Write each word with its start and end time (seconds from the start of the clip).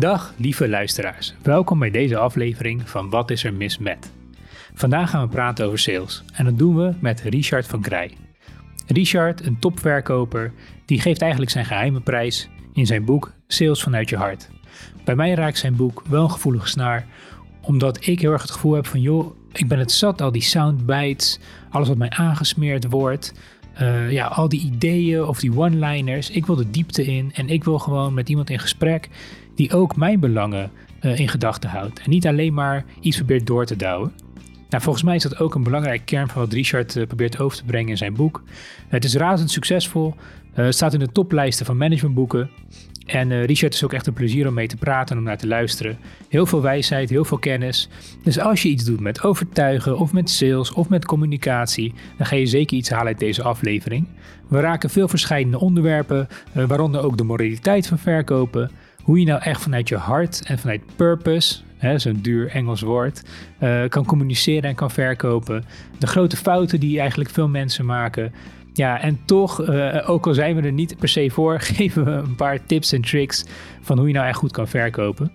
Dag 0.00 0.34
lieve 0.36 0.68
luisteraars, 0.68 1.34
welkom 1.42 1.78
bij 1.78 1.90
deze 1.90 2.16
aflevering 2.16 2.88
van 2.88 3.10
Wat 3.10 3.30
is 3.30 3.44
er 3.44 3.54
mis 3.54 3.78
met? 3.78 4.12
Vandaag 4.74 5.10
gaan 5.10 5.22
we 5.22 5.28
praten 5.28 5.66
over 5.66 5.78
sales 5.78 6.22
en 6.32 6.44
dat 6.44 6.58
doen 6.58 6.76
we 6.76 6.94
met 7.00 7.20
Richard 7.20 7.66
van 7.66 7.80
Krij. 7.80 8.16
Richard, 8.86 9.46
een 9.46 9.58
topverkoper, 9.58 10.52
die 10.84 11.00
geeft 11.00 11.20
eigenlijk 11.20 11.50
zijn 11.50 11.64
geheime 11.64 12.00
prijs 12.00 12.48
in 12.72 12.86
zijn 12.86 13.04
boek 13.04 13.32
Sales 13.46 13.82
vanuit 13.82 14.08
je 14.08 14.16
hart. 14.16 14.50
Bij 15.04 15.14
mij 15.14 15.34
raakt 15.34 15.58
zijn 15.58 15.76
boek 15.76 16.02
wel 16.08 16.22
een 16.22 16.30
gevoelige 16.30 16.68
snaar, 16.68 17.06
omdat 17.60 18.06
ik 18.06 18.20
heel 18.20 18.32
erg 18.32 18.42
het 18.42 18.50
gevoel 18.50 18.72
heb 18.72 18.86
van 18.86 19.00
joh, 19.00 19.36
ik 19.52 19.68
ben 19.68 19.78
het 19.78 19.92
zat, 19.92 20.20
al 20.20 20.32
die 20.32 20.42
soundbites, 20.42 21.38
alles 21.70 21.88
wat 21.88 21.96
mij 21.96 22.10
aangesmeerd 22.10 22.86
wordt. 22.88 23.32
Uh, 23.80 24.12
ja, 24.12 24.26
al 24.26 24.48
die 24.48 24.60
ideeën 24.60 25.24
of 25.24 25.40
die 25.40 25.56
one-liners. 25.56 26.30
Ik 26.30 26.46
wil 26.46 26.56
de 26.56 26.70
diepte 26.70 27.04
in 27.04 27.32
en 27.34 27.48
ik 27.48 27.64
wil 27.64 27.78
gewoon 27.78 28.14
met 28.14 28.28
iemand 28.28 28.50
in 28.50 28.58
gesprek 28.58 29.08
die 29.60 29.72
ook 29.72 29.96
mijn 29.96 30.20
belangen 30.20 30.70
uh, 31.02 31.18
in 31.18 31.28
gedachten 31.28 31.70
houdt. 31.70 32.00
En 32.00 32.10
niet 32.10 32.26
alleen 32.26 32.54
maar 32.54 32.84
iets 33.00 33.16
probeert 33.16 33.46
door 33.46 33.66
te 33.66 33.76
douwen. 33.76 34.12
Nou, 34.68 34.82
volgens 34.82 35.04
mij 35.04 35.14
is 35.14 35.22
dat 35.22 35.38
ook 35.38 35.54
een 35.54 35.62
belangrijke 35.62 36.04
kern 36.04 36.28
van 36.28 36.42
wat 36.42 36.52
Richard 36.52 36.96
uh, 36.96 37.06
probeert 37.06 37.40
over 37.40 37.56
te 37.56 37.64
brengen 37.64 37.88
in 37.88 37.96
zijn 37.96 38.14
boek. 38.14 38.42
Het 38.88 39.04
is 39.04 39.14
razend 39.14 39.50
succesvol, 39.50 40.14
staat 40.68 40.92
in 40.92 40.98
de 40.98 41.12
toplijsten 41.12 41.66
van 41.66 41.76
managementboeken. 41.76 42.50
En 43.06 43.44
Richard 43.44 43.74
is 43.74 43.84
ook 43.84 43.92
echt 43.92 44.06
een 44.06 44.12
plezier 44.12 44.48
om 44.48 44.54
mee 44.54 44.66
te 44.66 44.76
praten 44.76 45.14
en 45.14 45.18
om 45.18 45.28
naar 45.28 45.38
te 45.38 45.46
luisteren. 45.46 45.98
Heel 46.28 46.46
veel 46.46 46.62
wijsheid, 46.62 47.10
heel 47.10 47.24
veel 47.24 47.38
kennis. 47.38 47.88
Dus 48.22 48.38
als 48.38 48.62
je 48.62 48.68
iets 48.68 48.84
doet 48.84 49.00
met 49.00 49.22
overtuigen 49.22 49.98
of 49.98 50.12
met 50.12 50.30
sales 50.30 50.72
of 50.72 50.88
met 50.88 51.04
communicatie, 51.04 51.94
dan 52.16 52.26
ga 52.26 52.36
je 52.36 52.46
zeker 52.46 52.76
iets 52.76 52.90
halen 52.90 53.06
uit 53.06 53.18
deze 53.18 53.42
aflevering. 53.42 54.06
We 54.48 54.60
raken 54.60 54.90
veel 54.90 55.08
verschillende 55.08 55.60
onderwerpen, 55.60 56.28
waaronder 56.52 57.02
ook 57.02 57.16
de 57.16 57.24
moraliteit 57.24 57.86
van 57.86 57.98
verkopen. 57.98 58.70
Hoe 59.10 59.18
je 59.18 59.24
nou 59.24 59.42
echt 59.42 59.62
vanuit 59.62 59.88
je 59.88 59.96
hart 59.96 60.42
en 60.44 60.58
vanuit 60.58 60.80
purpose, 60.96 61.60
zo'n 61.96 62.18
duur 62.22 62.48
Engels 62.48 62.80
woord, 62.80 63.22
uh, 63.62 63.84
kan 63.88 64.04
communiceren 64.04 64.62
en 64.62 64.74
kan 64.74 64.90
verkopen. 64.90 65.64
De 65.98 66.06
grote 66.06 66.36
fouten 66.36 66.80
die 66.80 67.00
eigenlijk 67.00 67.30
veel 67.30 67.48
mensen 67.48 67.84
maken. 67.84 68.32
Ja, 68.72 69.00
en 69.00 69.20
toch, 69.24 69.68
uh, 69.68 70.10
ook 70.10 70.26
al 70.26 70.34
zijn 70.34 70.56
we 70.56 70.62
er 70.62 70.72
niet 70.72 70.96
per 70.98 71.08
se 71.08 71.30
voor, 71.30 71.60
geven 71.76 72.04
we 72.04 72.10
een 72.10 72.34
paar 72.34 72.66
tips 72.66 72.92
en 72.92 73.00
tricks 73.00 73.44
van 73.80 73.98
hoe 73.98 74.06
je 74.06 74.14
nou 74.14 74.26
echt 74.26 74.38
goed 74.38 74.52
kan 74.52 74.68
verkopen. 74.68 75.32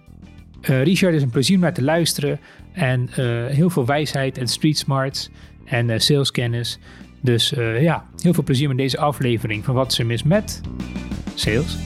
Uh, 0.61 0.83
Richard 0.83 1.13
is 1.13 1.21
een 1.21 1.29
plezier 1.29 1.55
om 1.55 1.61
naar 1.61 1.73
te 1.73 1.83
luisteren 1.83 2.39
en 2.73 3.09
heel 3.49 3.69
veel 3.69 3.85
wijsheid 3.85 4.37
en 4.37 4.47
street 4.47 4.77
smarts 4.77 5.29
en 5.65 6.01
saleskennis. 6.01 6.79
Dus 7.21 7.53
ja, 7.79 8.05
heel 8.21 8.33
veel 8.33 8.43
plezier 8.43 8.67
met 8.67 8.77
deze 8.77 8.97
aflevering 8.97 9.63
van 9.63 9.73
Wat 9.73 9.91
is 9.91 9.99
er 9.99 10.05
mis 10.05 10.23
met 10.23 10.61
sales. 11.33 11.77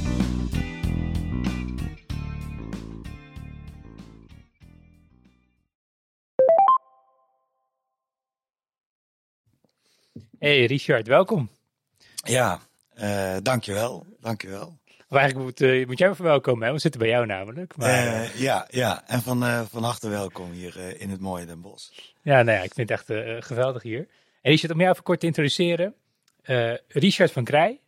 Hey 10.39 10.65
Richard, 10.65 11.07
welkom. 11.07 11.49
Ja, 12.15 12.59
uh, 12.99 13.37
dankjewel, 13.41 14.05
dankjewel. 14.19 14.79
Of 15.09 15.17
eigenlijk 15.17 15.45
moet, 15.45 15.61
uh, 15.61 15.87
moet 15.87 15.97
jij 15.97 16.07
me 16.07 16.15
verwelkomen, 16.15 16.67
hè? 16.67 16.73
we 16.73 16.79
zitten 16.79 16.99
bij 16.99 17.09
jou 17.09 17.25
namelijk. 17.25 17.77
Maar, 17.77 18.05
uh, 18.05 18.35
ja, 18.35 18.67
ja, 18.69 19.07
en 19.07 19.21
van, 19.21 19.67
van 19.67 19.83
harte 19.83 20.09
welkom 20.09 20.51
hier 20.51 20.99
in 21.01 21.09
het 21.09 21.19
mooie 21.19 21.45
Den 21.45 21.61
Bosch. 21.61 21.91
Ja, 22.21 22.41
nou 22.41 22.57
ja, 22.57 22.63
ik 22.63 22.73
vind 22.73 22.89
het 22.89 22.99
echt 22.99 23.45
geweldig 23.45 23.83
hier. 23.83 24.07
En 24.41 24.51
Richard, 24.51 24.73
om 24.73 24.79
jou 24.79 24.91
even 24.91 25.03
kort 25.03 25.19
te 25.19 25.25
introduceren. 25.25 25.95
Richard 26.87 27.31
van 27.31 27.43
Krij, 27.43 27.79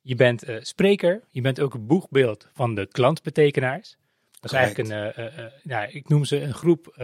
je 0.00 0.14
bent 0.14 0.44
spreker, 0.60 1.22
je 1.30 1.40
bent 1.40 1.60
ook 1.60 1.74
een 1.74 1.86
boegbeeld 1.86 2.48
van 2.52 2.74
de 2.74 2.86
klantbetekenaars. 2.86 3.96
Dat 4.40 4.52
is 4.52 4.58
Correct. 4.58 4.90
eigenlijk 4.90 5.16
een, 5.26 5.50
nou, 5.62 5.90
ik 5.90 6.08
noem 6.08 6.24
ze 6.24 6.40
een 6.40 6.54
groep 6.54 6.94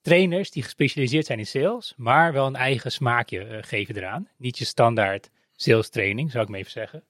trainers 0.00 0.50
die 0.50 0.62
gespecialiseerd 0.62 1.26
zijn 1.26 1.38
in 1.38 1.46
sales, 1.46 1.94
maar 1.96 2.32
wel 2.32 2.46
een 2.46 2.56
eigen 2.56 2.92
smaakje 2.92 3.48
uh, 3.48 3.58
geven 3.60 3.96
eraan. 3.96 4.28
Niet 4.36 4.58
je 4.58 4.64
standaard 4.64 5.30
sales 5.52 5.88
training, 5.88 6.30
zou 6.30 6.44
ik 6.44 6.50
maar 6.50 6.58
even 6.58 6.70
zeggen. 6.70 7.02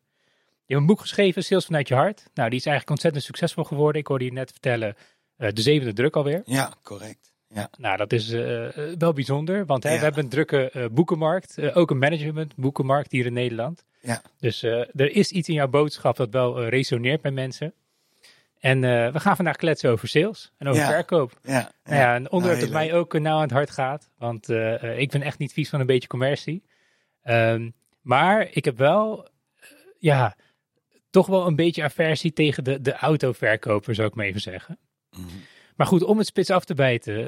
Je 0.65 0.77
hebt 0.77 0.81
een 0.81 0.95
boek 0.95 1.01
geschreven, 1.01 1.45
Sales 1.45 1.65
vanuit 1.65 1.89
je 1.89 1.95
hart. 1.95 2.31
Nou, 2.35 2.49
die 2.49 2.59
is 2.59 2.67
eigenlijk 2.67 2.91
ontzettend 2.91 3.25
succesvol 3.25 3.65
geworden. 3.65 4.01
Ik 4.01 4.07
hoorde 4.07 4.25
je 4.25 4.33
net 4.33 4.51
vertellen, 4.51 4.97
uh, 5.39 5.49
de 5.53 5.63
zevende 5.63 5.93
druk 5.93 6.17
alweer. 6.17 6.43
Ja, 6.45 6.73
correct. 6.83 7.33
Ja. 7.49 7.71
Nou, 7.79 7.97
dat 7.97 8.13
is 8.13 8.31
uh, 8.31 8.69
wel 8.99 9.13
bijzonder, 9.13 9.67
want 9.67 9.83
hè, 9.83 9.91
ja. 9.91 9.97
we 9.97 10.03
hebben 10.03 10.25
een 10.25 10.31
drukke 10.31 10.89
boekenmarkt, 10.93 11.75
ook 11.75 11.91
een 11.91 11.99
management 11.99 12.57
boekenmarkt 12.57 13.13
hier 13.13 13.27
in 13.27 13.33
Nederland. 13.33 13.85
Ja. 14.01 14.23
Dus 14.39 14.63
er 14.63 15.11
is 15.11 15.31
iets 15.31 15.49
in 15.49 15.55
jouw 15.55 15.69
boodschap 15.69 16.17
dat 16.17 16.31
wel 16.31 16.65
resoneert 16.65 17.21
bij 17.21 17.31
mensen. 17.31 17.73
En 18.61 18.83
uh, 18.83 19.13
we 19.13 19.21
gaan 19.21 19.37
vandaag 19.37 19.57
kletsen 19.57 19.91
over 19.91 20.09
sales 20.09 20.53
en 20.59 20.69
over 20.69 20.83
ja, 20.83 20.89
verkoop. 20.89 21.39
Ja, 21.43 21.73
nou 21.85 21.97
ja, 21.97 22.17
een 22.17 22.31
onderwerp 22.31 22.61
dat 22.61 22.71
mij 22.71 22.95
ook 22.95 23.19
nauw 23.19 23.37
aan 23.37 23.43
het 23.43 23.51
hart 23.51 23.71
gaat. 23.71 24.11
Want 24.19 24.49
uh, 24.51 24.99
ik 24.99 25.11
ben 25.11 25.23
echt 25.23 25.39
niet 25.39 25.53
vies 25.53 25.69
van 25.69 25.81
een 25.81 25.87
beetje 25.87 26.09
commercie. 26.09 26.63
Um, 27.25 27.75
maar 28.01 28.49
ik 28.53 28.65
heb 28.65 28.79
wel, 28.79 29.29
uh, 29.61 29.69
ja, 29.99 30.37
toch 31.11 31.27
wel 31.27 31.47
een 31.47 31.57
beetje 31.57 31.83
aversie 31.83 32.33
tegen 32.33 32.65
de, 32.65 32.81
de 32.81 32.93
autoverkoper, 32.93 33.95
zou 33.95 34.09
ik 34.09 34.15
maar 34.15 34.27
even 34.27 34.41
zeggen. 34.41 34.79
Mm 35.11 35.23
-hmm. 35.29 35.43
Maar 35.77 35.87
goed, 35.87 36.03
om 36.03 36.19
het 36.19 36.27
spits 36.27 36.51
af 36.51 36.65
te 36.65 36.75
bijten. 36.75 37.25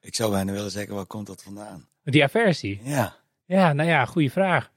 ik 0.00 0.14
zou 0.14 0.30
bijna 0.30 0.52
willen 0.52 0.70
zeggen, 0.70 0.94
waar 0.94 1.06
komt 1.06 1.26
dat 1.26 1.42
vandaan? 1.42 1.88
Die 2.02 2.22
aversie? 2.22 2.80
Ja. 2.82 3.16
Ja, 3.44 3.72
nou 3.72 3.88
ja, 3.88 4.04
goede 4.04 4.30
vraag. 4.30 4.70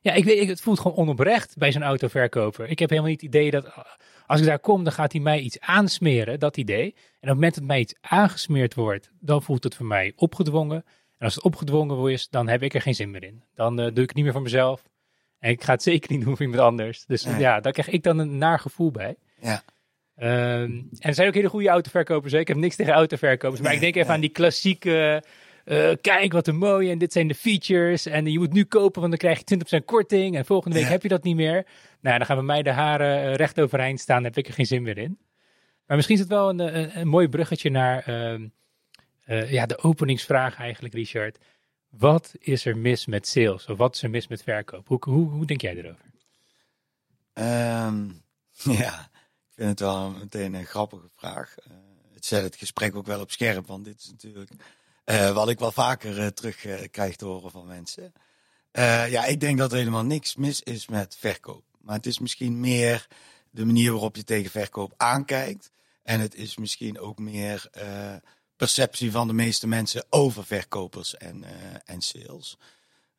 Ja, 0.00 0.12
ik 0.12 0.24
weet, 0.24 0.48
het 0.48 0.60
voelt 0.60 0.80
gewoon 0.80 0.96
onoprecht 0.96 1.56
bij 1.56 1.72
zo'n 1.72 1.82
autoverkoper. 1.82 2.68
Ik 2.68 2.78
heb 2.78 2.90
helemaal 2.90 3.10
niet 3.10 3.20
het 3.20 3.34
idee 3.34 3.50
dat 3.50 3.66
als 4.26 4.40
ik 4.40 4.46
daar 4.46 4.58
kom, 4.58 4.84
dan 4.84 4.92
gaat 4.92 5.12
hij 5.12 5.20
mij 5.20 5.40
iets 5.40 5.60
aansmeren, 5.60 6.40
dat 6.40 6.56
idee. 6.56 6.84
En 6.84 6.92
op 6.92 7.20
het 7.20 7.34
moment 7.34 7.54
dat 7.54 7.64
mij 7.64 7.80
iets 7.80 7.94
aangesmeerd 8.00 8.74
wordt, 8.74 9.10
dan 9.20 9.42
voelt 9.42 9.64
het 9.64 9.74
voor 9.74 9.86
mij 9.86 10.12
opgedwongen. 10.16 10.84
En 11.18 11.24
als 11.24 11.34
het 11.34 11.44
opgedwongen 11.44 12.12
is, 12.12 12.28
dan 12.28 12.48
heb 12.48 12.62
ik 12.62 12.74
er 12.74 12.80
geen 12.80 12.94
zin 12.94 13.10
meer 13.10 13.24
in. 13.24 13.42
Dan 13.54 13.80
uh, 13.80 13.86
doe 13.86 14.02
ik 14.02 14.08
het 14.08 14.14
niet 14.14 14.24
meer 14.24 14.32
voor 14.32 14.42
mezelf. 14.42 14.82
En 15.38 15.50
ik 15.50 15.62
ga 15.62 15.72
het 15.72 15.82
zeker 15.92 16.12
niet 16.12 16.24
doen 16.24 16.36
voor 16.36 16.46
iemand 16.46 16.62
anders. 16.62 17.04
Dus 17.06 17.22
ja, 17.22 17.60
daar 17.60 17.72
krijg 17.72 17.88
ik 17.88 18.02
dan 18.02 18.18
een 18.18 18.38
naar 18.38 18.58
gevoel 18.58 18.90
bij. 18.90 19.16
Ja. 19.40 19.62
Um, 20.18 20.24
en 20.24 20.88
er 20.98 21.14
zijn 21.14 21.28
ook 21.28 21.34
hele 21.34 21.48
goede 21.48 21.68
autoverkopers. 21.68 22.32
Ik 22.32 22.48
heb 22.48 22.56
niks 22.56 22.76
tegen 22.76 22.92
autoverkopers. 22.92 23.60
Maar 23.60 23.68
nee, 23.68 23.76
ik 23.76 23.82
denk 23.82 23.94
even 23.94 24.06
nee. 24.06 24.16
aan 24.16 24.20
die 24.20 24.30
klassieke... 24.30 25.22
Uh, 25.66 25.92
kijk 26.00 26.32
wat 26.32 26.46
een 26.46 26.56
mooie 26.56 26.90
en 26.90 26.98
dit 26.98 27.12
zijn 27.12 27.28
de 27.28 27.34
features. 27.34 28.06
En 28.06 28.26
je 28.26 28.38
moet 28.38 28.52
nu 28.52 28.64
kopen, 28.64 29.00
want 29.00 29.20
dan 29.20 29.32
krijg 29.32 29.42
je 29.44 29.80
20% 29.80 29.84
korting. 29.84 30.36
En 30.36 30.44
volgende 30.44 30.76
week 30.76 30.84
ja. 30.84 30.90
heb 30.90 31.02
je 31.02 31.08
dat 31.08 31.22
niet 31.22 31.36
meer. 31.36 31.66
Nou, 32.00 32.18
dan 32.18 32.26
gaan 32.26 32.36
bij 32.36 32.44
mij 32.44 32.62
de 32.62 32.70
haren 32.70 33.24
uh, 33.24 33.34
recht 33.34 33.60
overeind 33.60 34.00
staan. 34.00 34.16
Dan 34.16 34.24
heb 34.24 34.36
ik 34.36 34.46
er 34.46 34.54
geen 34.54 34.66
zin 34.66 34.82
meer 34.82 34.98
in. 34.98 35.18
Maar 35.86 35.96
misschien 35.96 36.16
is 36.16 36.22
het 36.22 36.32
wel 36.32 36.48
een, 36.48 36.58
een, 36.58 37.00
een 37.00 37.08
mooi 37.08 37.28
bruggetje 37.28 37.70
naar 37.70 38.08
uh, 38.08 39.50
ja, 39.50 39.66
de 39.66 39.78
openingsvraag 39.78 40.56
eigenlijk, 40.56 40.94
Richard. 40.94 41.38
Wat 41.88 42.34
is 42.38 42.64
er 42.64 42.76
mis 42.76 43.06
met 43.06 43.28
sales? 43.28 43.66
Of 43.66 43.78
wat 43.78 43.94
is 43.94 44.02
er 44.02 44.10
mis 44.10 44.26
met 44.26 44.42
verkoop? 44.42 44.88
Hoe, 44.88 44.98
hoe, 45.00 45.30
hoe 45.30 45.46
denk 45.46 45.60
jij 45.60 45.76
erover? 45.76 46.04
Um, 47.34 48.22
ja, 48.82 49.00
ik 49.00 49.54
vind 49.54 49.68
het 49.68 49.80
wel 49.80 50.10
meteen 50.10 50.54
een 50.54 50.66
grappige 50.66 51.08
vraag. 51.16 51.54
het 52.14 52.24
zet 52.24 52.42
het 52.42 52.56
gesprek 52.56 52.96
ook 52.96 53.06
wel 53.06 53.20
op 53.20 53.30
scherp, 53.30 53.66
want 53.66 53.84
dit 53.84 53.98
is 53.98 54.10
natuurlijk 54.10 54.50
uh, 55.06 55.32
wat 55.32 55.48
ik 55.48 55.58
wel 55.58 55.72
vaker 55.72 56.18
uh, 56.18 56.26
terug 56.26 56.64
uh, 56.64 56.74
krijg 56.90 57.16
te 57.16 57.24
horen 57.24 57.50
van 57.50 57.66
mensen. 57.66 58.12
ja, 59.08 59.24
ik 59.24 59.40
denk 59.40 59.58
dat 59.58 59.72
er 59.72 59.78
helemaal 59.78 60.04
niks 60.04 60.36
mis 60.36 60.62
is 60.62 60.86
met 60.86 61.16
verkoop. 61.18 61.64
Maar 61.80 61.96
het 61.96 62.06
is 62.06 62.18
misschien 62.18 62.60
meer 62.60 63.06
de 63.50 63.64
manier 63.64 63.90
waarop 63.90 64.16
je 64.16 64.24
tegen 64.24 64.50
verkoop 64.50 64.94
aankijkt. 64.96 65.70
En 66.02 66.20
het 66.20 66.34
is 66.34 66.56
misschien 66.56 66.98
ook 66.98 67.18
meer 67.18 67.70
perceptie 68.56 69.10
van 69.10 69.26
de 69.26 69.32
meeste 69.32 69.66
mensen 69.66 70.04
over 70.10 70.44
verkopers 70.44 71.16
en, 71.16 71.44
en 71.84 72.00
sales. 72.00 72.58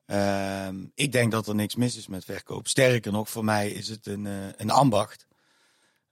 Ehm, 0.06 0.76
ik 0.96 1.12
denk 1.12 1.32
dat 1.32 1.48
er 1.48 1.56
niks 1.56 1.76
mis 1.76 1.98
is 1.98 2.08
met 2.08 2.26
verkoop. 2.26 2.68
Sterker 2.68 3.12
nog, 3.12 3.30
voor 3.30 3.44
mij 3.44 3.70
is 3.70 3.88
het 3.88 4.08
een, 4.08 4.26
een 4.58 4.70
ambacht. 4.70 5.27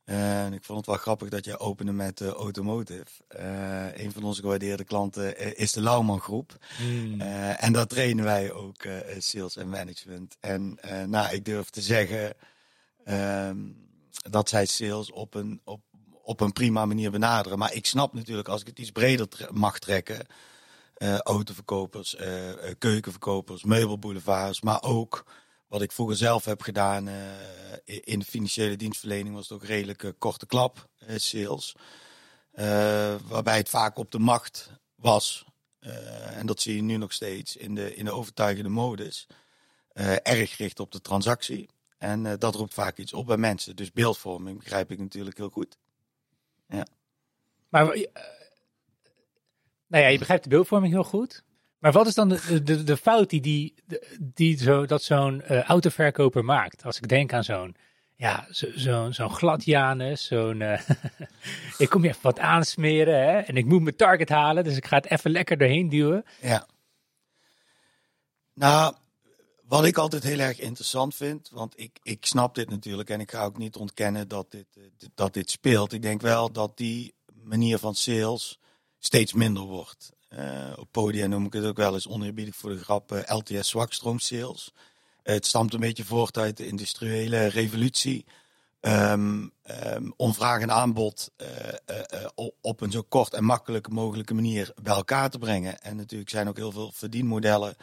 En 0.06 0.54
ik 0.54 0.64
vond 0.64 0.78
het 0.78 0.88
wel 0.88 0.98
grappig 0.98 1.30
dat 1.30 1.46
je 1.46 1.60
opende 1.60 1.92
met 1.92 2.22
uh, 2.22 2.30
automotive. 2.30 3.06
Uh, 3.40 3.98
een 3.98 4.12
van 4.12 4.24
onze 4.24 4.42
gewaardeerde 4.42 4.84
klanten 4.84 5.42
uh, 5.42 5.52
is 5.56 5.72
de 5.72 5.82
Lauwman 5.82 6.20
Groep. 6.20 6.58
Mm. 6.82 7.22
en 7.22 7.74
daar 7.74 7.88
trainen 7.88 8.24
wij 8.24 8.52
ook 8.52 8.88
sales 9.18 9.56
en 9.56 9.70
management. 9.70 10.38
En 10.40 10.80
nou, 11.08 11.34
ik 11.34 11.46
durf 11.46 11.70
te 11.70 11.82
zeggen 11.82 12.34
ehm, 13.04 13.58
dat 14.30 14.50
zij 14.50 14.66
sales 14.66 15.12
op 15.12 15.34
een, 15.34 15.62
op, 15.64 15.82
op 16.22 16.40
een 16.42 16.54
prima 16.54 16.86
manier 16.86 17.12
benaderen. 17.12 17.58
Maar 17.58 17.74
ik 17.74 17.86
snap 17.86 18.14
natuurlijk, 18.14 18.48
als 18.48 18.62
ik 18.62 18.68
het 18.68 18.80
iets 18.80 18.92
breder 18.92 19.28
mag 19.52 19.80
trekken... 19.80 20.26
autoverkopers, 21.24 22.16
keukenverkopers, 22.78 23.64
meubelboulevards, 23.64 24.62
maar 24.62 24.84
ook 24.84 25.26
wat 25.68 25.82
ik 25.82 25.92
vroeger 25.92 26.16
zelf 26.16 26.46
heb 26.46 26.62
gedaan 26.62 27.08
uh, 27.08 27.16
in 27.86 28.20
de 28.20 28.26
financiële 28.26 28.76
dienstverlening 28.76 29.36
was 29.36 29.50
het 29.50 29.58
ook 29.58 29.68
redelijk 29.68 30.04
uh, 30.04 30.12
korte 30.18 30.46
klap 30.46 30.90
uh, 31.10 31.18
sales. 31.18 31.76
waarbij 33.28 33.58
het 33.58 33.70
vaak 33.70 33.98
op 33.98 34.12
de 34.12 34.20
macht 34.20 34.72
was. 34.96 35.46
en 36.34 36.46
dat 36.46 36.62
zie 36.62 36.76
je 36.76 36.82
nu 36.82 36.98
nog 36.98 37.14
steeds 37.14 37.56
in 37.56 37.76
de, 37.76 37.96
in 37.96 38.06
de 38.06 38.12
overtuigende 38.12 38.70
modus. 38.70 39.28
erg 40.24 40.56
gericht 40.56 40.80
op 40.80 40.92
de 40.92 41.02
transactie. 41.02 41.70
En 41.98 42.40
dat 42.40 42.56
roept 42.56 42.74
vaak 42.74 42.98
iets 42.98 43.14
op 43.14 43.26
bij 43.26 43.38
mensen. 43.38 43.76
Dus 43.76 43.92
beeldvorming 43.92 44.60
begrijp 44.60 44.92
ik 44.92 45.00
natuurlijk 45.00 45.38
heel 45.38 45.50
goed. 45.50 45.78
Ja. 46.68 46.88
Maar 47.70 47.86
nou 49.88 50.04
ja, 50.04 50.08
je 50.08 50.18
begrijpt 50.18 50.44
de 50.44 50.50
beeldvorming 50.50 50.94
heel 50.94 51.04
goed. 51.04 51.44
Maar 51.80 51.92
wat 51.92 52.08
is 52.08 52.14
dan 52.14 52.30
de, 52.30 52.64
de, 52.64 52.84
de 52.84 52.98
fout 52.98 53.30
die, 53.30 53.42
die, 53.42 53.74
die 54.20 54.58
zo, 54.58 54.86
dat 54.86 55.04
zo'n 55.04 55.44
uh, 55.52 55.62
autoverkoper 55.64 56.46
maakt? 56.46 56.84
Als 56.84 56.98
ik 56.98 57.08
denk 57.08 57.34
aan 57.34 57.44
zo'n 57.44 57.76
ja, 58.18 58.48
zo, 58.52 59.12
zo 59.12 59.30
glad 59.30 59.66
Janus, 59.66 60.26
zo'n... 60.26 60.60
Uh, 60.60 60.80
ik 61.78 61.90
kom 61.90 62.04
je 62.04 62.10
even 62.10 62.22
wat 62.22 62.40
aansmeren 62.40 63.20
hè, 63.20 63.40
en 63.40 63.58
ik 63.58 63.66
moet 63.66 63.82
mijn 63.82 63.96
target 63.96 64.30
halen, 64.30 64.64
dus 64.64 64.78
ik 64.78 64.86
ga 64.86 64.96
het 64.96 65.10
even 65.10 65.32
lekker 65.32 65.58
doorheen 65.58 65.90
duwen. 65.90 66.26
Ja. 66.42 66.68
Nou, 68.54 68.96
wat 69.68 69.86
ik 69.86 69.98
altijd 69.98 70.24
heel 70.24 70.40
erg 70.40 70.60
interessant 70.60 71.16
vind, 71.16 71.50
want 71.50 71.80
ik, 71.80 72.00
ik 72.04 72.26
snap 72.26 72.56
dit 72.56 72.70
natuurlijk 72.70 73.10
en 73.10 73.20
ik 73.20 73.32
ga 73.32 73.44
ook 73.44 73.58
niet 73.58 73.76
ontkennen 73.76 74.28
dat 74.28 74.52
dit, 74.52 74.68
eh, 74.78 75.08
dat 75.16 75.34
dit 75.34 75.50
speelt. 75.50 75.94
Ik 75.94 76.02
denk 76.02 76.22
wel 76.22 76.52
dat 76.52 76.78
die 76.78 77.14
manier 77.34 77.78
van 77.78 77.96
sales 77.96 78.60
steeds 79.00 79.34
minder 79.34 79.64
wordt. 79.64 80.12
Uh, 80.38 80.74
op 80.76 80.88
podium 80.92 81.30
noem 81.30 81.46
ik 81.46 81.54
het 81.54 81.66
ook 81.66 81.78
wel 81.78 81.94
eens 81.94 82.08
oneerbiedig 82.08 82.56
voor 82.56 82.70
de 82.70 82.84
grap 82.84 83.12
uh, 83.12 83.20
LTS 83.26 83.70
zwakstroom 83.70 84.20
sales. 84.20 84.74
het 85.24 85.46
stamt 85.46 85.74
een 85.74 85.80
beetje 85.80 86.06
voort 86.06 86.38
uit 86.38 86.58
de 86.58 86.68
industriële 86.68 87.46
revolutie. 87.48 88.26
Um, 88.82 89.52
um, 89.94 90.14
om 90.18 90.34
vraag 90.34 90.62
en 90.62 90.72
aanbod 90.72 91.32
op 92.62 92.82
een 92.82 92.92
zo 92.92 93.02
kort 93.02 93.34
en 93.34 93.44
makkelijk 93.44 93.90
mogelijke 93.90 94.34
manier 94.34 94.74
bij 94.82 94.96
elkaar 94.96 95.30
te 95.30 95.38
brengen. 95.38 95.82
En 95.82 95.96
natuurlijk 95.96 96.30
zijn 96.30 96.48
ook 96.48 96.58
heel 96.58 96.72
veel 96.72 96.92
verdienmodellen 96.92 97.76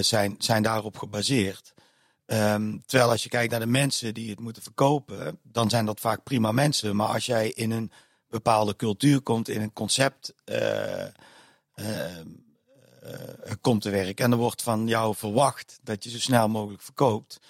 zijn, 0.00 0.34
zijn 0.38 0.62
daarop 0.62 0.98
gebaseerd. 0.98 1.74
Um, 2.26 2.82
terwijl 2.86 3.10
als 3.10 3.22
je 3.22 3.28
kijkt 3.28 3.50
naar 3.50 3.60
de 3.60 3.66
mensen 3.66 4.14
die 4.14 4.30
het 4.30 4.40
moeten 4.40 4.62
verkopen, 4.62 5.38
dan 5.42 5.70
zijn 5.70 5.86
dat 5.86 6.00
vaak 6.00 6.22
prima 6.22 6.52
mensen. 6.52 6.96
Maar 6.96 7.08
als 7.08 7.26
jij 7.26 7.50
in 7.50 7.70
een 7.70 7.92
bepaalde 8.28 8.76
cultuur 8.76 9.20
komt, 9.20 9.48
in 9.48 9.60
een 9.60 9.72
concept 9.72 10.34
komt 13.60 13.82
te 13.82 13.90
werken 13.90 14.24
en 14.24 14.32
er 14.32 14.38
wordt 14.38 14.62
van 14.62 14.86
jou 14.86 15.14
verwacht 15.14 15.78
dat 15.82 16.04
je 16.04 16.10
zo 16.10 16.18
snel 16.18 16.48
mogelijk 16.48 16.82
verkoopt, 16.82 17.40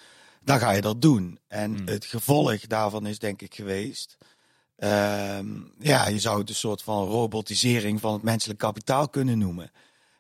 dan 0.40 0.58
ga 0.58 0.70
je 0.70 0.80
dat 0.80 1.02
doen. 1.02 1.38
En 1.48 1.76
hmm. 1.76 1.86
het 1.86 2.04
gevolg 2.04 2.60
daarvan 2.60 3.06
is 3.06 3.18
denk 3.18 3.42
ik 3.42 3.54
geweest. 3.54 4.16
Ehm, 4.76 5.46
ja, 5.78 6.08
je 6.08 6.18
zou 6.18 6.38
het 6.38 6.48
een 6.48 6.54
soort 6.54 6.82
van 6.82 7.06
robotisering 7.06 8.00
van 8.00 8.12
het 8.12 8.22
menselijk 8.22 8.58
kapitaal 8.58 9.08
kunnen 9.08 9.38
noemen. 9.38 9.70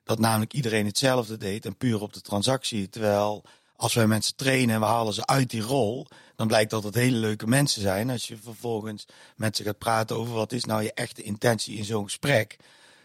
Dat 0.04 0.18
namelijk 0.18 0.52
iedereen 0.52 0.86
hetzelfde 0.86 1.36
deed 1.36 1.66
en 1.66 1.76
puur 1.76 2.00
op 2.00 2.12
de 2.12 2.20
transactie. 2.20 2.88
Terwijl 2.88 3.44
als 3.76 3.94
wij 3.94 4.06
mensen 4.06 4.36
trainen 4.36 4.74
en 4.74 4.80
we 4.80 4.86
halen 4.86 5.14
ze 5.14 5.26
uit 5.26 5.50
die 5.50 5.62
rol, 5.62 6.06
dan 6.36 6.46
blijkt 6.46 6.70
dat 6.70 6.84
het 6.84 6.94
hele 6.94 7.16
leuke 7.16 7.46
mensen 7.46 7.82
zijn. 7.82 8.10
Als 8.10 8.28
je 8.28 8.36
vervolgens 8.36 9.06
met 9.36 9.56
ze 9.56 9.62
gaat 9.62 9.78
praten 9.78 10.16
over 10.16 10.34
wat 10.34 10.52
is 10.52 10.64
nou 10.64 10.82
je 10.82 10.92
echte 10.92 11.22
intentie 11.22 11.76
in 11.76 11.84
zo'n 11.84 12.04
gesprek, 12.04 12.56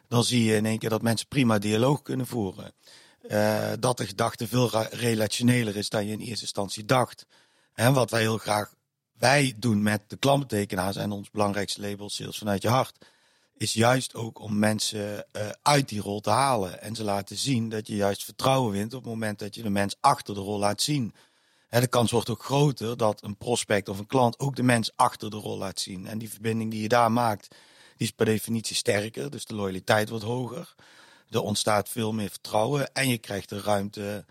dan 0.09 0.23
zie 0.23 0.44
je 0.44 0.56
in 0.56 0.65
één 0.65 0.79
keer 0.79 0.89
dat 0.89 1.01
mensen 1.01 1.27
prima 1.27 1.59
dialoog 1.59 2.01
kunnen 2.01 2.27
voeren. 2.27 2.73
Uh, 3.29 3.71
dat 3.79 3.97
de 3.97 4.07
gedachte 4.07 4.47
veel 4.47 4.69
relationeler 4.83 5.75
is 5.75 5.89
dan 5.89 6.06
je 6.06 6.11
in 6.11 6.19
eerste 6.19 6.41
instantie 6.41 6.85
dacht. 6.85 7.25
En 7.73 7.94
wat 7.94 8.11
wij 8.11 8.21
heel 8.21 8.38
graag 8.38 8.73
wij 9.17 9.53
doen 9.57 9.83
met 9.83 10.01
de 10.07 10.17
klantentekenaars 10.17 10.95
en 10.95 11.11
ons 11.11 11.31
belangrijkste 11.31 11.81
label 11.81 12.09
Sales 12.09 12.38
vanuit 12.38 12.61
je 12.61 12.67
hart 12.67 13.06
is 13.59 13.73
juist 13.73 14.15
ook 14.15 14.39
om 14.39 14.59
mensen 14.59 15.25
uh, 15.33 15.50
uit 15.61 15.89
die 15.89 16.01
rol 16.01 16.19
te 16.19 16.29
halen. 16.29 16.81
En 16.81 16.95
ze 16.95 17.03
laten 17.03 17.38
zien 17.38 17.69
dat 17.69 17.88
je 17.88 17.95
juist 17.95 18.23
vertrouwen 18.23 18.71
wint 18.71 18.94
op 18.94 19.01
het 19.03 19.09
moment 19.09 19.39
dat 19.39 19.55
je 19.55 19.62
de 19.62 19.69
mens 19.69 19.95
achter 20.00 20.33
de 20.33 20.39
rol 20.39 20.59
laat 20.59 20.81
zien. 20.81 21.13
De 21.69 21.88
kans 21.88 22.12
wordt 22.12 22.29
ook 22.29 22.44
groter 22.44 22.97
dat 22.97 23.23
een 23.23 23.38
prospect 23.38 23.89
of 23.89 24.00
een 24.00 24.07
klant 24.07 24.39
ook 24.39 24.55
de 24.55 24.63
mens 24.63 24.91
achter 24.95 25.29
de 25.29 25.38
rol 25.38 25.57
laat 25.57 25.79
zien. 25.79 26.07
En 26.07 26.17
die 26.17 26.29
verbinding 26.29 26.71
die 26.71 26.81
je 26.81 26.88
daar 26.88 27.12
maakt, 27.12 27.55
die 28.00 28.07
is 28.07 28.12
per 28.12 28.25
definitie 28.25 28.75
sterker. 28.75 29.30
Dus 29.30 29.46
de 29.46 29.56
loyaliteit 29.56 30.10
wordt 30.10 30.25
hoger. 30.25 30.75
Er 31.30 31.42
ontstaat 31.42 31.90
veel 31.90 32.13
meer 32.13 32.30
vertrouwen 32.30 32.94
en 32.94 33.10
je 33.10 33.18
krijgt 33.18 33.50
de 33.50 33.62
ruimte 33.62 34.25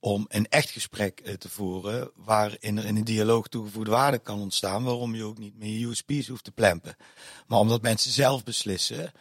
om 0.00 0.26
een 0.28 0.48
echt 0.48 0.70
gesprek 0.70 1.20
eh, 1.20 1.34
te 1.34 1.48
voeren 1.48 2.10
waarin 2.14 2.78
er 2.78 2.84
in 2.84 2.96
een 2.96 3.04
dialoog 3.04 3.48
toegevoegde 3.48 3.90
waarde 3.90 4.18
kan 4.18 4.40
ontstaan, 4.40 4.84
waarom 4.84 5.14
je 5.14 5.24
ook 5.24 5.38
niet 5.38 5.58
meer 5.58 5.78
je 5.78 5.86
USP's 5.86 6.28
hoeft 6.28 6.44
te 6.44 6.52
plempen. 6.52 6.96
Maar 7.46 7.58
omdat 7.58 7.82
mensen 7.82 8.10
zelf 8.10 8.44
beslissen, 8.44 9.12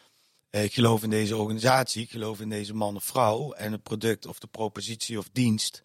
eh, 0.50 0.64
ik 0.64 0.74
geloof 0.74 1.04
in 1.04 1.10
deze 1.10 1.38
organisatie, 1.38 2.04
ik 2.04 2.12
geloof 2.12 2.40
in 2.40 2.50
deze 2.50 2.74
man 2.74 2.96
of 2.96 3.04
vrouw 3.04 3.52
en 3.52 3.72
het 3.72 3.84
product 3.84 4.26
of 4.26 4.40
de 4.40 4.48
propositie 4.48 5.18
of 5.18 5.30
dienst 5.32 5.82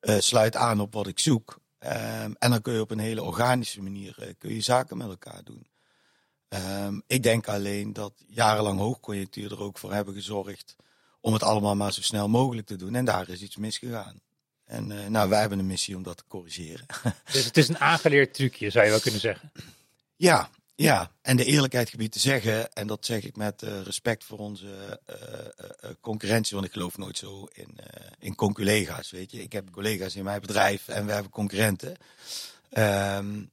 uh, 0.00 0.18
sluit 0.18 0.56
aan 0.56 0.80
op 0.80 0.92
wat 0.92 1.06
ik 1.06 1.18
zoek. 1.18 1.58
Um, 1.78 2.36
en 2.38 2.50
dan 2.50 2.62
kun 2.62 2.72
je 2.72 2.80
op 2.80 2.90
een 2.90 2.98
hele 2.98 3.22
organische 3.22 3.82
manier 3.82 4.34
kun 4.38 4.54
je 4.54 4.60
zaken 4.60 4.96
met 4.96 5.08
elkaar 5.08 5.44
doen. 5.44 5.66
Um, 6.48 7.02
ik 7.06 7.22
denk 7.22 7.48
alleen 7.48 7.92
dat 7.92 8.12
jarenlang 8.26 8.78
hoogconjunctuur 8.78 9.52
er 9.52 9.62
ook 9.62 9.78
voor 9.78 9.92
hebben 9.92 10.14
gezorgd 10.14 10.76
om 11.20 11.32
het 11.32 11.42
allemaal 11.42 11.76
maar 11.76 11.92
zo 11.92 12.02
snel 12.02 12.28
mogelijk 12.28 12.66
te 12.66 12.76
doen. 12.76 12.94
En 12.94 13.04
daar 13.04 13.28
is 13.28 13.42
iets 13.42 13.56
misgegaan. 13.56 14.20
En 14.64 14.90
uh, 14.90 15.06
nou, 15.06 15.28
wij 15.28 15.40
hebben 15.40 15.58
een 15.58 15.66
missie 15.66 15.96
om 15.96 16.02
dat 16.02 16.16
te 16.16 16.24
corrigeren. 16.28 16.86
Dus 17.32 17.44
het 17.44 17.56
is 17.56 17.68
een 17.68 17.78
aangeleerd 17.78 18.34
trucje, 18.34 18.70
zou 18.70 18.84
je 18.84 18.90
wel 18.90 19.00
kunnen 19.00 19.20
zeggen. 19.20 19.52
Ja, 20.16 20.50
ja. 20.74 21.10
En 21.22 21.36
de 21.36 21.44
eerlijkheid 21.44 21.90
gebied 21.90 22.12
te 22.12 22.18
zeggen, 22.18 22.72
en 22.72 22.86
dat 22.86 23.06
zeg 23.06 23.24
ik 23.24 23.36
met 23.36 23.62
uh, 23.62 23.80
respect 23.82 24.24
voor 24.24 24.38
onze 24.38 25.00
uh, 25.10 25.90
concurrentie, 26.00 26.54
want 26.54 26.66
ik 26.66 26.72
geloof 26.72 26.98
nooit 26.98 27.18
zo 27.18 27.48
in, 27.52 27.78
in 28.18 28.34
conculega's, 28.34 29.10
weet 29.10 29.30
je. 29.30 29.42
Ik 29.42 29.52
heb 29.52 29.70
collega's 29.70 30.16
in 30.16 30.24
mijn 30.24 30.40
bedrijf 30.40 30.88
en 30.88 31.06
we 31.06 31.12
hebben 31.12 31.32
concurrenten. 31.32 31.96
Um, 32.78 33.50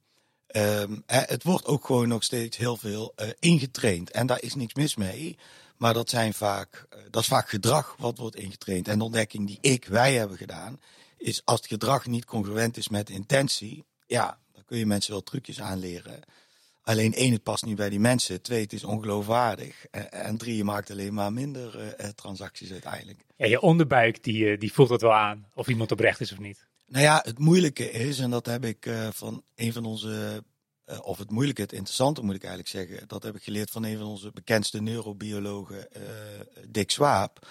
um, 0.56 1.02
het 1.06 1.42
wordt 1.42 1.66
ook 1.66 1.86
gewoon 1.86 2.08
nog 2.08 2.22
steeds 2.22 2.56
heel 2.56 2.76
veel 2.76 3.14
ingetraind 3.38 4.10
en 4.10 4.26
daar 4.26 4.42
is 4.42 4.54
niks 4.54 4.74
mis 4.74 4.96
mee. 4.96 5.38
Maar 5.76 5.94
dat, 5.94 6.10
zijn 6.10 6.34
vaak, 6.34 6.86
dat 7.10 7.22
is 7.22 7.28
vaak 7.28 7.48
gedrag 7.48 7.94
wat 7.98 8.18
wordt 8.18 8.36
ingetraind. 8.36 8.88
En 8.88 8.98
de 8.98 9.04
ontdekking 9.04 9.46
die 9.46 9.58
ik, 9.60 9.84
wij 9.84 10.14
hebben 10.14 10.36
gedaan, 10.36 10.80
is 11.16 11.42
als 11.44 11.60
het 11.60 11.68
gedrag 11.68 12.06
niet 12.06 12.24
congruent 12.24 12.76
is 12.76 12.88
met 12.88 13.06
de 13.06 13.12
intentie, 13.12 13.84
ja, 14.06 14.38
dan 14.52 14.64
kun 14.64 14.78
je 14.78 14.86
mensen 14.86 15.12
wel 15.12 15.22
trucjes 15.22 15.60
aanleren. 15.60 16.20
Alleen 16.82 17.14
één, 17.14 17.32
het 17.32 17.42
past 17.42 17.64
niet 17.64 17.76
bij 17.76 17.90
die 17.90 18.00
mensen. 18.00 18.42
Twee, 18.42 18.60
het 18.62 18.72
is 18.72 18.84
ongeloofwaardig. 18.84 19.86
En 20.10 20.36
drie, 20.36 20.56
je 20.56 20.64
maakt 20.64 20.90
alleen 20.90 21.14
maar 21.14 21.32
minder 21.32 21.76
uh, 22.00 22.08
transacties 22.08 22.72
uiteindelijk. 22.72 23.24
Ja, 23.36 23.46
je 23.46 23.60
onderbuik 23.60 24.22
die, 24.22 24.44
uh, 24.44 24.58
die 24.58 24.72
voelt 24.72 24.90
het 24.90 25.00
wel 25.00 25.14
aan 25.14 25.46
of 25.54 25.68
iemand 25.68 25.92
oprecht 25.92 26.20
is 26.20 26.32
of 26.32 26.38
niet. 26.38 26.66
Nou 26.94 27.06
ja, 27.06 27.20
het 27.24 27.38
moeilijke 27.38 27.90
is, 27.90 28.18
en 28.18 28.30
dat 28.30 28.46
heb 28.46 28.64
ik 28.64 28.86
uh, 28.86 29.08
van 29.12 29.42
een 29.54 29.72
van 29.72 29.84
onze, 29.84 30.44
of 31.02 31.18
het 31.18 31.30
moeilijke, 31.30 31.62
het 31.62 31.72
interessante 31.72 32.22
moet 32.22 32.34
ik 32.34 32.44
eigenlijk 32.44 32.70
zeggen, 32.70 33.08
dat 33.08 33.22
heb 33.22 33.36
ik 33.36 33.42
geleerd 33.42 33.70
van 33.70 33.84
een 33.84 33.98
van 33.98 34.06
onze 34.06 34.30
bekendste 34.30 34.82
neurobiologen, 34.82 35.88
Dick 36.68 36.90
Swaap. 36.90 37.46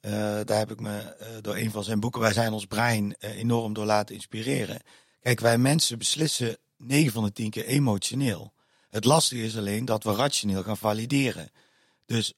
Daar 0.00 0.58
heb 0.58 0.70
ik 0.70 0.80
me 0.80 1.16
door 1.40 1.56
een 1.56 1.70
van 1.70 1.84
zijn 1.84 2.00
boeken, 2.00 2.20
Wij 2.20 2.32
zijn 2.32 2.52
ons 2.52 2.66
brein, 2.66 3.14
enorm 3.18 3.72
door 3.72 3.84
laten 3.84 4.14
inspireren. 4.14 4.80
Kijk, 5.20 5.40
wij 5.40 5.58
mensen 5.58 5.98
beslissen 5.98 6.56
9 6.76 7.12
van 7.12 7.24
de 7.24 7.32
10 7.32 7.50
keer 7.50 7.66
emotioneel. 7.66 8.52
Het 8.90 9.04
lastige 9.04 9.42
is 9.42 9.56
alleen 9.56 9.84
dat 9.84 10.04
we 10.04 10.14
rationeel 10.14 10.62
gaan 10.62 10.76
valideren. 10.76 11.50
Dus 12.06 12.34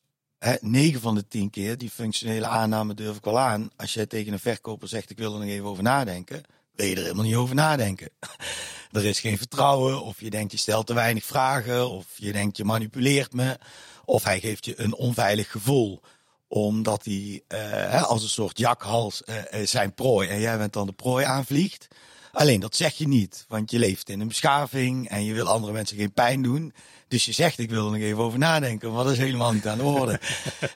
9 0.60 1.00
van 1.00 1.14
de 1.14 1.28
10 1.28 1.50
keer, 1.50 1.78
die 1.78 1.90
functionele 1.90 2.46
aanname 2.46 2.94
durf 2.94 3.16
ik 3.16 3.24
wel 3.24 3.38
aan. 3.38 3.70
Als 3.76 3.94
jij 3.94 4.06
tegen 4.06 4.32
een 4.32 4.38
verkoper 4.38 4.88
zegt, 4.88 5.10
ik 5.10 5.18
wil 5.18 5.32
er 5.32 5.40
nog 5.40 5.48
even 5.48 5.66
over 5.66 5.82
nadenken, 5.82 6.42
wil 6.74 6.86
je 6.86 6.94
er 6.94 7.02
helemaal 7.02 7.24
niet 7.24 7.34
over 7.34 7.54
nadenken. 7.54 8.10
er 8.92 9.04
is 9.04 9.20
geen 9.20 9.38
vertrouwen, 9.38 10.02
of 10.02 10.20
je 10.20 10.30
denkt 10.30 10.52
je 10.52 10.58
stelt 10.58 10.86
te 10.86 10.94
weinig 10.94 11.24
vragen, 11.24 11.90
of 11.90 12.06
je 12.14 12.32
denkt 12.32 12.56
je 12.56 12.64
manipuleert 12.64 13.32
me, 13.32 13.58
of 14.04 14.24
hij 14.24 14.40
geeft 14.40 14.64
je 14.64 14.80
een 14.80 14.94
onveilig 14.94 15.50
gevoel 15.50 16.00
omdat 16.48 17.04
hij 17.04 17.42
uh, 17.48 18.02
als 18.02 18.22
een 18.22 18.28
soort 18.28 18.58
jakhals 18.58 19.22
uh, 19.26 19.36
zijn 19.64 19.94
prooi 19.94 20.28
en 20.28 20.40
jij 20.40 20.58
bent 20.58 20.72
dan 20.72 20.86
de 20.86 20.92
prooi 20.92 21.24
aanvliegt. 21.24 21.88
Alleen 22.32 22.60
dat 22.60 22.76
zeg 22.76 22.94
je 22.94 23.08
niet, 23.08 23.44
want 23.48 23.70
je 23.70 23.78
leeft 23.78 24.08
in 24.08 24.20
een 24.20 24.28
beschaving 24.28 25.08
en 25.08 25.24
je 25.24 25.34
wil 25.34 25.48
andere 25.48 25.72
mensen 25.72 25.96
geen 25.96 26.12
pijn 26.12 26.42
doen. 26.42 26.72
Dus 27.08 27.24
je 27.24 27.32
zegt, 27.32 27.58
ik 27.58 27.70
wil 27.70 27.84
er 27.84 27.92
nog 27.92 28.00
even 28.00 28.22
over 28.22 28.38
nadenken, 28.38 28.92
maar 28.92 29.04
dat 29.04 29.12
is 29.12 29.18
helemaal 29.18 29.52
niet 29.52 29.66
aan 29.66 29.78
de 29.78 29.84
orde. 29.84 30.20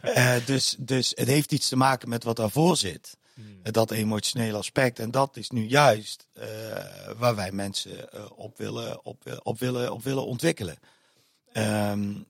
uh, 0.05 0.35
dus, 0.47 0.77
dus 0.79 1.13
het 1.15 1.29
heeft 1.29 1.53
iets 1.53 1.69
te 1.69 1.77
maken 1.77 2.09
met 2.09 2.25
wat 2.25 2.37
daarvoor 2.37 2.77
zit. 2.77 3.19
Hmm. 3.35 3.73
Dat 3.73 3.91
emotionele 3.91 4.57
aspect. 4.57 4.99
En 4.99 5.11
dat 5.11 5.37
is 5.37 5.51
nu 5.51 5.67
juist 5.67 6.27
uh, 6.39 6.45
waar 7.17 7.35
wij 7.35 7.53
mensen 7.53 8.09
op, 8.37 8.59
willen, 8.59 9.05
op, 9.05 9.41
op, 9.43 9.59
willen, 9.59 9.93
op 9.93 10.03
willen 10.03 10.27
ontwikkelen. 10.27 10.79
Um, 11.53 12.27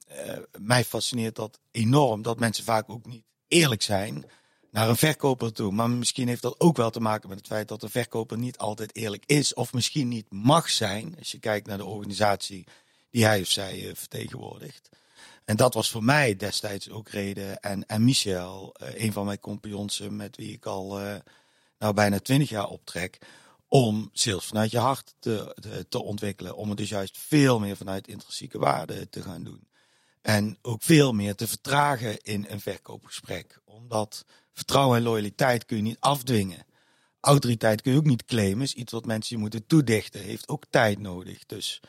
mij 0.59 0.83
fascineert 0.83 1.35
dat 1.35 1.59
enorm, 1.71 2.21
dat 2.21 2.39
mensen 2.39 2.63
vaak 2.63 2.89
ook 2.89 3.05
niet 3.05 3.23
eerlijk 3.47 3.81
zijn 3.81 4.25
naar 4.71 4.89
een 4.89 4.97
verkoper 4.97 5.53
toe. 5.53 5.71
Maar 5.71 5.89
misschien 5.89 6.27
heeft 6.27 6.41
dat 6.41 6.59
ook 6.59 6.77
wel 6.77 6.89
te 6.89 6.99
maken 6.99 7.29
met 7.29 7.37
het 7.37 7.47
feit 7.47 7.67
dat 7.67 7.81
de 7.81 7.89
verkoper 7.89 8.37
niet 8.37 8.57
altijd 8.57 8.95
eerlijk 8.95 9.23
is. 9.25 9.53
Of 9.53 9.73
misschien 9.73 10.07
niet 10.07 10.25
mag 10.29 10.69
zijn, 10.69 11.15
als 11.19 11.31
je 11.31 11.39
kijkt 11.39 11.67
naar 11.67 11.77
de 11.77 11.85
organisatie 11.85 12.67
die 13.11 13.25
hij 13.25 13.41
of 13.41 13.47
zij 13.47 13.81
uh, 13.81 13.91
vertegenwoordigt. 13.93 14.89
En 15.45 15.55
dat 15.55 15.73
was 15.73 15.89
voor 15.89 16.03
mij 16.03 16.35
destijds 16.35 16.89
ook 16.89 17.09
reden. 17.09 17.59
En, 17.59 17.85
en 17.85 18.03
Michel, 18.03 18.75
uh, 18.81 19.03
een 19.03 19.13
van 19.13 19.25
mijn 19.25 19.39
compagnons 19.39 19.99
met 20.09 20.37
wie 20.37 20.53
ik 20.53 20.65
al 20.65 21.01
uh, 21.01 21.15
nou 21.77 21.93
bijna 21.93 22.19
twintig 22.19 22.49
jaar 22.49 22.67
optrek. 22.67 23.17
Om 23.67 24.09
sales 24.13 24.45
vanuit 24.45 24.71
je 24.71 24.77
hart 24.77 25.13
te, 25.19 25.55
te, 25.59 25.85
te, 25.89 26.03
ontwikkelen. 26.03 26.55
Om 26.55 26.69
het 26.69 26.77
dus 26.77 26.89
juist 26.89 27.17
veel 27.17 27.59
meer 27.59 27.77
vanuit 27.77 28.07
intrinsieke 28.07 28.59
waarde 28.59 29.09
te 29.09 29.21
gaan 29.21 29.43
doen. 29.43 29.67
En 30.21 30.57
ook 30.61 30.83
veel 30.83 31.13
meer 31.13 31.35
te 31.35 31.47
vertragen 31.47 32.21
in 32.21 32.45
een 32.49 32.61
verkoopgesprek. 32.61 33.61
Omdat 33.65 34.25
vertrouwen 34.53 34.97
en 34.97 35.03
loyaliteit 35.03 35.65
kun 35.65 35.77
je 35.77 35.83
niet 35.83 35.99
afdwingen. 35.99 36.65
Autoriteit 37.19 37.81
kun 37.81 37.91
je 37.91 37.97
ook 37.97 38.05
niet 38.05 38.25
claimen. 38.25 38.61
Is 38.61 38.73
iets 38.73 38.91
wat 38.91 39.05
mensen 39.05 39.35
je 39.35 39.41
moeten 39.41 39.65
toedichten. 39.65 40.21
Heeft 40.21 40.47
ook 40.47 40.63
tijd 40.69 40.99
nodig. 40.99 41.45
Dus 41.45 41.81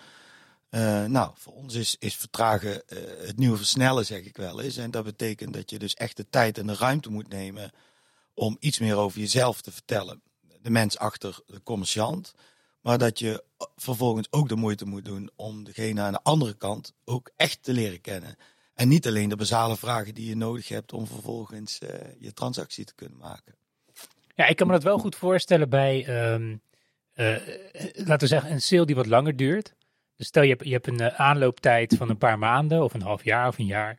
uh, 0.74 1.04
nou, 1.04 1.30
voor 1.34 1.52
ons 1.52 1.74
is, 1.74 1.96
is 1.98 2.16
vertragen 2.16 2.82
uh, 2.88 2.98
het 3.26 3.38
nieuwe 3.38 3.56
versnellen, 3.56 4.06
zeg 4.06 4.24
ik 4.24 4.36
wel 4.36 4.60
eens. 4.60 4.76
En 4.76 4.90
dat 4.90 5.04
betekent 5.04 5.54
dat 5.54 5.70
je 5.70 5.78
dus 5.78 5.94
echt 5.94 6.16
de 6.16 6.28
tijd 6.30 6.58
en 6.58 6.66
de 6.66 6.74
ruimte 6.74 7.10
moet 7.10 7.28
nemen 7.28 7.70
om 8.34 8.56
iets 8.60 8.78
meer 8.78 8.96
over 8.96 9.20
jezelf 9.20 9.60
te 9.60 9.72
vertellen. 9.72 10.22
De 10.60 10.70
mens 10.70 10.98
achter 10.98 11.38
de 11.46 11.62
commerciant. 11.62 12.34
Maar 12.80 12.98
dat 12.98 13.18
je 13.18 13.44
vervolgens 13.76 14.26
ook 14.30 14.48
de 14.48 14.56
moeite 14.56 14.84
moet 14.84 15.04
doen 15.04 15.30
om 15.36 15.64
degene 15.64 16.00
aan 16.00 16.12
de 16.12 16.22
andere 16.22 16.54
kant 16.54 16.92
ook 17.04 17.30
echt 17.36 17.62
te 17.62 17.72
leren 17.72 18.00
kennen. 18.00 18.36
En 18.74 18.88
niet 18.88 19.06
alleen 19.06 19.28
de 19.28 19.36
basale 19.36 19.76
vragen 19.76 20.14
die 20.14 20.28
je 20.28 20.36
nodig 20.36 20.68
hebt 20.68 20.92
om 20.92 21.06
vervolgens 21.06 21.78
uh, 21.82 21.88
je 22.18 22.32
transactie 22.32 22.84
te 22.84 22.94
kunnen 22.94 23.18
maken. 23.18 23.54
Ja, 24.34 24.46
ik 24.46 24.56
kan 24.56 24.66
me 24.66 24.72
dat 24.72 24.82
wel 24.82 24.98
goed 24.98 25.16
voorstellen 25.16 25.68
bij, 25.68 26.06
uh, 26.08 26.56
laten 27.94 28.18
we 28.18 28.26
zeggen, 28.26 28.50
een 28.50 28.62
sale 28.62 28.86
die 28.86 28.94
wat 28.94 29.06
langer 29.06 29.36
duurt. 29.36 29.74
Dus 30.22 30.30
stel 30.30 30.42
je 30.42 30.48
hebt, 30.48 30.64
je 30.64 30.72
hebt 30.72 30.86
een 30.86 31.00
uh, 31.00 31.06
aanlooptijd 31.06 31.94
van 31.96 32.10
een 32.10 32.18
paar 32.18 32.38
maanden 32.38 32.84
of 32.84 32.94
een 32.94 33.02
half 33.02 33.24
jaar 33.24 33.48
of 33.48 33.58
een 33.58 33.66
jaar. 33.66 33.98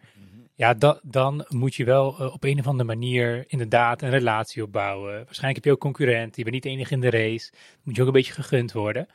Ja, 0.55 0.73
da, 0.73 0.99
dan 1.01 1.45
moet 1.47 1.75
je 1.75 1.83
wel 1.83 2.15
uh, 2.19 2.33
op 2.33 2.43
een 2.43 2.59
of 2.59 2.67
andere 2.67 2.89
manier 2.89 3.43
inderdaad 3.47 4.01
een 4.01 4.09
relatie 4.09 4.63
opbouwen. 4.63 5.13
Waarschijnlijk 5.13 5.55
heb 5.55 5.63
je 5.63 5.71
ook 5.71 5.79
concurrent, 5.79 6.35
je 6.35 6.43
bent 6.43 6.55
niet 6.55 6.65
enig 6.65 6.91
in 6.91 6.99
de 6.99 7.09
race. 7.09 7.51
Moet 7.83 7.95
je 7.95 8.01
ook 8.01 8.07
een 8.07 8.13
beetje 8.13 8.33
gegund 8.33 8.71
worden. 8.71 9.07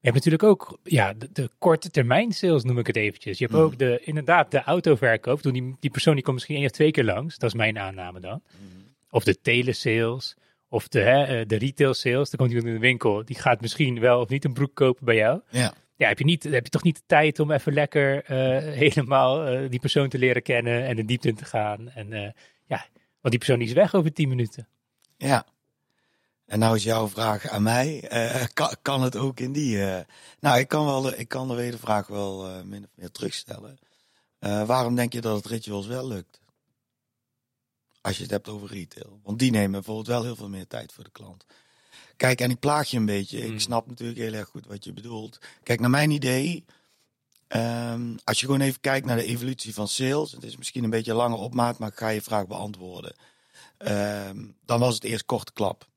Je 0.00 0.12
hebt 0.12 0.14
natuurlijk 0.14 0.42
ook 0.42 0.78
ja, 0.82 1.12
de, 1.12 1.28
de, 1.32 1.50
korte 1.58 1.90
termijn 1.90 2.32
sales, 2.32 2.64
noem 2.64 2.78
ik 2.78 2.86
het 2.86 2.96
eventjes. 2.96 3.38
Je 3.38 3.44
hebt 3.44 3.58
ook 3.58 3.78
de, 3.78 4.00
inderdaad 4.04 4.50
de 4.50 4.62
autoverkoop. 4.62 5.42
Die, 5.42 5.76
die 5.80 5.90
persoon 5.90 6.14
die 6.14 6.22
komt 6.22 6.34
misschien 6.34 6.56
één 6.56 6.64
of 6.64 6.70
twee 6.70 6.90
keer 6.90 7.04
langs. 7.04 7.38
Dat 7.38 7.50
is 7.50 7.56
mijn 7.56 7.78
aanname 7.78 8.20
dan. 8.20 8.42
Of 9.10 9.24
de 9.24 9.40
telesales. 9.40 10.36
Of 10.68 10.88
de, 10.88 11.00
hè, 11.00 11.46
de 11.46 11.56
retail 11.56 11.94
sales. 11.94 12.30
Dan 12.30 12.38
komt 12.38 12.50
iemand 12.50 12.68
in 12.68 12.74
de 12.74 12.86
winkel. 12.86 13.24
Die 13.24 13.38
gaat 13.38 13.60
misschien 13.60 14.00
wel 14.00 14.20
of 14.20 14.28
niet 14.28 14.44
een 14.44 14.52
broek 14.52 14.74
kopen 14.74 15.04
bij 15.04 15.16
jou. 15.16 15.40
Ja 15.50 15.74
ja, 15.96 16.08
heb 16.08 16.18
je, 16.18 16.24
niet, 16.24 16.42
heb 16.42 16.64
je 16.64 16.70
toch 16.70 16.82
niet 16.82 16.96
de 16.96 17.02
tijd 17.06 17.38
om 17.40 17.50
even 17.50 17.72
lekker 17.72 18.30
uh, 18.30 18.74
helemaal 18.82 19.52
uh, 19.52 19.70
die 19.70 19.80
persoon 19.80 20.08
te 20.08 20.18
leren 20.18 20.42
kennen 20.42 20.86
en 20.86 20.96
de 20.96 21.04
diepte 21.04 21.28
in 21.28 21.36
te 21.36 21.44
gaan. 21.44 21.88
En 21.88 22.12
uh, 22.12 22.30
ja, 22.64 22.86
want 23.20 23.34
die 23.34 23.38
persoon 23.38 23.60
is 23.60 23.72
weg 23.72 23.94
over 23.94 24.12
tien 24.12 24.28
minuten. 24.28 24.68
Ja. 25.16 25.46
En 26.46 26.58
nou 26.58 26.76
is 26.76 26.82
jouw 26.82 27.08
vraag 27.08 27.48
aan 27.48 27.62
mij, 27.62 28.08
kan, 28.52 28.76
kan, 28.82 29.02
het 29.02 29.16
ook 29.16 29.40
in 29.40 29.52
die... 29.52 29.78
nou, 30.40 30.58
ik 30.58 30.68
kan, 30.68 30.84
wel, 30.84 31.12
ik 31.12 31.28
kan 31.28 31.48
de 31.48 31.54
wedervraag 31.54 32.06
wel 32.06 32.64
min 32.64 32.84
of 32.84 32.90
meer 32.94 33.10
terugstellen. 33.10 33.78
waarom 34.38 34.94
denk 34.94 35.12
je 35.12 35.20
dat 35.20 35.36
het 35.36 35.46
rituals 35.46 35.86
wel 35.86 36.08
lukt? 36.08 36.40
Als 38.00 38.16
je 38.16 38.22
het 38.22 38.30
hebt 38.30 38.48
over 38.48 38.68
retail. 38.68 39.20
Want 39.22 39.38
die 39.38 39.50
nemen 39.50 39.70
bijvoorbeeld 39.70 40.06
wel 40.06 40.22
heel 40.22 40.36
veel 40.36 40.48
meer 40.48 40.66
tijd 40.66 40.92
voor 40.92 41.04
de 41.04 41.10
klant. 41.10 41.44
Kijk, 42.16 42.40
en 42.40 42.50
ik 42.50 42.58
plaag 42.58 42.90
je 42.90 42.96
een 42.96 43.06
beetje. 43.06 43.38
Ik 43.38 43.48
hmm. 43.48 43.58
snap 43.58 43.86
natuurlijk 43.86 44.18
heel 44.18 44.32
erg 44.32 44.48
goed 44.48 44.66
wat 44.66 44.84
je 44.84 44.92
bedoelt. 44.92 45.38
Kijk, 45.62 45.80
naar 45.80 45.90
mijn 45.90 46.10
idee, 46.10 46.64
um, 47.48 48.18
als 48.24 48.40
je 48.40 48.46
gewoon 48.46 48.60
even 48.60 48.80
kijkt 48.80 49.06
naar 49.06 49.16
de 49.16 49.24
evolutie 49.24 49.74
van 49.74 49.88
sales, 49.88 50.32
het 50.32 50.44
is 50.44 50.56
misschien 50.56 50.84
een 50.84 50.90
beetje 50.90 51.10
een 51.10 51.16
lange 51.16 51.36
opmaat, 51.36 51.78
maar 51.78 51.88
ik 51.88 51.98
ga 51.98 52.08
je 52.08 52.22
vraag 52.22 52.46
beantwoorden. 52.46 53.14
Um, 53.78 54.56
dan 54.64 54.80
was 54.80 54.94
het 54.94 55.04
eerst 55.04 55.24
korte 55.24 55.52
klap. 55.52 55.88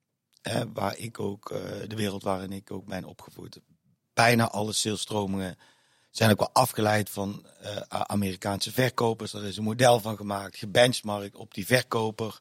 Hè, 0.42 0.72
waar 0.72 0.98
ik 0.98 1.20
ook, 1.20 1.52
uh, 1.52 1.60
de 1.88 1.96
wereld 1.96 2.24
waarin 2.24 2.52
ik 2.52 2.72
ook 2.72 2.86
ben 2.86 3.04
opgevoed. 3.04 3.60
Bijna 4.14 4.50
alle 4.50 4.74
salesstromingen 4.74 5.58
zijn 6.12 6.32
ook 6.32 6.40
wel 6.40 6.54
afgeleid 6.54 7.10
van 7.10 7.46
uh, 7.64 7.78
Amerikaanse 7.90 8.72
verkopers. 8.72 9.34
Er 9.34 9.46
is 9.46 9.58
een 9.58 9.64
model 9.64 10.00
van 10.00 10.18
gemaakt, 10.18 10.58
gebenchmarkt 10.58 11.36
op 11.36 11.54
die 11.54 11.66
verkoper. 11.66 12.40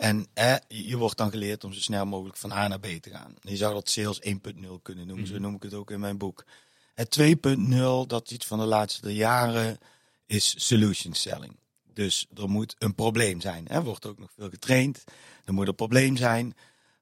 En 0.00 0.26
je 0.68 0.96
wordt 0.96 1.16
dan 1.16 1.30
geleerd 1.30 1.64
om 1.64 1.72
zo 1.72 1.80
snel 1.80 2.06
mogelijk 2.06 2.36
van 2.36 2.52
A 2.52 2.68
naar 2.68 2.80
B 2.80 2.86
te 2.86 3.10
gaan. 3.10 3.34
Je 3.40 3.56
zou 3.56 3.74
dat 3.74 3.88
sales 3.88 4.20
1.0 4.26 4.32
kunnen 4.82 5.06
noemen, 5.06 5.26
zo 5.26 5.32
mhm. 5.32 5.42
noem 5.42 5.54
ik 5.54 5.62
het 5.62 5.74
ook 5.74 5.90
in 5.90 6.00
mijn 6.00 6.18
boek. 6.18 6.44
Het 6.94 7.20
2.0, 7.20 7.26
dat 8.06 8.24
is 8.24 8.32
iets 8.32 8.46
van 8.46 8.58
de 8.58 8.64
laatste 8.64 9.14
jaren, 9.14 9.78
is 10.26 10.54
solution 10.66 11.14
selling. 11.14 11.56
Dus 11.94 12.26
er 12.34 12.48
moet 12.48 12.74
een 12.78 12.94
probleem 12.94 13.40
zijn. 13.40 13.68
Er 13.68 13.84
wordt 13.84 14.06
ook 14.06 14.18
nog 14.18 14.30
veel 14.36 14.50
getraind. 14.50 15.04
Er 15.44 15.52
moet 15.52 15.68
een 15.68 15.74
probleem 15.74 16.16
zijn. 16.16 16.54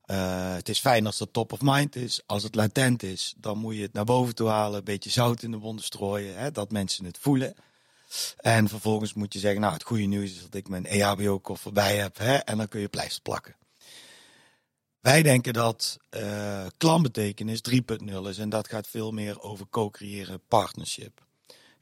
Uh, 0.06 0.54
het 0.54 0.68
is 0.68 0.80
fijn 0.80 1.06
als 1.06 1.18
het 1.18 1.32
top 1.32 1.52
of 1.52 1.60
mind 1.62 1.96
is. 1.96 2.22
Als 2.26 2.42
het 2.42 2.54
latent 2.54 3.02
is, 3.02 3.34
dan 3.36 3.58
moet 3.58 3.74
je 3.74 3.82
het 3.82 3.92
naar 3.92 4.04
boven 4.04 4.34
toe 4.34 4.48
halen. 4.48 4.78
Een 4.78 4.84
beetje 4.84 5.10
zout 5.10 5.42
in 5.42 5.50
de 5.50 5.58
wonden 5.58 5.84
strooien. 5.84 6.38
Hè, 6.38 6.50
dat 6.50 6.70
mensen 6.70 7.04
het 7.04 7.18
voelen. 7.20 7.54
En 8.36 8.68
vervolgens 8.68 9.14
moet 9.14 9.32
je 9.32 9.38
zeggen, 9.38 9.60
nou 9.60 9.72
het 9.72 9.82
goede 9.82 10.04
nieuws 10.04 10.30
is 10.30 10.42
dat 10.42 10.54
ik 10.54 10.68
mijn 10.68 10.86
EHBO-koffer 10.86 11.72
bij 11.72 11.96
heb. 11.96 12.18
Hè, 12.18 12.34
en 12.34 12.56
dan 12.56 12.68
kun 12.68 12.80
je 12.80 12.88
pleister 12.88 13.22
plakken. 13.22 13.56
Wij 15.00 15.22
denken 15.22 15.52
dat 15.52 15.96
uh, 16.16 16.66
klantbetekenis 16.76 17.60
3.0 17.70 18.14
is 18.28 18.38
en 18.38 18.48
dat 18.48 18.68
gaat 18.68 18.86
veel 18.86 19.12
meer 19.12 19.40
over 19.40 19.68
co-creëren 19.70 20.40
partnership. 20.48 21.26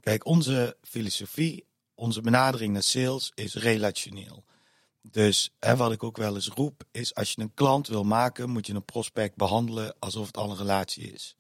Kijk, 0.01 0.27
onze 0.27 0.77
filosofie, 0.83 1.67
onze 1.95 2.21
benadering 2.21 2.73
naar 2.73 2.83
sales 2.83 3.33
is 3.35 3.55
relationeel. 3.55 4.45
Dus 5.03 5.51
hè, 5.59 5.77
wat 5.77 5.93
ik 5.93 6.03
ook 6.03 6.17
wel 6.17 6.35
eens 6.35 6.49
roep, 6.49 6.85
is 6.91 7.15
als 7.15 7.33
je 7.33 7.41
een 7.41 7.55
klant 7.55 7.89
wil 7.89 8.05
maken, 8.05 8.51
moet 8.51 8.67
je 8.67 8.75
een 8.75 8.85
prospect 8.85 9.37
behandelen 9.37 9.95
alsof 9.99 10.27
het 10.27 10.37
al 10.37 10.51
een 10.51 10.57
relatie 10.57 11.13
is. 11.13 11.37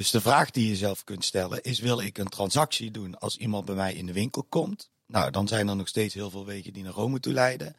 Dus 0.00 0.10
de 0.10 0.20
vraag 0.20 0.50
die 0.50 0.68
je 0.68 0.76
zelf 0.76 1.04
kunt 1.04 1.24
stellen 1.24 1.62
is: 1.62 1.78
wil 1.78 2.00
ik 2.00 2.18
een 2.18 2.28
transactie 2.28 2.90
doen 2.90 3.18
als 3.18 3.36
iemand 3.36 3.64
bij 3.64 3.74
mij 3.74 3.94
in 3.94 4.06
de 4.06 4.12
winkel 4.12 4.44
komt? 4.48 4.90
Nou, 5.06 5.30
dan 5.30 5.48
zijn 5.48 5.68
er 5.68 5.76
nog 5.76 5.88
steeds 5.88 6.14
heel 6.14 6.30
veel 6.30 6.44
wegen 6.44 6.72
die 6.72 6.82
naar 6.82 6.92
Rome 6.92 7.20
toe 7.20 7.32
leiden. 7.32 7.76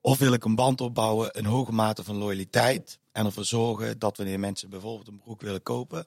Of 0.00 0.18
wil 0.18 0.32
ik 0.32 0.44
een 0.44 0.54
band 0.54 0.80
opbouwen, 0.80 1.38
een 1.38 1.44
hoge 1.44 1.72
mate 1.72 2.04
van 2.04 2.16
loyaliteit 2.16 2.98
en 3.12 3.26
ervoor 3.26 3.44
zorgen 3.44 3.98
dat 3.98 4.16
wanneer 4.16 4.40
mensen 4.40 4.70
bijvoorbeeld 4.70 5.08
een 5.08 5.18
broek 5.18 5.40
willen 5.40 5.62
kopen, 5.62 6.06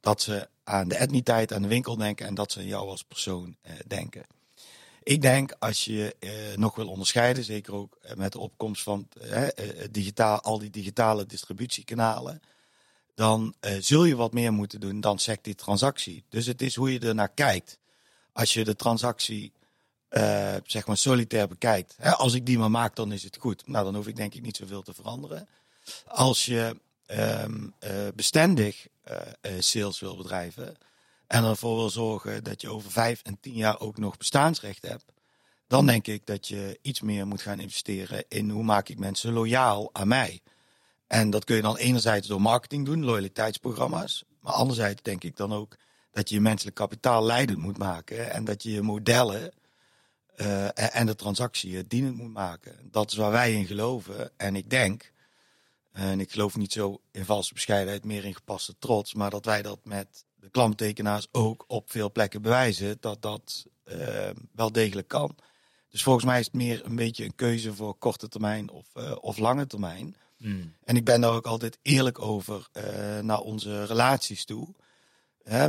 dat 0.00 0.22
ze 0.22 0.48
aan 0.64 0.88
de 0.88 0.96
etniteit, 0.96 1.52
aan 1.52 1.62
de 1.62 1.68
winkel 1.68 1.96
denken 1.96 2.26
en 2.26 2.34
dat 2.34 2.52
ze 2.52 2.58
aan 2.58 2.66
jou 2.66 2.88
als 2.88 3.04
persoon 3.04 3.56
eh, 3.62 3.72
denken. 3.86 4.26
Ik 5.02 5.22
denk 5.22 5.54
als 5.58 5.84
je 5.84 6.16
eh, 6.18 6.30
nog 6.56 6.74
wil 6.74 6.88
onderscheiden, 6.88 7.44
zeker 7.44 7.74
ook 7.74 7.98
eh, 8.00 8.16
met 8.16 8.32
de 8.32 8.38
opkomst 8.38 8.82
van 8.82 9.08
eh, 9.20 9.42
eh, 9.42 9.88
digitaal, 9.90 10.40
al 10.40 10.58
die 10.58 10.70
digitale 10.70 11.26
distributiekanalen, 11.26 12.40
dan 13.16 13.54
uh, 13.60 13.76
zul 13.80 14.04
je 14.04 14.16
wat 14.16 14.32
meer 14.32 14.52
moeten 14.52 14.80
doen 14.80 15.00
dan 15.00 15.18
zegt 15.18 15.44
die 15.44 15.54
transactie. 15.54 16.24
Dus 16.28 16.46
het 16.46 16.62
is 16.62 16.74
hoe 16.74 16.92
je 16.92 16.98
er 16.98 17.14
naar 17.14 17.28
kijkt. 17.28 17.78
Als 18.32 18.52
je 18.52 18.64
de 18.64 18.76
transactie 18.76 19.52
uh, 20.10 20.54
zeg 20.64 20.86
maar 20.86 20.96
solitair 20.96 21.48
bekijkt. 21.48 21.94
Hè, 21.98 22.10
als 22.10 22.34
ik 22.34 22.46
die 22.46 22.58
maar 22.58 22.70
maak, 22.70 22.96
dan 22.96 23.12
is 23.12 23.22
het 23.22 23.36
goed. 23.36 23.66
Nou, 23.66 23.84
dan 23.84 23.94
hoef 23.94 24.06
ik 24.06 24.16
denk 24.16 24.34
ik 24.34 24.42
niet 24.42 24.56
zoveel 24.56 24.82
te 24.82 24.94
veranderen. 24.94 25.48
Als 26.06 26.44
je 26.44 26.76
um, 27.06 27.74
uh, 27.80 27.90
bestendig 28.14 28.86
sales 29.58 30.00
wil 30.00 30.16
bedrijven 30.16 30.76
en 31.26 31.44
ervoor 31.44 31.76
wil 31.76 31.90
zorgen 31.90 32.44
dat 32.44 32.60
je 32.60 32.70
over 32.70 32.90
vijf 32.90 33.20
en 33.22 33.38
tien 33.40 33.54
jaar 33.54 33.80
ook 33.80 33.98
nog 33.98 34.16
bestaansrecht 34.16 34.86
hebt, 34.86 35.04
dan 35.66 35.86
denk 35.86 36.06
ik 36.06 36.26
dat 36.26 36.48
je 36.48 36.78
iets 36.82 37.00
meer 37.00 37.26
moet 37.26 37.42
gaan 37.42 37.60
investeren 37.60 38.24
in 38.28 38.50
hoe 38.50 38.62
maak 38.62 38.88
ik 38.88 38.98
mensen 38.98 39.32
loyaal 39.32 39.90
aan 39.92 40.08
mij. 40.08 40.40
En 41.06 41.30
dat 41.30 41.44
kun 41.44 41.56
je 41.56 41.62
dan 41.62 41.76
enerzijds 41.76 42.28
door 42.28 42.40
marketing 42.40 42.84
doen, 42.84 43.04
loyaliteitsprogramma's. 43.04 44.24
Maar 44.40 44.52
anderzijds 44.52 45.02
denk 45.02 45.24
ik 45.24 45.36
dan 45.36 45.52
ook 45.52 45.76
dat 46.10 46.28
je 46.28 46.34
je 46.34 46.40
menselijk 46.40 46.76
kapitaal 46.76 47.24
leidend 47.24 47.58
moet 47.58 47.78
maken. 47.78 48.30
En 48.30 48.44
dat 48.44 48.62
je 48.62 48.70
je 48.70 48.82
modellen 48.82 49.52
uh, 50.36 50.96
en 50.96 51.06
de 51.06 51.14
transactie 51.14 51.86
dienend 51.86 52.16
moet 52.16 52.32
maken. 52.32 52.88
Dat 52.90 53.10
is 53.10 53.16
waar 53.16 53.30
wij 53.30 53.52
in 53.52 53.66
geloven. 53.66 54.30
En 54.36 54.56
ik 54.56 54.70
denk, 54.70 55.12
en 55.92 56.20
ik 56.20 56.32
geloof 56.32 56.56
niet 56.56 56.72
zo 56.72 57.00
in 57.10 57.24
valse 57.24 57.54
bescheidenheid, 57.54 58.04
meer 58.04 58.24
in 58.24 58.34
gepaste 58.34 58.74
trots. 58.78 59.14
Maar 59.14 59.30
dat 59.30 59.44
wij 59.44 59.62
dat 59.62 59.78
met 59.82 60.24
de 60.34 60.50
klanttekenaars 60.50 61.28
ook 61.32 61.64
op 61.66 61.90
veel 61.90 62.12
plekken 62.12 62.42
bewijzen. 62.42 62.96
Dat 63.00 63.22
dat 63.22 63.66
uh, 63.84 64.30
wel 64.52 64.72
degelijk 64.72 65.08
kan. 65.08 65.36
Dus 65.88 66.02
volgens 66.02 66.24
mij 66.24 66.38
is 66.38 66.46
het 66.46 66.54
meer 66.54 66.84
een 66.84 66.96
beetje 66.96 67.24
een 67.24 67.34
keuze 67.34 67.74
voor 67.74 67.94
korte 67.94 68.28
termijn 68.28 68.70
of, 68.70 68.86
uh, 68.96 69.12
of 69.20 69.38
lange 69.38 69.66
termijn. 69.66 70.16
Hmm. 70.36 70.74
En 70.84 70.96
ik 70.96 71.04
ben 71.04 71.20
daar 71.20 71.32
ook 71.32 71.46
altijd 71.46 71.78
eerlijk 71.82 72.22
over 72.22 72.68
uh, 72.72 73.18
naar 73.18 73.40
onze 73.40 73.84
relaties 73.84 74.44
toe. 74.44 74.68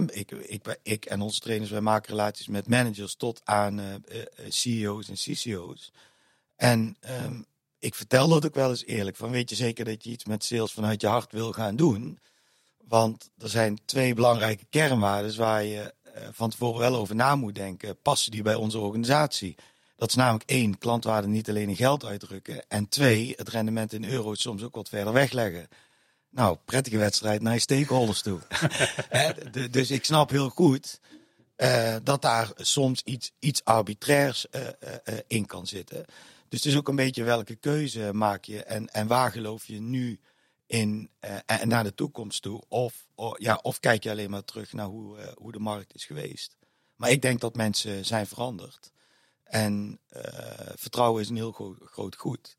ik, 0.07 0.31
ik, 0.31 0.79
ik, 0.83 1.05
en 1.05 1.21
onze 1.21 1.39
trainers, 1.39 1.71
wij 1.71 1.81
maken 1.81 2.09
relaties 2.09 2.47
met 2.47 2.67
managers 2.67 3.15
tot 3.15 3.41
aan 3.43 3.79
uh, 3.79 3.93
uh, 3.93 4.23
CEO's 4.49 5.09
en 5.09 5.15
CCO's. 5.15 5.91
En 6.55 6.97
um, 7.25 7.45
ik 7.79 7.95
vertel 7.95 8.27
dat 8.27 8.45
ook 8.45 8.55
wel 8.55 8.69
eens 8.69 8.85
eerlijk. 8.85 9.15
Van 9.15 9.29
weet 9.29 9.49
je 9.49 9.55
zeker 9.55 9.85
dat 9.85 10.03
je 10.03 10.09
iets 10.09 10.25
met 10.25 10.43
sales 10.43 10.71
vanuit 10.71 11.01
je 11.01 11.07
hart 11.07 11.31
wil 11.31 11.51
gaan 11.51 11.75
doen? 11.75 12.19
Want 12.83 13.29
er 13.37 13.49
zijn 13.49 13.79
twee 13.85 14.13
belangrijke 14.13 14.65
kernwaarden 14.69 15.37
waar 15.37 15.63
je 15.63 15.93
van 16.31 16.49
tevoren 16.49 16.79
wel 16.79 16.95
over 16.95 17.15
na 17.15 17.35
moet 17.35 17.55
denken. 17.55 18.01
Passen 18.01 18.31
die 18.31 18.41
bij 18.41 18.55
onze 18.55 18.79
organisatie? 18.79 19.55
Dat 19.97 20.09
is 20.09 20.15
namelijk 20.15 20.49
één, 20.49 20.77
klantwaarde 20.77 21.27
niet 21.27 21.49
alleen 21.49 21.69
in 21.69 21.75
geld 21.75 22.05
uitdrukken. 22.05 22.69
En 22.69 22.89
twee, 22.89 23.33
het 23.35 23.49
rendement 23.49 23.93
in 23.93 24.05
euro's 24.05 24.41
soms 24.41 24.63
ook 24.63 24.75
wat 24.75 24.89
verder 24.89 25.13
wegleggen. 25.13 25.67
Nou, 26.29 26.57
prettige 26.65 26.97
wedstrijd 26.97 27.41
naar 27.41 27.53
je 27.53 27.59
stakeholders 27.59 28.21
toe. 28.21 28.39
dus 29.71 29.91
ik 29.91 30.05
snap 30.05 30.29
heel 30.29 30.49
goed 30.49 30.99
dat 32.03 32.21
daar 32.21 32.51
soms 32.55 33.01
iets, 33.03 33.31
iets 33.39 33.63
arbitrairs 33.63 34.45
in 35.27 35.45
kan 35.45 35.67
zitten. 35.67 36.05
Dus 36.49 36.63
het 36.63 36.71
is 36.71 36.77
ook 36.77 36.87
een 36.87 36.95
beetje 36.95 37.23
welke 37.23 37.55
keuze 37.55 38.13
maak 38.13 38.45
je 38.45 38.63
en, 38.63 38.87
en 38.87 39.07
waar 39.07 39.31
geloof 39.31 39.65
je 39.65 39.81
nu 39.81 40.19
in 40.67 41.09
en 41.45 41.67
naar 41.67 41.83
de 41.83 41.93
toekomst 41.93 42.41
toe. 42.41 42.63
Of, 42.67 43.07
ja, 43.37 43.59
of 43.61 43.79
kijk 43.79 44.03
je 44.03 44.09
alleen 44.09 44.29
maar 44.29 44.45
terug 44.45 44.73
naar 44.73 44.85
hoe, 44.85 45.33
hoe 45.37 45.51
de 45.51 45.59
markt 45.59 45.95
is 45.95 46.05
geweest. 46.05 46.57
Maar 46.95 47.09
ik 47.09 47.21
denk 47.21 47.41
dat 47.41 47.55
mensen 47.55 48.05
zijn 48.05 48.27
veranderd. 48.27 48.91
En 49.49 49.99
vertrouwen 50.75 51.21
is 51.21 51.29
een 51.29 51.35
heel 51.35 51.51
groot, 51.51 51.77
groot 51.81 52.15
goed. 52.15 52.57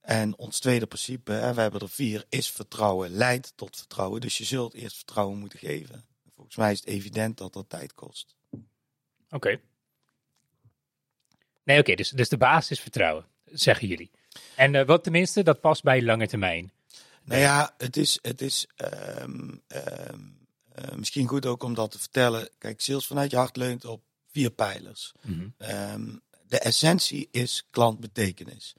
En 0.00 0.36
ons 0.36 0.58
tweede 0.58 0.86
principe, 0.86 1.32
hè, 1.32 1.54
we 1.54 1.60
hebben 1.60 1.80
er 1.80 1.88
vier, 1.88 2.24
is 2.28 2.50
vertrouwen 2.50 3.10
leidt 3.10 3.52
tot 3.56 3.76
vertrouwen. 3.76 4.20
Dus 4.20 4.38
je 4.38 4.44
zult 4.44 4.74
eerst 4.74 4.96
vertrouwen 4.96 5.38
moeten 5.38 5.58
geven. 5.58 6.04
Volgens 6.34 6.56
mij 6.56 6.72
is 6.72 6.78
het 6.78 6.88
evident 6.88 7.38
dat 7.38 7.52
dat 7.52 7.68
tijd 7.68 7.94
kost. 7.94 8.36
Oké. 9.30 9.60
Nee, 11.64 11.78
oké, 11.78 11.94
dus, 11.94 12.10
dus 12.10 12.28
de 12.28 12.36
basis 12.36 12.70
is 12.70 12.80
vertrouwen, 12.80 13.24
zeggen 13.44 13.88
jullie. 13.88 14.10
En 14.54 14.74
uh, 14.74 14.86
wat 14.86 15.02
tenminste, 15.02 15.42
dat 15.42 15.60
past 15.60 15.82
bij 15.82 16.02
lange 16.02 16.26
termijn. 16.26 16.72
Nou 17.24 17.40
ja, 17.40 17.74
het 17.78 17.96
is, 17.96 18.18
het 18.22 18.40
is 18.40 18.66
um, 19.20 19.62
um, 19.68 20.48
uh, 20.78 20.94
misschien 20.94 21.26
goed 21.26 21.46
ook 21.46 21.62
om 21.62 21.74
dat 21.74 21.90
te 21.90 21.98
vertellen. 21.98 22.48
Kijk, 22.58 22.80
sales 22.80 23.06
vanuit 23.06 23.30
je 23.30 23.36
hart 23.36 23.56
leunt 23.56 23.84
op 23.84 24.02
vier 24.32 24.50
pijlers. 24.50 25.12
Mm 25.22 25.54
-hmm. 25.58 25.70
um, 25.92 26.22
de 26.50 26.58
essentie 26.58 27.28
is 27.30 27.66
klantbetekenis. 27.70 28.74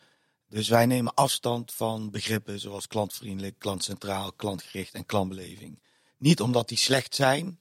Dus 0.49 0.69
wij 0.69 0.85
nemen 0.85 1.13
afstand 1.13 1.73
van 1.73 2.09
begrippen 2.09 2.59
zoals 2.59 2.87
klantvriendelijk, 2.87 3.59
klantcentraal, 3.59 4.33
klantgericht 4.33 4.93
en 4.93 5.05
klantbeleving. 5.05 5.79
Niet 6.17 6.41
omdat 6.41 6.67
die 6.67 6.77
slecht 6.77 7.15
zijn, 7.15 7.59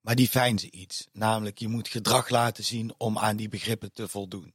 maar 0.00 0.14
die 0.14 0.30
ze 0.58 0.70
iets. 0.70 1.08
Namelijk, 1.12 1.58
je 1.58 1.68
moet 1.68 1.88
gedrag 1.88 2.28
laten 2.28 2.64
zien 2.64 2.94
om 2.96 3.18
aan 3.18 3.36
die 3.36 3.48
begrippen 3.48 3.92
te 3.92 4.08
voldoen. 4.08 4.54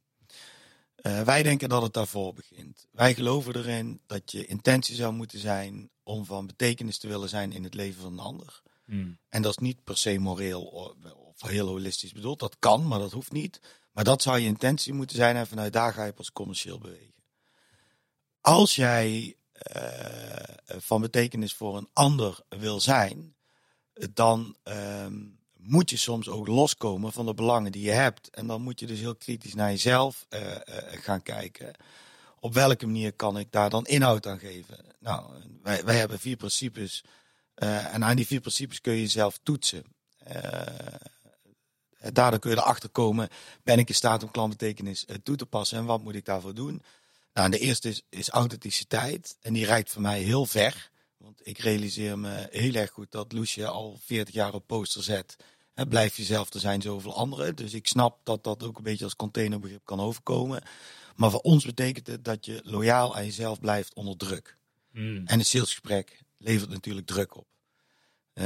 Uh, 1.01 1.22
wij 1.22 1.43
denken 1.43 1.69
dat 1.69 1.81
het 1.81 1.93
daarvoor 1.93 2.33
begint. 2.33 2.88
Wij 2.91 3.13
geloven 3.13 3.55
erin 3.55 4.01
dat 4.07 4.31
je 4.31 4.45
intentie 4.45 4.95
zou 4.95 5.13
moeten 5.13 5.39
zijn 5.39 5.89
om 6.03 6.25
van 6.25 6.48
betekenis 6.48 6.98
te 6.98 7.07
willen 7.07 7.29
zijn 7.29 7.51
in 7.51 7.63
het 7.63 7.74
leven 7.74 8.01
van 8.01 8.13
een 8.13 8.19
ander. 8.19 8.62
Hmm. 8.85 9.17
En 9.29 9.41
dat 9.41 9.51
is 9.51 9.57
niet 9.57 9.83
per 9.83 9.97
se 9.97 10.19
moreel 10.19 10.63
of, 10.63 11.49
heel 11.49 11.67
holistisch 11.67 12.11
bedoeld. 12.11 12.39
Dat 12.39 12.55
kan, 12.59 12.87
maar 12.87 12.99
dat 12.99 13.11
hoeft 13.11 13.31
niet. 13.31 13.59
Maar 13.91 14.03
dat 14.03 14.21
zou 14.21 14.39
je 14.39 14.45
intentie 14.45 14.93
moeten 14.93 15.15
zijn 15.15 15.35
en 15.35 15.47
vanuit 15.47 15.73
daar 15.73 15.93
ga 15.93 16.05
je 16.05 16.13
pas 16.13 16.31
commercieel 16.31 16.77
bewegen. 16.77 17.13
Als 18.41 18.75
jij 18.75 19.35
uh, 19.75 20.35
van 20.65 21.01
betekenis 21.01 21.53
voor 21.53 21.77
een 21.77 21.89
ander 21.93 22.39
wil 22.49 22.79
zijn, 22.79 23.35
dan 24.13 24.55
uh, 24.63 25.05
moet 25.57 25.89
je 25.89 25.97
soms 25.97 26.29
ook 26.29 26.47
loskomen 26.47 27.11
van 27.11 27.25
de 27.25 27.33
belangen 27.33 27.71
die 27.71 27.83
je 27.83 27.91
hebt. 27.91 28.29
En 28.29 28.47
dan 28.47 28.61
moet 28.61 28.79
je 28.79 28.85
dus 28.85 28.99
heel 28.99 29.15
kritisch 29.15 29.53
naar 29.53 29.69
jezelf 29.69 30.25
uh, 30.29 30.39
gaan 30.89 31.21
kijken. 31.21 31.75
Op 32.39 32.53
welke 32.53 32.85
manier 32.85 33.13
kan 33.13 33.39
ik 33.39 33.51
daar 33.51 33.69
dan 33.69 33.85
inhoud 33.85 34.27
aan 34.27 34.39
geven? 34.39 34.77
Nou, 34.99 35.31
wij, 35.61 35.83
wij 35.83 35.97
hebben 35.97 36.19
vier 36.19 36.35
principes. 36.35 37.03
En 37.55 38.03
aan 38.03 38.15
die 38.15 38.27
vier 38.27 38.39
principes 38.39 38.81
kun 38.81 38.93
je 38.93 39.01
jezelf 39.01 39.39
toetsen. 39.43 39.83
daardoor 42.12 42.39
kun 42.39 42.51
je 42.51 42.57
erachter 42.57 42.89
komen, 42.89 43.29
ben 43.63 43.79
ik 43.79 43.89
in 43.89 43.95
staat 43.95 44.24
om 44.24 44.31
klantbetekenis 44.31 45.05
toe 45.24 45.36
te 45.36 45.45
passen 45.45 45.77
en 45.77 45.86
wat 45.86 46.03
moet 46.03 46.15
ik 46.15 46.25
daarvoor 46.25 46.53
doen? 46.53 46.81
Nou, 47.33 47.50
de 47.50 47.60
eerste 47.60 47.89
is, 47.89 48.01
is 48.10 48.29
authenticiteit. 48.29 49.38
En 49.41 49.53
die 49.53 49.65
reikt 49.65 49.91
voor 49.91 50.01
mij 50.01 50.22
heel 50.22 50.45
ver. 50.45 50.91
Want 51.17 51.41
ik 51.43 51.57
realiseer 51.57 52.19
me 52.19 52.48
heel 52.51 52.74
erg 52.74 52.91
goed 52.91 53.12
dat 53.12 53.31
Lucia 53.31 53.67
al 53.67 54.00
40 54.03 54.33
jaar 54.33 54.53
op 54.53 54.67
poster 54.67 55.03
zet. 55.03 55.36
Hè, 55.74 55.87
blijf 55.87 56.18
jezelf, 56.18 56.53
er 56.53 56.59
zijn 56.59 56.81
zoveel 56.81 57.16
anderen. 57.16 57.55
Dus 57.55 57.74
ik 57.74 57.87
snap 57.87 58.20
dat 58.24 58.44
dat 58.44 58.63
ook 58.63 58.77
een 58.77 58.83
beetje 58.83 59.03
als 59.03 59.16
containerbegrip 59.16 59.85
kan 59.85 60.00
overkomen. 60.00 60.63
Maar 61.16 61.31
voor 61.31 61.39
ons 61.39 61.66
betekent 61.66 62.07
het 62.07 62.25
dat 62.25 62.46
je 62.46 62.61
loyaal 62.63 63.16
aan 63.16 63.25
jezelf 63.25 63.59
blijft 63.59 63.94
onder 63.94 64.18
druk. 64.18 64.57
Hmm. 64.92 65.22
En 65.25 65.39
een 65.39 65.46
salesgesprek 65.46 66.24
levert 66.44 66.70
natuurlijk 66.70 67.08
druk 67.08 67.38
op. 67.38 67.48
Uh, 68.34 68.44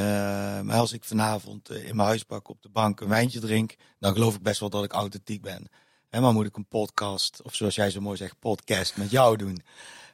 maar 0.61 0.77
als 0.77 0.93
ik 0.93 1.03
vanavond 1.03 1.71
uh, 1.71 1.87
in 1.87 1.95
mijn 1.95 2.07
huispak 2.07 2.49
op 2.49 2.61
de 2.61 2.69
bank 2.69 2.99
een 2.99 3.07
wijntje 3.07 3.39
drink, 3.39 3.75
dan 3.99 4.13
geloof 4.13 4.35
ik 4.35 4.41
best 4.41 4.59
wel 4.59 4.69
dat 4.69 4.83
ik 4.83 4.91
authentiek 4.91 5.41
ben. 5.41 5.67
En 6.09 6.21
maar 6.21 6.33
moet 6.33 6.45
ik 6.45 6.57
een 6.57 6.67
podcast, 6.67 7.41
of 7.41 7.55
zoals 7.55 7.75
jij 7.75 7.89
zo 7.89 8.01
mooi 8.01 8.17
zegt, 8.17 8.39
podcast 8.39 8.97
met 8.97 9.11
jou 9.11 9.37
doen? 9.37 9.61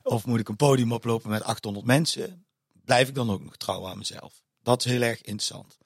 Of 0.04 0.26
moet 0.26 0.40
ik 0.40 0.50
een 0.50 0.56
podium 0.56 0.92
oplopen 0.92 1.30
met 1.30 1.44
800 1.44 1.86
mensen? 1.86 2.46
Blijf 2.86 3.08
ik 3.08 3.16
dan 3.16 3.32
ook 3.32 3.44
nog 3.44 3.58
trouw 3.58 3.88
aan 3.88 3.98
mezelf? 3.98 4.44
Dat 4.62 4.86
is 4.86 4.92
heel 4.92 5.02
erg 5.02 5.22
interessant. 5.22 5.78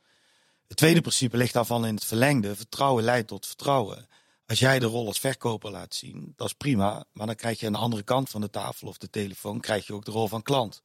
Het 0.67 0.77
tweede 0.77 1.01
principe 1.01 1.37
ligt 1.37 1.53
daarvan 1.53 1.85
in 1.85 1.95
het 1.95 2.05
verlengde. 2.05 2.55
Vertrouwen 2.55 3.03
leidt 3.03 3.27
tot 3.27 3.47
vertrouwen. 3.47 4.07
Als 4.45 4.59
jij 4.59 4.79
de 4.79 4.85
rol 4.85 5.07
als 5.07 5.19
verkoper 5.19 5.71
laat 5.71 5.95
zien, 5.95 6.33
dat 6.35 6.47
is 6.47 6.53
prima. 6.53 7.05
Maar 7.11 7.25
dan 7.25 7.35
krijg 7.35 7.59
je 7.59 7.65
aan 7.65 7.71
de 7.71 7.77
andere 7.77 8.03
kant 8.03 8.29
van 8.29 8.41
de 8.41 8.49
tafel 8.49 8.87
of 8.87 8.97
de 8.97 9.09
telefoon, 9.09 9.59
krijg 9.59 9.87
je 9.87 9.93
ook 9.93 10.05
de 10.05 10.11
rol 10.11 10.27
van 10.27 10.41
klant. 10.41 10.83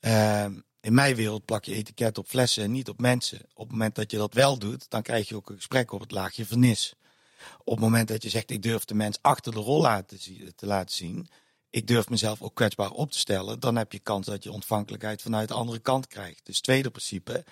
Uh, 0.00 0.44
in 0.80 0.94
mijn 0.94 1.14
wereld 1.14 1.44
plak 1.44 1.64
je 1.64 1.74
etiket 1.74 2.18
op 2.18 2.28
flessen 2.28 2.62
en 2.62 2.72
niet 2.72 2.88
op 2.88 3.00
mensen. 3.00 3.40
Op 3.54 3.62
het 3.62 3.70
moment 3.70 3.94
dat 3.94 4.10
je 4.10 4.16
dat 4.16 4.34
wel 4.34 4.58
doet, 4.58 4.90
dan 4.90 5.02
krijg 5.02 5.28
je 5.28 5.36
ook 5.36 5.50
een 5.50 5.56
gesprek 5.56 5.92
op 5.92 6.00
het 6.00 6.10
laagje 6.10 6.46
vernis. 6.46 6.94
Op 7.58 7.74
het 7.74 7.84
moment 7.84 8.08
dat 8.08 8.22
je 8.22 8.28
zegt, 8.28 8.50
ik 8.50 8.62
durf 8.62 8.84
de 8.84 8.94
mens 8.94 9.18
achter 9.20 9.52
de 9.52 9.58
rol 9.58 9.80
laten, 9.80 10.18
te 10.56 10.66
laten 10.66 10.96
zien, 10.96 11.28
ik 11.70 11.86
durf 11.86 12.08
mezelf 12.08 12.42
ook 12.42 12.54
kwetsbaar 12.54 12.90
op 12.90 13.10
te 13.12 13.18
stellen, 13.18 13.60
dan 13.60 13.76
heb 13.76 13.92
je 13.92 13.98
kans 13.98 14.26
dat 14.26 14.42
je 14.42 14.52
ontvankelijkheid 14.52 15.22
vanuit 15.22 15.48
de 15.48 15.54
andere 15.54 15.78
kant 15.78 16.06
krijgt. 16.06 16.40
Dus 16.46 16.54
het 16.54 16.64
tweede 16.64 16.90
principe 16.90 17.44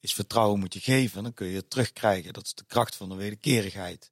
is 0.00 0.14
vertrouwen 0.14 0.60
moet 0.60 0.74
je 0.74 0.80
geven, 0.80 1.22
dan 1.22 1.34
kun 1.34 1.46
je 1.46 1.56
het 1.56 1.70
terugkrijgen. 1.70 2.32
Dat 2.32 2.44
is 2.44 2.54
de 2.54 2.64
kracht 2.66 2.96
van 2.96 3.08
de 3.08 3.14
wederkerigheid. 3.14 4.10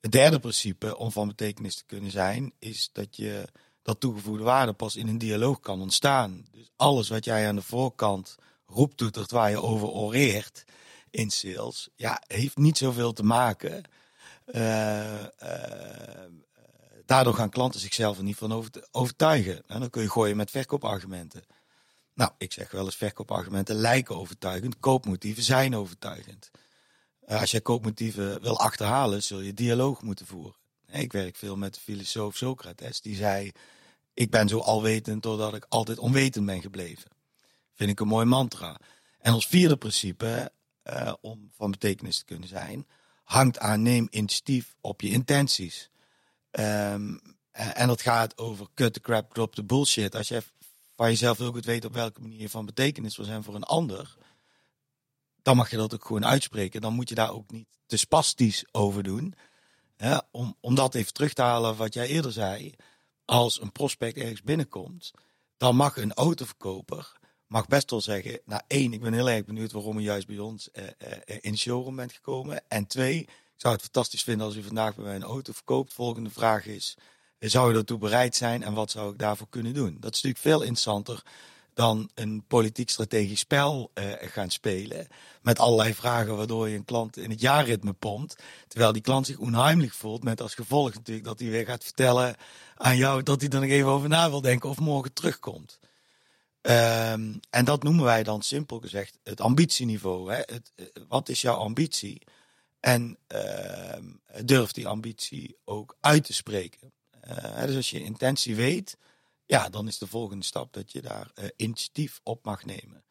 Het 0.00 0.12
derde 0.12 0.38
principe 0.38 0.96
om 0.96 1.12
van 1.12 1.28
betekenis 1.28 1.76
te 1.76 1.84
kunnen 1.86 2.10
zijn, 2.10 2.52
is 2.58 2.90
dat 2.92 3.16
je 3.16 3.48
dat 3.90 4.00
toegevoegde 4.00 4.44
waarde 4.44 4.72
pas 4.72 4.96
in 4.96 5.08
een 5.08 5.18
dialoog 5.18 5.60
kan 5.60 5.80
ontstaan. 5.80 6.44
Dus 6.52 6.70
alles 6.76 7.08
wat 7.08 7.24
jij 7.24 7.48
aan 7.48 7.56
de 7.56 7.62
voorkant 7.62 8.36
roept, 8.66 8.98
doet, 8.98 9.30
waar 9.30 9.50
je 9.50 9.62
over 9.62 9.88
oreert 9.88 10.64
in 11.10 11.30
sales, 11.30 11.88
ja, 11.96 12.22
heeft 12.26 12.56
niet 12.56 12.78
zoveel 12.78 13.12
te 13.12 13.22
maken 13.22 13.82
uh, 14.46 15.24
daardoor 17.06 17.34
gaan 17.34 17.50
klanten 17.50 17.80
zichzelf 17.80 18.16
er 18.16 18.24
niet 18.24 18.36
van 18.36 18.64
overtuigen. 18.90 19.62
En 19.66 19.80
dan 19.80 19.90
kun 19.90 20.02
je 20.02 20.10
gooien 20.10 20.36
met 20.36 20.50
verkoopargumenten. 20.50 21.42
Nou, 22.14 22.30
ik 22.38 22.52
zeg 22.52 22.70
wel 22.70 22.84
eens 22.84 22.96
verkoopargumenten 22.96 23.74
lijken 23.74 24.16
overtuigend, 24.16 24.78
koopmotieven 24.78 25.42
zijn 25.42 25.76
overtuigend. 25.76 26.50
als 27.26 27.50
je 27.50 27.60
koopmotieven 27.60 28.42
wil 28.42 28.58
achterhalen, 28.58 29.22
zul 29.22 29.40
je 29.40 29.54
dialoog 29.54 30.02
moeten 30.02 30.26
voeren. 30.26 30.58
Ik 30.90 31.12
werk 31.12 31.36
veel 31.36 31.56
met 31.56 31.74
de 31.74 31.80
filosoof 31.80 32.36
Socrates, 32.36 33.00
die 33.00 33.16
zei: 33.16 33.52
Ik 34.20 34.30
ben 34.30 34.48
zo 34.48 34.58
alwetend 34.58 35.22
doordat 35.22 35.54
ik 35.54 35.66
altijd 35.68 35.98
onwetend 35.98 36.46
ben 36.46 36.60
gebleven. 36.60 37.10
Vind 37.74 37.90
ik 37.90 38.00
een 38.00 38.06
mooi 38.06 38.26
mantra. 38.26 38.80
En 39.18 39.32
als 39.32 39.46
vierde 39.46 39.76
principe, 39.76 40.52
uh, 40.84 41.12
om 41.20 41.50
van 41.52 41.70
betekenis 41.70 42.18
te 42.18 42.24
kunnen 42.24 42.48
zijn, 42.48 42.86
hangt 43.24 43.58
aan 43.58 43.82
neem 43.82 44.06
initiatief 44.10 44.74
op 44.80 45.00
je 45.00 45.10
intenties. 45.10 45.90
Um, 46.50 47.20
en 47.50 47.86
dat 47.86 48.00
gaat 48.00 48.38
over 48.38 48.66
cut 48.74 48.92
the 48.92 49.00
crap, 49.00 49.34
drop 49.34 49.54
the 49.54 49.64
bullshit. 49.64 50.14
Als 50.14 50.28
je 50.28 50.42
van 50.94 51.08
jezelf 51.08 51.38
heel 51.38 51.52
goed 51.52 51.64
weet 51.64 51.84
op 51.84 51.94
welke 51.94 52.20
manier 52.20 52.40
je 52.40 52.48
van 52.48 52.66
betekenis 52.66 53.16
wil 53.16 53.26
zijn 53.26 53.42
voor 53.42 53.54
een 53.54 53.62
ander, 53.62 54.16
dan 55.42 55.56
mag 55.56 55.70
je 55.70 55.76
dat 55.76 55.94
ook 55.94 56.04
gewoon 56.04 56.26
uitspreken. 56.26 56.80
Dan 56.80 56.94
moet 56.94 57.08
je 57.08 57.14
daar 57.14 57.32
ook 57.32 57.50
niet 57.50 57.68
te 57.86 57.96
spastisch 57.96 58.64
over 58.72 59.02
doen. 59.02 59.34
om, 60.30 60.56
om 60.60 60.74
dat 60.74 60.94
even 60.94 61.12
terug 61.12 61.32
te 61.32 61.42
halen 61.42 61.76
wat 61.76 61.94
jij 61.94 62.06
eerder 62.06 62.32
zei. 62.32 62.74
Als 63.30 63.60
een 63.60 63.72
prospect 63.72 64.16
ergens 64.16 64.42
binnenkomt, 64.42 65.10
dan 65.56 65.76
mag 65.76 65.96
een 65.96 66.14
autoverkoper 66.14 67.12
mag 67.46 67.66
best 67.66 67.90
wel 67.90 68.00
zeggen, 68.00 68.40
nou 68.44 68.62
één, 68.66 68.92
ik 68.92 69.00
ben 69.00 69.12
heel 69.12 69.30
erg 69.30 69.44
benieuwd 69.44 69.72
waarom 69.72 69.98
u 69.98 70.02
juist 70.02 70.26
bij 70.26 70.38
ons 70.38 70.68
uh, 70.72 70.84
uh, 70.84 71.36
in 71.40 71.52
de 71.52 71.58
showroom 71.58 71.96
bent 71.96 72.12
gekomen. 72.12 72.62
En 72.68 72.86
twee, 72.86 73.18
ik 73.20 73.28
zou 73.56 73.74
het 73.74 73.82
fantastisch 73.82 74.22
vinden 74.22 74.46
als 74.46 74.56
u 74.56 74.62
vandaag 74.62 74.94
bij 74.94 75.04
mij 75.04 75.14
een 75.14 75.22
auto 75.22 75.52
verkoopt. 75.52 75.92
Volgende 75.92 76.30
vraag 76.30 76.66
is, 76.66 76.96
zou 77.38 77.70
u 77.70 77.74
daartoe 77.74 77.98
bereid 77.98 78.36
zijn 78.36 78.62
en 78.62 78.74
wat 78.74 78.90
zou 78.90 79.12
ik 79.12 79.18
daarvoor 79.18 79.48
kunnen 79.48 79.74
doen? 79.74 79.96
Dat 80.00 80.14
is 80.14 80.22
natuurlijk 80.22 80.42
veel 80.42 80.60
interessanter 80.60 81.22
dan 81.74 82.10
een 82.14 82.44
politiek 82.46 82.90
strategisch 82.90 83.40
spel 83.40 83.90
uh, 83.94 84.04
gaan 84.20 84.50
spelen. 84.50 85.06
Met 85.42 85.58
allerlei 85.58 85.94
vragen 85.94 86.36
waardoor 86.36 86.68
je 86.68 86.76
een 86.76 86.84
klant 86.84 87.16
in 87.16 87.30
het 87.30 87.40
jaarritme 87.40 87.92
pompt. 87.92 88.42
Terwijl 88.68 88.92
die 88.92 89.02
klant 89.02 89.26
zich 89.26 89.38
onheimelijk 89.38 89.92
voelt. 89.92 90.24
Met 90.24 90.40
als 90.40 90.54
gevolg 90.54 90.94
natuurlijk 90.94 91.26
dat 91.26 91.38
hij 91.38 91.48
weer 91.48 91.64
gaat 91.64 91.84
vertellen 91.84 92.34
aan 92.76 92.96
jou 92.96 93.22
dat 93.22 93.40
hij 93.40 93.50
er 93.50 93.60
nog 93.60 93.70
even 93.70 93.90
over 93.90 94.08
na 94.08 94.30
wil 94.30 94.40
denken 94.40 94.68
of 94.68 94.78
morgen 94.78 95.12
terugkomt. 95.12 95.78
Um, 96.62 97.40
en 97.50 97.64
dat 97.64 97.82
noemen 97.82 98.04
wij 98.04 98.22
dan 98.22 98.42
simpel 98.42 98.80
gezegd 98.80 99.18
het 99.22 99.40
ambitieniveau. 99.40 100.32
Hè? 100.32 100.36
Het, 100.36 100.72
eh, 100.74 100.86
wat 101.08 101.28
is 101.28 101.40
jouw 101.40 101.54
ambitie? 101.54 102.22
En 102.80 103.18
uh, 103.28 104.44
durf 104.44 104.72
die 104.72 104.88
ambitie 104.88 105.56
ook 105.64 105.96
uit 106.00 106.24
te 106.24 106.32
spreken. 106.32 106.92
Uh, 107.28 107.66
dus 107.66 107.76
als 107.76 107.90
je 107.90 108.02
intentie 108.02 108.56
weet, 108.56 108.96
ja, 109.50 109.68
dan 109.68 109.86
is 109.86 109.98
de 109.98 110.06
volgende 110.06 110.44
stap 110.44 110.72
dat 110.72 110.92
je 110.92 111.00
daar 111.00 111.30
uh, 111.34 111.44
initiatief 111.56 112.20
op 112.22 112.44
mag 112.44 112.64
nemen. 112.64 113.04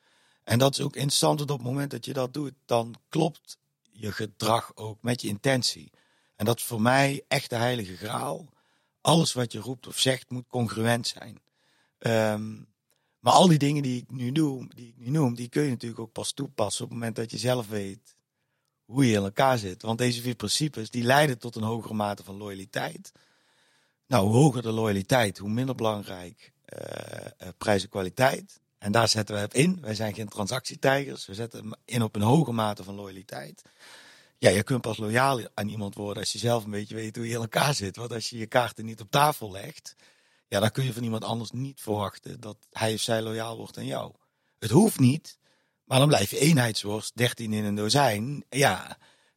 En 0.43 0.59
dat 0.59 0.71
is 0.73 0.81
ook 0.81 0.95
interessant, 0.95 1.39
dat 1.39 1.51
op 1.51 1.57
het 1.57 1.67
moment 1.67 1.91
dat 1.91 2.05
je 2.05 2.13
dat 2.13 2.33
doet, 2.33 2.53
dan 2.65 2.95
klopt 3.09 3.57
je 3.91 4.11
gedrag 4.11 4.71
ook, 4.75 5.01
met 5.01 5.21
je 5.21 5.27
intentie. 5.27 5.91
En 6.35 6.45
dat 6.45 6.57
is 6.57 6.63
voor 6.63 6.81
mij 6.81 7.23
echt 7.27 7.49
de 7.49 7.55
heilige 7.55 7.97
graal. 7.97 8.49
Alles 9.01 9.33
wat 9.33 9.51
je 9.51 9.59
roept 9.59 9.87
of 9.87 9.99
zegt 9.99 10.29
moet 10.29 10.47
congruent 10.47 11.07
zijn. 11.07 11.41
Ehm, 11.97 12.55
maar 13.19 13.33
al 13.33 13.47
die 13.47 13.57
dingen 13.57 13.83
die 13.83 14.01
ik 14.01 14.11
nu 14.11 14.31
doe, 14.31 14.67
die 14.75 14.87
ik 14.87 14.97
nu 14.97 15.09
noem, 15.09 15.35
die 15.35 15.49
kun 15.49 15.63
je 15.63 15.69
natuurlijk 15.69 16.01
ook 16.01 16.11
pas 16.11 16.31
toepassen 16.31 16.83
op 16.83 16.89
het 16.89 16.99
moment 16.99 17.15
dat 17.15 17.31
je 17.31 17.37
zelf 17.37 17.67
weet 17.67 18.15
hoe 18.85 19.07
je 19.07 19.15
in 19.15 19.23
elkaar 19.23 19.57
zit. 19.57 19.81
Want 19.81 19.97
deze 19.97 20.21
vier 20.21 20.35
principes 20.35 20.89
die 20.89 21.03
leiden 21.03 21.37
tot 21.37 21.55
een 21.55 21.63
hogere 21.63 21.93
mate 21.93 22.23
van 22.23 22.37
loyaliteit. 22.37 23.11
Nou, 24.09 24.25
hoe 24.25 24.35
hoger 24.35 24.61
de 24.61 24.71
loyaliteit, 24.71 25.37
hoe 25.37 25.49
minder 25.49 25.75
belangrijk 25.75 26.51
uh, 26.73 27.47
prijs 27.57 27.83
en 27.83 27.89
kwaliteit. 27.89 28.59
En 28.77 28.91
daar 28.91 29.07
zetten 29.07 29.35
we 29.35 29.43
op 29.43 29.53
in. 29.53 29.77
Wij 29.81 29.95
zijn 29.95 30.13
geen 30.13 30.27
transactietijgers. 30.29 31.25
We 31.25 31.33
zetten 31.33 31.77
in 31.85 32.01
op 32.01 32.15
een 32.15 32.21
hoge 32.21 32.51
mate 32.51 32.83
van 32.83 32.95
loyaliteit. 32.95 33.61
Ja, 34.37 34.49
je 34.49 34.63
kunt 34.63 34.81
pas 34.81 34.97
loyaal 34.97 35.41
aan 35.53 35.67
iemand 35.67 35.95
worden 35.95 36.23
als 36.23 36.31
je 36.31 36.37
zelf 36.37 36.63
een 36.63 36.71
beetje 36.71 36.95
weet 36.95 37.15
hoe 37.15 37.27
je 37.27 37.33
in 37.33 37.41
elkaar 37.41 37.73
zit. 37.73 37.95
Want 37.95 38.13
als 38.13 38.29
je 38.29 38.37
je 38.37 38.45
kaarten 38.45 38.85
niet 38.85 39.01
op 39.01 39.11
tafel 39.11 39.51
legt, 39.51 39.95
ja, 40.47 40.59
dan 40.59 40.71
kun 40.71 40.83
je 40.83 40.93
van 40.93 41.03
iemand 41.03 41.23
anders 41.23 41.51
niet 41.51 41.81
verwachten 41.81 42.39
dat 42.39 42.57
hij 42.71 42.93
of 42.93 42.99
zij 42.99 43.21
loyaal 43.21 43.57
wordt 43.57 43.77
aan 43.77 43.85
jou. 43.85 44.13
Het 44.59 44.71
hoeft 44.71 44.99
niet, 44.99 45.37
maar 45.83 45.99
dan 45.99 46.07
blijf 46.07 46.31
je 46.31 46.39
eenheidsworst, 46.39 47.11
13 47.15 47.53
in 47.53 47.63
een 47.63 47.75
dozijn. 47.75 48.43
Ja, 48.49 48.89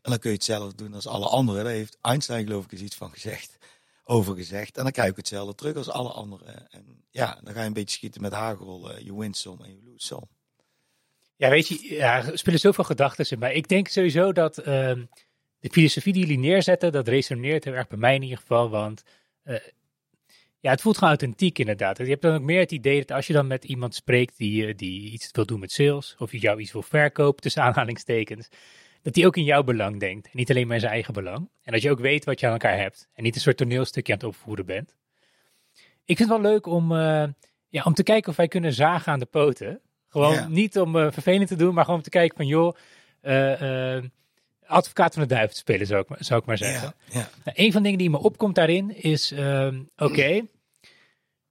en 0.02 0.10
dan 0.10 0.18
kun 0.18 0.30
je 0.30 0.36
hetzelfde 0.36 0.76
doen 0.76 0.94
als 0.94 1.06
alle 1.06 1.28
anderen. 1.28 1.64
Daar 1.64 1.72
heeft 1.72 1.98
Einstein 2.00 2.44
geloof 2.46 2.64
ik 2.64 2.72
eens 2.72 2.80
iets 2.80 2.96
van 2.96 3.12
gezegd, 3.12 3.56
over 4.04 4.34
gezegd. 4.34 4.76
En 4.76 4.82
dan 4.82 4.92
krijg 4.92 5.08
je 5.08 5.16
hetzelfde 5.16 5.54
terug 5.54 5.76
als 5.76 5.90
alle 5.90 6.10
anderen. 6.10 6.70
En 6.70 7.04
ja, 7.10 7.40
dan 7.42 7.54
ga 7.54 7.60
je 7.60 7.66
een 7.66 7.72
beetje 7.72 7.96
schieten 7.96 8.22
met 8.22 8.32
hagel. 8.32 8.90
Uh, 8.90 8.98
you 8.98 9.18
win 9.18 9.34
some 9.34 9.64
en 9.64 9.70
you 9.70 9.82
lose 9.84 10.06
some. 10.06 10.26
Ja, 11.36 11.48
weet 11.50 11.68
je, 11.68 11.94
ja, 11.94 12.24
er 12.24 12.38
spelen 12.38 12.60
zoveel 12.60 12.84
gedachten 12.84 13.30
in. 13.30 13.38
Maar 13.38 13.52
ik 13.52 13.68
denk 13.68 13.88
sowieso 13.88 14.32
dat 14.32 14.58
uh, 14.58 14.64
de 15.58 15.70
filosofie 15.70 16.12
die 16.12 16.22
jullie 16.22 16.38
neerzetten, 16.38 16.92
dat 16.92 17.08
resoneert 17.08 17.64
heel 17.64 17.74
erg 17.74 17.88
bij 17.88 17.98
mij 17.98 18.14
in 18.14 18.22
ieder 18.22 18.38
geval. 18.38 18.70
Want 18.70 19.02
uh, 19.44 19.56
ja, 20.62 20.70
het 20.70 20.80
voelt 20.80 20.98
gewoon 20.98 21.10
authentiek 21.10 21.58
inderdaad. 21.58 21.98
Je 21.98 22.04
hebt 22.04 22.22
dan 22.22 22.34
ook 22.34 22.42
meer 22.42 22.60
het 22.60 22.72
idee 22.72 22.98
dat 22.98 23.16
als 23.16 23.26
je 23.26 23.32
dan 23.32 23.46
met 23.46 23.64
iemand 23.64 23.94
spreekt 23.94 24.38
die, 24.38 24.66
eh, 24.66 24.76
die 24.76 25.10
iets 25.10 25.30
wil 25.32 25.46
doen 25.46 25.60
met 25.60 25.72
sales, 25.72 26.14
of 26.18 26.32
jou 26.32 26.60
iets 26.60 26.72
wil 26.72 26.82
verkopen, 26.82 27.42
tussen 27.42 27.62
aanhalingstekens, 27.62 28.48
dat 29.02 29.14
die 29.14 29.26
ook 29.26 29.36
in 29.36 29.44
jouw 29.44 29.62
belang 29.62 30.00
denkt. 30.00 30.24
En 30.26 30.32
niet 30.32 30.50
alleen 30.50 30.66
maar 30.66 30.74
in 30.74 30.80
zijn 30.80 30.92
eigen 30.92 31.14
belang. 31.14 31.50
En 31.62 31.72
dat 31.72 31.82
je 31.82 31.90
ook 31.90 32.00
weet 32.00 32.24
wat 32.24 32.40
je 32.40 32.46
aan 32.46 32.52
elkaar 32.52 32.78
hebt. 32.78 33.08
En 33.14 33.22
niet 33.22 33.34
een 33.34 33.40
soort 33.40 33.56
toneelstukje 33.56 34.12
aan 34.12 34.18
het 34.18 34.28
opvoeren 34.28 34.66
bent. 34.66 34.96
Ik 36.04 36.16
vind 36.16 36.28
het 36.30 36.40
wel 36.40 36.50
leuk 36.50 36.66
om, 36.66 36.92
uh, 36.92 37.24
ja, 37.68 37.82
om 37.84 37.94
te 37.94 38.02
kijken 38.02 38.30
of 38.30 38.36
wij 38.36 38.48
kunnen 38.48 38.72
zagen 38.72 39.12
aan 39.12 39.18
de 39.18 39.26
poten. 39.26 39.80
Gewoon 40.08 40.52
niet 40.52 40.78
om 40.78 40.96
uh, 40.96 41.12
vervelend 41.12 41.48
te 41.48 41.56
doen, 41.56 41.74
maar 41.74 41.84
gewoon 41.84 41.98
om 41.98 42.04
te 42.04 42.10
kijken 42.10 42.36
van 42.36 42.46
joh, 42.46 42.76
advocaat 44.66 45.14
van 45.14 45.22
de 45.22 45.28
duivel 45.28 45.52
te 45.52 45.58
spelen, 45.58 45.86
zou 45.86 46.04
ik, 46.08 46.16
zou 46.18 46.40
ik 46.40 46.46
maar 46.46 46.58
zeggen. 46.58 46.94
Ja, 47.10 47.28
Nou, 47.44 47.56
een 47.56 47.72
van 47.72 47.82
de 47.82 47.88
dingen 47.88 47.98
die 47.98 48.10
me 48.10 48.18
opkomt 48.18 48.54
daarin 48.54 49.02
is, 49.02 49.32
uh, 49.32 49.68
oké, 49.96 50.46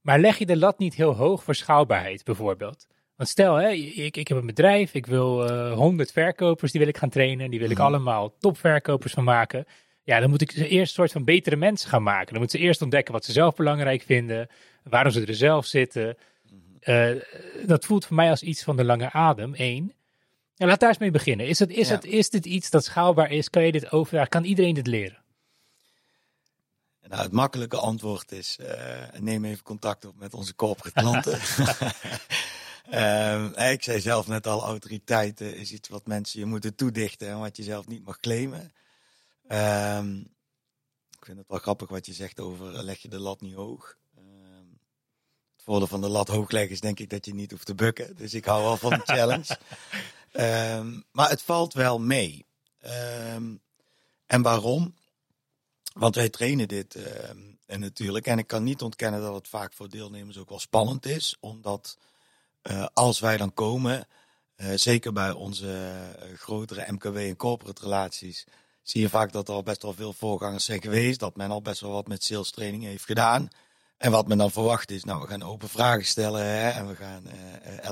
maar 0.02 0.20
leg 0.20 0.38
je 0.38 0.46
de 0.46 0.58
lat 0.58 0.80
niet 0.80 0.96
heel 0.96 1.16
hoog 1.16 1.44
voor 1.44 1.56
schaalbaarheid 1.56 2.24
bijvoorbeeld? 2.24 2.88
Want 3.22 3.34
stel, 3.34 3.56
hè, 3.56 3.70
ik, 3.70 4.18
ik 4.18 4.28
heb 4.28 4.38
een 4.38 4.46
bedrijf, 4.46 4.94
ik 4.94 5.06
wil 5.06 5.50
uh, 5.52 5.74
100 5.74 6.12
verkopers, 6.12 6.72
die 6.72 6.80
wil 6.80 6.90
ik 6.90 6.98
gaan 6.98 7.10
trainen, 7.10 7.50
die 7.50 7.60
wil 7.60 7.70
ik 7.70 7.78
mhm. 7.78 7.86
allemaal 7.86 8.38
topverkopers 8.40 9.14
van 9.14 9.24
maken. 9.24 9.66
Ja, 10.04 10.20
dan 10.20 10.30
moet 10.30 10.42
ik 10.42 10.52
ze 10.52 10.68
eerst 10.68 10.90
een 10.90 11.04
soort 11.04 11.12
van 11.12 11.24
betere 11.24 11.56
mensen 11.56 11.90
gaan 11.90 12.04
maken. 12.04 12.28
Dan 12.28 12.40
moeten 12.40 12.60
ze 12.60 12.66
eerst 12.66 12.82
ontdekken 12.82 13.14
wat 13.14 13.26
ze 13.26 13.32
zelf 13.32 13.56
belangrijk 13.56 14.02
vinden, 14.02 14.50
waarom 14.84 15.12
ze 15.12 15.26
er 15.26 15.36
zelf 15.36 15.66
zitten. 15.66 16.18
Uh, 16.84 17.10
dat 17.66 17.86
voelt 17.86 18.06
voor 18.06 18.16
mij 18.16 18.30
als 18.30 18.42
iets 18.42 18.64
van 18.64 18.76
de 18.78 18.84
lange 18.84 19.12
adem, 19.12 19.54
één. 19.54 19.94
Ja, 20.56 20.66
laat 20.66 20.80
daar 20.80 20.90
eens 20.90 20.98
mee 20.98 21.12
beginnen. 21.12 21.48
Is, 21.48 21.60
het, 21.60 21.70
is, 21.70 21.90
het, 21.90 22.06
is 22.06 22.30
dit 22.30 22.46
iets 22.46 22.70
dat 22.70 22.84
schaalbaar 22.84 23.32
is? 23.32 23.50
Kan 23.50 23.64
je 23.64 23.72
dit 23.72 23.92
overdragen? 23.92 24.30
Kan 24.30 24.44
iedereen 24.44 24.74
dit 24.74 24.88
leren? 24.88 25.24
Nou, 27.08 27.24
het 27.24 27.32
makkelijke 27.32 27.78
antwoord 27.78 28.32
is: 28.32 28.58
uh, 28.62 28.68
neem 29.20 29.46
even 29.46 29.64
contact 29.64 30.06
op 30.06 30.16
met 30.20 30.34
onze 30.34 30.56
corporate 30.56 31.00
klanten. 31.00 31.40
um, 32.90 33.56
ik 33.56 33.84
zei 33.84 34.00
zelf 34.00 34.28
net 34.28 34.48
al: 34.48 34.64
autoriteit 34.64 35.42
is 35.42 35.72
iets 35.72 35.90
wat 35.90 36.08
mensen 36.08 36.40
je 36.40 36.46
moeten 36.46 36.76
toedichten 36.76 37.28
en 37.28 37.40
wat 37.40 37.58
je 37.58 37.64
zelf 37.64 37.88
niet 37.88 38.06
mag 38.06 38.20
claimen. 38.20 38.72
Um, 39.48 40.20
ik 41.20 41.26
vind 41.26 41.38
het 41.38 41.48
wel 41.48 41.60
grappig 41.60 41.90
wat 41.90 42.06
je 42.06 42.14
zegt 42.14 42.40
over 42.40 42.84
leg 42.84 42.98
je 42.98 43.08
de 43.08 43.20
lat 43.20 43.42
niet 43.42 43.56
hoog. 43.56 43.98
Um, 44.18 44.80
het 45.54 45.64
voordeel 45.64 45.88
van 45.88 46.02
de 46.02 46.10
lat 46.10 46.28
hoog 46.28 46.52
leggen 46.52 46.72
is 46.72 46.80
denk 46.80 47.00
ik 47.00 47.10
dat 47.10 47.26
je 47.26 47.34
niet 47.34 47.52
hoeft 47.52 47.66
te 47.66 47.76
bukken. 47.76 48.16
Dus 48.16 48.34
ik 48.34 48.46
hou 48.46 48.64
wel 48.64 48.78
van 48.78 48.90
de 48.90 49.02
challenge. 49.04 49.58
Um, 50.78 51.04
maar 51.18 51.30
het 51.30 51.42
valt 51.42 51.74
wel 51.74 52.00
mee. 52.00 52.46
En 54.28 54.42
waarom? 54.42 54.96
Want 55.94 56.16
wij 56.16 56.30
trainen 56.30 56.68
dit 56.68 56.96
uh, 56.96 57.30
en 57.66 57.80
natuurlijk. 57.80 58.28
En 58.28 58.38
ik 58.38 58.48
kan 58.48 58.64
niet 58.64 58.82
ontkennen 58.82 59.22
dat 59.22 59.34
het 59.34 59.48
vaak 59.48 59.74
voor 59.74 59.90
deelnemers 59.90 60.38
ook 60.38 60.50
wel 60.50 60.60
spannend 60.60 61.06
is. 61.06 61.38
Omdat 61.40 61.98
als 62.94 63.20
wij 63.20 63.38
dan 63.38 63.54
komen, 63.54 64.08
uh, 64.56 64.68
zeker 64.76 65.14
bij 65.14 65.32
onze 65.32 65.92
grotere 66.36 66.92
MKW 66.92 67.18
en 67.18 67.36
corporate 67.36 67.82
relaties, 67.82 68.46
zie 68.82 69.02
je 69.02 69.10
vaak 69.10 69.32
dat 69.32 69.48
er 69.48 69.54
al 69.54 69.64
best 69.64 69.82
wel 69.82 69.94
veel 69.94 70.14
voorgangers 70.14 70.66
zijn 70.66 70.82
geweest. 70.82 71.20
Dat 71.20 71.36
men 71.36 71.52
al 71.52 71.62
best 71.62 71.82
wel 71.82 71.92
wat 71.92 72.08
met 72.08 72.24
sales 72.24 72.52
training 72.52 72.84
heeft 72.84 73.06
gedaan. 73.06 73.50
En 73.98 74.12
wat 74.12 74.28
men 74.28 74.38
dan 74.38 74.52
verwacht 74.52 74.92
is, 74.92 75.04
nou, 75.04 75.22
we 75.22 75.28
gaan 75.28 75.44
open 75.44 75.70
vragen 75.70 76.06
stellen 76.06 76.46
hè, 76.46 76.70
en 76.70 76.88
we 76.88 76.96
gaan 76.96 77.24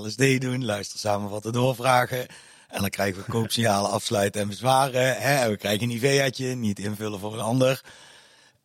LSD 0.03 0.41
doen, 0.41 0.65
luister 0.65 0.99
samen 0.99 1.29
wat 1.29 1.41
te 1.41 1.51
doorvragen. 1.51 2.27
En 2.67 2.81
dan 2.81 2.89
krijgen 2.89 3.23
we 3.23 3.31
koopsignalen 3.31 3.91
afsluiten 3.91 4.41
en 4.41 4.47
bezwaren. 4.47 5.21
Hè, 5.21 5.43
en 5.43 5.49
we 5.49 5.57
krijgen 5.57 5.89
een 5.89 5.95
IV'tje, 5.95 6.55
niet 6.55 6.79
invullen 6.79 7.19
voor 7.19 7.33
een 7.33 7.39
ander. 7.39 7.81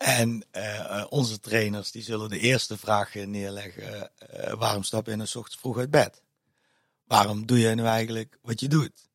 En 0.04 0.44
uh, 0.52 1.04
onze 1.08 1.40
trainers 1.40 1.90
die 1.90 2.02
zullen 2.02 2.28
de 2.28 2.38
eerste 2.38 2.78
vraag 2.78 3.14
neerleggen, 3.14 4.10
uh, 4.34 4.52
waarom 4.52 4.82
stap 4.82 5.06
je 5.06 5.16
nou 5.16 5.28
s 5.28 5.36
ochtends 5.36 5.60
vroeg 5.60 5.78
uit 5.78 5.90
bed? 5.90 6.22
Waarom 7.04 7.46
doe 7.46 7.58
je 7.58 7.74
nu 7.74 7.84
eigenlijk 7.84 8.38
wat 8.42 8.60
je 8.60 8.68
doet? 8.68 9.12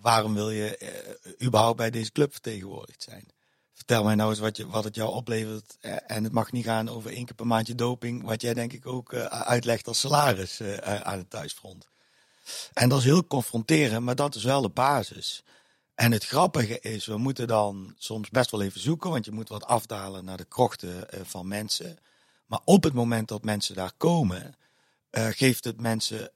waarom 0.00 0.34
wil 0.34 0.50
je 0.50 0.78
überhaupt 1.42 1.76
bij 1.76 1.90
deze 1.90 2.12
club 2.12 2.32
vertegenwoordigd 2.32 3.02
zijn? 3.02 3.28
Vertel 3.72 4.04
mij 4.04 4.14
nou 4.14 4.30
eens 4.30 4.38
wat, 4.38 4.56
je, 4.56 4.66
wat 4.66 4.84
het 4.84 4.94
jou 4.94 5.14
oplevert. 5.14 5.76
Eh, 5.80 5.96
en 6.06 6.24
het 6.24 6.32
mag 6.32 6.52
niet 6.52 6.64
gaan 6.64 6.88
over 6.88 7.12
één 7.12 7.24
keer 7.24 7.34
per 7.34 7.46
maandje 7.46 7.74
doping, 7.74 8.24
wat 8.24 8.40
jij 8.40 8.54
denk 8.54 8.72
ik 8.72 8.86
ook 8.86 9.14
uitlegt 9.14 9.88
als 9.88 10.00
salaris 10.00 10.62
aan 10.82 11.18
het 11.18 11.30
thuisfront. 11.30 11.88
En 12.72 12.88
dat 12.88 12.98
is 12.98 13.04
heel 13.04 13.26
confronterend, 13.26 14.04
maar 14.04 14.16
dat 14.16 14.34
is 14.34 14.44
wel 14.44 14.60
de 14.60 14.68
basis. 14.68 15.42
En 15.98 16.12
het 16.12 16.24
grappige 16.24 16.80
is, 16.80 17.06
we 17.06 17.16
moeten 17.16 17.46
dan 17.46 17.94
soms 17.98 18.30
best 18.30 18.50
wel 18.50 18.62
even 18.62 18.80
zoeken, 18.80 19.10
want 19.10 19.24
je 19.24 19.32
moet 19.32 19.48
wat 19.48 19.64
afdalen 19.64 20.24
naar 20.24 20.36
de 20.36 20.44
krochten 20.44 21.06
van 21.22 21.48
mensen. 21.48 21.98
Maar 22.46 22.60
op 22.64 22.84
het 22.84 22.92
moment 22.92 23.28
dat 23.28 23.44
mensen 23.44 23.74
daar 23.74 23.92
komen, 23.96 24.56
geeft 25.10 25.64
het 25.64 25.80
mensen 25.80 26.30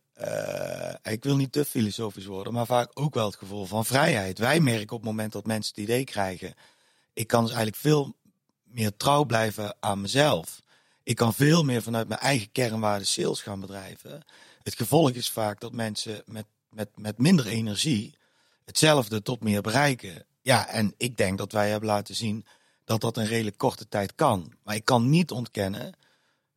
ik 1.03 1.25
wil 1.25 1.37
niet 1.37 1.53
te 1.53 1.65
filosofisch 1.65 2.27
worden, 2.27 2.53
maar 2.53 2.67
vaak 2.67 2.91
ook 2.95 3.15
wel 3.15 3.27
het 3.27 3.37
gevoel 3.37 3.65
van 3.65 3.85
vrijheid. 3.85 4.39
Wij 4.39 4.61
merken 4.61 4.97
op 4.97 5.03
het 5.03 5.11
moment 5.11 5.33
dat 5.33 5.47
mensen 5.47 5.75
het 5.75 5.85
idee 5.85 6.05
krijgen 6.05 6.55
ik 7.13 7.27
kan 7.27 7.41
dus 7.45 7.53
eigenlijk 7.53 7.83
veel 7.83 8.15
meer 8.63 8.97
trouw 8.97 9.25
blijven 9.25 9.77
aan 9.81 10.01
mezelf. 10.01 10.63
Ik 11.03 11.17
kan 11.17 11.35
veel 11.35 11.65
meer 11.65 11.83
vanuit 11.83 12.09
mijn 12.09 12.21
eigen 12.21 12.53
kernwaarden 12.53 13.07
sales 13.07 13.43
gaan 13.43 13.61
bedrijven. 13.61 14.23
Het 14.63 14.75
gevolg 14.75 15.11
is 15.11 15.31
vaak 15.31 15.61
dat 15.61 15.73
mensen 15.73 16.23
met, 16.27 16.47
met, 16.71 16.89
met 16.95 17.19
minder 17.19 17.47
energie 17.47 18.15
hetzelfde 18.65 19.23
tot 19.23 19.43
meer 19.43 19.61
bereiken. 19.61 20.25
Ja, 20.41 20.69
en 20.69 20.95
ik 20.97 21.17
denk 21.17 21.39
dat 21.39 21.53
wij 21.53 21.71
hebben 21.71 21.89
laten 21.89 22.15
zien 22.15 22.47
dat 22.85 23.01
dat 23.01 23.17
een 23.17 23.27
redelijk 23.27 23.59
korte 23.59 23.89
tijd 23.89 24.15
kan. 24.15 24.53
Maar 24.63 24.75
ik 24.75 24.85
kan 24.85 25.11
niet 25.11 25.31
ontkennen, 25.31 25.95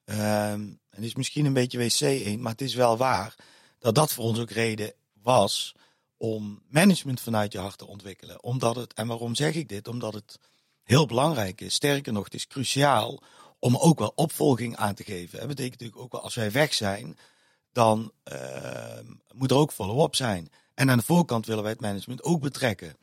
um, 0.06 0.80
het 0.90 1.04
is 1.04 1.16
misschien 1.16 1.46
een 1.46 1.54
beetje 1.54 1.78
wc-1, 1.78 2.40
maar 2.40 2.52
het 2.52 2.62
is 2.62 2.74
wel 2.74 2.98
waar, 2.98 3.36
dat 3.80 3.96
dat 3.96 4.14
voor 4.14 4.24
ons 4.24 4.40
ook 4.40 4.50
reden 4.50 4.94
was 5.22 5.76
om 6.18 6.62
management 6.70 7.22
vanuit 7.22 7.52
je 7.52 7.60
hart 7.60 7.78
te 7.78 7.88
ontwikkelen. 7.88 8.44
Omdat 8.44 8.76
het, 8.76 8.94
en 8.94 9.08
waarom 9.08 9.36
zeg 9.36 9.54
ik 9.54 9.70
dit? 9.70 9.88
Omdat 9.88 10.14
het 10.14 10.40
heel 10.84 11.06
belangrijk 11.06 11.62
is. 11.62 11.74
Sterker 11.74 12.14
nog, 12.14 12.24
het 12.24 12.34
is 12.34 12.48
cruciaal 12.48 13.22
om 13.60 13.76
ook 13.76 14.00
wel 14.00 14.12
opvolging 14.16 14.76
aan 14.76 14.94
te 14.96 15.04
geven. 15.04 15.40
Dat 15.40 15.48
betekent 15.48 15.80
natuurlijk 15.80 16.02
ook 16.02 16.12
wel 16.12 16.22
als 16.22 16.36
wij 16.36 16.52
weg 16.52 16.74
zijn, 16.74 17.18
dan 17.72 18.12
uh, 18.34 19.00
moet 19.34 19.52
er 19.52 19.58
ook 19.58 19.72
follow-up 19.72 20.16
zijn. 20.16 20.50
En 20.76 20.90
aan 20.90 20.98
de 20.98 21.04
voorkant 21.04 21.46
willen 21.46 21.64
wij 21.64 21.72
het 21.72 21.82
management 21.82 22.24
ook 22.24 22.42
betrekken. 22.42 22.98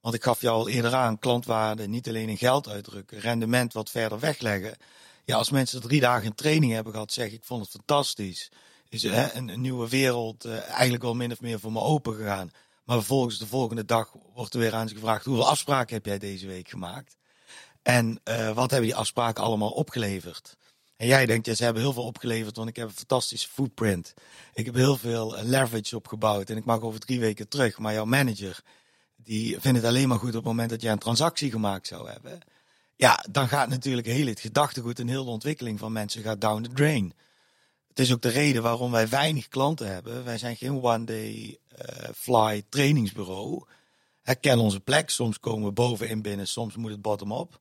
Want 0.00 0.14
ik 0.14 0.22
gaf 0.22 0.40
jou 0.40 0.56
al 0.56 0.68
eerder 0.68 0.94
aan, 0.94 1.18
klantwaarde, 1.18 1.88
niet 1.88 2.08
alleen 2.08 2.28
in 2.28 2.36
geld 2.36 2.68
uitdrukken, 2.68 3.18
rendement 3.18 3.72
wat 3.72 3.90
verder 3.90 4.18
wegleggen. 4.18 4.76
Ja, 5.24 5.36
als 5.36 5.50
mensen 5.50 5.80
drie 5.80 6.00
dagen 6.00 6.34
training 6.34 6.72
hebben 6.72 6.92
gehad, 6.92 7.12
zeg 7.12 7.32
ik, 7.32 7.44
vond 7.44 7.62
het 7.62 7.70
fantastisch 7.70 8.50
is 8.88 9.02
hè, 9.02 9.34
een, 9.34 9.60
nieuwe 9.60 9.88
wereld 9.88 10.46
uh, 10.46 10.68
eigenlijk 10.68 11.02
wel 11.02 11.14
min 11.14 11.32
of 11.32 11.40
meer 11.40 11.60
voor 11.60 11.72
me 11.72 11.80
open 11.80 12.14
gegaan. 12.14 12.50
Maar 12.84 12.96
vervolgens 12.96 13.38
de 13.38 13.46
volgende 13.46 13.84
dag 13.84 14.12
wordt 14.34 14.54
er 14.54 14.60
weer 14.60 14.74
aan 14.74 14.88
ze 14.88 14.94
gevraagd: 14.94 15.24
hoeveel 15.24 15.48
afspraken 15.48 15.94
heb 15.94 16.06
jij 16.06 16.18
deze 16.18 16.46
week 16.46 16.68
gemaakt? 16.68 17.16
En 17.82 18.20
uh, 18.24 18.50
wat 18.52 18.70
hebben 18.70 18.88
die 18.88 18.98
afspraken 18.98 19.44
allemaal 19.44 19.70
opgeleverd? 19.70 20.56
En 20.98 21.06
jij 21.06 21.26
denkt, 21.26 21.46
ja, 21.46 21.54
ze 21.54 21.64
hebben 21.64 21.82
heel 21.82 21.92
veel 21.92 22.04
opgeleverd, 22.04 22.56
want 22.56 22.68
ik 22.68 22.76
heb 22.76 22.88
een 22.88 22.94
fantastische 22.94 23.48
footprint. 23.48 24.14
Ik 24.54 24.66
heb 24.66 24.74
heel 24.74 24.96
veel 24.96 25.38
uh, 25.38 25.42
leverage 25.44 25.96
opgebouwd 25.96 26.50
en 26.50 26.56
ik 26.56 26.64
mag 26.64 26.80
over 26.80 27.00
drie 27.00 27.20
weken 27.20 27.48
terug. 27.48 27.78
Maar 27.78 27.92
jouw 27.92 28.04
manager, 28.04 28.60
die 29.16 29.60
vinden 29.60 29.82
het 29.82 29.90
alleen 29.90 30.08
maar 30.08 30.18
goed 30.18 30.28
op 30.28 30.34
het 30.34 30.44
moment 30.44 30.70
dat 30.70 30.82
jij 30.82 30.92
een 30.92 30.98
transactie 30.98 31.50
gemaakt 31.50 31.86
zou 31.86 32.10
hebben. 32.10 32.38
Ja, 32.96 33.24
dan 33.30 33.48
gaat 33.48 33.68
natuurlijk 33.68 34.06
heel 34.06 34.26
het 34.26 34.40
gedachtegoed 34.40 34.98
en 34.98 35.08
heel 35.08 35.24
de 35.24 35.30
ontwikkeling 35.30 35.78
van 35.78 35.92
mensen 35.92 36.22
gaat 36.22 36.40
down 36.40 36.62
the 36.62 36.72
drain. 36.72 37.12
Het 37.88 37.98
is 37.98 38.12
ook 38.12 38.22
de 38.22 38.28
reden 38.28 38.62
waarom 38.62 38.90
wij 38.90 39.08
weinig 39.08 39.48
klanten 39.48 39.92
hebben. 39.92 40.24
Wij 40.24 40.38
zijn 40.38 40.56
geen 40.56 40.82
one-day 40.82 41.58
uh, 41.72 42.08
fly 42.16 42.62
trainingsbureau. 42.68 43.64
Herken 44.22 44.58
onze 44.58 44.80
plek. 44.80 45.10
Soms 45.10 45.40
komen 45.40 45.66
we 45.66 45.72
bovenin 45.72 46.22
binnen, 46.22 46.48
soms 46.48 46.76
moet 46.76 46.90
het 46.90 47.02
bottom-up. 47.02 47.60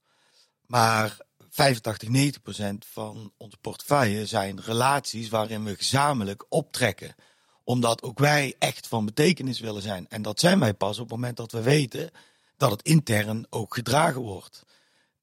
Maar 0.66 1.18
85, 1.58 2.10
90 2.10 2.42
procent 2.42 2.86
van 2.86 3.34
onze 3.38 3.58
portefeuille 3.58 4.26
zijn 4.26 4.62
relaties 4.62 5.30
waarin 5.30 5.64
we 5.64 5.76
gezamenlijk 5.76 6.46
optrekken. 6.50 7.16
Omdat 7.64 8.02
ook 8.02 8.20
wij 8.20 8.56
echt 8.60 8.88
van 8.88 9.06
betekenis 9.06 9.60
willen 9.60 9.82
zijn. 9.82 10.08
En 10.10 10.22
dat 10.22 10.40
zijn 10.40 10.60
wij 10.60 10.74
pas 10.74 10.98
op 10.98 11.04
het 11.04 11.14
moment 11.14 11.38
dat 11.38 11.52
we 11.52 11.62
weten 11.62 12.10
dat 12.58 12.72
het 12.72 12.82
intern 12.82 13.48
ook 13.50 13.74
gedragen 13.74 14.22
wordt. 14.22 14.64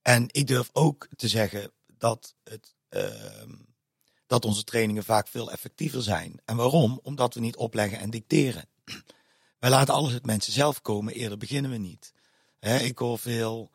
En 0.02 0.28
ik 0.30 0.46
durf 0.46 0.70
ook 0.72 1.08
te 1.16 1.28
zeggen 1.28 1.72
dat, 1.86 2.34
het, 2.44 2.74
uh, 2.90 3.02
dat 4.26 4.44
onze 4.44 4.64
trainingen 4.64 5.04
vaak 5.04 5.28
veel 5.28 5.50
effectiever 5.50 6.02
zijn. 6.02 6.40
En 6.44 6.56
waarom? 6.56 7.00
Omdat 7.02 7.34
we 7.34 7.40
niet 7.40 7.56
opleggen 7.56 7.98
en 7.98 8.10
dicteren. 8.10 8.68
Wij 9.58 9.70
laten 9.70 9.94
alles 9.94 10.12
het 10.12 10.26
mensen 10.26 10.52
zelf 10.52 10.82
komen, 10.82 11.14
eerder 11.14 11.38
beginnen 11.38 11.70
we 11.70 11.76
niet. 11.76 12.12
ik 12.60 12.98
hoor 12.98 13.18
veel 13.18 13.70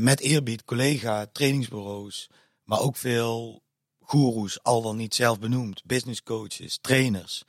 met 0.00 0.20
eerbied 0.20 0.64
collega 0.64 1.26
trainingsbureaus, 1.32 2.30
maar 2.64 2.80
ook 2.80 2.96
veel 2.96 3.62
goeroes, 4.00 4.62
al 4.62 4.82
dan 4.82 4.96
niet 4.96 5.14
zelf 5.14 5.38
benoemd, 5.38 5.82
business 5.84 6.22
coaches, 6.22 6.78
trainers. 6.80 7.44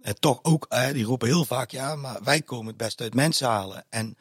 Eh, 0.00 0.12
toch 0.12 0.38
ook, 0.42 0.66
eh, 0.68 0.92
die 0.92 1.04
roepen 1.04 1.28
heel 1.28 1.44
vaak, 1.44 1.70
ja, 1.70 1.96
maar 1.96 2.22
wij 2.22 2.42
komen 2.42 2.66
het 2.66 2.76
best 2.76 3.00
uit 3.00 3.14
mensen 3.14 3.48
halen. 3.48 3.84
En 3.88 4.16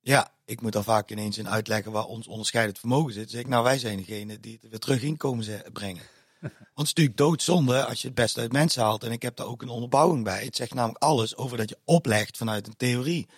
ja, 0.00 0.32
ik 0.44 0.60
moet 0.60 0.72
dan 0.72 0.84
vaak 0.84 1.10
ineens 1.10 1.38
in 1.38 1.48
uitleggen 1.48 1.92
waar 1.92 2.04
ons 2.04 2.26
onderscheidend 2.26 2.78
vermogen 2.78 3.12
zit. 3.12 3.30
zeg 3.30 3.40
ik, 3.40 3.48
nou, 3.48 3.64
wij 3.64 3.78
zijn 3.78 3.96
degene 3.96 4.40
die 4.40 4.58
het 4.60 4.70
weer 4.70 4.78
terug 4.78 5.02
in 5.02 5.16
komen 5.16 5.62
brengen. 5.72 6.02
Want 6.40 6.52
het 6.74 6.86
is 6.86 6.94
natuurlijk 6.94 7.16
doodzonde 7.16 7.84
als 7.84 8.00
je 8.00 8.06
het 8.06 8.16
beste 8.16 8.40
uit 8.40 8.52
mensen 8.52 8.82
haalt. 8.82 9.04
En 9.04 9.12
ik 9.12 9.22
heb 9.22 9.36
daar 9.36 9.46
ook 9.46 9.62
een 9.62 9.68
onderbouwing 9.68 10.24
bij. 10.24 10.44
Het 10.44 10.56
zegt 10.56 10.74
namelijk 10.74 11.02
alles 11.02 11.36
over 11.36 11.56
dat 11.56 11.68
je 11.68 11.78
oplegt 11.84 12.36
vanuit 12.36 12.66
een 12.66 12.76
theorie. 12.76 13.28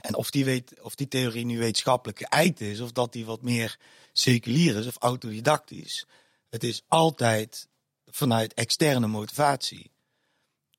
En 0.00 0.14
of 0.14 0.30
die, 0.30 0.44
weet, 0.44 0.80
of 0.80 0.94
die 0.94 1.08
theorie 1.08 1.44
nu 1.44 1.58
wetenschappelijk 1.58 2.18
geëikt 2.18 2.60
is, 2.60 2.80
of 2.80 2.92
dat 2.92 3.12
die 3.12 3.24
wat 3.24 3.42
meer 3.42 3.78
seculier 4.12 4.76
is 4.76 4.86
of 4.86 4.96
autodidactisch. 4.98 6.06
Het 6.48 6.64
is 6.64 6.82
altijd 6.88 7.68
vanuit 8.06 8.54
externe 8.54 9.06
motivatie. 9.06 9.90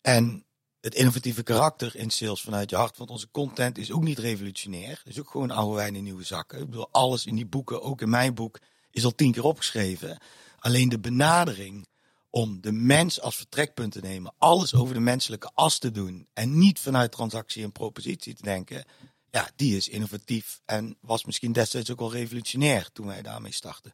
En 0.01 0.45
het 0.83 0.95
innovatieve 0.95 1.43
karakter 1.43 1.95
in 1.95 2.09
sales 2.09 2.41
vanuit 2.41 2.69
je 2.69 2.75
hart. 2.75 2.97
Want 2.97 3.09
onze 3.09 3.31
content 3.31 3.77
is 3.77 3.91
ook 3.91 4.03
niet 4.03 4.19
revolutionair. 4.19 4.89
Het 4.89 5.13
is 5.13 5.19
ook 5.19 5.29
gewoon 5.29 5.51
oude 5.51 5.75
wijn 5.75 5.95
in 5.95 6.03
nieuwe 6.03 6.23
zakken. 6.23 6.59
Ik 6.59 6.69
bedoel, 6.69 6.89
alles 6.91 7.25
in 7.25 7.35
die 7.35 7.45
boeken, 7.45 7.81
ook 7.81 8.01
in 8.01 8.09
mijn 8.09 8.33
boek, 8.33 8.59
is 8.91 9.05
al 9.05 9.15
tien 9.15 9.31
keer 9.31 9.43
opgeschreven. 9.43 10.17
Alleen 10.59 10.89
de 10.89 10.99
benadering 10.99 11.87
om 12.35 12.61
de 12.61 12.71
mens 12.71 13.21
als 13.21 13.35
vertrekpunt 13.35 13.91
te 13.91 13.99
nemen, 13.99 14.33
alles 14.37 14.75
over 14.75 14.93
de 14.93 14.99
menselijke 14.99 15.51
as 15.53 15.79
te 15.79 15.91
doen 15.91 16.27
en 16.33 16.57
niet 16.57 16.79
vanuit 16.79 17.11
transactie 17.11 17.63
en 17.63 17.71
propositie 17.71 18.33
te 18.33 18.41
denken, 18.41 18.85
ja, 19.31 19.49
die 19.55 19.75
is 19.75 19.89
innovatief 19.89 20.61
en 20.65 20.97
was 21.01 21.25
misschien 21.25 21.51
destijds 21.51 21.91
ook 21.91 21.99
al 21.99 22.11
revolutionair 22.11 22.91
toen 22.91 23.05
wij 23.05 23.21
daarmee 23.21 23.51
startten. 23.51 23.93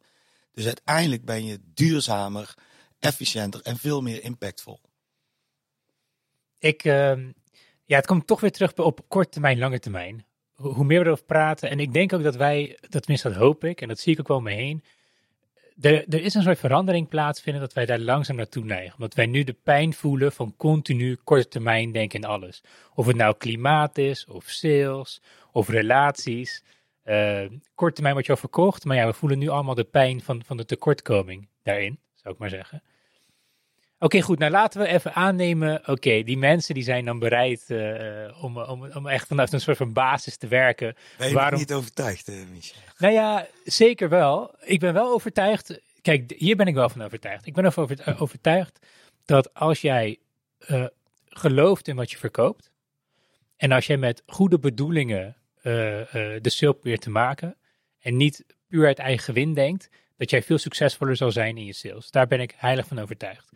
Dus 0.52 0.66
uiteindelijk 0.66 1.24
ben 1.24 1.44
je 1.44 1.60
duurzamer, 1.74 2.54
efficiënter 2.98 3.60
en 3.62 3.76
veel 3.76 4.02
meer 4.02 4.22
impactvol. 4.22 4.80
Ik, 6.58 6.84
uh, 6.84 6.92
ja, 7.84 7.96
het 7.96 8.06
komt 8.06 8.26
toch 8.26 8.40
weer 8.40 8.52
terug 8.52 8.74
op 8.74 9.08
korte 9.08 9.30
termijn, 9.30 9.58
lange 9.58 9.78
termijn. 9.78 10.24
Hoe 10.52 10.84
meer 10.84 10.98
we 10.98 11.04
erover 11.04 11.24
praten, 11.24 11.70
en 11.70 11.80
ik 11.80 11.92
denk 11.92 12.12
ook 12.12 12.22
dat 12.22 12.36
wij, 12.36 12.78
dat 12.80 13.02
tenminste 13.02 13.28
dat 13.28 13.38
hoop 13.38 13.64
ik, 13.64 13.80
en 13.80 13.88
dat 13.88 13.98
zie 13.98 14.12
ik 14.12 14.20
ook 14.20 14.28
wel 14.28 14.40
mee 14.40 14.56
heen, 14.56 14.84
er, 15.80 16.04
er 16.08 16.22
is 16.22 16.34
een 16.34 16.42
soort 16.42 16.58
verandering 16.58 17.08
plaatsvinden 17.08 17.62
dat 17.62 17.72
wij 17.72 17.86
daar 17.86 17.98
langzaam 17.98 18.36
naartoe 18.36 18.64
neigen. 18.64 18.94
Omdat 18.94 19.14
wij 19.14 19.26
nu 19.26 19.44
de 19.44 19.56
pijn 19.62 19.92
voelen 19.92 20.32
van 20.32 20.54
continu 20.56 21.16
korte 21.24 21.48
termijn 21.48 21.92
denken 21.92 22.20
in 22.20 22.28
alles. 22.28 22.62
Of 22.94 23.06
het 23.06 23.16
nou 23.16 23.34
klimaat 23.36 23.98
is, 23.98 24.26
of 24.26 24.44
sales, 24.44 25.22
of 25.52 25.68
relaties. 25.68 26.64
Uh, 27.04 27.42
korte 27.74 27.94
termijn 27.94 28.14
wordt 28.14 28.26
je 28.26 28.32
al 28.32 28.40
verkocht, 28.40 28.84
maar 28.84 28.96
ja, 28.96 29.06
we 29.06 29.12
voelen 29.12 29.38
nu 29.38 29.48
allemaal 29.48 29.74
de 29.74 29.84
pijn 29.84 30.20
van, 30.20 30.42
van 30.44 30.56
de 30.56 30.64
tekortkoming 30.64 31.48
daarin, 31.62 31.98
zou 32.14 32.34
ik 32.34 32.40
maar 32.40 32.48
zeggen. 32.48 32.82
Oké, 34.02 34.20
goed. 34.20 34.38
Nou, 34.38 34.50
laten 34.50 34.80
we 34.80 34.86
even 34.86 35.14
aannemen. 35.14 35.88
Oké, 35.88 36.22
die 36.22 36.38
mensen 36.38 36.74
die 36.74 36.82
zijn 36.82 37.04
dan 37.04 37.18
bereid 37.18 37.64
uh, 37.68 38.44
om, 38.44 38.58
om, 38.58 38.92
om 38.92 39.06
echt 39.06 39.26
vanuit 39.26 39.52
een 39.52 39.60
soort 39.60 39.76
van 39.76 39.92
basis 39.92 40.36
te 40.36 40.46
werken. 40.46 40.94
Ben 41.18 41.28
je 41.28 41.34
Waarom... 41.34 41.58
niet 41.58 41.72
overtuigd, 41.72 42.28
uh, 42.28 42.36
Michel? 42.52 42.80
Nou 42.98 43.12
ja, 43.12 43.46
zeker 43.64 44.08
wel. 44.08 44.54
Ik 44.60 44.80
ben 44.80 44.92
wel 44.92 45.12
overtuigd. 45.12 45.80
Kijk, 46.02 46.32
hier 46.36 46.56
ben 46.56 46.66
ik 46.66 46.74
wel 46.74 46.88
van 46.88 47.02
overtuigd. 47.02 47.46
Ik 47.46 47.54
ben 47.54 47.64
ervan 47.64 47.84
over, 47.84 48.08
uh, 48.08 48.22
overtuigd 48.22 48.86
dat 49.24 49.54
als 49.54 49.80
jij 49.80 50.18
gelooft 51.28 51.88
in 51.88 51.96
wat 51.96 52.10
je 52.10 52.16
verkoopt. 52.16 52.70
En 53.56 53.72
als 53.72 53.86
jij 53.86 53.96
met 53.96 54.22
goede 54.26 54.58
bedoelingen 54.58 55.36
de 55.62 56.40
sale 56.42 56.72
probeert 56.72 57.00
te 57.00 57.10
maken. 57.10 57.56
En 58.00 58.16
niet 58.16 58.44
puur 58.68 58.86
uit 58.86 58.98
eigen 58.98 59.24
gewin 59.24 59.54
denkt. 59.54 59.88
Dat 60.16 60.30
jij 60.30 60.42
veel 60.42 60.58
succesvoller 60.58 61.16
zal 61.16 61.32
zijn 61.32 61.56
in 61.56 61.64
je 61.64 61.72
sales. 61.72 62.10
Daar 62.10 62.26
ben 62.26 62.40
ik 62.40 62.54
heilig 62.56 62.86
van 62.86 62.98
overtuigd. 62.98 63.50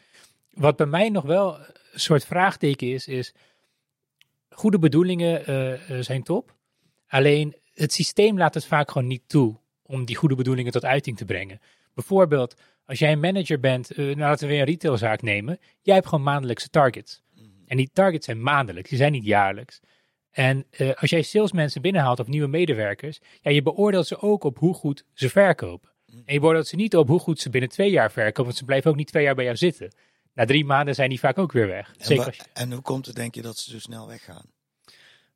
Wat 0.55 0.77
bij 0.77 0.87
mij 0.87 1.09
nog 1.09 1.25
wel 1.25 1.59
een 1.59 2.01
soort 2.01 2.25
vraagteken 2.25 2.93
is, 2.93 3.07
is 3.07 3.35
goede 4.49 4.79
bedoelingen 4.79 5.51
uh, 5.51 6.01
zijn 6.01 6.23
top. 6.23 6.55
Alleen 7.09 7.57
het 7.75 7.93
systeem 7.93 8.39
laat 8.39 8.55
het 8.55 8.67
vaak 8.67 8.91
gewoon 8.91 9.07
niet 9.09 9.29
toe 9.29 9.57
om 9.83 10.05
die 10.05 10.17
goede 10.17 10.35
bedoelingen 10.35 10.73
tot 10.73 10.85
uiting 10.85 11.17
te 11.17 11.25
brengen. 11.25 11.61
Bijvoorbeeld, 11.95 12.55
als 12.87 12.99
jij 12.99 13.13
een 13.13 13.21
manager 13.21 13.61
bent, 13.61 13.99
uh, 13.99 14.07
nou 14.07 14.19
laten 14.19 14.47
we 14.47 14.53
weer 14.53 14.63
een 14.63 14.69
retailzaak 14.69 15.23
nemen. 15.23 15.59
Jij 15.83 15.95
hebt 15.95 16.07
gewoon 16.07 16.25
maandelijkse 16.25 16.69
targets. 16.69 17.23
Mhm. 17.35 17.45
En 17.67 17.77
die 17.77 17.91
targets 17.93 18.25
zijn 18.25 18.43
maandelijks, 18.43 18.89
die 18.89 18.99
zijn 18.99 19.13
niet 19.13 19.25
jaarlijks. 19.25 19.81
En 20.31 20.67
uh, 20.79 20.93
als 20.95 21.11
jij 21.11 21.23
salesmensen 21.23 21.83
binnenhaalt 21.83 22.21
of 22.21 22.27
nieuwe 22.27 22.49
medewerkers, 22.49 23.21
ja, 23.41 23.51
je 23.51 23.63
beoordeelt 23.63 24.07
ze 24.07 24.21
ook 24.21 24.45
op 24.45 24.59
hoe 24.59 24.75
goed 24.75 25.05
ze 25.13 25.29
verkopen. 25.29 25.91
Mhm. 26.07 26.19
En 26.25 26.35
je 26.35 26.41
beoordeelt 26.41 26.67
ze 26.67 26.77
niet 26.77 26.97
op 26.97 27.09
hoe 27.09 27.21
goed 27.21 27.41
ze 27.41 27.51
binnen 27.51 27.71
twee 27.71 27.91
jaar 27.91 28.13
verkopen, 28.13 28.45
want 28.45 28.57
ze 28.57 28.65
blijven 28.65 28.91
ook 28.91 28.97
niet 28.97 29.09
twee 29.09 29.25
jaar 29.25 29.35
bij 29.35 29.45
jou 29.45 29.57
zitten 29.57 29.93
na 30.35 30.45
drie 30.45 30.65
maanden 30.65 30.95
zijn 30.95 31.09
die 31.09 31.19
vaak 31.19 31.39
ook 31.39 31.53
weer 31.53 31.67
weg. 31.67 31.95
En, 31.99 32.05
Zeker 32.05 32.37
en 32.53 32.73
hoe 32.73 32.83
komt 32.83 33.07
het, 33.07 33.17
denk 33.17 33.35
je, 33.35 33.43
dat 33.43 33.59
ze 33.59 33.71
zo 33.71 33.79
snel 33.79 34.07
weggaan? 34.07 34.53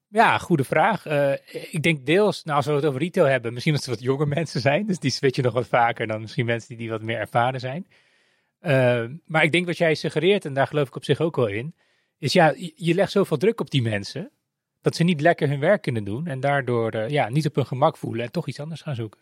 Ja, 0.09 0.39
goede 0.39 0.65
vraag. 0.65 1.07
Uh, 1.07 1.33
ik 1.71 1.83
denk 1.83 2.07
deels, 2.07 2.45
nou, 2.45 2.57
als 2.57 2.67
we 2.67 2.73
het 2.73 2.85
over 2.85 3.01
retail 3.01 3.27
hebben, 3.27 3.53
misschien 3.53 3.75
dat 3.75 3.83
ze 3.83 3.91
wat 3.91 4.01
jonge 4.01 4.27
mensen 4.37 4.61
zijn. 4.61 4.87
Dus 4.87 4.99
die 4.99 5.11
switchen 5.11 5.45
nog 5.45 5.53
wat 5.53 5.67
vaker 5.67 6.07
dan 6.07 6.21
misschien 6.21 6.47
mensen 6.47 6.69
die, 6.69 6.77
die 6.79 6.91
wat 6.91 7.03
meer 7.03 7.19
ervaren 7.19 7.61
zijn. 7.61 7.87
Uh, 8.61 9.05
maar 9.25 9.43
ik 9.43 9.53
denk 9.53 9.67
wat 9.67 9.79
jij 9.79 9.95
suggereert, 9.95 10.45
en 10.45 10.55
daar 10.55 10.67
geloof 10.67 10.89
ik 10.89 10.97
op 10.97 11.05
zich 11.05 11.21
ook 11.21 11.37
wel 11.37 11.47
in, 11.47 11.75
is 12.19 12.33
ja, 12.33 12.55
je 12.75 12.95
legt 12.95 13.13
zoveel 13.13 13.37
druk 13.37 13.61
op 13.61 13.71
die 13.71 13.83
mensen, 13.83 14.31
dat 14.81 14.97
ze 14.97 15.05
niet 15.05 15.21
lekker 15.21 15.49
hun 15.49 15.61
werk 15.61 15.83
kunnen 15.83 16.05
doen 16.05 16.27
en 16.27 16.41
daardoor 16.41 16.95
uh, 16.95 17.09
ja, 17.09 17.29
niet 17.29 17.47
op 17.47 17.55
hun 17.55 17.67
gemak 17.67 17.97
voelen 17.97 18.25
en 18.25 18.33
toch 18.33 18.49
iets 18.49 18.61
anders 18.61 18.81
gaan 18.81 18.95
zoeken. 18.95 19.21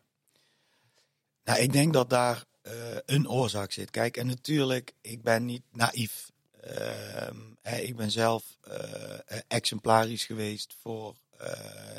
Nou, 1.44 1.60
ik 1.60 1.72
denk 1.72 1.92
dat 1.92 2.10
daar 2.10 2.44
uh, 2.66 2.72
een 3.06 3.28
oorzaak 3.28 3.72
zit. 3.72 3.90
Kijk, 3.90 4.16
en 4.16 4.26
natuurlijk, 4.26 4.94
ik 5.00 5.22
ben 5.22 5.44
niet 5.44 5.62
naïef. 5.72 6.32
Uh, 6.66 7.82
ik 7.82 7.96
ben 7.96 8.10
zelf 8.10 8.44
uh, 8.68 8.74
exemplarisch 9.48 10.24
geweest 10.24 10.74
voor. 10.80 11.14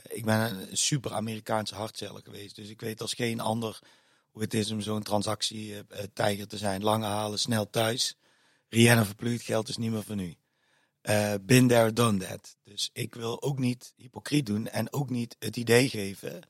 ik 0.07 0.25
ben 0.25 0.39
een 0.39 0.77
super 0.77 1.13
Amerikaanse 1.13 1.75
hartceller 1.75 2.21
geweest. 2.23 2.55
Dus 2.55 2.69
ik 2.69 2.81
weet 2.81 3.01
als 3.01 3.13
geen 3.13 3.39
ander 3.39 3.79
hoe 4.31 4.41
het 4.41 4.53
is 4.53 4.71
om 4.71 4.81
zo'n 4.81 5.03
transactie 5.03 5.75
tijger 6.13 6.47
te 6.47 6.57
zijn. 6.57 6.83
Lange 6.83 7.05
halen, 7.05 7.39
snel 7.39 7.69
thuis. 7.69 8.17
Rihanna 8.69 9.05
verpluut, 9.05 9.41
geld 9.41 9.69
is 9.69 9.77
niet 9.77 9.91
meer 9.91 10.03
van 10.03 10.19
u. 10.19 10.35
Uh, 11.03 11.33
been 11.41 11.67
there, 11.67 11.93
done 11.93 12.17
that. 12.17 12.57
Dus 12.63 12.89
ik 12.93 13.15
wil 13.15 13.41
ook 13.41 13.59
niet 13.59 13.93
hypocriet 13.95 14.45
doen 14.45 14.67
en 14.67 14.93
ook 14.93 15.09
niet 15.09 15.35
het 15.39 15.57
idee 15.57 15.89
geven 15.89 16.41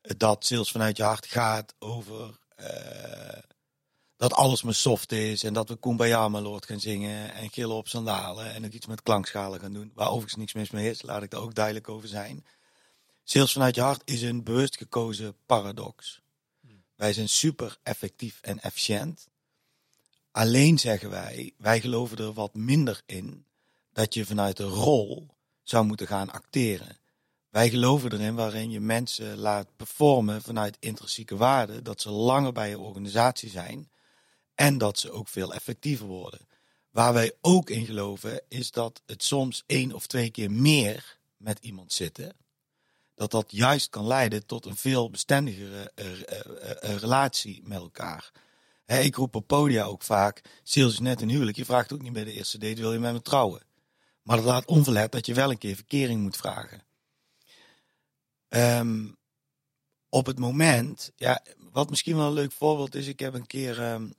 dat 0.00 0.44
sales 0.44 0.70
vanuit 0.70 0.96
je 0.96 1.02
hart 1.02 1.26
gaat 1.26 1.74
over 1.78 2.38
dat 4.16 4.32
alles 4.32 4.62
maar 4.62 4.74
soft 4.74 5.12
is 5.12 5.42
en 5.42 5.52
dat 5.52 5.68
we 5.68 5.78
Kumbaya 5.78 6.28
Lord 6.30 6.66
gaan 6.66 6.80
zingen 6.80 7.34
en 7.34 7.50
gillen 7.50 7.76
op 7.76 7.88
sandalen 7.88 8.54
en 8.54 8.64
ook 8.64 8.72
iets 8.72 8.86
met 8.86 9.02
klankschalen 9.02 9.60
gaan 9.60 9.72
doen. 9.72 9.92
Waar 9.94 10.08
overigens 10.08 10.34
niks 10.34 10.52
mis 10.52 10.70
mee 10.70 10.90
is, 10.90 11.02
laat 11.02 11.22
ik 11.22 11.30
daar 11.30 11.40
ook 11.40 11.54
duidelijk 11.54 11.88
over 11.88 12.08
zijn. 12.08 12.44
Sales 13.24 13.52
vanuit 13.52 13.74
je 13.74 13.80
hart 13.80 14.02
is 14.04 14.22
een 14.22 14.42
bewust 14.42 14.76
gekozen 14.76 15.36
paradox. 15.46 16.20
Wij 16.94 17.12
zijn 17.12 17.28
super 17.28 17.78
effectief 17.82 18.38
en 18.40 18.60
efficiënt. 18.60 19.28
Alleen 20.30 20.78
zeggen 20.78 21.10
wij, 21.10 21.52
wij 21.56 21.80
geloven 21.80 22.18
er 22.18 22.32
wat 22.32 22.54
minder 22.54 23.02
in 23.06 23.44
dat 23.92 24.14
je 24.14 24.26
vanuit 24.26 24.56
de 24.56 24.64
rol 24.64 25.28
zou 25.62 25.84
moeten 25.84 26.06
gaan 26.06 26.30
acteren. 26.30 26.96
Wij 27.50 27.70
geloven 27.70 28.12
erin 28.12 28.34
waarin 28.34 28.70
je 28.70 28.80
mensen 28.80 29.38
laat 29.38 29.76
performen 29.76 30.42
vanuit 30.42 30.76
intrinsieke 30.80 31.36
waarden, 31.36 31.84
dat 31.84 32.00
ze 32.00 32.10
langer 32.10 32.52
bij 32.52 32.68
je 32.68 32.78
organisatie 32.78 33.50
zijn 33.50 33.90
en 34.54 34.78
dat 34.78 34.98
ze 34.98 35.10
ook 35.10 35.28
veel 35.28 35.54
effectiever 35.54 36.06
worden. 36.06 36.48
Waar 36.90 37.12
wij 37.12 37.32
ook 37.40 37.70
in 37.70 37.86
geloven 37.86 38.42
is 38.48 38.70
dat 38.70 39.02
het 39.06 39.22
soms 39.22 39.62
één 39.66 39.92
of 39.92 40.06
twee 40.06 40.30
keer 40.30 40.50
meer 40.50 41.18
met 41.36 41.58
iemand 41.60 41.92
zitten, 41.92 42.36
dat 43.14 43.30
dat 43.30 43.52
juist 43.52 43.88
kan 43.88 44.06
leiden 44.06 44.46
tot 44.46 44.64
een 44.64 44.76
veel 44.76 45.10
bestendigere 45.10 45.92
relatie 46.80 47.60
met 47.64 47.78
elkaar. 47.78 48.32
ik 48.86 49.16
roep 49.16 49.34
op 49.34 49.46
podia 49.46 49.84
ook 49.84 50.02
vaak, 50.02 50.42
sales 50.62 50.92
is 50.92 50.98
net 50.98 51.20
een 51.20 51.30
huwelijk. 51.30 51.56
Je 51.56 51.64
vraagt 51.64 51.92
ook 51.92 52.02
niet 52.02 52.12
bij 52.12 52.24
de 52.24 52.32
eerste 52.32 52.58
date, 52.58 52.80
wil 52.80 52.92
je 52.92 52.98
met 52.98 53.12
me 53.12 53.22
trouwen? 53.22 53.62
Maar 54.22 54.36
dat 54.36 54.46
laat 54.46 54.66
onverlet 54.66 55.12
dat 55.12 55.26
je 55.26 55.34
wel 55.34 55.50
een 55.50 55.58
keer 55.58 55.74
verkering 55.74 56.22
moet 56.22 56.36
vragen. 56.36 56.82
Um, 58.48 59.16
op 60.08 60.26
het 60.26 60.38
moment, 60.38 61.12
ja, 61.16 61.42
wat 61.70 61.90
misschien 61.90 62.16
wel 62.16 62.26
een 62.26 62.32
leuk 62.32 62.52
voorbeeld 62.52 62.94
is, 62.94 63.06
ik 63.06 63.20
heb 63.20 63.34
een 63.34 63.46
keer 63.46 63.92
um, 63.92 64.14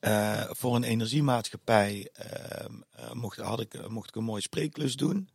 uh, 0.00 0.44
voor 0.50 0.74
een 0.74 0.84
energiemaatschappij 0.84 2.10
uh, 2.20 2.66
mocht, 3.12 3.36
had 3.36 3.60
ik, 3.60 3.88
mocht 3.88 4.08
ik 4.08 4.14
een 4.14 4.24
mooie 4.24 4.40
spreeklus 4.40 4.96
doen. 4.96 5.28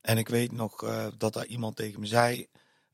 En 0.00 0.18
ik 0.18 0.28
weet 0.28 0.52
nog 0.52 0.82
uh, 0.82 1.06
dat 1.18 1.32
daar 1.32 1.46
iemand 1.46 1.76
tegen 1.76 2.00
me 2.00 2.06
zei 2.06 2.46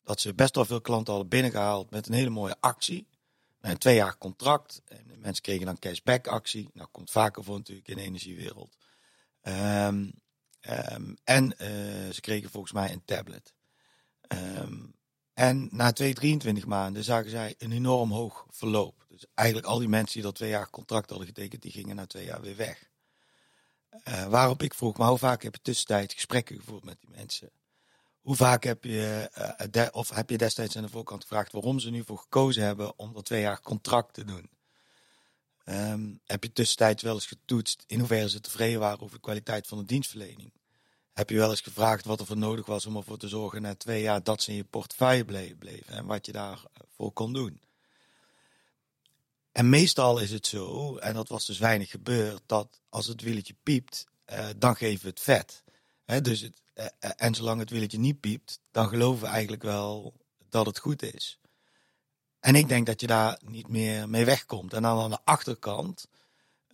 dat 0.05 0.21
ze 0.21 0.35
best 0.35 0.55
wel 0.55 0.65
veel 0.65 0.81
klanten 0.81 1.13
hadden 1.13 1.31
binnengehaald 1.31 1.91
met 1.91 2.07
een 2.07 2.15
hele 2.15 2.31
mooie 2.31 2.57
actie. 2.61 3.07
Een 3.61 3.79
twee 3.79 3.95
jaar 3.95 4.19
contract. 4.19 4.83
En 4.85 5.07
de 5.07 5.17
mensen 5.17 5.43
kregen 5.43 5.67
dan 5.67 5.79
cashback 5.79 6.27
actie. 6.27 6.71
Nou, 6.73 6.89
komt 6.91 7.11
vaker 7.11 7.45
voor 7.45 7.57
natuurlijk 7.57 7.89
in 7.89 7.97
de 7.97 8.03
energiewereld. 8.03 8.77
Um, 9.43 10.13
en 11.25 11.55
ze 12.13 12.19
kregen 12.21 12.51
volgens 12.51 12.73
mij 12.73 12.93
een 12.93 13.05
tablet. 13.05 13.53
Um, 14.33 14.95
en 15.35 15.69
na 15.71 15.93
2, 15.93 16.15
23 16.15 16.67
maanden 16.67 17.05
zagen 17.05 17.31
zij 17.31 17.55
een 17.59 17.73
enorm 17.73 18.13
hoog 18.13 18.47
verloop. 18.51 19.05
Dus 19.09 19.27
eigenlijk 19.35 19.69
al 19.69 19.79
die 19.79 19.89
mensen 19.89 20.15
die 20.15 20.23
dat 20.23 20.35
twee 20.35 20.51
jaar 20.51 20.71
contract 20.71 21.09
hadden 21.09 21.27
getekend, 21.27 21.63
die 21.63 21.73
gingen 21.73 21.97
na 21.97 22.07
twee 22.07 22.25
jaar 22.25 22.41
weer 22.41 22.57
weg. 22.57 22.89
Uh, 24.09 24.27
waarop 24.27 24.63
ik 24.63 24.75
vroeg, 24.75 24.97
maar 24.97 25.09
hoe 25.09 25.19
vaak 25.19 25.43
heb 25.43 25.55
je 25.55 25.61
tussentijd 25.63 26.13
gesprekken 26.13 26.57
gevoerd 26.57 26.85
met 26.85 27.01
die 27.01 27.11
mensen? 27.11 27.51
Hoe 28.21 28.37
vaak 28.37 28.65
heb 28.65 28.85
je, 28.85 29.31
uh, 29.77 29.87
of 29.93 30.11
heb 30.11 30.31
je 30.31 30.39
destijds 30.39 30.77
aan 30.77 30.83
de 30.83 30.89
voorkant 30.89 31.23
gevraagd 31.23 31.53
waarom 31.53 31.79
ze 31.79 31.91
nu 31.91 32.05
voor 32.05 32.19
gekozen 32.19 32.63
hebben 32.63 32.99
om 32.99 33.13
dat 33.13 33.25
twee 33.25 33.41
jaar 33.41 33.61
contract 33.61 34.15
te 34.15 34.25
doen? 34.25 34.51
Um, 35.65 36.21
heb 36.25 36.43
je 36.43 36.53
tussentijds 36.53 37.03
wel 37.03 37.15
eens 37.15 37.27
getoetst 37.27 37.85
in 37.87 37.99
hoeverre 37.99 38.29
ze 38.29 38.41
tevreden 38.41 38.81
waren 38.81 39.01
over 39.01 39.15
de 39.15 39.23
kwaliteit 39.23 39.67
van 39.67 39.79
de 39.79 39.85
dienstverlening? 39.85 40.53
Heb 41.21 41.31
je 41.31 41.37
wel 41.37 41.51
eens 41.51 41.61
gevraagd 41.61 42.05
wat 42.05 42.21
er 42.21 42.27
voor 42.27 42.37
nodig 42.37 42.67
was 42.67 42.87
om 42.87 42.97
ervoor 42.97 43.19
te 43.19 43.29
zorgen 43.29 43.63
na 43.63 43.75
twee 43.75 44.03
jaar 44.03 44.23
dat 44.23 44.43
ze 44.43 44.51
in 44.51 44.57
je 44.57 44.65
portefeuille 44.65 45.25
bleven 45.25 45.87
en 45.87 46.07
wat 46.07 46.27
je 46.27 46.33
daarvoor 46.33 47.13
kon 47.13 47.33
doen? 47.33 47.61
En 49.53 49.69
meestal 49.69 50.19
is 50.19 50.31
het 50.31 50.47
zo, 50.47 50.97
en 50.97 51.15
dat 51.15 51.29
was 51.29 51.47
dus 51.47 51.59
weinig 51.59 51.91
gebeurd, 51.91 52.43
dat 52.47 52.81
als 52.89 53.07
het 53.07 53.23
wieltje 53.23 53.55
piept, 53.63 54.07
eh, 54.25 54.49
dan 54.57 54.77
geven 54.77 55.03
we 55.03 55.09
het 55.09 55.21
vet. 55.21 55.63
dus 56.23 56.41
het, 56.41 56.63
eh, 56.75 56.87
eh, 56.99 57.11
en 57.17 57.35
zolang 57.35 57.61
het 57.61 57.71
wieltje 57.71 57.99
niet 57.99 58.21
piept, 58.21 58.61
dan 58.71 58.89
geloven 58.89 59.23
we 59.23 59.29
eigenlijk 59.29 59.63
wel 59.63 60.15
dat 60.49 60.67
het 60.67 60.79
goed 60.79 61.03
is. 61.03 61.39
En 62.39 62.55
ik 62.55 62.69
denk 62.69 62.87
dat 62.87 63.01
je 63.01 63.07
daar 63.07 63.39
niet 63.45 63.69
meer 63.69 64.09
mee 64.09 64.25
wegkomt. 64.25 64.73
En 64.73 64.83
dan 64.83 65.01
aan 65.01 65.11
de 65.11 65.25
achterkant 65.25 66.09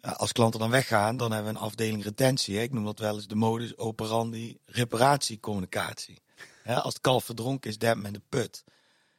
als 0.00 0.32
klanten 0.32 0.60
dan 0.60 0.70
weggaan, 0.70 1.16
dan 1.16 1.32
hebben 1.32 1.52
we 1.52 1.58
een 1.58 1.64
afdeling 1.64 2.02
retentie. 2.02 2.56
Hè? 2.56 2.62
Ik 2.62 2.72
noem 2.72 2.84
dat 2.84 2.98
wel 2.98 3.14
eens 3.14 3.26
de 3.26 3.34
modus 3.34 3.76
operandi 3.76 4.58
reparatiecommunicatie. 4.66 6.22
Ja, 6.64 6.74
als 6.74 6.92
het 6.92 7.02
kalf 7.02 7.24
verdronken 7.24 7.70
is, 7.70 7.78
dempt 7.78 8.02
men 8.02 8.12
de 8.12 8.22
put. 8.28 8.64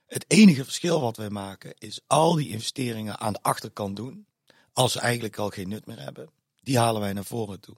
Het 0.08 0.26
enige 0.28 0.64
verschil 0.64 1.02
wat 1.02 1.18
wij 1.18 1.30
maken 1.30 1.74
is 1.78 2.00
al 2.08 2.36
die 2.36 2.50
investeringen 2.50 3.20
aan 3.20 3.34
de 3.34 3.42
achterkant 3.42 3.96
doen. 3.96 4.28
Als 4.74 4.92
ze 4.92 5.00
eigenlijk 5.00 5.38
al 5.38 5.50
geen 5.50 5.70
nut 5.70 5.86
meer 5.86 6.00
hebben, 6.00 6.30
die 6.62 6.78
halen 6.78 7.02
wij 7.02 7.14
naar 7.14 7.26
voren 7.26 7.60
toe. 7.60 7.76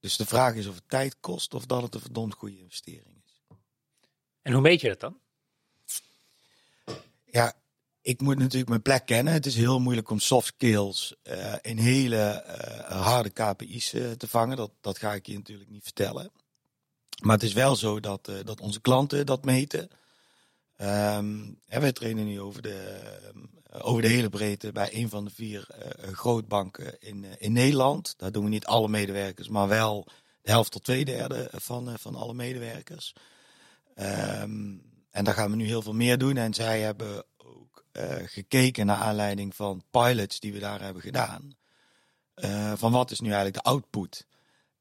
Dus 0.00 0.16
de 0.16 0.26
vraag 0.26 0.54
is 0.54 0.66
of 0.66 0.74
het 0.74 0.88
tijd 0.88 1.16
kost 1.20 1.54
of 1.54 1.66
dat 1.66 1.82
het 1.82 1.94
een 1.94 2.00
verdomd 2.00 2.34
goede 2.34 2.58
investering 2.58 3.22
is. 3.26 3.56
En 4.42 4.52
hoe 4.52 4.62
meet 4.62 4.80
je 4.80 4.88
dat 4.88 5.00
dan? 5.00 5.20
Ja, 7.24 7.54
ik 8.02 8.20
moet 8.20 8.38
natuurlijk 8.38 8.68
mijn 8.68 8.82
plek 8.82 9.06
kennen. 9.06 9.32
Het 9.32 9.46
is 9.46 9.56
heel 9.56 9.80
moeilijk 9.80 10.10
om 10.10 10.18
soft 10.18 10.46
skills 10.46 11.14
uh, 11.24 11.54
in 11.60 11.78
hele 11.78 12.44
uh, 12.46 13.02
harde 13.02 13.30
KPI's 13.30 13.92
uh, 13.92 14.10
te 14.10 14.28
vangen. 14.28 14.56
Dat, 14.56 14.70
dat 14.80 14.98
ga 14.98 15.14
ik 15.14 15.26
je 15.26 15.34
natuurlijk 15.34 15.70
niet 15.70 15.82
vertellen. 15.82 16.30
Maar 17.20 17.34
het 17.34 17.44
is 17.44 17.52
wel 17.52 17.76
zo 17.76 18.00
dat, 18.00 18.30
dat 18.44 18.60
onze 18.60 18.80
klanten 18.80 19.26
dat 19.26 19.44
meten. 19.44 19.88
Um, 20.80 21.58
wij 21.66 21.92
trainen 21.92 22.24
nu 22.24 22.40
over 22.40 22.62
de, 22.62 23.00
over 23.70 24.02
de 24.02 24.08
hele 24.08 24.28
breedte 24.28 24.72
bij 24.72 24.88
een 24.92 25.08
van 25.08 25.24
de 25.24 25.30
vier 25.30 25.66
grootbanken 26.12 27.00
in, 27.00 27.24
in 27.38 27.52
Nederland. 27.52 28.14
Daar 28.16 28.32
doen 28.32 28.44
we 28.44 28.50
niet 28.50 28.66
alle 28.66 28.88
medewerkers, 28.88 29.48
maar 29.48 29.68
wel 29.68 30.06
de 30.42 30.50
helft 30.50 30.72
tot 30.72 30.84
twee 30.84 31.04
derde 31.04 31.50
van, 31.52 31.98
van 31.98 32.14
alle 32.14 32.34
medewerkers. 32.34 33.12
Um, 33.96 34.82
en 35.12 35.24
daar 35.24 35.34
gaan 35.34 35.50
we 35.50 35.56
nu 35.56 35.66
heel 35.66 35.82
veel 35.82 35.94
meer 35.94 36.18
doen. 36.18 36.36
En 36.36 36.54
zij 36.54 36.80
hebben 36.80 37.24
gekeken 38.24 38.86
naar 38.86 38.96
aanleiding 38.96 39.56
van 39.56 39.82
pilots 39.90 40.40
die 40.40 40.52
we 40.52 40.58
daar 40.58 40.82
hebben 40.82 41.02
gedaan. 41.02 41.56
Uh, 42.36 42.72
van 42.76 42.92
wat 42.92 43.10
is 43.10 43.20
nu 43.20 43.26
eigenlijk 43.26 43.64
de 43.64 43.70
output? 43.70 44.26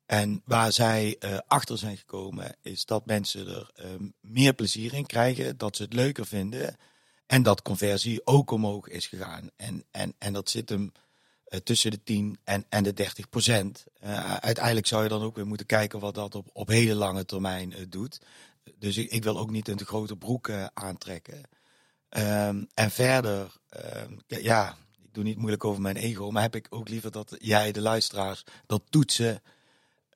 En 0.06 0.42
waar 0.46 0.72
zij 0.72 1.16
uh, 1.20 1.38
achter 1.48 1.78
zijn 1.78 1.98
gekomen 1.98 2.56
is 2.62 2.86
dat 2.86 3.06
mensen 3.06 3.48
er 3.48 3.72
meer 4.22 4.54
plezier 4.54 4.94
in 4.94 5.06
krijgen, 5.06 5.58
dat 5.58 5.76
ze 5.76 5.84
het 5.84 5.94
leuker 5.94 6.26
vinden 6.26 6.76
en 7.28 7.44
dat 7.44 7.62
conversie 7.62 8.22
ook 8.26 8.52
omhoog 8.52 8.88
is 8.88 9.08
gegaan. 9.08 9.50
En, 9.56 9.84
en, 9.92 10.14
en 10.18 10.34
dat 10.34 10.50
zit 10.50 10.70
hem 10.70 10.92
tussen 11.64 11.92
de 11.92 12.04
10 12.04 12.40
en, 12.44 12.66
en 12.70 12.84
de 12.84 12.94
30 12.94 13.30
procent. 13.30 13.86
uiteindelijk 14.40 14.88
zou 14.88 15.04
je 15.04 15.10
dan 15.10 15.22
ook 15.22 15.36
weer 15.36 15.48
moeten 15.48 15.66
kijken 15.66 16.00
wat 16.00 16.16
dat 16.16 16.36
op, 16.36 16.50
op 16.54 16.68
hele 16.68 16.96
lange 16.96 17.26
termijn 17.26 17.74
doet. 17.90 18.22
Dus 18.76 18.98
ik, 18.98 19.12
ik, 19.12 19.24
wil 19.24 19.40
ook 19.40 19.52
niet 19.52 19.68
een 19.68 19.78
te 19.78 19.86
grote 19.86 20.16
broek 20.16 20.50
aantrekken. 20.74 21.42
Um, 22.18 22.68
en 22.74 22.92
verder, 22.92 23.52
um, 23.96 24.20
ja, 24.28 24.78
ik 25.04 25.14
doe 25.14 25.24
niet 25.24 25.38
moeilijk 25.38 25.66
over 25.66 25.82
mijn 25.82 25.96
ego, 25.96 26.32
maar 26.32 26.42
heb 26.42 26.56
ik 26.56 26.68
ook 26.70 26.90
liever 26.90 27.12
dat 27.12 27.36
jij, 27.40 27.72
de 27.72 27.82
luisteraars, 27.82 28.44
dat 28.66 28.82
toetsen 28.90 29.42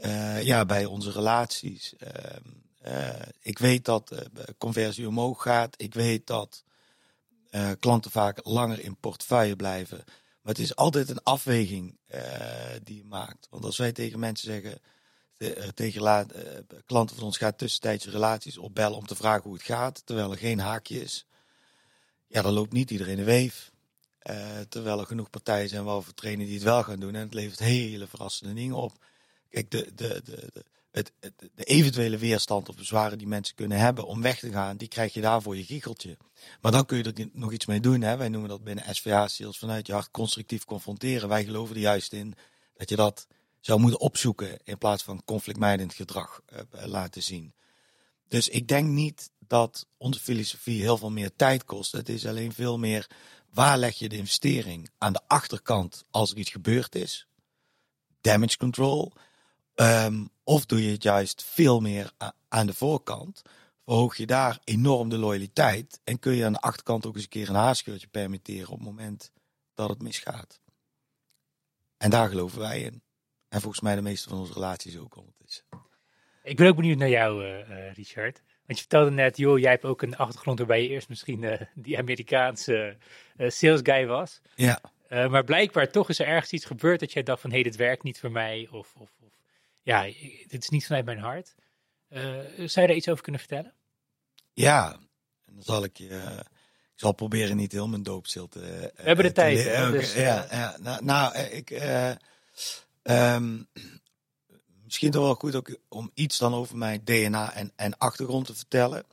uh, 0.06 0.44
ja, 0.44 0.66
bij 0.66 0.86
onze 0.86 1.12
relaties. 1.12 1.94
Um, 2.00 2.64
uh, 2.86 3.10
ik 3.42 3.60
weet 3.60 3.86
dat 3.86 4.12
uh, 4.12 4.20
conversie 4.58 5.08
omhoog 5.08 5.42
gaat. 5.42 5.82
Ik 5.82 5.94
weet 5.94 6.28
dat 6.28 6.64
klanten 7.80 8.12
vaak 8.12 8.40
langer 8.44 8.80
in 8.80 8.98
portefeuille 8.98 9.56
blijven. 9.56 10.04
Maar 10.42 10.54
het 10.54 10.60
is 10.60 10.76
altijd 10.76 11.10
een 11.10 11.24
afweging 11.24 12.00
die 12.84 12.98
je 12.98 13.04
maakt. 13.04 13.48
Want 13.50 13.66
als 13.66 13.78
wij 13.78 13.92
tegen 13.92 14.20
mensen 14.20 14.52
zeggen, 14.52 14.82
tegen 15.74 16.28
klanten 16.86 17.16
van 17.16 17.26
ons 17.26 17.38
gaat 17.38 17.58
tussentijds 17.58 18.06
relaties 18.06 18.58
opbellen 18.58 18.98
om 18.98 19.06
te 19.06 19.16
vragen 19.16 19.44
hoe 19.44 19.54
het 19.54 19.64
gaat, 19.64 20.02
terwijl 20.06 20.32
er 20.32 20.38
geen 20.38 20.60
haakje 20.60 21.02
is 21.02 21.26
ja, 22.36 22.42
dan 22.42 22.54
loopt 22.54 22.72
niet 22.72 22.92
iedereen 22.92 23.16
de 23.16 23.24
weef. 23.24 23.72
Uh, 24.30 24.60
terwijl 24.70 25.00
er 25.00 25.06
genoeg 25.06 25.30
partijen 25.30 25.70
zijn 25.70 25.84
waar 25.84 26.02
we 26.02 26.14
trainen 26.14 26.46
die 26.46 26.56
het 26.56 26.64
wel 26.64 26.84
gaan 26.84 27.00
doen. 27.00 27.16
En 27.16 27.22
het 27.22 27.34
levert 27.34 27.60
hele 27.60 28.08
verrassende 28.08 28.54
dingen 28.54 28.76
op. 28.76 29.06
Kijk, 29.50 29.72
de, 29.72 29.92
de, 29.96 30.22
de, 30.24 30.50
de, 30.54 30.66
het, 30.92 31.12
de 31.56 31.64
eventuele 31.64 32.18
weerstand 32.18 32.70
of 32.70 32.76
bezwaren 32.76 33.18
die 33.18 33.28
mensen 33.28 33.56
kunnen 33.56 33.78
hebben 33.78 34.06
om 34.06 34.22
weg 34.22 34.40
te 34.40 34.52
gaan, 34.52 34.78
die 34.78 34.88
krijg 34.88 35.14
je 35.14 35.22
daar 35.22 35.42
voor 35.42 35.58
je 35.58 35.64
giecheltje. 35.64 36.18
Maar 36.62 36.72
dan 36.72 36.86
kun 36.86 36.98
je 36.98 37.04
er 37.04 37.30
nog 37.34 37.52
iets 37.52 37.66
mee 37.66 37.80
doen. 37.80 38.02
Hè? 38.02 38.18
Wij 38.18 38.30
noemen 38.30 38.50
dat 38.50 38.64
binnen 38.64 38.96
SVA-sales 38.96 39.58
vanuit 39.58 39.88
je 39.88 39.94
hart 39.94 40.12
constructief 40.12 40.66
confronteren. 40.66 41.30
Wij 41.30 41.46
geloven 41.46 41.76
er 41.76 41.82
juist 41.82 42.14
in 42.14 42.34
dat 42.74 42.90
je 42.90 42.96
dat 42.96 43.28
zou 43.60 43.80
moeten 43.80 44.00
opzoeken 44.00 44.60
in 44.64 44.78
plaats 44.78 45.04
van 45.04 45.24
conflictmijdend 45.26 45.94
gedrag 45.94 46.42
uh, 46.54 46.86
laten 46.86 47.24
zien. 47.24 47.54
Dus 48.28 48.50
ik 48.50 48.68
denk 48.68 48.88
niet 48.88 49.32
dat 49.48 49.88
onze 49.98 50.20
filosofie 50.20 50.82
heel 50.82 50.98
veel 50.98 51.12
meer 51.12 51.36
tijd 51.36 51.64
kost. 51.64 51.92
Het 51.92 52.10
is 52.10 52.26
alleen 52.26 52.54
veel 52.54 52.78
meer 52.78 53.10
waar 53.54 53.78
leg 53.78 53.98
je 53.98 54.10
de 54.10 54.18
investering 54.18 54.90
aan 54.98 55.14
de 55.14 55.22
achterkant 55.28 56.04
als 56.12 56.32
er 56.32 56.38
iets 56.38 56.52
gebeurd 56.52 56.96
is. 56.96 57.28
Damage 58.22 58.58
control. 58.58 59.12
Um, 59.76 60.30
of 60.44 60.66
doe 60.66 60.84
je 60.84 60.92
het 60.92 61.04
juist 61.04 61.44
veel 61.44 61.80
meer 61.80 62.12
aan 62.48 62.66
de 62.66 62.74
voorkant. 62.74 63.42
Verhoog 63.84 64.18
je 64.18 64.26
daar 64.26 64.60
enorm 64.64 65.10
de 65.10 65.18
loyaliteit. 65.18 66.00
En 66.04 66.20
kun 66.20 66.34
je 66.34 66.46
aan 66.46 66.54
de 66.54 66.62
achterkant 66.62 67.06
ook 67.06 67.16
eens 67.16 67.24
een 67.24 67.30
keer 67.30 67.50
een 67.50 67.56
haarscheurtje 67.56 68.08
permitteren 68.08 68.70
op 68.70 68.78
het 68.78 68.88
moment 68.88 69.32
dat 69.74 69.90
het 69.90 70.02
misgaat. 70.02 70.60
En 71.98 72.10
daar 72.10 72.30
geloven 72.30 72.60
wij 72.60 72.82
in. 72.82 73.04
En 73.50 73.62
volgens 73.62 73.82
mij 73.82 73.96
de 73.96 74.02
meeste 74.02 74.30
van 74.30 74.38
onze 74.38 74.54
relaties 74.54 74.98
ook 74.98 75.18
ondertussen. 75.18 75.66
Ik 76.46 76.56
ben 76.58 76.68
ook 76.68 76.76
benieuwd 76.76 76.98
naar 76.98 77.10
jou, 77.10 77.46
uh, 77.46 77.94
Richard. 77.94 78.42
Want 78.66 78.80
je 78.80 78.86
vertelde 78.86 79.12
net, 79.12 79.38
joh, 79.38 79.60
jij 79.60 79.72
hebt 79.72 79.86
ook 79.86 80.02
een 80.02 80.18
achtergrond 80.18 80.58
waarbij 80.58 80.82
je 80.82 80.90
eerst 80.90 81.10
misschien 81.10 81.42
uh, 81.42 81.62
die 81.74 81.98
Amerikaanse 81.98 82.98
sales 83.38 83.80
guy 83.84 84.06
was. 84.06 84.42
Ja. 84.56 84.82
Maar 85.10 85.44
blijkbaar 85.44 85.92
toch 85.92 86.10
is 86.10 86.20
er 86.20 86.28
ergens 86.28 86.52
iets 86.52 86.66
gebeurd 86.66 87.00
dat 87.00 87.14
jij 87.14 87.24
dacht 87.24 87.42
van, 87.42 87.50
hé, 87.50 87.56
hey, 87.56 87.64
dit 87.64 87.76
werkt 87.76 88.04
niet 88.04 88.20
voor 88.20 88.32
mij. 88.32 88.68
Of, 88.72 88.94
of, 88.96 89.10
of 89.22 89.30
ja, 89.82 90.04
dit 90.48 90.64
is 90.64 90.70
niet 90.70 90.86
vanuit 90.86 91.06
mijn 91.06 91.20
hart. 91.20 91.56
zou 92.10 92.82
je 92.82 92.88
daar 92.88 92.94
iets 92.94 93.10
over 93.10 93.24
kunnen 93.24 93.42
vertellen? 93.42 93.74
Ja, 94.54 94.92
en 95.46 95.54
dan 95.54 95.64
zal 95.64 95.84
ik 95.84 95.98
je... 95.98 96.44
Ik 96.94 97.02
zal 97.02 97.12
proberen 97.12 97.58
niet 97.58 97.72
heel 97.72 97.88
mijn 97.88 98.04
doopzeel 98.04 98.48
te... 98.48 98.60
We 98.60 98.92
hebben 99.02 99.26
de 99.26 99.32
tijd, 99.32 99.64
hè? 99.64 99.92
Dus, 99.92 100.14
ja, 100.14 100.48
ja, 100.52 100.78
nou, 100.82 101.06
nou 101.06 101.38
ik... 101.38 101.70
Um, 103.04 103.68
misschien 104.96 105.22
toch 105.22 105.24
wel 105.24 105.52
goed 105.52 105.56
ook 105.56 105.78
om 105.88 106.12
iets 106.14 106.38
dan 106.38 106.54
over 106.54 106.78
mijn 106.78 107.02
DNA 107.04 107.54
en, 107.54 107.72
en 107.76 107.98
achtergrond 107.98 108.46
te 108.46 108.56
vertellen. 108.56 109.04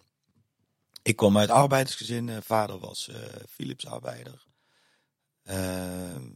ik 1.03 1.16
kom 1.16 1.39
uit 1.39 1.51
arbeidersgezin. 1.51 2.43
vader 2.43 2.78
was 2.78 3.11
Philips 3.49 3.87
arbeider. 3.87 4.47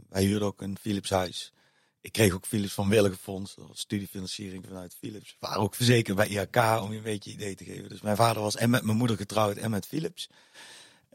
wij 0.09 0.23
huurden 0.23 0.49
ook 0.49 0.63
een 0.63 0.79
Philips 0.81 1.11
huis. 1.11 1.53
Ik 2.01 2.13
kreeg 2.13 2.35
ook 2.35 2.47
Philips 2.47 2.73
van 2.73 2.89
Wilgenfonds, 2.89 3.57
studiefinanciering 3.73 4.65
vanuit 4.67 4.97
Philips. 4.99 5.37
We 5.41 5.57
ook 5.57 5.75
verzekerd 5.75 6.17
bij 6.17 6.29
IHK 6.29 6.57
om 6.57 6.91
je 6.91 6.97
een 6.97 7.03
beetje 7.03 7.33
idee 7.33 7.55
te 7.55 7.65
geven. 7.65 7.89
Dus 7.89 8.01
mijn 8.01 8.17
vader 8.17 8.43
was 8.43 8.57
en 8.57 8.71
met 8.71 8.83
mijn 8.83 8.97
moeder 8.97 9.17
getrouwd 9.17 9.57
en 9.57 9.71
met 9.71 9.87
Philips. 9.87 10.29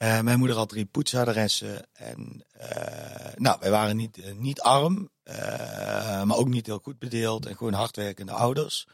Uh, 0.01 0.19
mijn 0.21 0.39
moeder 0.39 0.57
had 0.57 0.69
drie 0.69 0.85
poetsadressen. 0.85 1.87
En 1.93 2.43
uh, 2.61 3.33
nou, 3.35 3.57
wij 3.59 3.71
waren 3.71 3.97
niet, 3.97 4.17
uh, 4.17 4.33
niet 4.35 4.61
arm, 4.61 5.09
maar 6.25 6.37
ook 6.37 6.47
niet 6.47 6.65
heel 6.65 6.79
goed 6.83 6.99
bedeeld. 6.99 7.45
En 7.45 7.57
gewoon 7.57 7.73
hardwerkende 7.73 8.31
ouders. 8.31 8.87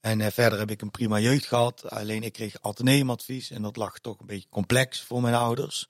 En 0.00 0.32
verder 0.32 0.58
heb 0.58 0.70
ik 0.70 0.82
een 0.82 0.90
prima 0.90 1.18
jeugd 1.18 1.46
gehad. 1.46 1.90
Alleen 1.90 2.22
ik 2.22 2.32
kreeg 2.32 2.62
advies 2.62 3.50
en 3.50 3.62
dat 3.62 3.76
lag 3.76 3.98
toch 3.98 4.20
een 4.20 4.26
beetje 4.26 4.48
complex 4.50 5.00
voor 5.00 5.20
mijn 5.20 5.34
ouders. 5.34 5.88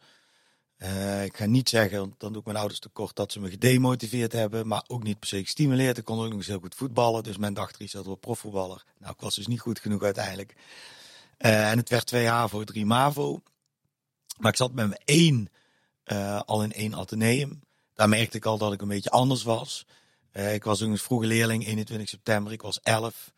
ik 1.24 1.36
ga 1.36 1.46
niet 1.46 1.68
zeggen, 1.68 2.14
dan 2.18 2.32
doe 2.32 2.40
ik 2.40 2.46
mijn 2.46 2.58
ouders 2.58 2.80
tekort 2.80 3.16
dat 3.16 3.32
ze 3.32 3.40
me 3.40 3.50
gedemotiveerd 3.50 4.32
hebben, 4.32 4.66
maar 4.66 4.84
ook 4.86 5.02
niet 5.02 5.18
per 5.18 5.28
se 5.28 5.42
gestimuleerd. 5.42 5.98
Ik 5.98 6.04
kon 6.04 6.18
ook 6.18 6.28
nog 6.28 6.34
eens 6.34 6.46
heel 6.46 6.60
goed 6.60 6.74
voetballen, 6.74 7.22
dus 7.22 7.36
men 7.36 7.54
dacht, 7.54 7.76
Richard 7.76 8.06
wordt 8.06 8.20
profvoetballer. 8.20 8.84
Nou, 8.98 9.12
ik 9.12 9.20
was 9.20 9.34
dus 9.34 9.46
niet 9.46 9.60
goed 9.60 9.80
genoeg 9.80 10.02
uiteindelijk. 10.02 10.54
en 11.36 11.78
het 11.78 11.88
werd 11.88 12.06
twee 12.06 12.26
HAVO, 12.26 12.64
drie 12.64 12.86
MAVO. 12.86 13.42
Maar 14.40 14.50
ik 14.50 14.56
zat 14.56 14.72
met 14.72 14.88
me 14.88 14.98
één 15.04 15.48
uh, 16.06 16.40
al 16.40 16.62
in 16.62 16.72
één 16.72 16.94
ateneum. 16.94 17.62
Daar 17.94 18.08
merkte 18.08 18.36
ik 18.36 18.44
al 18.44 18.58
dat 18.58 18.72
ik 18.72 18.82
een 18.82 18.88
beetje 18.88 19.10
anders 19.10 19.42
was. 19.42 19.86
Uh, 20.32 20.54
ik 20.54 20.64
was 20.64 20.82
ook 20.82 20.88
een 20.88 20.98
vroege 20.98 21.26
leerling, 21.26 21.66
21 21.66 22.08
september. 22.08 22.52
Ik 22.52 22.62
was 22.62 22.80
11. 22.82 23.32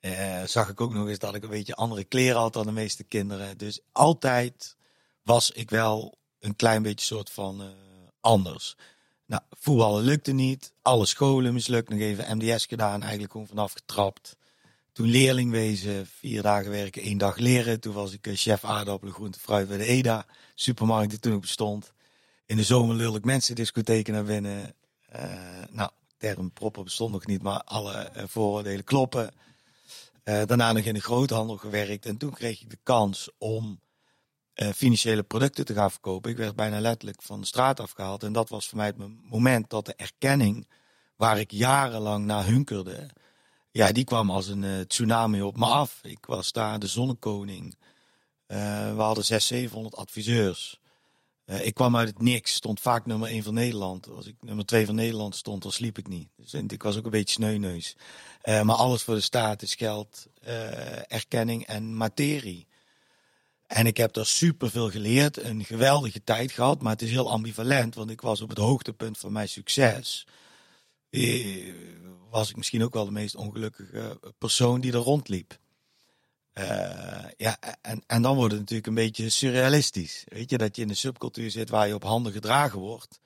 Uh, 0.00 0.42
zag 0.44 0.68
ik 0.68 0.80
ook 0.80 0.92
nog 0.92 1.08
eens 1.08 1.18
dat 1.18 1.34
ik 1.34 1.42
een 1.42 1.50
beetje 1.50 1.74
andere 1.74 2.04
kleren 2.04 2.40
had 2.40 2.52
dan 2.52 2.66
de 2.66 2.72
meeste 2.72 3.04
kinderen. 3.04 3.58
Dus 3.58 3.80
altijd 3.92 4.76
was 5.22 5.50
ik 5.50 5.70
wel 5.70 6.18
een 6.38 6.56
klein 6.56 6.82
beetje 6.82 7.06
soort 7.06 7.30
van 7.30 7.62
anders. 8.20 8.76
Nou, 9.26 9.42
voetballen 9.50 10.04
lukte 10.04 10.32
niet. 10.32 10.72
Alle 10.82 11.06
scholen 11.06 11.52
mislukt. 11.52 11.88
Nog 11.88 11.98
even 11.98 12.36
MDS 12.36 12.66
gedaan. 12.66 13.00
Eigenlijk 13.00 13.32
gewoon 13.32 13.46
vanaf 13.46 13.72
getrapt. 13.72 14.36
Toen 14.92 15.06
leerling 15.06 15.50
wezen, 15.50 16.06
vier 16.06 16.42
dagen 16.42 16.70
werken, 16.70 17.02
één 17.02 17.18
dag 17.18 17.36
leren. 17.36 17.80
Toen 17.80 17.94
was 17.94 18.12
ik 18.12 18.28
chef 18.32 18.64
aardappelen, 18.64 19.14
groente, 19.14 19.38
fruit 19.38 19.68
bij 19.68 19.76
de 19.76 19.84
EDA. 19.84 20.26
Supermarkt 20.54 21.10
die 21.10 21.18
toen 21.18 21.32
ook 21.32 21.40
bestond. 21.40 21.92
In 22.46 22.56
de 22.56 22.62
zomer 22.62 22.96
lul 22.96 23.14
ik 23.14 23.24
mensen 23.24 23.54
discotheken 23.54 24.12
naar 24.12 24.24
binnen. 24.24 24.74
Uh, 25.16 25.22
nou, 25.70 25.90
term 26.18 26.52
proppen 26.52 26.84
bestond 26.84 27.12
nog 27.12 27.26
niet, 27.26 27.42
maar 27.42 27.62
alle 27.64 28.10
uh, 28.16 28.22
vooroordelen 28.26 28.84
kloppen. 28.84 29.34
Uh, 30.24 30.42
daarna 30.46 30.72
nog 30.72 30.84
in 30.84 30.94
de 30.94 31.00
groothandel 31.00 31.56
gewerkt. 31.56 32.06
En 32.06 32.16
toen 32.16 32.32
kreeg 32.32 32.60
ik 32.60 32.70
de 32.70 32.78
kans 32.82 33.30
om 33.38 33.80
financiële 34.74 35.22
producten 35.22 35.64
te 35.64 35.74
gaan 35.74 35.90
verkopen. 35.90 36.30
Ik 36.30 36.36
werd 36.36 36.56
bijna 36.56 36.80
letterlijk 36.80 37.22
van 37.22 37.40
de 37.40 37.46
straat 37.46 37.80
afgehaald. 37.80 38.22
En 38.22 38.32
dat 38.32 38.48
was 38.48 38.68
voor 38.68 38.78
mij 38.78 38.86
het 38.86 38.96
moment 39.30 39.70
dat 39.70 39.86
de 39.86 39.94
erkenning, 39.94 40.68
waar 41.16 41.38
ik 41.38 41.50
jarenlang 41.50 42.24
naar 42.24 42.46
hunkerde 42.46 43.10
ja, 43.72 43.92
die 43.92 44.04
kwam 44.04 44.30
als 44.30 44.46
een 44.46 44.62
uh, 44.62 44.80
tsunami 44.80 45.42
op 45.42 45.56
me 45.56 45.66
af. 45.66 45.98
Ik 46.02 46.26
was 46.26 46.52
daar 46.52 46.78
de 46.78 46.86
zonnekoning. 46.86 47.76
Uh, 48.46 48.94
we 48.94 49.02
hadden 49.02 49.24
600, 49.24 49.42
700 49.42 49.96
adviseurs. 49.96 50.80
Uh, 51.46 51.66
ik 51.66 51.74
kwam 51.74 51.96
uit 51.96 52.08
het 52.08 52.20
niks, 52.20 52.54
stond 52.54 52.80
vaak 52.80 53.06
nummer 53.06 53.28
1 53.28 53.42
van 53.42 53.54
Nederland. 53.54 54.10
Als 54.10 54.26
ik 54.26 54.34
nummer 54.40 54.66
2 54.66 54.86
van 54.86 54.94
Nederland 54.94 55.36
stond, 55.36 55.62
dan 55.62 55.72
sliep 55.72 55.98
ik 55.98 56.08
niet. 56.08 56.28
Dus 56.36 56.52
ik 56.52 56.82
was 56.82 56.96
ook 56.96 57.04
een 57.04 57.10
beetje 57.10 57.34
sneuneus. 57.34 57.96
maar 58.44 58.76
alles 58.76 59.02
voor 59.02 59.14
de 59.14 59.20
staat 59.20 59.62
is 59.62 59.74
geld, 59.74 60.26
erkenning 61.06 61.66
en 61.66 61.96
materie. 61.96 62.66
En 63.66 63.86
ik 63.86 63.96
heb 63.96 64.12
daar 64.12 64.26
super 64.26 64.70
veel 64.70 64.90
geleerd, 64.90 65.42
een 65.42 65.64
geweldige 65.64 66.24
tijd 66.24 66.52
gehad, 66.52 66.82
maar 66.82 66.92
het 66.92 67.02
is 67.02 67.10
heel 67.10 67.30
ambivalent, 67.30 67.94
want 67.94 68.10
ik 68.10 68.20
was 68.20 68.40
op 68.40 68.48
het 68.48 68.58
hoogtepunt 68.58 69.18
van 69.18 69.32
mijn 69.32 69.48
succes 69.48 70.26
was 72.32 72.50
ik 72.50 72.56
misschien 72.56 72.82
ook 72.82 72.92
wel 72.92 73.04
de 73.04 73.10
meest 73.10 73.36
ongelukkige 73.36 74.20
persoon 74.38 74.80
die 74.80 74.92
er 74.92 74.98
rondliep. 74.98 75.58
Uh, 76.54 76.64
ja, 77.36 77.56
en, 77.80 78.02
en 78.06 78.22
dan 78.22 78.36
wordt 78.36 78.50
het 78.50 78.60
natuurlijk 78.60 78.88
een 78.88 78.94
beetje 78.94 79.28
surrealistisch. 79.28 80.24
Weet 80.28 80.50
je, 80.50 80.58
dat 80.58 80.76
je 80.76 80.82
in 80.82 80.88
een 80.88 80.96
subcultuur 80.96 81.50
zit 81.50 81.70
waar 81.70 81.88
je 81.88 81.94
op 81.94 82.02
handen 82.02 82.32
gedragen 82.32 82.78
wordt. 82.78 83.20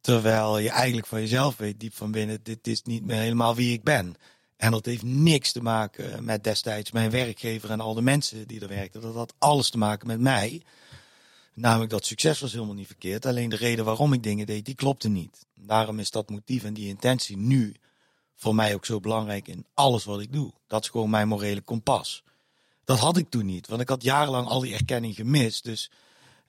Terwijl 0.00 0.58
je 0.58 0.70
eigenlijk 0.70 1.06
van 1.06 1.20
jezelf 1.20 1.56
weet, 1.56 1.80
diep 1.80 1.94
van 1.94 2.10
binnen, 2.10 2.42
dit 2.42 2.66
is 2.66 2.82
niet 2.82 3.04
meer 3.04 3.20
helemaal 3.20 3.54
wie 3.54 3.72
ik 3.72 3.82
ben. 3.82 4.14
En 4.56 4.70
dat 4.70 4.86
heeft 4.86 5.02
niks 5.02 5.52
te 5.52 5.62
maken 5.62 6.24
met 6.24 6.44
destijds 6.44 6.90
mijn 6.90 7.10
werkgever 7.10 7.70
en 7.70 7.80
al 7.80 7.94
de 7.94 8.02
mensen 8.02 8.48
die 8.48 8.60
er 8.60 8.68
werkten. 8.68 9.00
Dat 9.00 9.14
had 9.14 9.34
alles 9.38 9.70
te 9.70 9.78
maken 9.78 10.06
met 10.06 10.20
mij. 10.20 10.62
Namelijk 11.54 11.90
dat 11.90 12.06
succes 12.06 12.40
was 12.40 12.52
helemaal 12.52 12.74
niet 12.74 12.86
verkeerd. 12.86 13.26
Alleen 13.26 13.48
de 13.48 13.56
reden 13.56 13.84
waarom 13.84 14.12
ik 14.12 14.22
dingen 14.22 14.46
deed, 14.46 14.64
die 14.64 14.74
klopte 14.74 15.08
niet. 15.08 15.46
Daarom 15.54 15.98
is 15.98 16.10
dat 16.10 16.30
motief 16.30 16.64
en 16.64 16.74
die 16.74 16.88
intentie 16.88 17.36
nu 17.36 17.74
voor 18.38 18.54
mij 18.54 18.74
ook 18.74 18.84
zo 18.84 19.00
belangrijk 19.00 19.48
in 19.48 19.66
alles 19.74 20.04
wat 20.04 20.20
ik 20.20 20.32
doe. 20.32 20.52
Dat 20.66 20.82
is 20.82 20.88
gewoon 20.88 21.10
mijn 21.10 21.28
morele 21.28 21.60
kompas. 21.60 22.22
Dat 22.84 22.98
had 22.98 23.16
ik 23.16 23.30
toen 23.30 23.46
niet, 23.46 23.66
want 23.68 23.80
ik 23.80 23.88
had 23.88 24.02
jarenlang 24.02 24.46
al 24.46 24.60
die 24.60 24.74
erkenning 24.74 25.14
gemist. 25.14 25.64
Dus, 25.64 25.90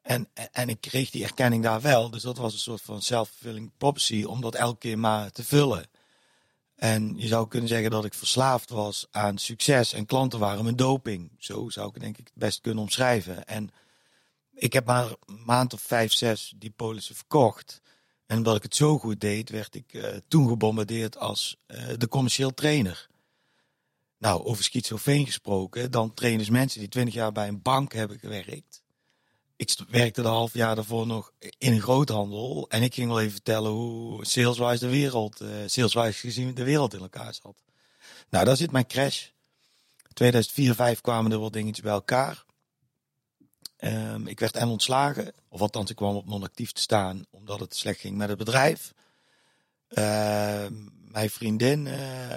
en, 0.02 0.28
en 0.52 0.70
ik 0.70 0.82
kreeg 0.82 1.10
die 1.10 1.24
erkenning 1.24 1.64
daar 1.64 1.82
wel. 1.82 2.10
Dus 2.10 2.22
dat 2.22 2.38
was 2.38 2.54
een 2.54 2.60
soort 2.60 2.82
van 2.82 3.02
self-fulfilling 3.02 3.72
prophecy 3.78 4.24
om 4.24 4.42
dat 4.42 4.56
elke 4.56 4.78
keer 4.78 5.00
maar 5.00 5.32
te 5.32 5.44
vullen. 5.44 5.86
En 6.76 7.14
je 7.18 7.28
zou 7.28 7.48
kunnen 7.48 7.70
zeggen 7.70 7.92
dat 7.92 8.06
ik 8.06 8.14
verslaafd 8.14 8.70
was 8.70 9.08
aan 9.12 9.38
succes 9.38 9.94
en 9.94 10.06
klanten 10.06 10.40
waren 10.40 10.64
mijn 10.64 10.76
doping. 10.76 11.32
Zo 11.38 11.70
zou 11.70 11.92
ik 11.94 12.02
denk 12.02 12.18
ik 12.18 12.26
het 12.26 12.36
best 12.36 12.62
kunnen 12.62 12.84
omschrijven. 12.84 13.46
En 13.46 13.72
ik 14.54 14.74
heb 14.74 14.86
maar 14.86 15.06
een 15.26 15.44
maand 15.46 15.74
of 15.74 15.82
vijf, 15.82 16.14
zes 16.14 16.54
die 16.56 16.74
polissen 16.76 17.16
verkocht. 17.16 17.82
En 18.30 18.38
omdat 18.38 18.56
ik 18.56 18.64
het 18.64 18.76
zo 18.76 18.98
goed 18.98 19.22
deed, 19.22 19.50
werd 19.50 19.76
ik 19.76 19.94
uh, 19.94 20.08
toen 20.28 20.48
gebombardeerd 20.48 21.18
als 21.18 21.58
uh, 21.68 21.88
de 21.98 22.08
commercieel 22.08 22.54
trainer. 22.54 23.08
Nou, 24.18 24.44
over 24.44 24.64
schizofreen 24.64 25.26
gesproken, 25.26 25.92
dan 25.92 26.14
trainen 26.14 26.52
mensen 26.52 26.80
die 26.80 26.90
twintig 26.90 27.14
jaar 27.14 27.32
bij 27.32 27.48
een 27.48 27.62
bank 27.62 27.94
hebben 27.94 28.20
gewerkt. 28.20 28.84
Ik 29.56 29.76
werkte 29.88 30.22
de 30.22 30.28
half 30.28 30.54
jaar 30.54 30.76
daarvoor 30.76 31.08
nog 31.08 31.32
in 31.58 31.74
een 31.74 31.82
groothandel. 31.82 32.66
En 32.70 32.84
ik 32.84 32.94
ging 32.94 33.08
wel 33.08 33.20
even 33.20 33.32
vertellen 33.32 33.72
hoe 33.72 34.26
saleswise 34.26 34.86
de 34.86 34.92
wereld, 34.92 35.42
uh, 35.42 35.50
saleswise 35.66 36.20
gezien 36.20 36.54
de 36.54 36.64
wereld 36.64 36.94
in 36.94 37.00
elkaar 37.00 37.34
zat. 37.34 37.64
Nou, 38.30 38.46
daar 38.46 38.58
zit 38.58 38.72
mijn 38.72 38.88
crash. 38.88 39.28
2004, 40.14 40.74
2005 40.74 41.02
kwamen 41.02 41.32
er 41.32 41.40
wat 41.40 41.54
dingetjes 41.54 41.84
bij 41.84 41.94
elkaar. 41.94 42.46
Um, 43.82 44.28
ik 44.28 44.40
werd 44.40 44.56
en 44.56 44.68
ontslagen, 44.68 45.34
of 45.48 45.62
althans 45.62 45.90
ik 45.90 45.96
kwam 45.96 46.16
op 46.16 46.26
non-actief 46.26 46.72
te 46.72 46.82
staan 46.82 47.26
omdat 47.30 47.60
het 47.60 47.76
slecht 47.76 48.00
ging 48.00 48.18
met 48.18 48.30
het 48.30 48.38
bedrijf. 48.38 48.94
Uh, 49.90 50.66
mijn 51.12 51.30
vriendin, 51.30 51.86
uh, 51.86 52.34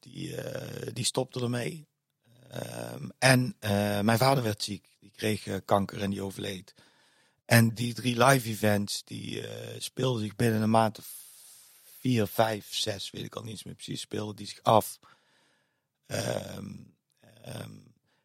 die, 0.00 0.28
uh, 0.28 0.92
die 0.92 1.04
stopte 1.04 1.40
ermee. 1.40 1.86
Ehm, 2.50 3.08
en 3.18 3.56
eh, 3.58 4.00
mijn 4.00 4.18
vader 4.18 4.42
werd 4.42 4.62
ziek, 4.62 4.88
die 5.00 5.10
kreeg 5.16 5.64
kanker 5.64 6.02
en 6.02 6.10
die 6.10 6.22
overleed. 6.22 6.74
En 7.44 7.74
die 7.74 7.94
drie 7.94 8.24
live 8.24 8.48
events, 8.48 9.04
die 9.04 9.44
speelden 9.78 10.22
zich 10.22 10.36
binnen 10.36 10.62
een 10.62 10.70
maand 10.70 10.98
of 10.98 11.12
vier, 11.98 12.26
vijf, 12.26 12.74
zes, 12.74 13.10
weet 13.10 13.24
ik 13.24 13.34
al 13.34 13.42
niet 13.42 13.64
meer 13.64 13.74
precies, 13.74 14.00
speelden 14.00 14.36
die 14.36 14.46
zich 14.46 14.62
af. 14.62 14.98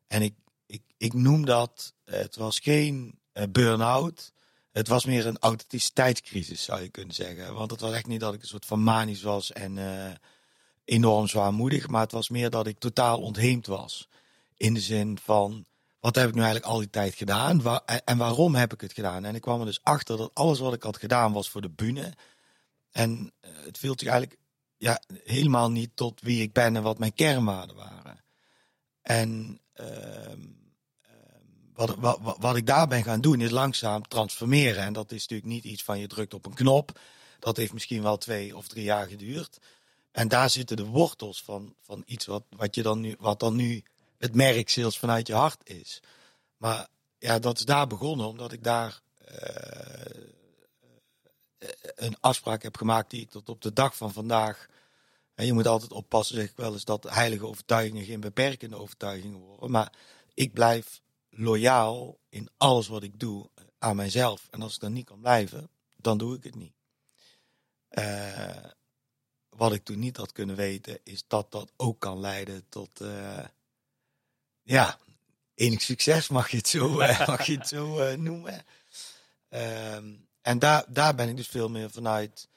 En 0.07 0.21
ik, 0.21 0.33
ik, 0.73 0.81
ik 0.97 1.13
noem 1.13 1.45
dat, 1.45 1.93
het 2.05 2.35
was 2.35 2.59
geen 2.59 3.19
uh, 3.33 3.43
burn-out. 3.49 4.33
Het 4.71 4.87
was 4.87 5.05
meer 5.05 5.25
een 5.25 5.39
authenticiteitscrisis, 5.39 6.63
zou 6.63 6.81
je 6.81 6.89
kunnen 6.89 7.15
zeggen. 7.15 7.53
Want 7.53 7.71
het 7.71 7.79
was 7.79 7.93
echt 7.93 8.07
niet 8.07 8.19
dat 8.19 8.33
ik 8.33 8.41
een 8.41 8.47
soort 8.47 8.65
van 8.65 8.83
manisch 8.83 9.21
was 9.21 9.51
en 9.51 9.77
uh, 9.77 10.11
enorm 10.85 11.27
zwaarmoedig. 11.27 11.87
Maar 11.87 12.01
het 12.01 12.11
was 12.11 12.29
meer 12.29 12.49
dat 12.49 12.67
ik 12.67 12.79
totaal 12.79 13.21
ontheemd 13.21 13.65
was. 13.65 14.07
In 14.57 14.73
de 14.73 14.79
zin 14.79 15.17
van, 15.17 15.65
wat 15.99 16.15
heb 16.15 16.27
ik 16.27 16.33
nu 16.33 16.41
eigenlijk 16.41 16.71
al 16.71 16.79
die 16.79 16.89
tijd 16.89 17.15
gedaan? 17.15 17.61
Waar, 17.61 17.81
en 17.85 18.17
waarom 18.17 18.55
heb 18.55 18.73
ik 18.73 18.81
het 18.81 18.93
gedaan? 18.93 19.25
En 19.25 19.35
ik 19.35 19.41
kwam 19.41 19.59
er 19.59 19.65
dus 19.65 19.83
achter 19.83 20.17
dat 20.17 20.31
alles 20.33 20.59
wat 20.59 20.73
ik 20.73 20.83
had 20.83 20.97
gedaan 20.97 21.33
was 21.33 21.49
voor 21.49 21.61
de 21.61 21.69
bühne. 21.69 22.13
En 22.91 23.33
het 23.41 23.77
viel 23.77 23.93
zich 23.97 24.07
eigenlijk 24.07 24.39
ja, 24.77 25.01
helemaal 25.23 25.71
niet 25.71 25.95
tot 25.95 26.21
wie 26.21 26.41
ik 26.41 26.53
ben 26.53 26.75
en 26.75 26.83
wat 26.83 26.99
mijn 26.99 27.13
kernwaarden 27.13 27.75
waren. 27.75 28.23
En... 29.01 29.59
Uh, 29.79 30.61
wat, 31.75 31.95
wat, 31.95 32.37
wat 32.39 32.55
ik 32.55 32.65
daar 32.65 32.87
ben 32.87 33.03
gaan 33.03 33.21
doen 33.21 33.41
is 33.41 33.49
langzaam 33.49 34.07
transformeren. 34.07 34.83
En 34.83 34.93
dat 34.93 35.11
is 35.11 35.21
natuurlijk 35.21 35.49
niet 35.49 35.63
iets 35.63 35.83
van 35.83 35.99
je 35.99 36.07
drukt 36.07 36.33
op 36.33 36.45
een 36.45 36.53
knop. 36.53 36.99
Dat 37.39 37.57
heeft 37.57 37.73
misschien 37.73 38.01
wel 38.01 38.17
twee 38.17 38.57
of 38.57 38.67
drie 38.67 38.83
jaar 38.83 39.07
geduurd. 39.07 39.59
En 40.11 40.27
daar 40.27 40.49
zitten 40.49 40.77
de 40.77 40.85
wortels 40.85 41.43
van, 41.43 41.75
van 41.81 42.03
iets 42.05 42.25
wat, 42.25 42.43
wat, 42.49 42.75
je 42.75 42.81
dan 42.81 42.99
nu, 42.99 43.15
wat 43.19 43.39
dan 43.39 43.55
nu 43.55 43.83
het 44.17 44.35
merk 44.35 44.69
sales 44.69 44.97
vanuit 44.97 45.27
je 45.27 45.33
hart 45.33 45.69
is. 45.69 45.99
Maar 46.57 46.87
ja, 47.17 47.39
dat 47.39 47.57
is 47.57 47.65
daar 47.65 47.87
begonnen 47.87 48.27
omdat 48.27 48.51
ik 48.51 48.63
daar 48.63 49.01
uh, 49.31 50.23
een 51.95 52.17
afspraak 52.19 52.63
heb 52.63 52.77
gemaakt 52.77 53.09
die 53.09 53.21
ik 53.21 53.29
tot 53.29 53.49
op 53.49 53.61
de 53.61 53.73
dag 53.73 53.95
van 53.95 54.13
vandaag. 54.13 54.67
En 55.35 55.45
je 55.45 55.53
moet 55.53 55.67
altijd 55.67 55.91
oppassen, 55.91 56.35
zeg 56.35 56.49
ik 56.49 56.57
wel 56.57 56.73
eens, 56.73 56.85
dat 56.85 57.09
heilige 57.09 57.47
overtuigingen 57.47 58.05
geen 58.05 58.19
beperkende 58.19 58.77
overtuigingen 58.77 59.39
worden. 59.39 59.71
Maar 59.71 59.93
ik 60.33 60.53
blijf 60.53 61.01
loyaal 61.35 62.19
in 62.29 62.49
alles 62.57 62.87
wat 62.87 63.03
ik 63.03 63.19
doe 63.19 63.49
aan 63.77 63.95
mijzelf. 63.95 64.47
En 64.49 64.61
als 64.61 64.73
ik 64.73 64.79
dan 64.79 64.93
niet 64.93 65.05
kan 65.05 65.19
blijven, 65.19 65.69
dan 65.95 66.17
doe 66.17 66.35
ik 66.35 66.43
het 66.43 66.55
niet. 66.55 66.73
Uh, 67.89 68.65
wat 69.49 69.73
ik 69.73 69.83
toen 69.83 69.99
niet 69.99 70.17
had 70.17 70.31
kunnen 70.31 70.55
weten, 70.55 70.99
is 71.03 71.23
dat 71.27 71.51
dat 71.51 71.71
ook 71.77 71.99
kan 71.99 72.19
leiden 72.19 72.65
tot, 72.69 73.01
uh, 73.01 73.45
ja, 74.61 74.99
enig 75.55 75.81
succes 75.81 76.27
mag 76.27 76.49
je 76.49 76.57
het 76.57 76.67
zo, 76.67 76.99
uh, 76.99 77.27
mag 77.27 77.45
je 77.45 77.57
het 77.57 77.67
zo 77.67 78.15
noemen. 78.15 78.65
Ehm, 79.49 80.13
en 80.41 80.59
daar, 80.59 80.85
daar 80.87 81.15
ben 81.15 81.29
ik 81.29 81.35
dus 81.35 81.47
veel 81.47 81.69
meer 81.69 81.91
vanuit 81.91 82.47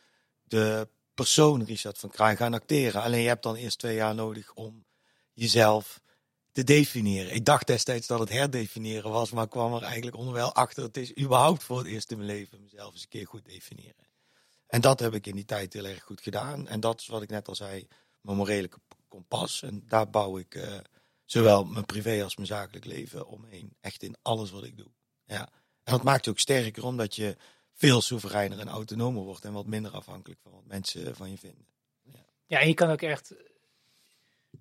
de 0.42 0.88
persoon 1.14 1.64
Richard 1.64 1.98
van 1.98 2.10
Kraan 2.10 2.36
gaan 2.36 2.54
acteren. 2.54 3.02
Alleen 3.02 3.20
je 3.20 3.28
hebt 3.28 3.42
dan 3.42 3.54
eerst 3.54 3.78
twee 3.78 3.94
jaar 3.94 4.14
nodig 4.14 4.52
om 4.54 4.84
jezelf 5.32 6.00
te 6.56 6.64
definiëren. 6.64 7.34
Ik 7.34 7.44
dacht 7.44 7.66
destijds 7.66 8.06
dat 8.06 8.18
het 8.18 8.28
herdefiniëren 8.28 9.10
was, 9.10 9.30
maar 9.30 9.48
kwam 9.48 9.74
er 9.74 9.82
eigenlijk 9.82 10.16
onderwijl 10.16 10.52
achter. 10.52 10.82
Het 10.82 10.96
is 10.96 11.18
überhaupt 11.18 11.62
voor 11.62 11.78
het 11.78 11.86
eerst 11.86 12.10
in 12.10 12.16
mijn 12.16 12.30
leven 12.30 12.62
mezelf 12.62 12.92
eens 12.92 13.02
een 13.02 13.08
keer 13.08 13.26
goed 13.26 13.44
definiëren. 13.44 14.06
En 14.66 14.80
dat 14.80 15.00
heb 15.00 15.14
ik 15.14 15.26
in 15.26 15.34
die 15.34 15.44
tijd 15.44 15.72
heel 15.72 15.84
erg 15.84 16.02
goed 16.02 16.20
gedaan. 16.20 16.68
En 16.68 16.80
dat 16.80 17.00
is 17.00 17.06
wat 17.06 17.22
ik 17.22 17.28
net 17.28 17.48
al 17.48 17.54
zei, 17.54 17.86
mijn 18.20 18.36
morele 18.36 18.68
kompas. 19.08 19.62
En 19.62 19.82
daar 19.86 20.10
bouw 20.10 20.38
ik 20.38 20.54
uh, 20.54 20.78
zowel 21.24 21.64
mijn 21.64 21.84
privé 21.84 22.22
als 22.22 22.36
mijn 22.36 22.48
zakelijk 22.48 22.84
leven 22.84 23.26
omheen. 23.26 23.76
Echt 23.80 24.02
in 24.02 24.16
alles 24.22 24.50
wat 24.50 24.64
ik 24.64 24.76
doe. 24.76 24.90
Ja. 25.24 25.48
En 25.82 25.92
dat 25.92 26.02
maakt 26.02 26.24
je 26.24 26.30
ook 26.30 26.38
sterker, 26.38 26.84
omdat 26.84 27.14
je 27.14 27.36
veel 27.72 28.00
soevereiner 28.00 28.58
en 28.58 28.68
autonomer 28.68 29.22
wordt 29.22 29.44
en 29.44 29.52
wat 29.52 29.66
minder 29.66 29.92
afhankelijk 29.92 30.40
van 30.40 30.52
wat 30.52 30.66
mensen 30.66 31.16
van 31.16 31.30
je 31.30 31.38
vinden. 31.38 31.66
Ja, 32.02 32.26
ja 32.46 32.60
en 32.60 32.68
je 32.68 32.74
kan 32.74 32.90
ook 32.90 33.02
echt, 33.02 33.34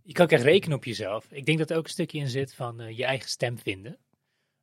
je 0.04 0.14
kan 0.14 0.26
ook 0.26 0.32
echt 0.32 0.44
rekenen 0.44 0.78
op 0.78 0.86
jezelf. 0.86 1.28
Ik 1.30 1.46
denk 1.46 1.58
dat 1.58 1.70
er 1.70 1.78
ook 1.78 1.84
een 1.84 1.90
stukje 1.90 2.18
in 2.18 2.30
zit 2.30 2.54
van 2.54 2.82
uh, 2.82 2.98
je 2.98 3.06
eigen 3.06 3.30
stem 3.30 3.60
vinden. 3.60 3.98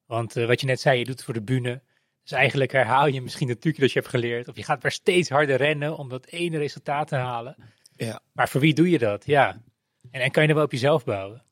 Want 0.06 0.36
uh, 0.36 0.46
wat 0.46 0.60
je 0.60 0.66
net 0.66 0.80
zei, 0.80 0.98
je 0.98 1.04
doet 1.04 1.14
het 1.14 1.24
voor 1.24 1.34
de 1.34 1.42
bühne. 1.42 1.82
Dus 2.22 2.32
eigenlijk 2.32 2.72
herhaal 2.72 3.06
je 3.06 3.22
misschien 3.22 3.48
het 3.48 3.60
trucje 3.60 3.80
dat 3.80 3.92
je 3.92 3.98
hebt 3.98 4.10
geleerd. 4.10 4.48
Of 4.48 4.56
je 4.56 4.64
gaat 4.64 4.82
maar 4.82 4.92
steeds 4.92 5.28
harder 5.28 5.56
rennen 5.56 5.96
om 5.96 6.08
dat 6.08 6.26
ene 6.26 6.58
resultaat 6.58 7.08
te 7.08 7.16
halen. 7.16 7.56
Ja. 7.96 8.20
Maar 8.32 8.48
voor 8.48 8.60
wie 8.60 8.74
doe 8.74 8.90
je 8.90 8.98
dat? 8.98 9.26
Ja. 9.26 9.60
En, 10.10 10.20
en 10.20 10.30
kan 10.30 10.42
je 10.42 10.48
er 10.48 10.54
wel 10.54 10.64
op 10.64 10.72
jezelf 10.72 11.04
bouwen? 11.04 11.42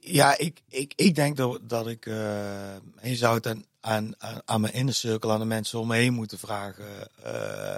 Ja, 0.00 0.38
ik, 0.38 0.62
ik, 0.68 0.92
ik 0.96 1.14
denk 1.14 1.36
dat, 1.36 1.68
dat 1.68 1.88
ik. 1.88 2.06
Uh, 2.06 2.76
je 3.02 3.16
zou 3.16 3.34
het 3.34 3.46
aan, 3.46 3.64
aan, 3.80 4.14
aan 4.44 4.60
mijn 4.60 4.72
inner 4.72 4.94
cirkel, 4.94 5.32
aan 5.32 5.38
de 5.38 5.44
mensen 5.44 5.78
om 5.78 5.86
me 5.86 5.96
heen 5.96 6.12
moeten 6.12 6.38
vragen. 6.38 7.08
Uh, 7.26 7.76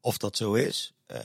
of 0.00 0.18
dat 0.18 0.36
zo 0.36 0.54
is. 0.54 0.92
Uh, 1.12 1.18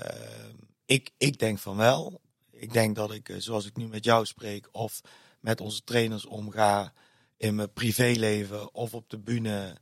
ik, 0.85 1.11
ik 1.17 1.39
denk 1.39 1.59
van 1.59 1.77
wel. 1.77 2.21
Ik 2.51 2.73
denk 2.73 2.95
dat 2.95 3.11
ik, 3.11 3.33
zoals 3.37 3.65
ik 3.65 3.77
nu 3.77 3.87
met 3.87 4.03
jou 4.03 4.25
spreek, 4.25 4.67
of 4.71 5.01
met 5.39 5.61
onze 5.61 5.83
trainers 5.83 6.25
omga 6.25 6.93
in 7.37 7.55
mijn 7.55 7.73
privéleven 7.73 8.73
of 8.73 8.93
op 8.93 9.09
de 9.09 9.19
bühne. 9.19 9.77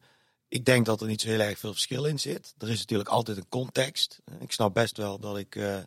Ik 0.48 0.66
denk 0.66 0.86
dat 0.86 1.02
er 1.02 1.08
niet 1.08 1.22
zo 1.22 1.28
heel 1.28 1.40
erg 1.40 1.60
veel 1.60 1.72
verschil 1.72 2.06
in 2.06 2.20
zit. 2.20 2.54
Er 2.58 2.70
is 2.70 2.80
natuurlijk 2.80 3.10
altijd 3.10 3.38
een 3.38 3.50
context. 3.50 4.22
Ik 4.40 4.52
snap 4.52 4.74
best 4.74 4.98
wel 4.98 5.20
dat 5.20 5.38
ik 5.38 5.56
uh, 5.56 5.78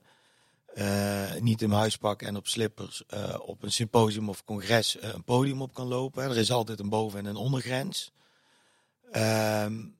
uh, 0.75 1.35
niet 1.35 1.62
in 1.62 1.69
mijn 1.69 1.81
huispak 1.81 2.23
en 2.23 2.37
op 2.37 2.47
slippers 2.47 3.03
op 3.39 3.62
een 3.62 3.73
symposium 3.73 4.29
of 4.29 4.45
congres 4.45 4.97
een 5.01 5.25
podium 5.25 5.62
op 5.62 5.75
kan 5.75 5.87
lopen. 5.87 6.25
Er 6.25 6.37
is 6.37 6.51
altijd 6.51 6.81
een 6.81 6.89
boven- 6.89 7.19
en 7.19 7.27
een 7.27 7.37
ondergrens. 7.37 8.12
Um, 9.12 9.99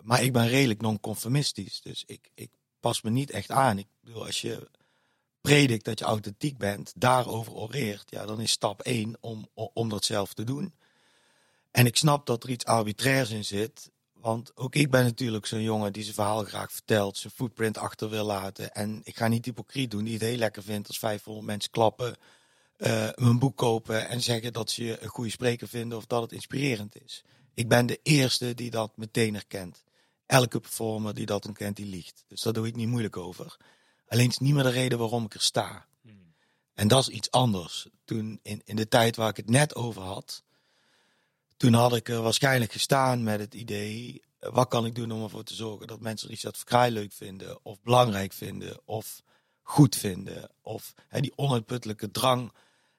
maar 0.00 0.22
ik 0.22 0.32
ben 0.32 0.48
redelijk 0.48 0.80
non-conformistisch. 0.80 1.80
Dus 1.80 2.02
ik, 2.06 2.30
ik 2.34 2.50
pas 2.80 3.02
me 3.02 3.10
niet 3.10 3.30
echt 3.30 3.50
aan. 3.50 3.78
Ik 3.78 3.86
bedoel, 4.00 4.26
als 4.26 4.40
je 4.40 4.68
predikt 5.40 5.84
dat 5.84 5.98
je 5.98 6.04
authentiek 6.04 6.58
bent, 6.58 6.92
daarover 6.96 7.52
oreert, 7.52 8.10
ja, 8.10 8.26
dan 8.26 8.40
is 8.40 8.50
stap 8.50 8.80
1 8.82 9.16
om, 9.20 9.48
om 9.54 9.88
dat 9.88 10.04
zelf 10.04 10.34
te 10.34 10.44
doen. 10.44 10.74
En 11.70 11.86
ik 11.86 11.96
snap 11.96 12.26
dat 12.26 12.42
er 12.42 12.50
iets 12.50 12.64
arbitrairs 12.64 13.30
in 13.30 13.44
zit. 13.44 13.90
Want 14.12 14.56
ook 14.56 14.74
ik 14.74 14.90
ben 14.90 15.04
natuurlijk 15.04 15.46
zo'n 15.46 15.62
jongen 15.62 15.92
die 15.92 16.02
zijn 16.02 16.14
verhaal 16.14 16.44
graag 16.44 16.72
vertelt, 16.72 17.16
zijn 17.16 17.32
footprint 17.32 17.78
achter 17.78 18.08
wil 18.08 18.24
laten. 18.24 18.74
En 18.74 19.00
ik 19.04 19.16
ga 19.16 19.28
niet 19.28 19.44
hypocriet 19.44 19.90
doen, 19.90 20.04
die 20.04 20.12
het 20.12 20.22
heel 20.22 20.36
lekker 20.36 20.62
vindt 20.62 20.88
als 20.88 20.98
500 20.98 21.46
mensen 21.46 21.70
klappen, 21.70 22.16
uh, 22.78 23.08
mijn 23.14 23.38
boek 23.38 23.56
kopen 23.56 24.08
en 24.08 24.20
zeggen 24.20 24.52
dat 24.52 24.70
ze 24.70 24.84
je 24.84 25.02
een 25.02 25.08
goede 25.08 25.30
spreker 25.30 25.68
vinden 25.68 25.98
of 25.98 26.06
dat 26.06 26.22
het 26.22 26.32
inspirerend 26.32 27.02
is. 27.04 27.24
Ik 27.54 27.68
ben 27.68 27.86
de 27.86 28.00
eerste 28.02 28.54
die 28.54 28.70
dat 28.70 28.96
meteen 28.96 29.34
herkent. 29.34 29.84
Elke 30.28 30.60
performer 30.60 31.14
die 31.14 31.26
dat 31.26 31.46
ontkent, 31.46 31.76
die 31.76 31.86
liegt. 31.86 32.24
Dus 32.26 32.42
daar 32.42 32.52
doe 32.52 32.66
ik 32.66 32.76
niet 32.76 32.88
moeilijk 32.88 33.16
over. 33.16 33.56
Alleen 34.08 34.28
is 34.28 34.38
niet 34.38 34.54
meer 34.54 34.62
de 34.62 34.68
reden 34.68 34.98
waarom 34.98 35.24
ik 35.24 35.34
er 35.34 35.40
sta. 35.40 35.86
Hmm. 36.02 36.34
En 36.74 36.88
dat 36.88 37.08
is 37.08 37.14
iets 37.14 37.30
anders. 37.30 37.88
Toen 38.04 38.40
in, 38.42 38.62
in 38.64 38.76
de 38.76 38.88
tijd 38.88 39.16
waar 39.16 39.28
ik 39.28 39.36
het 39.36 39.50
net 39.50 39.74
over 39.74 40.02
had, 40.02 40.42
toen 41.56 41.72
had 41.72 41.96
ik 41.96 42.08
er 42.08 42.22
waarschijnlijk 42.22 42.72
gestaan 42.72 43.22
met 43.22 43.40
het 43.40 43.54
idee, 43.54 44.22
eh, 44.38 44.50
wat 44.52 44.68
kan 44.68 44.86
ik 44.86 44.94
doen 44.94 45.12
om 45.12 45.22
ervoor 45.22 45.44
te 45.44 45.54
zorgen 45.54 45.86
dat 45.86 46.00
mensen 46.00 46.28
Richard 46.28 46.56
Verkraai 46.56 46.92
leuk 46.92 47.12
vinden, 47.12 47.64
of 47.64 47.80
belangrijk 47.82 48.32
vinden, 48.32 48.80
of 48.84 49.22
goed 49.62 49.96
vinden, 49.96 50.50
of 50.60 50.94
hè, 51.08 51.20
die 51.20 51.32
onuitputtelijke 51.36 52.10
drang 52.10 52.52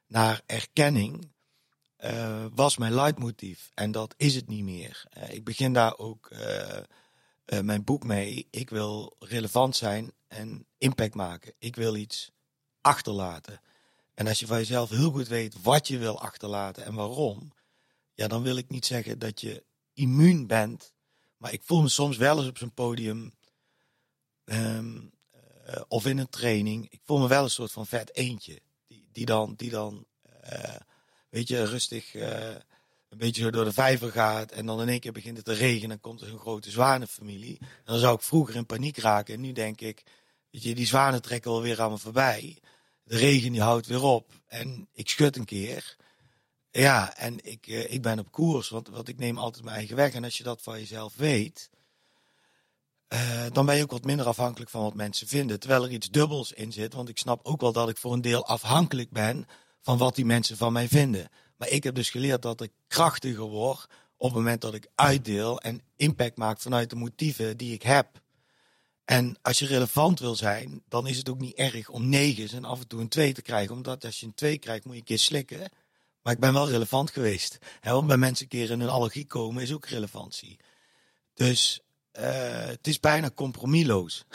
naar 0.08 0.42
erkenning. 0.46 1.32
Uh, 2.04 2.46
was 2.54 2.78
mijn 2.78 2.94
leidmotief 2.94 3.72
en 3.74 3.92
dat 3.92 4.14
is 4.18 4.36
het 4.36 4.48
niet 4.48 4.64
meer. 4.64 5.06
Uh, 5.18 5.34
ik 5.34 5.44
begin 5.44 5.74
daar 5.74 5.98
ook 5.98 6.30
uh, 6.32 6.78
mijn 7.62 7.84
boek 7.84 8.04
mee. 8.04 8.48
Ik 8.50 8.70
wil 8.70 9.16
relevant 9.20 9.76
zijn 9.76 10.12
en 10.28 10.66
impact 10.78 11.16
maken. 11.16 11.54
Ik 11.60 11.76
wil 11.76 11.96
iets 11.96 12.32
achterlaten. 12.82 13.62
En 14.14 14.28
als 14.28 14.40
je 14.40 14.48
van 14.48 14.58
jezelf 14.58 14.90
heel 14.90 15.12
goed 15.12 15.28
weet 15.28 15.62
wat 15.62 15.88
je 15.88 15.98
wil 15.98 16.22
achterlaten 16.22 16.86
en 16.86 16.94
waarom, 16.94 17.54
ja, 18.14 18.28
dan 18.28 18.42
wil 18.42 18.58
ik 18.58 18.70
niet 18.70 18.86
zeggen 18.86 19.20
dat 19.20 19.42
je 19.42 19.64
immuun 19.94 20.48
bent. 20.48 20.94
Maar 21.38 21.54
ik 21.54 21.62
voel 21.64 21.82
me 21.82 21.90
soms 21.90 22.18
wel 22.18 22.38
eens 22.38 22.48
op 22.48 22.58
zo'n 22.58 22.74
podium 22.74 23.34
um, 24.46 25.12
uh, 25.68 25.82
of 25.88 26.06
in 26.06 26.18
een 26.18 26.30
training. 26.30 26.88
Ik 26.90 27.02
voel 27.04 27.20
me 27.20 27.28
wel 27.28 27.44
een 27.44 27.50
soort 27.50 27.72
van 27.72 27.88
vet 27.88 28.16
eentje. 28.16 28.62
Die, 28.88 29.10
die 29.12 29.26
dan, 29.26 29.54
die 29.56 29.70
dan 29.70 30.06
uh, 30.54 30.76
weet 31.30 31.48
je, 31.48 31.66
rustig 31.66 32.16
een 33.10 33.18
beetje 33.18 33.42
zo 33.42 33.52
door 33.52 33.64
de 33.64 33.74
vijver 33.74 34.12
gaat. 34.12 34.52
En 34.52 34.66
dan 34.66 34.82
in 34.82 34.90
één 34.90 35.00
keer 35.00 35.12
begint 35.12 35.38
het 35.38 35.46
te 35.46 35.54
regenen. 35.54 35.92
En 35.92 36.00
komt 36.00 36.22
er 36.22 36.32
een 36.32 36.40
grote 36.40 36.72
zwanenfamilie. 36.72 37.58
En 37.60 37.68
dan 37.86 38.00
zou 38.00 38.16
ik 38.16 38.22
vroeger 38.22 38.56
in 38.56 38.66
paniek 38.66 38.98
raken. 38.98 39.34
En 39.34 39.42
nu 39.42 39.52
denk 39.52 39.82
ik, 39.82 40.04
weet 40.52 40.64
je, 40.64 40.76
die 40.76 40.86
zwanen 40.86 41.22
trekken 41.22 41.52
alweer 41.52 41.82
aan 41.82 41.92
me 41.92 41.98
voorbij. 41.98 42.58
De 43.04 43.18
regen 43.18 43.52
die 43.52 43.62
houdt 43.62 43.88
weer 43.88 44.04
op. 44.04 44.32
En 44.48 44.88
ik 44.94 45.10
schud 45.10 45.36
een 45.36 45.46
keer. 45.46 45.98
Ja, 46.72 47.16
en 47.16 47.46
ik, 47.46 47.68
uh, 47.68 47.94
ik 47.94 48.02
ben 48.02 48.20
op 48.20 48.32
koers. 48.32 48.70
Want, 48.70 48.88
want 48.88 49.08
ik 49.08 49.18
neem 49.18 49.38
altijd 49.38 49.64
mijn 49.64 49.76
eigen 49.76 49.96
weg. 49.96 50.14
En 50.14 50.24
als 50.24 50.38
je 50.38 50.44
dat 50.44 50.62
van 50.62 50.80
jezelf 50.80 51.16
weet. 51.16 51.70
Uh, 53.14 53.46
dan 53.52 53.66
ben 53.66 53.76
je 53.76 53.84
ook 53.84 53.92
wat 53.92 54.04
minder 54.04 54.26
afhankelijk 54.26 54.70
van 54.70 54.84
wat 54.84 54.94
mensen 54.94 55.28
vinden. 55.28 55.60
Terwijl 55.60 55.84
er 55.84 55.92
iets 55.92 56.10
dubbels 56.10 56.52
in 56.52 56.72
zit. 56.72 56.94
Want 56.94 57.10
ik 57.10 57.18
snap 57.18 57.46
ook 57.46 57.62
wel 57.62 57.72
dat 57.72 57.90
ik 57.90 57.98
voor 57.98 58.14
een 58.14 58.22
deel 58.22 58.46
afhankelijk 58.46 59.10
ben 59.12 59.48
van 59.82 59.98
wat 59.98 60.16
die 60.16 60.26
mensen 60.26 60.58
van 60.58 60.74
mij 60.74 60.88
vinden. 60.88 61.30
Maar 61.60 61.70
ik 61.70 61.84
heb 61.84 61.96
dus 61.96 62.10
geleerd 62.10 62.42
dat 62.42 62.62
ik 62.62 62.72
krachtiger 62.88 63.44
word 63.44 63.88
op 64.18 64.28
het 64.28 64.38
moment 64.38 64.62
dat 64.62 64.74
ik 64.74 64.88
uitdeel 64.96 65.60
en 65.60 65.82
impact 65.96 66.38
maak 66.38 66.60
vanuit 66.60 66.90
de 66.90 66.96
motieven 66.96 67.58
die 67.58 67.74
ik 67.74 67.82
heb. 67.82 68.08
En 69.06 69.38
als 69.42 69.60
je 69.60 69.66
relevant 69.66 70.20
wil 70.20 70.36
zijn, 70.36 70.84
dan 70.88 71.08
is 71.08 71.18
het 71.18 71.30
ook 71.30 71.40
niet 71.40 71.56
erg 71.56 71.90
om 71.90 72.10
negens 72.10 72.54
en 72.54 72.66
af 72.66 72.80
en 72.80 72.88
toe 72.88 73.02
een 73.02 73.08
twee 73.08 73.34
te 73.34 73.42
krijgen. 73.42 73.76
Omdat 73.76 74.06
als 74.06 74.20
je 74.20 74.26
een 74.26 74.34
twee 74.34 74.58
krijgt, 74.58 74.86
moet 74.86 74.94
je 74.94 75.00
een 75.00 75.06
keer 75.06 75.20
slikken. 75.20 75.70
Maar 76.22 76.34
ik 76.34 76.40
ben 76.40 76.54
wel 76.54 76.70
relevant 76.70 77.12
geweest. 77.12 77.58
Want 77.82 78.08
bij 78.08 78.18
mensen 78.18 78.44
een 78.44 78.50
keer 78.50 78.72
in 78.72 78.80
een 78.80 78.90
allergie 78.90 79.26
komen 79.26 79.64
is 79.64 79.74
ook 79.74 79.86
relevantie. 79.86 80.60
Dus 81.34 81.80
uh, 82.20 82.66
het 82.66 82.88
is 82.88 83.00
bijna 83.00 83.32
compromisloos. 83.36 84.26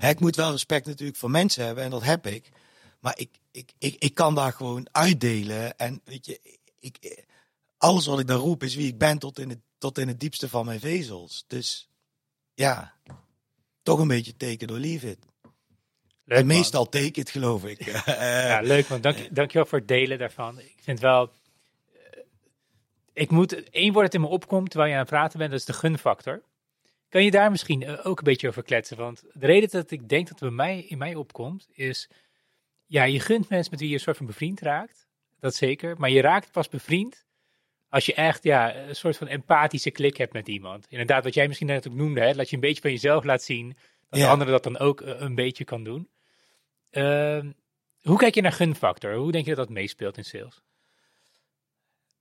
Ik 0.00 0.20
moet 0.20 0.36
wel 0.36 0.50
respect 0.50 0.86
natuurlijk 0.86 1.18
voor 1.18 1.30
mensen 1.30 1.64
hebben 1.64 1.84
en 1.84 1.90
dat 1.90 2.02
heb 2.02 2.26
ik. 2.26 2.50
Maar 3.00 3.18
ik, 3.18 3.30
ik, 3.50 3.72
ik, 3.78 3.96
ik 3.98 4.14
kan 4.14 4.34
daar 4.34 4.52
gewoon 4.52 4.88
uitdelen. 4.92 5.78
En 5.78 6.00
weet 6.04 6.26
je, 6.26 6.40
ik, 6.82 7.24
alles 7.78 8.06
wat 8.06 8.20
ik 8.20 8.26
daar 8.26 8.36
roep 8.36 8.62
is 8.62 8.74
wie 8.74 8.86
ik 8.86 8.98
ben 8.98 9.18
tot 9.18 9.38
in, 9.38 9.48
het, 9.48 9.58
tot 9.78 9.98
in 9.98 10.08
het 10.08 10.20
diepste 10.20 10.48
van 10.48 10.66
mijn 10.66 10.80
vezels. 10.80 11.44
Dus 11.46 11.88
ja, 12.54 12.94
toch 13.82 13.98
een 13.98 14.08
beetje 14.08 14.36
teken 14.36 14.66
door 14.66 14.78
leave 14.78 15.10
it. 15.10 15.18
Leuk, 16.24 16.38
en 16.38 16.46
meestal 16.46 16.88
take 16.88 17.20
it, 17.20 17.30
geloof 17.30 17.64
ik. 17.64 17.84
ja, 18.50 18.60
leuk 18.60 18.88
man. 18.88 19.00
Dank, 19.00 19.34
dankjewel 19.34 19.66
voor 19.66 19.78
het 19.78 19.88
delen 19.88 20.18
daarvan. 20.18 20.58
Ik 20.58 20.78
vind 20.80 21.00
wel... 21.00 21.30
Eh, 21.92 22.22
ik 23.12 23.30
moet... 23.30 23.70
één 23.70 23.92
woord 23.92 24.04
dat 24.04 24.14
in 24.14 24.20
me 24.20 24.26
opkomt 24.26 24.70
terwijl 24.70 24.90
je 24.90 24.96
aan 24.96 25.02
het 25.02 25.12
praten 25.12 25.38
bent, 25.38 25.50
dat 25.50 25.60
is 25.60 25.66
de 25.66 25.72
gunfactor. 25.72 26.42
Kan 27.08 27.24
je 27.24 27.30
daar 27.30 27.50
misschien 27.50 27.82
eh, 27.82 28.06
ook 28.06 28.18
een 28.18 28.24
beetje 28.24 28.48
over 28.48 28.62
kletsen? 28.62 28.96
Want 28.96 29.22
de 29.32 29.46
reden 29.46 29.70
dat 29.70 29.90
ik 29.90 30.08
denk 30.08 30.28
dat 30.28 30.40
het 30.40 30.48
bij 30.48 30.66
mij, 30.66 30.80
in 30.80 30.98
mij 30.98 31.14
opkomt, 31.14 31.68
is... 31.72 32.08
Ja, 32.86 33.04
je 33.04 33.20
gunt 33.20 33.48
mensen 33.48 33.70
met 33.70 33.80
wie 33.80 33.88
je 33.88 33.94
een 33.94 34.00
soort 34.00 34.16
van 34.16 34.26
bevriend 34.26 34.60
raakt 34.60 35.01
dat 35.42 35.54
zeker. 35.54 35.94
Maar 35.98 36.10
je 36.10 36.20
raakt 36.20 36.50
pas 36.50 36.68
bevriend 36.68 37.24
als 37.88 38.06
je 38.06 38.14
echt 38.14 38.42
ja, 38.42 38.76
een 38.76 38.96
soort 38.96 39.16
van 39.16 39.26
empathische 39.26 39.90
klik 39.90 40.16
hebt 40.16 40.32
met 40.32 40.48
iemand. 40.48 40.86
Inderdaad, 40.88 41.24
wat 41.24 41.34
jij 41.34 41.46
misschien 41.46 41.66
net 41.66 41.88
ook 41.88 41.94
noemde, 41.94 42.20
hè, 42.20 42.34
dat 42.34 42.48
je 42.50 42.54
een 42.54 42.60
beetje 42.60 42.80
van 42.80 42.90
jezelf 42.90 43.24
laat 43.24 43.42
zien, 43.42 43.76
dat 44.10 44.20
de 44.20 44.26
andere 44.26 44.50
dat 44.50 44.62
dan 44.62 44.78
ook 44.78 45.00
eh, 45.00 45.20
een 45.20 45.34
beetje 45.34 45.64
kan 45.64 45.84
doen. 45.84 46.08
Uh, 46.90 47.44
hoe 48.02 48.18
kijk 48.18 48.34
je 48.34 48.40
naar 48.40 48.52
gunfactor? 48.52 49.14
Hoe 49.14 49.32
denk 49.32 49.44
je 49.44 49.54
dat 49.54 49.66
dat 49.66 49.74
meespeelt 49.74 50.16
in 50.16 50.24
sales? 50.24 50.62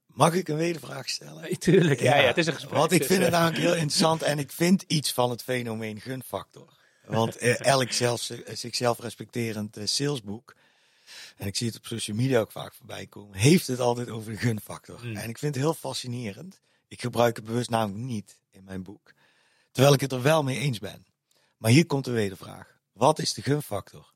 Mag 0.06 0.34
ik 0.34 0.48
een 0.48 0.58
wedervraag 0.58 1.10
stellen? 1.10 1.58
Tuurlijk, 1.60 2.00
ja, 2.00 2.16
ja, 2.16 2.28
het 2.28 2.38
is 2.38 2.48
een 2.48 2.54
gesprek. 2.54 2.78
Want 2.78 2.92
ik 2.92 3.04
vind 3.04 3.22
het 3.22 3.32
namelijk 3.38 3.58
heel 3.58 3.74
interessant 3.74 4.22
en 4.22 4.40
ik 4.40 4.52
vind 4.52 4.82
iets 4.88 5.14
van 5.14 5.30
het 5.30 5.44
fenomeen 5.44 6.00
gunfactor. 6.00 6.80
Want 7.06 7.38
eh, 7.38 7.66
elk 7.66 7.92
zelf, 7.92 8.30
zichzelf 8.54 9.00
respecterend 9.00 9.78
eh, 9.78 9.86
salesboek, 9.86 10.56
en 11.38 11.48
ik 11.48 11.56
zie 11.56 11.68
het 11.68 11.78
op 11.78 11.86
social 11.86 12.18
media 12.18 12.40
ook 12.40 12.52
vaak 12.52 12.74
voorbij 12.74 13.06
komen, 13.06 13.38
heeft 13.38 13.68
het 13.68 13.80
altijd 13.80 14.10
over 14.10 14.32
de 14.32 14.38
gunfactor. 14.38 15.00
Mm. 15.04 15.16
En 15.16 15.30
ik 15.30 15.38
vind 15.38 15.56
het 15.56 15.64
heel 15.64 15.74
fascinerend. 15.74 16.62
Ik 16.88 17.02
gebruik 17.02 17.36
het 17.36 17.46
bewust 17.46 17.70
namelijk 17.70 18.06
niet 18.06 18.40
in 18.52 18.64
mijn 18.64 18.84
boek. 18.84 19.14
Terwijl 19.72 19.94
ik 19.94 20.02
het 20.02 20.12
er 20.12 20.22
wel 20.22 20.44
mee 20.44 20.58
eens 20.60 20.80
ben. 20.80 21.06
Maar 21.58 21.72
hier 21.72 21.86
komt 21.86 22.06
de 22.06 22.12
wedervraag. 22.12 22.80
Wat 22.94 23.20
is 23.20 23.34
de 23.34 23.42
gunfactor? 23.42 24.14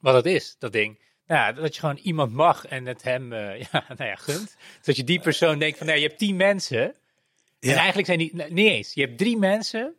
wat 0.00 0.14
het 0.14 0.26
is, 0.26 0.56
dat 0.58 0.72
ding. 0.72 0.98
Nou, 1.26 1.54
dat 1.54 1.74
je 1.74 1.80
gewoon 1.80 1.96
iemand 1.96 2.32
mag 2.32 2.66
en 2.66 2.86
het 2.86 3.02
hem 3.02 3.32
eh, 3.32 3.60
ja, 3.72 3.84
nou 3.88 4.04
ja, 4.10 4.14
gunt. 4.14 4.56
Dat 4.82 4.96
je 4.96 5.04
die 5.04 5.20
persoon 5.20 5.58
denkt 5.58 5.78
van, 5.78 5.86
nou, 5.86 5.98
je 5.98 6.06
hebt 6.06 6.18
tien 6.18 6.36
mensen. 6.36 6.80
En 6.80 6.94
Ja. 7.70 7.76
eigenlijk 7.76 8.06
zijn 8.06 8.18
die, 8.18 8.30
nou, 8.34 8.52
niet 8.52 8.68
eens. 8.68 8.94
Je 8.94 9.00
hebt 9.00 9.18
drie 9.18 9.38
mensen, 9.38 9.94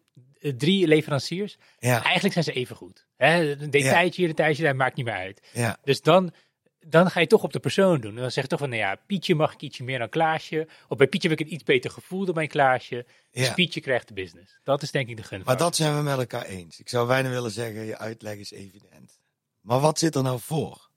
drie 0.58 0.88
leveranciers. 0.88 1.58
Ja, 1.80 2.04
Eigenlijk 2.04 2.34
zijn 2.34 2.46
ze 2.46 2.52
even 2.54 2.76
goed. 2.76 3.06
Hè? 3.16 3.52
Een 3.52 3.70
detailtje 3.70 4.22
hier, 4.22 4.30
een 4.30 4.36
detailtje 4.36 4.64
daar, 4.64 4.76
maakt 4.76 4.96
niet 4.96 5.06
meer 5.06 5.16
uit. 5.16 5.41
ja, 5.54 5.78
Dus 5.84 6.02
dan, 6.02 6.34
dan 6.80 7.12
ga 7.12 7.20
je 7.20 7.28
toch 7.28 7.44
op 7.44 7.54
de 7.54 7.60
persoon 7.60 8.02
doen. 8.02 8.16
En 8.16 8.22
dan 8.22 8.32
zeg 8.32 8.44
je 8.44 8.50
toch 8.50 8.60
van, 8.60 8.70
nou 8.70 8.82
ja, 8.82 8.96
Pietje 9.08 9.36
mag 9.36 9.54
ik 9.54 9.62
ietsje 9.62 9.84
meer 9.84 10.00
dan 10.00 10.10
Klaasje. 10.10 10.68
Of 10.88 10.98
bij 10.98 11.08
Pietje 11.08 11.30
heb 11.30 11.39
ik 11.39 11.46
een 11.48 11.54
iets 11.54 11.64
beter 11.64 11.89
gevoel 11.91 12.26
dan 12.26 12.34
bij 12.34 12.48
Klaasje. 12.48 13.06
Dus 13.32 13.48
ja. 13.48 13.54
Pietje 13.54 13.82
krijgt 13.82 14.08
de 14.08 14.14
business. 14.14 14.60
Dat 14.64 14.82
is 14.82 14.91
denk 14.91 15.10
ik 15.10 15.18
de 15.18 15.24
gun. 15.24 15.41
Maar 15.46 15.58
dat 15.58 15.76
zijn 15.76 15.96
we 15.96 16.02
met 16.02 16.18
elkaar 16.18 16.46
eens. 16.46 16.80
Ik 16.80 16.89
zou 16.89 17.08
bijna 17.08 17.30
willen 17.30 17.52
zeggen, 17.52 17.86
je 17.86 17.98
uitleg 17.98 18.36
is 18.38 18.52
evident. 18.52 19.20
Maar 19.62 19.80
wat 19.80 20.00
zit 20.00 20.16
er 20.16 20.24
nou 20.24 20.39
voor? 20.39 20.91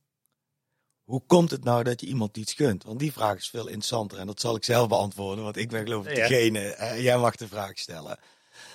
Hoe 1.04 1.22
komt 1.26 1.50
het 1.50 1.64
nou 1.64 1.82
dat 1.82 2.00
je 2.00 2.06
iemand 2.06 2.36
iets 2.36 2.52
gunt? 2.52 2.84
Want 2.84 2.98
die 2.98 3.12
vraag 3.12 3.36
is 3.36 3.48
veel 3.48 3.66
interessanter 3.66 4.18
en 4.18 4.26
dat 4.26 4.40
zal 4.40 4.56
ik 4.56 4.64
zelf 4.64 4.88
beantwoorden, 4.88 5.44
want 5.44 5.56
ik 5.56 5.68
ben 5.68 5.82
geloof 5.82 6.06
ik 6.06 6.16
Ja. 6.16 6.28
degene. 6.28 6.60
eh, 6.60 7.02
jij 7.02 7.18
mag 7.18 7.36
de 7.36 7.48
vraag 7.48 7.78
stellen. 7.78 8.18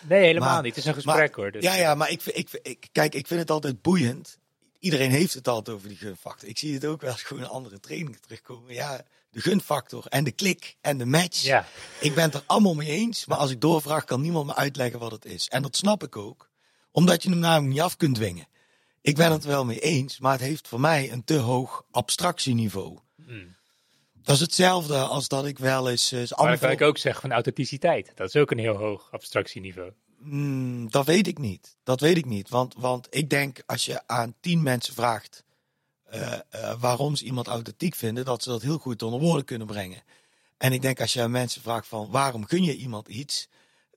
Nee, 0.01 0.23
helemaal 0.25 0.53
Maar- 0.53 0.61
niet. 0.63 0.75
Het 0.75 0.83
is 0.83 0.89
een 0.89 0.93
gesprek 1.03 1.35
hoor. 1.35 1.51
Dus, 1.51 1.63
Ja, 1.63 1.75
ja, 1.75 1.95
maar 1.95 2.09
ik, 2.09 2.25
ik, 2.25 2.49
ik, 2.61 2.87
kijk, 2.91 3.15
ik 3.15 3.27
vind 3.27 3.39
het 3.39 3.49
altijd 3.51 3.81
boeiend. 3.81 4.39
Iedereen 4.79 5.11
heeft 5.11 5.33
het 5.33 5.47
altijd 5.47 5.75
over 5.75 5.87
die 5.87 5.97
gunfactor. 5.97 6.49
Ik 6.49 6.57
zie 6.57 6.73
het 6.73 6.85
ook 6.85 7.01
wel 7.01 7.11
eens 7.11 7.23
gewoon 7.23 7.43
in 7.43 7.49
andere 7.49 7.79
trainingen 7.79 8.21
terugkomen. 8.21 8.73
Ja, 8.73 9.01
de 9.31 9.41
gunfactor 9.41 10.05
en 10.05 10.23
de 10.23 10.31
klik 10.31 10.77
en 10.81 10.97
de 10.97 11.05
match. 11.05 11.41
Ja. 11.41 11.65
Ik 11.99 12.15
ben 12.15 12.23
het 12.23 12.33
er 12.33 12.43
allemaal 12.45 12.75
mee 12.75 12.89
eens, 12.89 13.25
maar 13.25 13.37
als 13.37 13.51
ik 13.51 13.61
doorvraag, 13.61 14.03
kan 14.03 14.21
niemand 14.21 14.45
me 14.45 14.55
uitleggen 14.55 14.99
wat 14.99 15.11
het 15.11 15.25
is. 15.25 15.47
En 15.47 15.61
dat 15.61 15.75
snap 15.75 16.03
ik 16.03 16.15
ook, 16.15 16.49
omdat 16.91 17.23
je 17.23 17.29
hem 17.29 17.39
namelijk 17.39 17.73
niet 17.73 17.81
af 17.81 17.97
kunt 17.97 18.15
dwingen. 18.15 18.47
Ik 19.01 19.15
ben 19.15 19.31
het 19.31 19.43
wel 19.43 19.65
mee 19.65 19.79
eens, 19.79 20.19
maar 20.19 20.31
het 20.31 20.41
heeft 20.41 20.67
voor 20.67 20.79
mij 20.79 21.11
een 21.11 21.23
te 21.23 21.37
hoog 21.37 21.83
abstractieniveau. 21.91 22.97
Mm. 23.15 23.55
Dat 24.23 24.35
is 24.35 24.41
hetzelfde 24.41 24.97
als 24.97 25.27
dat 25.27 25.45
ik 25.45 25.59
wel 25.59 25.89
eens. 25.89 26.11
eh, 26.11 26.23
Maar 26.37 26.57
kan 26.59 26.71
ik 26.71 26.81
ook 26.81 26.97
zeggen 26.97 27.21
van 27.21 27.31
authenticiteit. 27.31 28.11
Dat 28.15 28.27
is 28.27 28.35
ook 28.35 28.51
een 28.51 28.57
heel 28.57 28.75
hoog 28.75 29.07
abstractieniveau. 29.11 29.91
Hmm, 30.23 30.89
dat 30.91 31.05
weet 31.05 31.27
ik 31.27 31.37
niet. 31.37 31.77
Dat 31.83 31.99
weet 31.99 32.17
ik 32.17 32.25
niet. 32.25 32.49
Want, 32.49 32.75
want 32.77 33.07
ik 33.09 33.29
denk 33.29 33.63
als 33.65 33.85
je 33.85 34.07
aan 34.07 34.35
tien 34.39 34.63
mensen 34.63 34.93
vraagt 34.93 35.43
eh, 36.03 36.33
eh, 36.49 36.73
waarom 36.79 37.15
ze 37.15 37.25
iemand 37.25 37.47
authentiek 37.47 37.95
vinden, 37.95 38.25
dat 38.25 38.43
ze 38.43 38.49
dat 38.49 38.61
heel 38.61 38.77
goed 38.77 39.01
onder 39.03 39.19
woorden 39.19 39.45
kunnen 39.45 39.67
brengen. 39.67 40.03
En 40.57 40.73
ik 40.73 40.81
denk 40.81 40.99
als 41.01 41.13
je 41.13 41.21
aan 41.21 41.31
mensen 41.31 41.61
vraagt 41.61 41.87
van 41.87 42.07
waarom 42.11 42.45
gun 42.45 42.63
je 42.63 42.75
iemand 42.75 43.07
iets, 43.07 43.47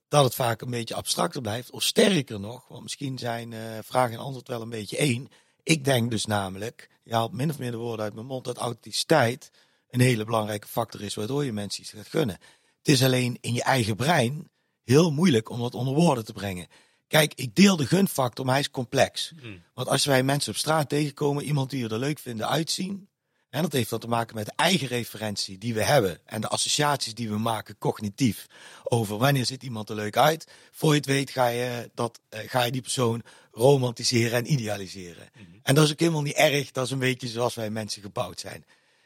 dat 0.07 0.23
het 0.23 0.35
vaak 0.35 0.61
een 0.61 0.69
beetje 0.69 0.95
abstracter 0.95 1.41
blijft. 1.41 1.71
Of 1.71 1.83
sterker 1.83 2.39
nog, 2.39 2.67
want 2.67 2.83
misschien 2.83 3.17
zijn 3.17 3.53
eh, 3.53 3.59
vraag 3.83 4.11
en 4.11 4.17
antwoord 4.17 4.47
wel 4.47 4.61
een 4.61 4.69
beetje 4.69 4.97
één. 4.97 5.29
Ik 5.63 5.85
denk 5.85 6.11
dus 6.11 6.25
namelijk, 6.25 6.89
je 7.03 7.13
haalt 7.13 7.31
min 7.33 7.49
of 7.49 7.59
meer 7.59 7.71
de 7.71 7.77
woorden 7.77 8.05
uit 8.05 8.13
mijn 8.13 8.25
mond, 8.25 8.43
dat 8.45 8.57
authenticiteit 8.57 9.51
een 9.95 10.07
hele 10.07 10.25
belangrijke 10.25 10.67
factor 10.67 11.01
is 11.01 11.15
waardoor 11.15 11.45
je 11.45 11.53
mensen 11.53 11.81
iets 11.81 11.91
gaat 11.91 12.07
gunnen. 12.07 12.37
Het 12.77 12.87
is 12.87 13.03
alleen 13.03 13.37
in 13.41 13.53
je 13.53 13.63
eigen 13.63 13.95
brein 13.95 14.49
heel 14.83 15.11
moeilijk 15.11 15.49
om 15.49 15.59
dat 15.59 15.75
onder 15.75 15.93
woorden 15.93 16.25
te 16.25 16.33
brengen. 16.33 16.67
Kijk, 17.07 17.33
ik 17.35 17.55
deel 17.55 17.75
de 17.75 17.85
gunfactor, 17.85 18.45
maar 18.45 18.53
hij 18.53 18.63
is 18.63 18.71
complex. 18.71 19.31
Mm. 19.41 19.63
Want 19.73 19.87
als 19.87 20.05
wij 20.05 20.23
mensen 20.23 20.51
op 20.51 20.57
straat 20.57 20.89
tegenkomen, 20.89 21.43
iemand 21.43 21.69
die 21.69 21.87
we 21.87 21.93
er 21.93 21.99
leuk 21.99 22.19
vinden 22.19 22.49
uitzien, 22.49 23.09
en 23.49 23.61
dat 23.61 23.71
heeft 23.71 23.89
dan 23.89 23.99
te 23.99 24.07
maken 24.07 24.35
met 24.35 24.45
de 24.45 24.53
eigen 24.55 24.87
referentie 24.87 25.57
die 25.57 25.73
we 25.73 25.83
hebben 25.83 26.19
en 26.25 26.41
de 26.41 26.47
associaties 26.47 27.13
die 27.13 27.29
we 27.29 27.37
maken 27.37 27.77
cognitief 27.77 28.45
over 28.83 29.17
wanneer 29.17 29.45
ziet 29.45 29.63
iemand 29.63 29.89
er 29.89 29.95
leuk 29.95 30.17
uit. 30.17 30.47
Voor 30.71 30.89
je 30.89 30.95
het 30.95 31.05
weet 31.05 31.29
ga 31.29 31.47
je, 31.47 31.91
dat, 31.93 32.19
eh, 32.29 32.39
ga 32.49 32.63
je 32.63 32.71
die 32.71 32.81
persoon 32.81 33.23
romantiseren 33.51 34.37
en 34.37 34.51
idealiseren. 34.51 35.29
En 35.63 35.75
dat 35.75 35.85
is 35.85 35.91
ook 35.91 35.99
helemaal 35.99 36.21
niet 36.21 36.35
erg, 36.35 36.71
dat 36.71 36.85
is 36.85 36.91
een 36.91 36.99
beetje 36.99 37.27
zoals 37.27 37.55
wij 37.55 37.69
mensen 37.69 38.01
gebouwd 38.01 38.39
zijn. 38.39 38.65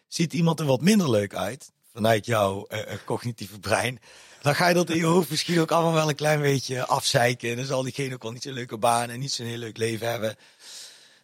Ziet 0.10 0.34
iemand 0.34 0.60
er 0.60 0.66
wat 0.66 0.82
minder 0.82 1.10
leuk 1.10 1.36
uit, 1.36 1.72
vanuit 1.94 2.26
jouw 2.26 2.66
eh, 2.66 2.94
eh, 2.94 3.00
cognitieve 3.06 3.60
brein, 3.60 4.00
dan 4.42 4.56
ga 4.56 4.68
je 4.68 4.74
dat 4.74 4.90
in 4.90 4.98
je 4.98 5.06
hoofd 5.06 5.30
misschien 5.30 5.60
ook 5.60 5.72
allemaal 5.72 5.94
wel 5.94 6.10
een 6.10 6.16
klein 6.16 6.42
beetje 6.42 6.86
afzeiken. 6.86 7.50
En 7.50 7.56
dan 7.56 7.66
zal 7.66 7.84
diegene 7.84 8.14
ook 8.14 8.24
wel 8.24 8.32
niet 8.32 8.44
zo'n 8.44 8.54
leuke 8.54 8.78
baan 8.78 9.10
en 9.10 9.20
niet 9.20 9.32
zo'n 9.32 9.46
heel 9.46 9.58
leuk 9.58 9.78
leven 9.78 10.10
hebben. 10.10 10.36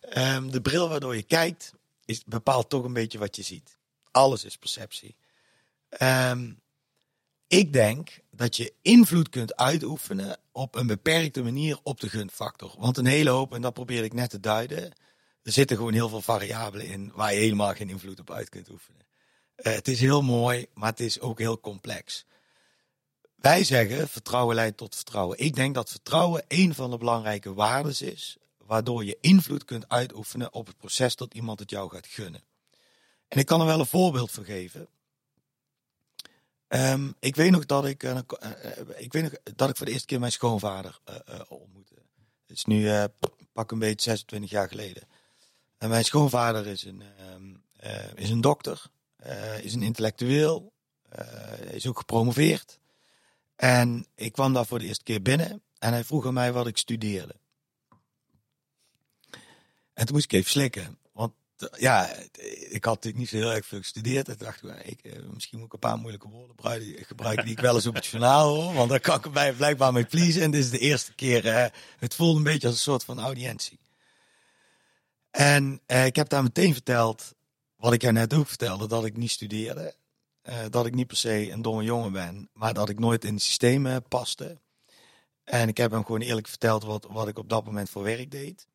Ehm, 0.02 0.50
de 0.50 0.62
bril 0.62 0.90
waardoor 0.90 1.16
je 1.16 1.24
kijkt, 1.24 1.74
is, 2.06 2.24
bepaalt 2.26 2.70
toch 2.70 2.84
een 2.84 2.94
beetje 2.94 3.18
wat 3.18 3.36
je 3.36 3.42
ziet. 3.42 3.78
Alles 4.12 4.44
is 4.44 4.58
perceptie. 4.58 5.16
Ehm, 5.90 6.52
ik 7.48 7.74
denk 7.74 8.20
dat 8.32 8.58
je 8.58 8.74
invloed 8.82 9.30
kunt 9.30 9.56
uitoefenen 9.56 10.38
op 10.52 10.76
een 10.76 10.88
beperkte 10.88 11.44
manier 11.44 11.80
op 11.84 12.00
de 12.00 12.10
gunfactor. 12.10 12.76
Want 12.78 12.98
een 12.98 13.06
hele 13.06 13.30
hoop, 13.30 13.54
en 13.54 13.62
dat 13.62 13.74
probeer 13.74 14.04
ik 14.04 14.14
net 14.14 14.30
te 14.30 14.40
duiden, 14.40 14.94
er 15.46 15.52
zitten 15.52 15.78
gewoon 15.78 15.94
heel 15.94 16.10
veel 16.10 16.22
variabelen 16.22 16.86
in 16.86 17.12
waar 17.14 17.34
je 17.34 17.40
helemaal 17.40 17.74
geen 17.74 17.90
invloed 17.90 18.20
op 18.20 18.32
uit 18.32 18.50
kunt 18.50 18.70
oefenen. 18.70 19.02
Eh, 19.56 19.74
het 19.74 19.88
is 19.88 20.00
heel 20.00 20.22
mooi, 20.22 20.68
maar 20.74 20.90
het 20.90 21.00
is 21.00 21.20
ook 21.20 21.40
heel 21.40 21.60
complex. 21.60 22.26
Wij 23.36 23.64
zeggen 23.64 24.10
vertrouwen 24.10 24.56
leidt 24.56 24.78
tot 24.78 24.96
vertrouwen. 24.96 25.40
Ik 25.40 25.56
denk 25.56 25.76
dat 25.76 25.90
vertrouwen 25.90 26.44
een 26.48 26.74
van 26.74 26.90
de 26.90 26.98
belangrijke 26.98 27.54
waarden 27.54 28.14
is, 28.14 28.38
waardoor 28.58 29.06
je 29.06 29.18
invloed 29.22 29.66
kunt 29.66 29.90
uitoefenen 29.90 30.54
op 30.54 30.68
het 30.68 30.78
proces 30.78 31.16
dat 31.16 31.34
iemand 31.34 31.60
het 31.60 31.70
jou 31.70 31.90
gaat 31.90 32.08
gunnen. 32.08 32.44
En 33.28 33.40
ik 33.40 33.46
kan 33.46 33.60
er 33.60 33.66
wel 33.66 33.80
een 33.80 33.86
voorbeeld 33.86 34.32
van 34.32 34.44
geven. 34.44 34.88
Ehm, 36.68 37.12
ik 37.20 37.36
weet 37.36 37.52
nog 37.52 37.66
dat 37.66 37.86
ik, 37.86 38.04
eh, 38.04 38.18
eh, 38.18 38.88
ik 38.98 39.14
weet 39.14 39.24
nog 39.24 39.32
dat 39.56 39.70
ik 39.70 39.78
voor 39.78 39.86
de 39.86 39.92
eerste 39.92 40.08
keer 40.08 40.20
mijn 40.20 40.32
schoonvader 40.32 41.00
eh, 41.04 41.40
ontmoette. 41.48 41.96
Het 42.48 42.58
is 42.58 42.66
nu 42.66 43.08
pak 43.54 43.72
een 43.72 43.80
beetje 43.80 44.10
26 44.10 44.50
jaar 44.50 44.68
geleden. 44.68 45.04
Mijn 45.88 46.06
schoonvader 46.06 46.68
is 46.68 46.84
een, 46.84 47.04
ehm, 47.18 47.54
eh, 47.78 48.14
is 48.16 48.30
een 48.30 48.42
dokter, 48.42 48.86
eh, 49.16 49.60
is 49.60 49.74
een 49.74 49.82
intellectueel, 49.82 50.74
eh, 51.10 51.72
is 51.72 51.88
ook 51.88 51.98
gepromoveerd. 51.98 52.80
En 53.56 54.06
ik 54.16 54.32
kwam 54.32 54.54
daar 54.54 54.66
voor 54.66 54.80
de 54.80 54.86
eerste 54.86 55.04
keer 55.04 55.22
binnen 55.22 55.62
en 55.80 55.92
hij 55.92 56.04
vroeg 56.04 56.26
aan 56.26 56.34
mij 56.34 56.54
wat 56.54 56.68
ik 56.68 56.78
studeerde. 56.78 57.36
En 59.94 60.06
toen 60.06 60.16
moest 60.16 60.26
ik 60.26 60.32
even 60.32 60.52
slikken. 60.52 60.98
Want 61.12 61.34
ja, 61.78 62.14
ik 62.70 62.86
had 62.86 62.94
natuurlijk 62.94 63.18
niet 63.18 63.30
zo 63.30 63.36
heel 63.36 63.52
erg 63.52 63.66
veel 63.66 63.80
gestudeerd. 63.80 64.26
Toen 64.26 64.36
dacht 64.38 64.58
ik, 64.58 64.64
nou, 64.64 64.80
ik 64.80 65.30
misschien 65.34 65.58
moet 65.58 65.68
ik 65.68 65.74
een 65.74 65.80
paar 65.80 65.98
moeilijke 65.98 66.30
woorden 66.30 66.56
gebruiken- 67.06 67.46
die 67.46 67.54
ik 67.54 67.60
wel 67.60 67.76
eens 67.76 67.88
op 67.88 67.96
het 67.96 68.06
journaal 68.06 68.56
hoor. 68.56 68.74
Want 68.74 68.90
daar 68.90 69.00
kan 69.00 69.18
ik 69.18 69.32
mij 69.32 69.54
blijkbaar 69.54 69.94
mee 69.94 70.06
pleasen. 70.06 70.42
En 70.42 70.52
dit 70.52 70.64
is 70.64 70.70
de 70.70 70.80
eerste 70.80 71.14
keer, 71.14 71.72
het 71.98 72.16
voelde 72.16 72.38
een 72.38 72.44
beetje 72.44 72.68
als 72.68 72.76
een 72.76 72.82
soort 72.82 73.04
van 73.04 73.20
audiëntie. 73.20 73.80
En 75.36 75.82
eh, 75.86 76.06
ik 76.06 76.16
heb 76.16 76.30
daar 76.30 76.44
meteen 76.44 76.74
verteld, 76.74 77.34
wat 77.76 77.94
ik 77.94 78.02
jou 78.02 78.14
net 78.14 78.34
ook 78.34 78.48
vertelde, 78.48 78.88
dat 78.88 79.06
ik 79.06 79.18
niet 79.18 79.32
studeerde. 79.32 79.96
Eh, 80.42 80.58
dat 80.70 80.86
ik 80.86 80.94
niet 80.94 81.08
per 81.08 81.18
se 81.18 81.52
een 81.52 81.62
domme 81.62 81.84
jongen 81.84 82.12
ben, 82.12 82.50
maar 82.54 82.74
dat 82.74 82.90
ik 82.90 83.00
nooit 83.00 83.26
in 83.26 83.34
het 83.34 83.44
systeem 83.44 84.02
paste. 84.08 84.60
En 85.44 85.68
ik 85.68 85.78
heb 85.78 85.92
hem 85.92 86.06
gewoon 86.06 86.22
eerlijk 86.22 86.48
verteld 86.48 86.84
wat, 86.84 87.08
wat 87.10 87.28
ik 87.28 87.38
op 87.38 87.50
dat 87.50 87.66
moment 87.66 87.90
voor 87.90 88.04
werk 88.04 88.32
deed. 88.32 88.68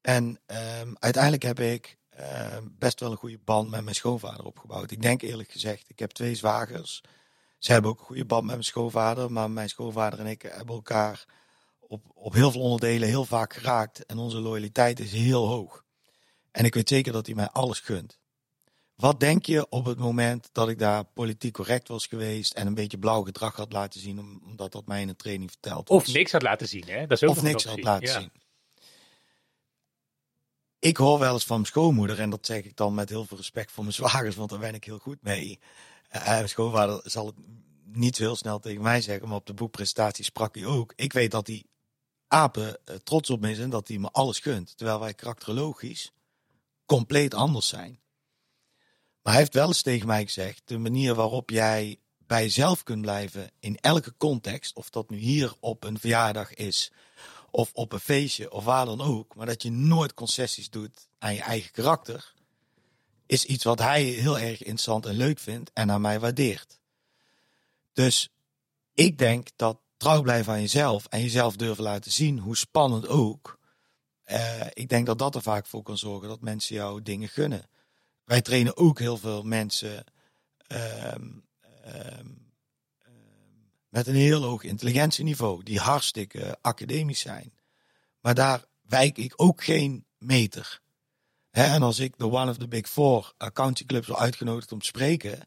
En 0.00 0.40
ehm, 0.46 0.92
uiteindelijk 0.98 1.42
heb 1.42 1.60
ik 1.60 1.98
ehm, 2.10 2.66
best 2.78 3.00
wel 3.00 3.10
een 3.10 3.16
goede 3.16 3.40
band 3.44 3.70
met 3.70 3.82
mijn 3.84 3.96
schoonvader 3.96 4.44
opgebouwd. 4.44 4.90
Ik 4.90 5.02
denk 5.02 5.22
eerlijk 5.22 5.50
gezegd, 5.50 5.88
ik 5.88 5.98
heb 5.98 6.10
twee 6.10 6.34
zwagers. 6.34 7.02
Ze 7.58 7.72
hebben 7.72 7.90
ook 7.90 7.98
een 7.98 8.06
goede 8.06 8.24
band 8.24 8.42
met 8.42 8.52
mijn 8.52 8.64
schoonvader, 8.64 9.32
maar 9.32 9.50
mijn 9.50 9.68
schoonvader 9.68 10.18
en 10.18 10.26
ik 10.26 10.42
hebben 10.42 10.74
elkaar 10.74 11.24
op, 11.80 12.04
op 12.14 12.32
heel 12.32 12.50
veel 12.50 12.60
onderdelen 12.60 13.08
heel 13.08 13.24
vaak 13.24 13.54
geraakt. 13.54 14.06
En 14.06 14.18
onze 14.18 14.40
loyaliteit 14.40 15.00
is 15.00 15.12
heel 15.12 15.46
hoog. 15.46 15.84
En 16.50 16.64
ik 16.64 16.74
weet 16.74 16.88
zeker 16.88 17.12
dat 17.12 17.26
hij 17.26 17.34
mij 17.34 17.48
alles 17.48 17.80
gunt. 17.80 18.18
Wat 18.94 19.20
denk 19.20 19.46
je 19.46 19.68
op 19.68 19.84
het 19.84 19.98
moment 19.98 20.48
dat 20.52 20.68
ik 20.68 20.78
daar 20.78 21.04
politiek 21.04 21.52
correct 21.52 21.88
was 21.88 22.06
geweest 22.06 22.52
en 22.52 22.66
een 22.66 22.74
beetje 22.74 22.98
blauw 22.98 23.22
gedrag 23.22 23.56
had 23.56 23.72
laten 23.72 24.00
zien, 24.00 24.18
om- 24.18 24.40
omdat 24.44 24.72
dat 24.72 24.86
mij 24.86 25.00
in 25.00 25.08
een 25.08 25.16
training 25.16 25.50
verteld 25.50 25.88
was? 25.88 25.98
Of 25.98 26.12
niks 26.12 26.32
had 26.32 26.42
laten 26.42 26.68
zien, 26.68 26.84
hè? 26.86 27.00
Dat 27.06 27.22
is 27.22 27.28
ook 27.28 27.36
of 27.36 27.42
niks 27.42 27.64
had 27.64 27.82
laten 27.82 28.08
Ja. 28.08 28.20
zien. 28.20 28.30
Ik 30.78 30.96
hoor 30.96 31.18
wel 31.18 31.32
eens 31.32 31.44
van 31.44 31.56
mijn 31.56 31.66
schoonmoeder, 31.68 32.20
en 32.20 32.30
dat 32.30 32.46
zeg 32.46 32.64
ik 32.64 32.76
dan 32.76 32.94
met 32.94 33.08
heel 33.08 33.24
veel 33.24 33.36
respect 33.36 33.72
voor 33.72 33.82
mijn 33.84 33.94
zwagers, 34.02 34.36
want 34.36 34.50
daar 34.50 34.58
ben 34.58 34.74
ik 34.74 34.84
heel 34.84 34.98
goed 34.98 35.22
mee. 35.22 35.58
Eh, 36.08 36.24
mijn 36.26 36.48
schoonvader 36.48 37.00
zal 37.04 37.26
het 37.26 37.34
niet 37.84 38.18
heel 38.18 38.36
snel 38.36 38.58
tegen 38.58 38.82
mij 38.82 39.00
zeggen, 39.00 39.28
maar 39.28 39.36
op 39.36 39.46
de 39.46 39.54
boekpresentatie 39.54 40.24
sprak 40.24 40.54
hij 40.54 40.66
ook. 40.66 40.92
Ik 40.96 41.12
weet 41.12 41.30
dat 41.30 41.46
die 41.46 41.66
apen 42.28 42.78
eh, 42.84 42.94
trots 42.94 43.30
op 43.30 43.40
me 43.40 43.50
is 43.50 43.58
en 43.58 43.70
dat 43.70 43.88
hij 43.88 43.98
me 43.98 44.10
alles 44.10 44.38
gunt. 44.38 44.76
Terwijl 44.76 45.00
wij 45.00 45.14
karakterologisch 45.14 46.12
compleet 46.90 47.34
anders 47.34 47.68
zijn. 47.68 48.00
Maar 49.22 49.32
hij 49.32 49.42
heeft 49.42 49.54
wel 49.54 49.66
eens 49.66 49.82
tegen 49.82 50.06
mij 50.06 50.24
gezegd: 50.24 50.62
de 50.64 50.78
manier 50.78 51.14
waarop 51.14 51.50
jij 51.50 51.98
bij 52.18 52.42
jezelf 52.42 52.82
kunt 52.82 53.00
blijven 53.00 53.50
in 53.60 53.76
elke 53.76 54.14
context, 54.16 54.76
of 54.76 54.90
dat 54.90 55.10
nu 55.10 55.16
hier 55.16 55.54
op 55.60 55.84
een 55.84 55.98
verjaardag 55.98 56.54
is, 56.54 56.92
of 57.50 57.70
op 57.72 57.92
een 57.92 58.00
feestje, 58.00 58.52
of 58.52 58.64
waar 58.64 58.84
dan 58.84 59.00
ook, 59.00 59.34
maar 59.34 59.46
dat 59.46 59.62
je 59.62 59.70
nooit 59.70 60.14
concessies 60.14 60.70
doet 60.70 61.08
aan 61.18 61.34
je 61.34 61.40
eigen 61.40 61.70
karakter, 61.70 62.34
is 63.26 63.44
iets 63.44 63.64
wat 63.64 63.78
hij 63.78 64.02
heel 64.02 64.38
erg 64.38 64.58
interessant 64.58 65.06
en 65.06 65.16
leuk 65.16 65.38
vindt 65.38 65.70
en 65.72 65.90
aan 65.90 66.00
mij 66.00 66.20
waardeert. 66.20 66.80
Dus 67.92 68.28
ik 68.94 69.18
denk 69.18 69.48
dat 69.56 69.78
trouw 69.96 70.22
blijven 70.22 70.52
aan 70.52 70.60
jezelf 70.60 71.06
en 71.06 71.20
jezelf 71.20 71.56
durven 71.56 71.84
laten 71.84 72.12
zien, 72.12 72.38
hoe 72.38 72.56
spannend 72.56 73.08
ook. 73.08 73.59
Uh, 74.30 74.66
ik 74.72 74.88
denk 74.88 75.06
dat 75.06 75.18
dat 75.18 75.34
er 75.34 75.42
vaak 75.42 75.66
voor 75.66 75.82
kan 75.82 75.98
zorgen 75.98 76.28
dat 76.28 76.40
mensen 76.40 76.74
jou 76.74 77.02
dingen 77.02 77.28
gunnen. 77.28 77.68
Wij 78.24 78.40
trainen 78.40 78.76
ook 78.76 78.98
heel 78.98 79.16
veel 79.16 79.42
mensen 79.42 80.04
um, 80.68 81.44
um, 81.86 82.52
met 83.88 84.06
een 84.06 84.14
heel 84.14 84.42
hoog 84.42 84.62
intelligentieniveau, 84.62 85.62
die 85.62 85.78
hartstikke 85.78 86.58
academisch 86.60 87.20
zijn. 87.20 87.52
Maar 88.20 88.34
daar 88.34 88.64
wijk 88.80 89.18
ik 89.18 89.32
ook 89.36 89.64
geen 89.64 90.04
meter. 90.18 90.80
en 91.50 91.82
als 91.82 91.98
ik 91.98 92.18
de 92.18 92.30
One 92.30 92.50
of 92.50 92.56
the 92.56 92.68
Big 92.68 92.88
Four 92.88 93.32
accounting 93.36 93.88
clubs 93.88 94.06
wil 94.06 94.18
uitgenodigd 94.18 94.72
om 94.72 94.78
te 94.78 94.86
spreken, 94.86 95.40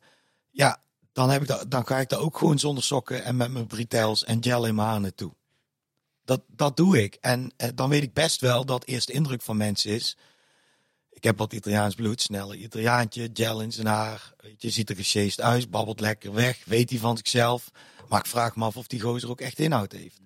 ja, 0.50 0.82
dan, 1.12 1.30
heb 1.30 1.42
ik 1.42 1.48
dat, 1.48 1.72
dan 1.72 1.86
ga 1.86 2.00
ik 2.00 2.10
daar 2.10 2.20
ook 2.20 2.38
gewoon 2.38 2.60
zonder 2.60 2.84
sokken 2.84 3.24
en 3.24 3.38
met 3.38 3.52
mijn 3.52 3.68
bretels 3.68 4.24
en 4.24 4.44
gel 4.44 4.66
in 4.66 4.76
mijn 4.76 4.88
haar 4.88 5.02
naartoe. 5.02 5.34
Dat, 6.26 6.42
dat 6.48 6.78
doe 6.78 7.04
ik. 7.04 7.18
En 7.22 7.54
eh, 7.58 7.70
dan 7.76 7.90
weet 7.90 8.04
ik 8.04 8.14
best 8.14 8.42
wel 8.42 8.66
dat 8.66 8.86
eerste 8.86 9.12
indruk 9.12 9.42
van 9.42 9.58
mensen 9.58 9.92
is. 9.92 10.18
Ik 11.10 11.24
heb 11.24 11.38
wat 11.38 11.54
Italiaans 11.54 11.96
bloed, 11.96 12.22
snelle 12.22 12.58
Italiaantje, 12.58 13.30
gel 13.34 13.62
in 13.62 13.72
zijn 13.72 13.88
haar. 13.88 14.34
Je, 14.58 14.70
ziet 14.70 14.90
er 14.90 14.96
gesjeest 14.96 15.42
uit, 15.42 15.70
babbelt 15.70 16.00
lekker 16.00 16.34
weg, 16.34 16.66
weet 16.66 16.90
hij 16.90 17.00
van 17.00 17.18
zichzelf. 17.18 17.72
Maar 18.08 18.20
ik 18.20 18.26
vraag 18.26 18.56
me 18.56 18.66
af 18.66 18.78
of 18.78 18.88
die 18.88 19.02
gozer 19.02 19.30
ook 19.30 19.42
echt 19.42 19.60
inhoud 19.60 19.92
heeft. 19.92 20.20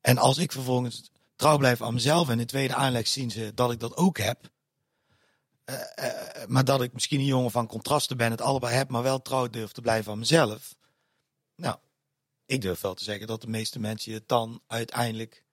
En 0.00 0.18
als 0.18 0.38
ik 0.38 0.52
vervolgens 0.52 1.10
trouw 1.36 1.56
blijf 1.56 1.82
aan 1.82 1.94
mezelf 1.94 2.28
en 2.28 2.40
in 2.40 2.46
tweede 2.46 2.74
aanleg 2.74 3.06
zien 3.06 3.30
ze 3.30 3.52
dat 3.54 3.72
ik 3.72 3.80
dat 3.80 3.96
ook 3.96 4.18
heb. 4.18 4.50
Uh, 5.70 5.74
uh, 5.74 6.46
maar 6.46 6.64
dat 6.64 6.82
ik 6.82 6.92
misschien 6.92 7.20
een 7.20 7.26
jongen 7.26 7.50
van 7.50 7.66
contrasten 7.66 8.16
ben, 8.16 8.30
het 8.30 8.40
allebei 8.40 8.74
heb, 8.74 8.90
maar 8.90 9.02
wel 9.02 9.22
trouw 9.22 9.48
durf 9.48 9.72
te 9.72 9.80
blijven 9.80 10.12
aan 10.12 10.18
mezelf. 10.18 10.74
Nou, 11.56 11.76
ik 12.46 12.60
durf 12.60 12.80
wel 12.80 12.94
te 12.94 13.04
zeggen 13.04 13.26
dat 13.26 13.40
de 13.40 13.48
meeste 13.48 13.78
mensen 13.78 14.12
het 14.12 14.28
dan 14.28 14.62
uiteindelijk 14.66 15.44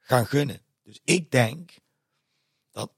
gaan 0.00 0.26
gunnen. 0.26 0.60
Dus 0.82 1.00
ik 1.04 1.30
denk 1.30 1.70
dat. 2.70 2.92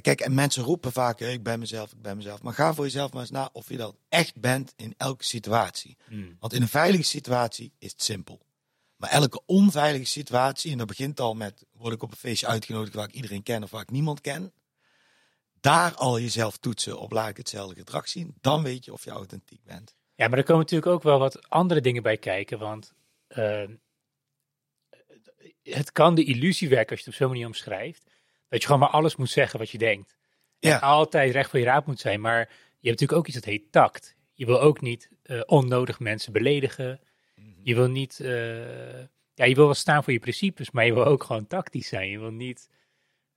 Kijk, 0.00 0.20
en 0.20 0.34
mensen 0.34 0.62
roepen 0.62 0.92
vaak: 0.92 1.20
ik 1.20 1.42
ben 1.42 1.58
mezelf, 1.58 1.92
ik 1.92 2.02
ben 2.02 2.16
mezelf. 2.16 2.42
Maar 2.42 2.54
ga 2.54 2.74
voor 2.74 2.84
jezelf 2.84 3.12
maar 3.12 3.22
eens 3.22 3.30
na 3.30 3.50
of 3.52 3.68
je 3.68 3.76
dat 3.76 3.96
echt 4.08 4.40
bent 4.40 4.72
in 4.76 4.94
elke 4.96 5.24
situatie. 5.24 5.96
Hmm. 6.06 6.36
Want 6.38 6.52
in 6.52 6.62
een 6.62 6.68
veilige 6.68 7.02
situatie 7.02 7.72
is 7.78 7.92
het 7.92 8.02
simpel. 8.02 8.40
Maar 8.96 9.10
elke 9.10 9.42
onveilige 9.46 10.04
situatie, 10.04 10.72
en 10.72 10.78
dat 10.78 10.86
begint 10.86 11.20
al 11.20 11.34
met: 11.34 11.64
word 11.72 11.94
ik 11.94 12.02
op 12.02 12.10
een 12.10 12.16
feestje 12.16 12.46
uitgenodigd 12.46 12.94
waar 12.94 13.08
ik 13.08 13.14
iedereen 13.14 13.42
ken 13.42 13.62
of 13.62 13.70
waar 13.70 13.82
ik 13.82 13.90
niemand 13.90 14.20
ken. 14.20 14.52
Daar 15.60 15.94
al 15.94 16.20
jezelf 16.20 16.56
toetsen 16.56 16.98
op 16.98 17.12
laat 17.12 17.28
ik 17.28 17.36
hetzelfde 17.36 17.74
gedrag 17.74 18.08
zien. 18.08 18.34
Dan 18.40 18.62
weet 18.62 18.84
je 18.84 18.92
of 18.92 19.04
je 19.04 19.10
authentiek 19.10 19.64
bent. 19.64 19.94
Ja, 20.20 20.28
maar 20.28 20.38
er 20.38 20.44
komen 20.44 20.62
natuurlijk 20.62 20.92
ook 20.92 21.02
wel 21.02 21.18
wat 21.18 21.48
andere 21.48 21.80
dingen 21.80 22.02
bij 22.02 22.16
kijken. 22.16 22.58
Want 22.58 22.92
uh, 23.36 23.68
het 25.62 25.92
kan 25.92 26.14
de 26.14 26.24
illusie 26.24 26.68
werken 26.68 26.90
als 26.90 26.98
je 26.98 27.04
het 27.04 27.14
op 27.14 27.20
zo'n 27.20 27.30
manier 27.30 27.46
omschrijft. 27.46 28.10
Dat 28.48 28.60
je 28.60 28.66
gewoon 28.66 28.80
maar 28.80 28.90
alles 28.90 29.16
moet 29.16 29.30
zeggen 29.30 29.58
wat 29.58 29.70
je 29.70 29.78
denkt. 29.78 30.16
Ja. 30.58 30.74
En 30.74 30.80
altijd 30.80 31.32
recht 31.32 31.50
voor 31.50 31.58
je 31.58 31.64
raad 31.64 31.86
moet 31.86 32.00
zijn. 32.00 32.20
Maar 32.20 32.38
je 32.38 32.88
hebt 32.88 33.00
natuurlijk 33.00 33.18
ook 33.18 33.26
iets 33.26 33.34
dat 33.34 33.44
heet 33.44 33.72
tact. 33.72 34.16
Je 34.34 34.46
wil 34.46 34.60
ook 34.60 34.80
niet 34.80 35.10
uh, 35.24 35.42
onnodig 35.46 36.00
mensen 36.00 36.32
beledigen. 36.32 37.00
Mhm. 37.34 37.48
Je 37.62 37.74
wil 37.74 37.88
niet. 37.88 38.18
Uh, 38.22 38.98
ja, 39.34 39.44
je 39.44 39.54
wil 39.54 39.64
wel 39.64 39.74
staan 39.74 40.04
voor 40.04 40.12
je 40.12 40.18
principes, 40.18 40.70
maar 40.70 40.86
je 40.86 40.94
wil 40.94 41.04
ook 41.04 41.24
gewoon 41.24 41.46
tactisch 41.46 41.88
zijn. 41.88 42.10
Je 42.10 42.18
wil 42.18 42.32
niet. 42.32 42.70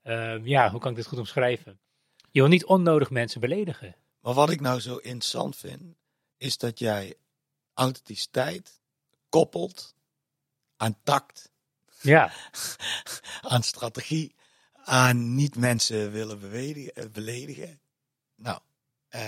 Uh, 0.03 0.45
ja, 0.45 0.71
hoe 0.71 0.79
kan 0.79 0.89
ik 0.89 0.95
dit 0.95 1.07
goed 1.07 1.19
omschrijven? 1.19 1.79
Je 2.31 2.39
wil 2.39 2.49
niet 2.49 2.65
onnodig 2.65 3.09
mensen 3.09 3.41
beledigen. 3.41 3.95
Maar 4.19 4.33
wat 4.33 4.49
ik 4.49 4.61
nou 4.61 4.79
zo 4.79 4.95
interessant 4.95 5.57
vind, 5.57 5.81
is 6.43 6.57
dat 6.57 6.79
jij 6.79 7.15
authenticiteit 7.73 8.79
koppelt 9.29 9.95
aan 10.77 10.97
tact. 11.03 11.51
Ja. 12.01 12.31
aan 13.53 13.63
strategie, 13.63 14.35
aan 14.73 15.35
niet 15.35 15.55
mensen 15.55 16.11
willen 16.11 16.53
eh, 16.93 17.05
beledigen. 17.11 17.79
Nou, 18.35 18.59
uh, 19.09 19.21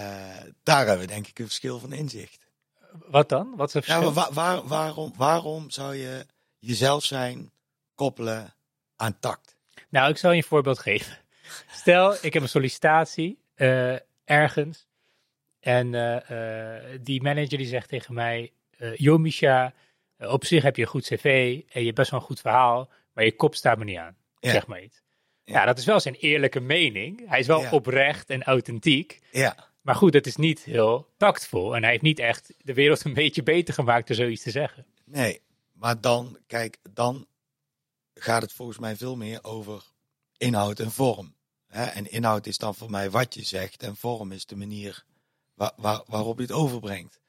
daar 0.63 0.85
hebben 0.87 1.05
we 1.05 1.13
denk 1.13 1.27
ik 1.27 1.39
een 1.39 1.45
verschil 1.45 1.79
van 1.79 1.93
inzicht. 1.93 2.47
Wat 2.91 3.29
dan? 3.29 3.55
Wat 3.55 3.67
is 3.67 3.73
het 3.73 3.85
verschil? 3.85 4.13
Ja, 4.13 4.31
waar, 4.33 4.67
waarom, 4.67 5.13
waarom 5.17 5.69
zou 5.69 5.95
je 5.95 6.25
jezelf 6.59 7.03
zijn 7.03 7.51
koppelen 7.95 8.53
aan 8.95 9.19
tact? 9.19 9.55
Nou, 9.89 10.09
ik 10.09 10.17
zal 10.17 10.31
je 10.31 10.37
een 10.37 10.43
voorbeeld 10.43 10.79
geven. 10.79 11.17
Stel, 11.71 12.17
ik 12.21 12.33
heb 12.33 12.41
een 12.41 12.49
sollicitatie 12.49 13.39
uh, 13.55 13.97
ergens 14.23 14.87
en 15.65 15.93
uh, 15.93 16.79
die 17.01 17.21
manager 17.21 17.57
die 17.57 17.67
zegt 17.67 17.89
tegen 17.89 18.13
mij, 18.13 18.51
Jo 18.95 19.17
Misha, 19.17 19.73
op 20.17 20.45
zich 20.45 20.63
heb 20.63 20.75
je 20.75 20.81
een 20.81 20.87
goed 20.87 21.05
cv 21.05 21.59
en 21.69 21.79
je 21.79 21.85
hebt 21.85 21.97
best 21.97 22.11
wel 22.11 22.19
een 22.19 22.25
goed 22.25 22.39
verhaal, 22.39 22.89
maar 23.13 23.23
je 23.23 23.35
kop 23.35 23.55
staat 23.55 23.77
me 23.77 23.83
niet 23.83 23.97
aan. 23.97 24.15
Zeg 24.39 24.67
maar 24.67 24.83
iets. 24.83 25.01
Ja. 25.43 25.65
dat 25.65 25.77
is 25.77 25.85
wel 25.85 25.99
zijn 25.99 26.15
eerlijke 26.15 26.59
mening. 26.59 27.29
Hij 27.29 27.39
is 27.39 27.47
wel 27.47 27.69
oprecht 27.71 28.29
en 28.29 28.43
authentiek. 28.43 29.21
Ja. 29.31 29.69
Maar 29.81 29.95
goed, 29.95 30.13
het 30.13 30.27
is 30.27 30.35
niet 30.35 30.63
heel 30.63 31.13
tactvol. 31.17 31.75
En 31.75 31.81
hij 31.81 31.91
heeft 31.91 32.03
niet 32.03 32.19
echt 32.19 32.53
de 32.57 32.73
wereld 32.73 33.05
een 33.05 33.13
beetje 33.13 33.43
beter 33.43 33.73
gemaakt 33.73 34.07
door 34.07 34.15
zoiets 34.15 34.43
te 34.43 34.51
zeggen. 34.51 34.85
Nee, 35.05 35.41
maar 35.71 36.01
dan, 36.01 36.37
kijk, 36.47 36.77
dan 36.93 37.27
gaat 38.13 38.41
het 38.41 38.53
volgens 38.53 38.77
mij 38.77 38.95
veel 38.95 39.15
meer 39.15 39.43
over 39.43 39.83
inhoud 40.37 40.79
en 40.79 40.91
vorm. 40.91 41.35
En 41.67 42.11
inhoud 42.11 42.47
is 42.47 42.57
dan 42.57 42.75
voor 42.75 42.89
mij 42.89 43.09
wat 43.09 43.33
je 43.33 43.43
zegt 43.43 43.83
en 43.83 43.95
vorm 43.95 44.31
is 44.31 44.45
de 44.45 44.55
manier 44.55 45.05
waar, 45.55 45.71
waar, 45.75 46.01
waarop 46.07 46.37
je 46.37 46.43
het 46.43 46.51
overbrengt. 46.51 47.19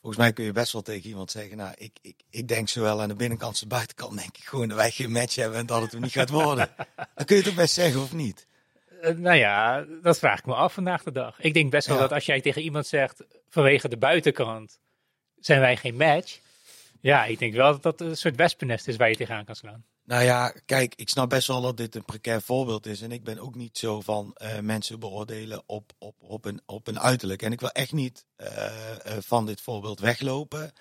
Volgens 0.00 0.22
mij 0.22 0.32
kun 0.32 0.44
je 0.44 0.52
best 0.52 0.72
wel 0.72 0.82
tegen 0.82 1.08
iemand 1.08 1.30
zeggen, 1.30 1.56
nou, 1.56 1.74
ik, 1.76 1.98
ik, 2.02 2.16
ik 2.30 2.48
denk 2.48 2.68
zowel 2.68 3.00
aan 3.00 3.08
de 3.08 3.14
binnenkant 3.14 3.50
als 3.50 3.60
de 3.60 3.66
buitenkant, 3.66 4.18
denk 4.18 4.36
ik 4.36 4.44
gewoon 4.44 4.68
dat 4.68 4.76
wij 4.76 4.90
geen 4.90 5.12
match 5.12 5.34
hebben 5.34 5.58
en 5.58 5.66
dat 5.66 5.82
het 5.82 5.92
er 5.92 6.00
niet 6.00 6.12
gaat 6.12 6.30
worden. 6.30 6.70
Dan 7.14 7.24
kun 7.24 7.36
je 7.36 7.42
het 7.42 7.50
ook 7.50 7.56
best 7.56 7.74
zeggen 7.74 8.00
of 8.00 8.12
niet? 8.12 8.46
Uh, 9.02 9.16
nou 9.16 9.36
ja, 9.36 9.84
dat 10.02 10.18
vraag 10.18 10.38
ik 10.38 10.46
me 10.46 10.54
af 10.54 10.72
vandaag 10.72 11.02
de 11.02 11.12
dag. 11.12 11.40
Ik 11.40 11.54
denk 11.54 11.70
best 11.70 11.86
wel 11.86 11.98
dat 11.98 12.12
als 12.12 12.26
jij 12.26 12.40
tegen 12.40 12.62
iemand 12.62 12.86
zegt, 12.86 13.24
vanwege 13.48 13.88
de 13.88 13.96
buitenkant 13.96 14.78
zijn 15.40 15.60
wij 15.60 15.76
geen 15.76 15.96
match. 15.96 16.38
Ja, 17.00 17.24
ik 17.24 17.38
denk 17.38 17.54
wel 17.54 17.72
dat 17.72 17.82
dat 17.82 18.00
een 18.00 18.16
soort 18.16 18.36
wespennest 18.36 18.88
is 18.88 18.96
waar 18.96 19.08
je 19.08 19.16
tegenaan 19.16 19.44
kan 19.44 19.56
slaan. 19.56 19.84
Nou 20.08 20.22
ja, 20.22 20.54
kijk, 20.64 20.94
ik 20.94 21.08
snap 21.08 21.28
best 21.28 21.46
wel 21.46 21.60
dat 21.60 21.76
dit 21.76 21.94
een 21.94 22.04
precair 22.04 22.42
voorbeeld 22.42 22.86
is. 22.86 23.00
En 23.00 23.12
ik 23.12 23.24
ben 23.24 23.38
ook 23.38 23.54
niet 23.54 23.78
zo 23.78 24.00
van 24.00 24.36
uh, 24.42 24.58
mensen 24.58 25.00
beoordelen 25.00 25.62
op, 25.66 25.92
op, 25.98 26.14
op, 26.22 26.44
een, 26.44 26.60
op 26.66 26.86
een 26.86 27.00
uiterlijk. 27.00 27.42
En 27.42 27.52
ik 27.52 27.60
wil 27.60 27.70
echt 27.70 27.92
niet 27.92 28.26
uh, 28.36 28.46
uh, 29.06 29.12
van 29.20 29.46
dit 29.46 29.60
voorbeeld 29.60 30.00
weglopen. 30.00 30.72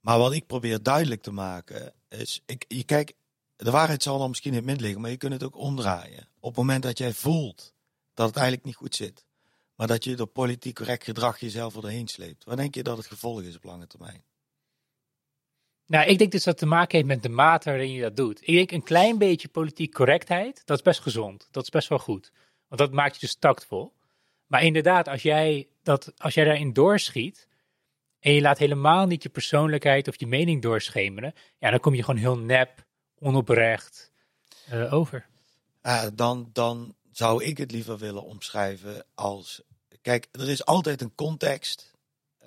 Maar 0.00 0.18
wat 0.18 0.32
ik 0.32 0.46
probeer 0.46 0.82
duidelijk 0.82 1.22
te 1.22 1.30
maken 1.30 1.92
is, 2.08 2.42
ik, 2.46 2.64
je, 2.68 2.84
kijk, 2.84 3.12
de 3.56 3.70
waarheid 3.70 4.02
zal 4.02 4.18
dan 4.18 4.28
misschien 4.28 4.50
in 4.50 4.56
het 4.56 4.66
midden 4.66 4.84
liggen, 4.84 5.00
maar 5.00 5.10
je 5.10 5.16
kunt 5.16 5.32
het 5.32 5.44
ook 5.44 5.56
omdraaien. 5.56 6.28
Op 6.40 6.48
het 6.48 6.56
moment 6.56 6.82
dat 6.82 6.98
jij 6.98 7.12
voelt 7.12 7.74
dat 8.14 8.26
het 8.26 8.36
eigenlijk 8.36 8.66
niet 8.66 8.76
goed 8.76 8.94
zit, 8.94 9.26
maar 9.74 9.86
dat 9.86 10.04
je 10.04 10.16
door 10.16 10.26
politiek 10.26 10.74
correct 10.74 11.04
gedrag 11.04 11.40
jezelf 11.40 11.76
erheen 11.76 12.08
sleept, 12.08 12.44
wat 12.44 12.56
denk 12.56 12.74
je 12.74 12.82
dat 12.82 12.96
het 12.96 13.06
gevolg 13.06 13.42
is 13.42 13.56
op 13.56 13.64
lange 13.64 13.86
termijn? 13.86 14.24
Nou, 15.86 16.08
ik 16.08 16.18
denk 16.18 16.32
dus 16.32 16.44
dat 16.44 16.60
het 16.60 16.62
te 16.62 16.74
maken 16.74 16.96
heeft 16.96 17.08
met 17.08 17.22
de 17.22 17.28
mate 17.28 17.70
waarin 17.70 17.92
je 17.92 18.00
dat 18.00 18.16
doet. 18.16 18.40
Ik 18.40 18.54
denk 18.54 18.70
een 18.70 18.82
klein 18.82 19.18
beetje 19.18 19.48
politiek 19.48 19.92
correctheid, 19.92 20.62
dat 20.64 20.76
is 20.76 20.82
best 20.82 21.00
gezond. 21.00 21.48
Dat 21.50 21.62
is 21.62 21.70
best 21.70 21.88
wel 21.88 21.98
goed. 21.98 22.32
Want 22.68 22.80
dat 22.80 22.92
maakt 22.92 23.14
je 23.14 23.20
dus 23.20 23.34
tactvol. 23.34 23.92
Maar 24.46 24.62
inderdaad, 24.62 25.08
als 25.08 25.22
jij, 25.22 25.68
dat, 25.82 26.12
als 26.16 26.34
jij 26.34 26.44
daarin 26.44 26.72
doorschiet 26.72 27.48
en 28.18 28.32
je 28.32 28.40
laat 28.40 28.58
helemaal 28.58 29.06
niet 29.06 29.22
je 29.22 29.28
persoonlijkheid 29.28 30.08
of 30.08 30.20
je 30.20 30.26
mening 30.26 30.62
doorschemeren, 30.62 31.34
ja, 31.58 31.70
dan 31.70 31.80
kom 31.80 31.94
je 31.94 32.02
gewoon 32.02 32.20
heel 32.20 32.38
nep, 32.38 32.84
onoprecht 33.18 34.12
uh, 34.72 34.92
over. 34.92 35.26
Uh, 35.82 36.04
dan, 36.14 36.50
dan 36.52 36.94
zou 37.12 37.44
ik 37.44 37.58
het 37.58 37.70
liever 37.70 37.98
willen 37.98 38.22
omschrijven 38.22 39.04
als, 39.14 39.62
kijk, 40.02 40.28
er 40.32 40.48
is 40.48 40.64
altijd 40.64 41.00
een 41.00 41.14
context 41.14 41.92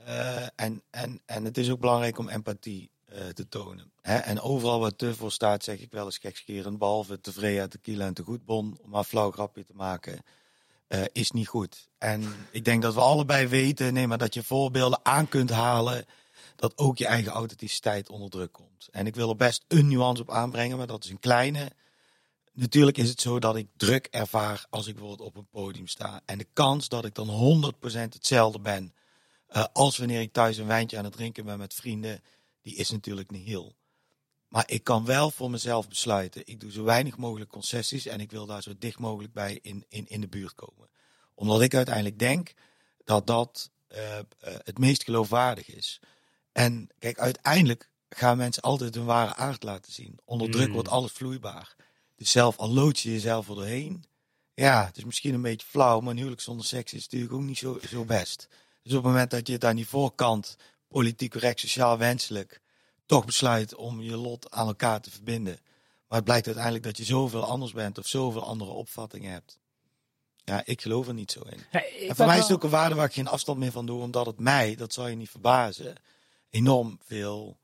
uh, 0.07 0.47
en, 0.55 0.83
en, 0.89 1.21
en 1.25 1.45
het 1.45 1.57
is 1.57 1.71
ook 1.71 1.79
belangrijk 1.79 2.17
om 2.17 2.29
empathie 2.29 2.91
te 3.33 3.47
tonen. 3.49 3.91
En 4.01 4.41
overal 4.41 4.79
waar 4.79 4.95
te 4.95 5.15
voor 5.15 5.31
staat, 5.31 5.63
zeg 5.63 5.79
ik 5.79 5.91
wel 5.91 6.05
eens 6.05 6.17
gekscherend, 6.17 6.77
behalve 6.77 7.21
tevreden, 7.21 7.69
tequila 7.69 8.05
en 8.05 8.13
te 8.13 8.23
goedbon, 8.23 8.77
om 8.81 8.89
maar 8.89 9.03
flauw 9.03 9.31
grapje 9.31 9.63
te 9.63 9.73
maken, 9.75 10.23
uh, 10.89 11.01
is 11.11 11.31
niet 11.31 11.47
goed. 11.47 11.89
En 11.97 12.35
ik 12.51 12.65
denk 12.65 12.81
dat 12.81 12.93
we 12.93 12.99
allebei 12.99 13.47
weten, 13.47 13.93
nee, 13.93 14.07
maar 14.07 14.17
dat 14.17 14.33
je 14.33 14.43
voorbeelden 14.43 14.99
aan 15.03 15.29
kunt 15.29 15.49
halen, 15.49 16.05
dat 16.55 16.77
ook 16.77 16.97
je 16.97 17.05
eigen 17.05 17.31
authenticiteit 17.31 18.09
onder 18.09 18.29
druk 18.29 18.51
komt. 18.51 18.87
En 18.91 19.07
ik 19.07 19.15
wil 19.15 19.29
er 19.29 19.35
best 19.35 19.65
een 19.67 19.87
nuance 19.87 20.21
op 20.21 20.31
aanbrengen, 20.31 20.77
maar 20.77 20.87
dat 20.87 21.03
is 21.03 21.09
een 21.09 21.19
kleine. 21.19 21.71
natuurlijk 22.53 22.97
is 22.97 23.09
het 23.09 23.21
zo 23.21 23.39
dat 23.39 23.55
ik 23.55 23.67
druk 23.77 24.07
ervaar 24.11 24.65
als 24.69 24.87
ik 24.87 24.95
bijvoorbeeld 24.95 25.29
op 25.29 25.35
een 25.35 25.47
podium 25.51 25.87
sta. 25.87 26.21
En 26.25 26.37
de 26.37 26.47
kans 26.53 26.89
dat 26.89 27.05
ik 27.05 27.15
dan 27.15 27.73
100% 27.75 27.79
hetzelfde 27.81 28.59
ben 28.59 28.93
uh, 29.55 29.63
als 29.73 29.97
wanneer 29.97 30.21
ik 30.21 30.33
thuis 30.33 30.57
een 30.57 30.67
wijntje 30.67 30.97
aan 30.97 31.03
het 31.03 31.13
drinken 31.13 31.45
ben 31.45 31.57
met 31.57 31.73
vrienden, 31.73 32.21
die 32.67 32.75
is 32.75 32.89
natuurlijk 32.89 33.31
niet 33.31 33.45
heel. 33.45 33.75
Maar 34.47 34.63
ik 34.67 34.83
kan 34.83 35.05
wel 35.05 35.31
voor 35.31 35.49
mezelf 35.49 35.87
besluiten. 35.87 36.41
Ik 36.45 36.59
doe 36.59 36.71
zo 36.71 36.83
weinig 36.83 37.17
mogelijk 37.17 37.49
concessies 37.49 38.05
en 38.05 38.19
ik 38.19 38.31
wil 38.31 38.45
daar 38.45 38.61
zo 38.61 38.73
dicht 38.79 38.99
mogelijk 38.99 39.33
bij 39.33 39.59
in, 39.61 39.85
in, 39.89 40.07
in 40.07 40.21
de 40.21 40.27
buurt 40.27 40.53
komen. 40.53 40.89
Omdat 41.33 41.61
ik 41.61 41.73
uiteindelijk 41.73 42.19
denk 42.19 42.53
dat 43.03 43.27
dat 43.27 43.71
uh, 43.89 44.17
uh, 44.17 44.21
het 44.41 44.77
meest 44.77 45.03
geloofwaardig 45.03 45.75
is. 45.75 45.99
En 46.51 46.89
kijk, 46.99 47.19
uiteindelijk 47.19 47.89
gaan 48.09 48.37
mensen 48.37 48.63
altijd 48.63 48.95
hun 48.95 49.05
ware 49.05 49.35
aard 49.35 49.63
laten 49.63 49.91
zien. 49.91 50.19
Onder 50.25 50.51
druk 50.51 50.67
mm. 50.67 50.73
wordt 50.73 50.89
alles 50.89 51.11
vloeibaar. 51.11 51.75
Dus 52.15 52.31
zelf 52.31 52.57
al 52.57 52.73
lood 52.73 52.99
je 52.99 53.11
jezelf 53.11 53.49
er 53.49 53.55
doorheen. 53.55 54.05
Ja, 54.53 54.85
het 54.85 54.97
is 54.97 55.03
misschien 55.03 55.33
een 55.33 55.41
beetje 55.41 55.67
flauw, 55.67 55.99
maar 55.99 56.11
een 56.11 56.17
huwelijk 56.17 56.41
zonder 56.41 56.65
seks 56.65 56.93
is 56.93 57.03
natuurlijk 57.03 57.33
ook 57.33 57.41
niet 57.41 57.57
zo, 57.57 57.79
zo 57.89 58.05
best. 58.05 58.47
Dus 58.81 58.93
op 58.93 59.03
het 59.03 59.11
moment 59.11 59.31
dat 59.31 59.47
je 59.47 59.53
het 59.53 59.65
aan 59.65 59.75
die 59.75 59.87
voorkant, 59.87 60.57
politiek 60.87 61.31
correct, 61.31 61.59
sociaal 61.59 61.97
wenselijk, 61.97 62.61
toch 63.05 63.25
besluit 63.25 63.75
om 63.75 64.01
je 64.01 64.15
lot 64.15 64.51
aan 64.51 64.67
elkaar 64.67 65.01
te 65.01 65.11
verbinden. 65.11 65.59
Maar 66.07 66.17
het 66.17 66.27
blijkt 66.27 66.45
uiteindelijk 66.45 66.83
dat 66.83 66.97
je 66.97 67.03
zoveel 67.03 67.43
anders 67.43 67.71
bent 67.71 67.97
of 67.97 68.07
zoveel 68.07 68.43
andere 68.43 68.71
opvattingen 68.71 69.31
hebt. 69.31 69.59
Ja, 70.43 70.61
ik 70.65 70.81
geloof 70.81 71.07
er 71.07 71.13
niet 71.13 71.31
zo 71.31 71.41
in. 71.41 71.65
Ja, 71.71 71.83
en 72.07 72.15
voor 72.15 72.25
mij 72.25 72.37
is 72.37 72.43
het 72.43 72.51
ook 72.51 72.63
een 72.63 72.69
waarde 72.69 72.95
waar 72.95 73.05
ik 73.05 73.13
geen 73.13 73.27
afstand 73.27 73.59
meer 73.59 73.71
van 73.71 73.85
doe, 73.85 74.01
omdat 74.01 74.25
het 74.25 74.39
mij, 74.39 74.75
dat 74.75 74.93
zal 74.93 75.07
je 75.07 75.15
niet 75.15 75.29
verbazen, 75.29 75.95
enorm 76.49 76.99
veel 77.03 77.57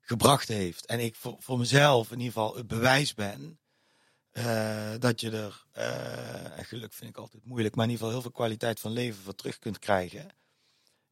gebracht 0.00 0.48
heeft. 0.48 0.86
En 0.86 1.00
ik 1.00 1.14
voor, 1.14 1.36
voor 1.38 1.58
mezelf 1.58 2.10
in 2.10 2.18
ieder 2.18 2.32
geval 2.32 2.56
het 2.56 2.66
bewijs 2.66 3.14
ben 3.14 3.58
uh, 4.32 4.94
dat 4.98 5.20
je 5.20 5.30
er, 5.30 5.64
uh, 5.76 6.58
en 6.58 6.64
geluk 6.64 6.92
vind 6.92 7.10
ik 7.10 7.16
altijd 7.16 7.44
moeilijk, 7.44 7.74
maar 7.74 7.84
in 7.84 7.90
ieder 7.90 8.06
geval 8.06 8.20
heel 8.22 8.30
veel 8.30 8.40
kwaliteit 8.40 8.80
van 8.80 8.92
leven 8.92 9.22
voor 9.22 9.34
terug 9.34 9.58
kunt 9.58 9.78
krijgen. 9.78 10.30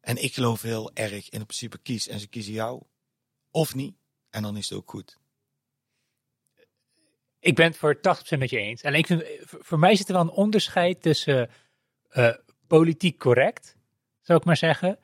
En 0.05 0.23
ik 0.23 0.35
geloof 0.35 0.63
heel 0.63 0.91
erg 0.95 1.13
in 1.13 1.39
het 1.39 1.47
principe 1.47 1.79
kies 1.79 2.09
en 2.09 2.21
ze 2.21 2.29
kiezen 2.29 2.53
jou 2.53 2.83
of 3.51 3.75
niet. 3.75 3.97
En 4.31 4.43
dan 4.43 4.57
is 4.57 4.69
het 4.69 4.79
ook 4.79 4.91
goed. 4.91 5.19
Ik 7.39 7.55
ben 7.55 7.67
het 7.67 7.77
voor 7.77 7.97
80% 7.97 8.01
met 8.39 8.51
je 8.51 8.59
eens. 8.59 8.83
En 8.83 9.05
voor 9.45 9.79
mij 9.79 9.97
zit 9.97 10.09
er 10.09 10.15
wel 10.15 10.23
een 10.23 10.31
onderscheid 10.31 11.03
tussen 11.03 11.51
uh, 12.13 12.35
politiek 12.67 13.19
correct, 13.19 13.77
zou 14.21 14.39
ik 14.39 14.45
maar 14.45 14.57
zeggen, 14.57 14.99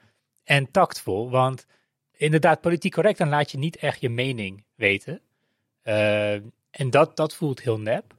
en 0.44 0.70
tactvol. 0.70 1.30
Want 1.30 1.66
inderdaad, 2.12 2.60
politiek 2.60 2.92
correct, 2.92 3.18
dan 3.18 3.28
laat 3.28 3.50
je 3.50 3.58
niet 3.58 3.76
echt 3.76 4.00
je 4.00 4.08
mening 4.08 4.64
weten. 4.74 5.20
Uh, 5.84 6.32
en 6.70 6.90
dat, 6.90 7.16
dat 7.16 7.34
voelt 7.34 7.60
heel 7.60 7.80
nep. 7.80 8.14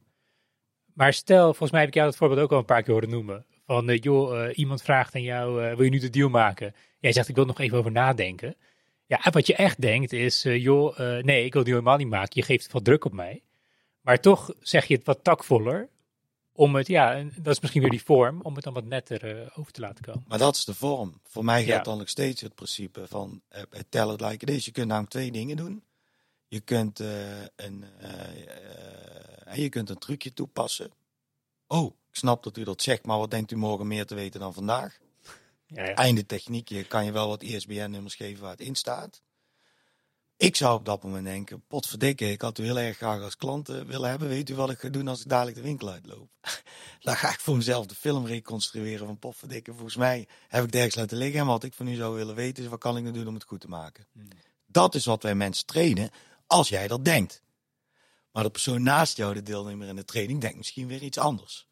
Maar 0.93 1.13
stel, 1.13 1.45
volgens 1.45 1.71
mij 1.71 1.79
heb 1.79 1.89
ik 1.89 1.95
jou 1.95 2.07
dat 2.07 2.17
voorbeeld 2.17 2.39
ook 2.39 2.51
al 2.51 2.57
een 2.57 2.65
paar 2.65 2.83
keer 2.83 2.93
horen 2.93 3.09
noemen. 3.09 3.45
Van, 3.71 3.89
uh, 3.89 3.97
joh, 3.97 4.33
uh, 4.33 4.57
iemand 4.57 4.81
vraagt 4.81 5.15
aan 5.15 5.21
jou, 5.21 5.63
uh, 5.63 5.75
wil 5.75 5.83
je 5.83 5.89
nu 5.89 5.99
de 5.99 6.09
deal 6.09 6.29
maken? 6.29 6.75
Jij 6.99 7.11
zegt, 7.11 7.27
ik 7.27 7.35
wil 7.35 7.45
nog 7.45 7.59
even 7.59 7.77
over 7.77 7.91
nadenken. 7.91 8.55
Ja, 9.05 9.19
wat 9.31 9.47
je 9.47 9.55
echt 9.55 9.81
denkt 9.81 10.13
is, 10.13 10.43
joh, 10.43 10.97
nee, 10.97 11.45
ik 11.45 11.53
wil 11.53 11.63
die 11.63 11.73
helemaal 11.73 11.97
niet 11.97 12.07
maken. 12.07 12.31
Je 12.33 12.41
geeft 12.41 12.71
wat 12.71 12.83
druk 12.83 13.05
op 13.05 13.13
mij. 13.13 13.43
Maar 14.01 14.19
toch 14.19 14.53
zeg 14.59 14.85
je 14.85 14.95
het 14.95 15.05
wat 15.05 15.23
takvoller. 15.23 15.89
Om 16.53 16.75
het, 16.75 16.87
ja, 16.87 17.23
dat 17.35 17.53
is 17.53 17.59
misschien 17.59 17.81
weer 17.81 17.91
die 17.91 18.03
vorm, 18.03 18.41
om 18.41 18.55
het 18.55 18.63
dan 18.63 18.73
wat 18.73 18.85
netter 18.85 19.51
over 19.55 19.71
te 19.71 19.81
laten 19.81 20.03
komen. 20.03 20.23
Maar 20.27 20.37
dat 20.37 20.55
is 20.55 20.65
de 20.65 20.73
vorm. 20.73 21.19
Voor 21.23 21.45
mij 21.45 21.63
geldt 21.63 21.85
dan 21.85 21.97
nog 21.97 22.09
steeds 22.09 22.41
het 22.41 22.55
principe 22.55 23.07
van 23.07 23.41
tell 23.89 24.09
it 24.13 24.21
like 24.21 24.45
it 24.45 24.49
is. 24.49 24.65
Je 24.65 24.71
kunt 24.71 24.87
namelijk 24.87 25.11
twee 25.11 25.31
dingen 25.31 25.57
doen. 25.57 25.83
Je 26.47 26.59
kunt, 26.59 26.99
uh, 26.99 27.07
een, 27.55 27.85
uh, 29.47 29.55
je 29.55 29.69
kunt 29.69 29.89
een 29.89 29.97
trucje 29.97 30.33
toepassen. 30.33 30.91
Oh, 31.71 31.85
ik 31.85 32.15
snap 32.15 32.43
dat 32.43 32.57
u 32.57 32.63
dat 32.63 32.81
zegt, 32.81 33.05
maar 33.05 33.17
wat 33.17 33.31
denkt 33.31 33.51
u 33.51 33.55
morgen 33.55 33.87
meer 33.87 34.05
te 34.05 34.15
weten 34.15 34.39
dan 34.39 34.53
vandaag? 34.53 34.99
Ja, 35.65 35.83
ja. 35.83 35.93
Einde 35.93 36.25
techniek, 36.25 36.69
je 36.69 36.83
kan 36.83 37.05
je 37.05 37.11
wel 37.11 37.27
wat 37.27 37.43
ISBN-nummers 37.43 38.15
geven 38.15 38.41
waar 38.41 38.51
het 38.51 38.59
in 38.59 38.75
staat. 38.75 39.21
Ik 40.37 40.55
zou 40.55 40.77
op 40.77 40.85
dat 40.85 41.03
moment 41.03 41.25
denken, 41.25 41.63
potverdikke, 41.67 42.31
ik 42.31 42.41
had 42.41 42.57
u 42.57 42.63
heel 42.63 42.79
erg 42.79 42.97
graag 42.97 43.21
als 43.21 43.35
klant 43.35 43.67
willen 43.67 44.09
hebben. 44.09 44.27
Weet 44.27 44.49
u 44.49 44.55
wat 44.55 44.69
ik 44.69 44.79
ga 44.79 44.89
doen 44.89 45.07
als 45.07 45.21
ik 45.21 45.29
dadelijk 45.29 45.57
de 45.57 45.63
winkel 45.63 45.89
uitloop? 45.89 46.29
Dan 46.99 47.15
ga 47.15 47.29
ik 47.29 47.39
voor 47.39 47.55
mezelf 47.55 47.85
de 47.85 47.95
film 47.95 48.25
reconstrueren 48.25 49.05
van 49.05 49.19
potverdikke. 49.19 49.71
Volgens 49.71 49.95
mij 49.95 50.27
heb 50.47 50.63
ik 50.63 50.73
ergens 50.73 50.95
laten 50.95 51.17
liggen. 51.17 51.39
En 51.39 51.45
wat 51.45 51.63
ik 51.63 51.73
van 51.73 51.87
u 51.87 51.95
zou 51.95 52.15
willen 52.15 52.35
weten 52.35 52.63
is, 52.63 52.69
wat 52.69 52.79
kan 52.79 52.97
ik 52.97 53.03
nu 53.03 53.11
doen 53.11 53.27
om 53.27 53.33
het 53.33 53.43
goed 53.43 53.61
te 53.61 53.67
maken? 53.67 54.05
Hmm. 54.13 54.27
Dat 54.65 54.95
is 54.95 55.05
wat 55.05 55.23
wij 55.23 55.35
mensen 55.35 55.65
trainen 55.65 56.09
als 56.47 56.69
jij 56.69 56.87
dat 56.87 57.05
denkt. 57.05 57.41
Maar 58.31 58.43
de 58.43 58.49
persoon 58.49 58.83
naast 58.83 59.17
jou, 59.17 59.33
de 59.33 59.43
deelnemer 59.43 59.87
in 59.87 59.95
de 59.95 60.05
training, 60.05 60.41
denkt 60.41 60.57
misschien 60.57 60.87
weer 60.87 61.03
iets 61.03 61.17
anders. 61.17 61.67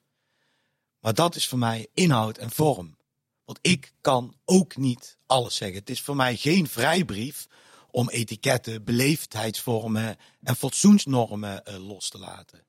Maar 1.00 1.14
dat 1.14 1.36
is 1.36 1.48
voor 1.48 1.60
mij 1.60 1.88
inhoud 1.94 2.38
en 2.38 2.52
vorm. 2.52 2.98
Want 3.46 3.60
ik 3.62 3.94
kan 4.02 4.36
ook 4.46 4.78
niet 4.78 5.18
alles 5.26 5.56
zeggen. 5.56 5.80
Het 5.80 5.90
is 5.90 6.02
voor 6.02 6.16
mij 6.16 6.36
geen 6.36 6.68
vrijbrief 6.68 7.48
om 7.92 8.10
etiketten, 8.10 8.84
beleefdheidsvormen 8.84 10.18
en 10.44 10.56
fatsoensnormen 10.56 11.64
uh, 11.68 11.88
los 11.88 12.10
te 12.10 12.18
laten. 12.18 12.64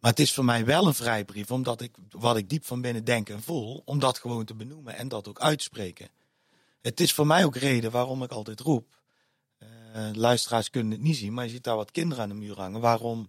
Maar 0.00 0.10
het 0.10 0.20
is 0.20 0.32
voor 0.32 0.44
mij 0.44 0.64
wel 0.64 0.86
een 0.86 0.94
vrijbrief, 0.94 1.50
omdat 1.50 1.80
ik 1.80 1.96
wat 2.10 2.36
ik 2.36 2.48
diep 2.48 2.64
van 2.64 2.80
binnen 2.80 3.04
denk 3.04 3.28
en 3.28 3.42
voel, 3.42 3.82
om 3.84 3.98
dat 3.98 4.18
gewoon 4.18 4.44
te 4.44 4.54
benoemen 4.54 4.96
en 4.96 5.08
dat 5.08 5.28
ook 5.28 5.40
uitspreken. 5.40 6.08
Het 6.80 7.00
is 7.00 7.12
voor 7.12 7.26
mij 7.26 7.44
ook 7.44 7.56
reden 7.56 7.90
waarom 7.90 8.22
ik 8.22 8.30
altijd 8.30 8.60
roep: 8.60 8.86
luisteraars 10.12 10.70
kunnen 10.70 10.92
het 10.92 11.00
niet 11.00 11.16
zien, 11.16 11.32
maar 11.32 11.44
je 11.44 11.50
ziet 11.50 11.64
daar 11.64 11.76
wat 11.76 11.90
kinderen 11.90 12.22
aan 12.22 12.28
de 12.28 12.34
muur 12.34 12.56
hangen. 12.56 12.80
Waarom 12.80 13.28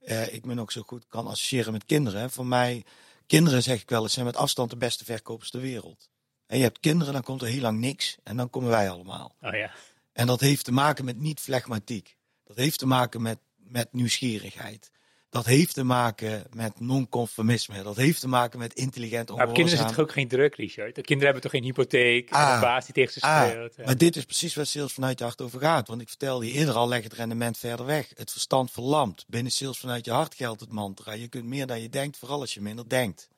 uh, 0.00 0.34
ik 0.34 0.44
me 0.44 0.60
ook 0.60 0.72
zo 0.72 0.82
goed 0.82 1.06
kan 1.06 1.26
associëren 1.26 1.72
met 1.72 1.84
kinderen. 1.84 2.30
Voor 2.30 2.46
mij, 2.46 2.84
kinderen 3.26 3.62
zeg 3.62 3.80
ik 3.80 3.90
wel 3.90 4.02
eens, 4.02 4.12
zijn 4.12 4.26
met 4.26 4.36
afstand 4.36 4.70
de 4.70 4.76
beste 4.76 5.04
verkopers 5.04 5.50
ter 5.50 5.60
wereld. 5.60 6.10
En 6.46 6.56
je 6.56 6.62
hebt 6.62 6.80
kinderen, 6.80 7.12
dan 7.12 7.22
komt 7.22 7.42
er 7.42 7.48
heel 7.48 7.60
lang 7.60 7.78
niks 7.78 8.16
en 8.22 8.36
dan 8.36 8.50
komen 8.50 8.70
wij 8.70 8.90
allemaal. 8.90 9.34
Oh 9.40 9.52
ja. 9.52 9.70
En 10.12 10.26
dat 10.26 10.40
heeft 10.40 10.64
te 10.64 10.72
maken 10.72 11.04
met 11.04 11.18
niet 11.18 11.40
flegmatiek. 11.40 12.16
Dat 12.44 12.56
heeft 12.56 12.78
te 12.78 12.86
maken 12.86 13.22
met, 13.22 13.38
met 13.56 13.92
nieuwsgierigheid. 13.92 14.90
Dat 15.30 15.46
heeft 15.46 15.74
te 15.74 15.84
maken 15.84 16.44
met 16.52 16.80
non-conformisme. 16.80 17.82
Dat 17.82 17.96
heeft 17.96 18.20
te 18.20 18.28
maken 18.28 18.58
met 18.58 18.74
intelligent 18.74 19.30
ongehoorzaam. 19.30 19.46
Maar 19.46 19.54
kinderen 19.54 19.78
zitten 19.78 19.96
toch 19.96 20.04
ook 20.04 20.12
geen 20.12 20.28
druk, 20.28 20.54
Richard? 20.54 20.94
De 20.94 21.02
kinderen 21.02 21.24
hebben 21.24 21.42
toch 21.42 21.50
geen 21.50 21.62
hypotheek? 21.62 22.30
Ah, 22.30 22.54
een 22.54 22.60
baas 22.60 22.84
die 22.84 22.94
tegen 22.94 23.12
ze 23.12 23.20
ah, 23.20 23.48
speelt? 23.48 23.86
Maar 23.86 23.96
dit 23.96 24.16
is 24.16 24.24
precies 24.24 24.54
waar 24.54 24.66
sales 24.66 24.92
vanuit 24.92 25.18
je 25.18 25.24
hart 25.24 25.40
over 25.40 25.60
gaat. 25.60 25.88
Want 25.88 26.00
ik 26.00 26.08
vertelde 26.08 26.46
je 26.46 26.52
eerder 26.52 26.74
al, 26.74 26.88
leg 26.88 27.02
het 27.02 27.12
rendement 27.12 27.58
verder 27.58 27.86
weg. 27.86 28.12
Het 28.14 28.30
verstand 28.30 28.70
verlamt. 28.70 29.24
Binnen 29.28 29.52
sales 29.52 29.78
vanuit 29.78 30.04
je 30.04 30.10
hart 30.10 30.34
geldt 30.34 30.60
het 30.60 30.72
mantra. 30.72 31.12
Je 31.12 31.28
kunt 31.28 31.44
meer 31.44 31.66
dan 31.66 31.80
je 31.80 31.88
denkt, 31.88 32.16
vooral 32.16 32.40
als 32.40 32.54
je 32.54 32.60
minder 32.60 32.88
denkt. 32.88 33.28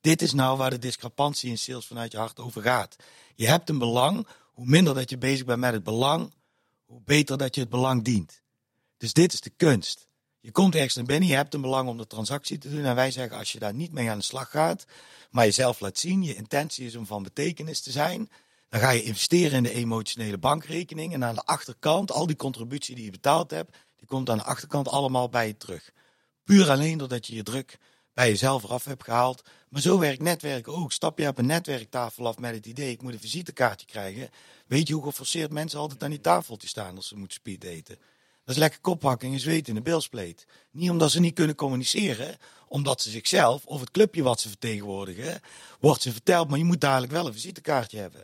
Dit 0.00 0.22
is 0.22 0.32
nou 0.32 0.56
waar 0.56 0.70
de 0.70 0.78
discrepantie 0.78 1.50
in 1.50 1.58
sales 1.58 1.86
vanuit 1.86 2.12
je 2.12 2.18
hart 2.18 2.40
over 2.40 2.62
gaat. 2.62 2.96
Je 3.34 3.46
hebt 3.46 3.68
een 3.68 3.78
belang. 3.78 4.26
Hoe 4.52 4.66
minder 4.66 4.94
dat 4.94 5.10
je 5.10 5.18
bezig 5.18 5.44
bent 5.44 5.60
met 5.60 5.72
het 5.72 5.82
belang, 5.82 6.32
hoe 6.84 7.00
beter 7.04 7.38
dat 7.38 7.54
je 7.54 7.60
het 7.60 7.70
belang 7.70 8.04
dient. 8.04 8.42
Dus 8.96 9.12
dit 9.12 9.32
is 9.32 9.40
de 9.40 9.52
kunst. 9.56 10.07
Je 10.40 10.50
komt 10.50 10.74
ergens 10.74 10.94
naar 10.94 11.04
binnen, 11.04 11.28
je 11.28 11.34
hebt 11.34 11.54
een 11.54 11.60
belang 11.60 11.88
om 11.88 11.96
de 11.96 12.06
transactie 12.06 12.58
te 12.58 12.70
doen. 12.70 12.84
En 12.84 12.94
wij 12.94 13.10
zeggen, 13.10 13.38
als 13.38 13.52
je 13.52 13.58
daar 13.58 13.74
niet 13.74 13.92
mee 13.92 14.10
aan 14.10 14.18
de 14.18 14.24
slag 14.24 14.50
gaat, 14.50 14.86
maar 15.30 15.44
jezelf 15.44 15.80
laat 15.80 15.98
zien, 15.98 16.22
je 16.22 16.34
intentie 16.34 16.86
is 16.86 16.96
om 16.96 17.06
van 17.06 17.22
betekenis 17.22 17.80
te 17.80 17.90
zijn, 17.90 18.30
dan 18.68 18.80
ga 18.80 18.90
je 18.90 19.02
investeren 19.02 19.56
in 19.56 19.62
de 19.62 19.72
emotionele 19.72 20.38
bankrekening. 20.38 21.12
En 21.12 21.24
aan 21.24 21.34
de 21.34 21.44
achterkant, 21.44 22.12
al 22.12 22.26
die 22.26 22.36
contributie 22.36 22.94
die 22.94 23.04
je 23.04 23.10
betaald 23.10 23.50
hebt, 23.50 23.76
die 23.96 24.06
komt 24.06 24.30
aan 24.30 24.38
de 24.38 24.44
achterkant 24.44 24.88
allemaal 24.88 25.28
bij 25.28 25.46
je 25.46 25.56
terug. 25.56 25.92
Puur 26.44 26.70
alleen 26.70 26.98
doordat 26.98 27.26
je 27.26 27.34
je 27.34 27.42
druk 27.42 27.78
bij 28.18 28.28
jezelf 28.28 28.62
eraf 28.62 28.84
hebt 28.84 29.04
gehaald. 29.04 29.42
Maar 29.68 29.80
zo 29.80 29.98
werkt 29.98 30.22
netwerken 30.22 30.72
ook. 30.72 30.92
Stap 30.92 31.18
je 31.18 31.28
op 31.28 31.38
een 31.38 31.46
netwerktafel 31.46 32.26
af 32.26 32.38
met 32.38 32.54
het 32.54 32.66
idee, 32.66 32.90
ik 32.90 33.02
moet 33.02 33.12
een 33.12 33.20
visitekaartje 33.20 33.86
krijgen. 33.86 34.30
Weet 34.66 34.88
je 34.88 34.94
hoe 34.94 35.02
geforceerd 35.02 35.52
mensen 35.52 35.78
altijd 35.78 36.02
aan 36.02 36.10
die 36.10 36.20
tafeltje 36.20 36.68
staan 36.68 36.96
als 36.96 37.08
ze 37.08 37.16
moeten 37.16 37.36
speed 37.36 37.64
eten? 37.64 37.98
Dat 38.48 38.56
is 38.56 38.62
lekker 38.62 38.80
kophakking 38.80 39.34
en 39.34 39.40
zweet 39.40 39.68
in 39.68 39.74
de 39.74 39.82
bilspleet. 39.82 40.46
Niet 40.70 40.90
omdat 40.90 41.10
ze 41.10 41.20
niet 41.20 41.34
kunnen 41.34 41.56
communiceren, 41.56 42.36
omdat 42.68 43.02
ze 43.02 43.10
zichzelf 43.10 43.66
of 43.66 43.80
het 43.80 43.90
clubje 43.90 44.22
wat 44.22 44.40
ze 44.40 44.48
vertegenwoordigen, 44.48 45.40
wordt 45.80 46.02
ze 46.02 46.12
verteld, 46.12 46.48
maar 46.48 46.58
je 46.58 46.64
moet 46.64 46.80
dadelijk 46.80 47.12
wel 47.12 47.26
een 47.26 47.32
visitekaartje 47.32 47.98
hebben. 47.98 48.20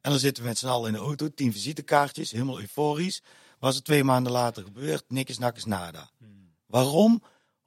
En 0.00 0.10
dan 0.10 0.18
zitten 0.18 0.42
we 0.42 0.48
met 0.48 0.58
z'n 0.58 0.66
allen 0.66 0.86
in 0.86 0.92
de 0.92 0.98
auto, 0.98 1.28
tien 1.34 1.52
visitekaartjes, 1.52 2.30
helemaal 2.30 2.60
euforisch. 2.60 3.22
Was 3.58 3.74
het 3.74 3.84
twee 3.84 4.04
maanden 4.04 4.32
later 4.32 4.62
gebeurd, 4.62 5.04
niks 5.08 5.38
nakkes 5.38 5.64
nada. 5.64 6.10
Waarom? 6.66 7.22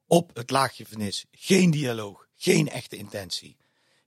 Op 0.07 0.35
het 0.35 0.49
laagje 0.49 0.85
vernis. 0.85 1.25
Geen 1.31 1.71
dialoog, 1.71 2.27
geen 2.35 2.69
echte 2.69 2.95
intentie. 2.97 3.57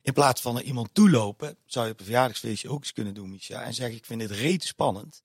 In 0.02 0.12
plaats 0.12 0.40
van 0.40 0.56
er 0.56 0.62
iemand 0.62 0.94
toelopen, 0.94 1.56
zou 1.66 1.86
je 1.86 1.92
op 1.92 1.98
een 1.98 2.04
verjaardagsfeestje 2.04 2.68
ook 2.68 2.80
eens 2.80 2.92
kunnen 2.92 3.14
doen, 3.14 3.30
Micha. 3.30 3.62
En 3.62 3.74
zeggen, 3.74 3.96
ik 3.96 4.04
vind 4.04 4.20
dit 4.20 4.30
reet 4.30 4.64
spannend. 4.64 5.22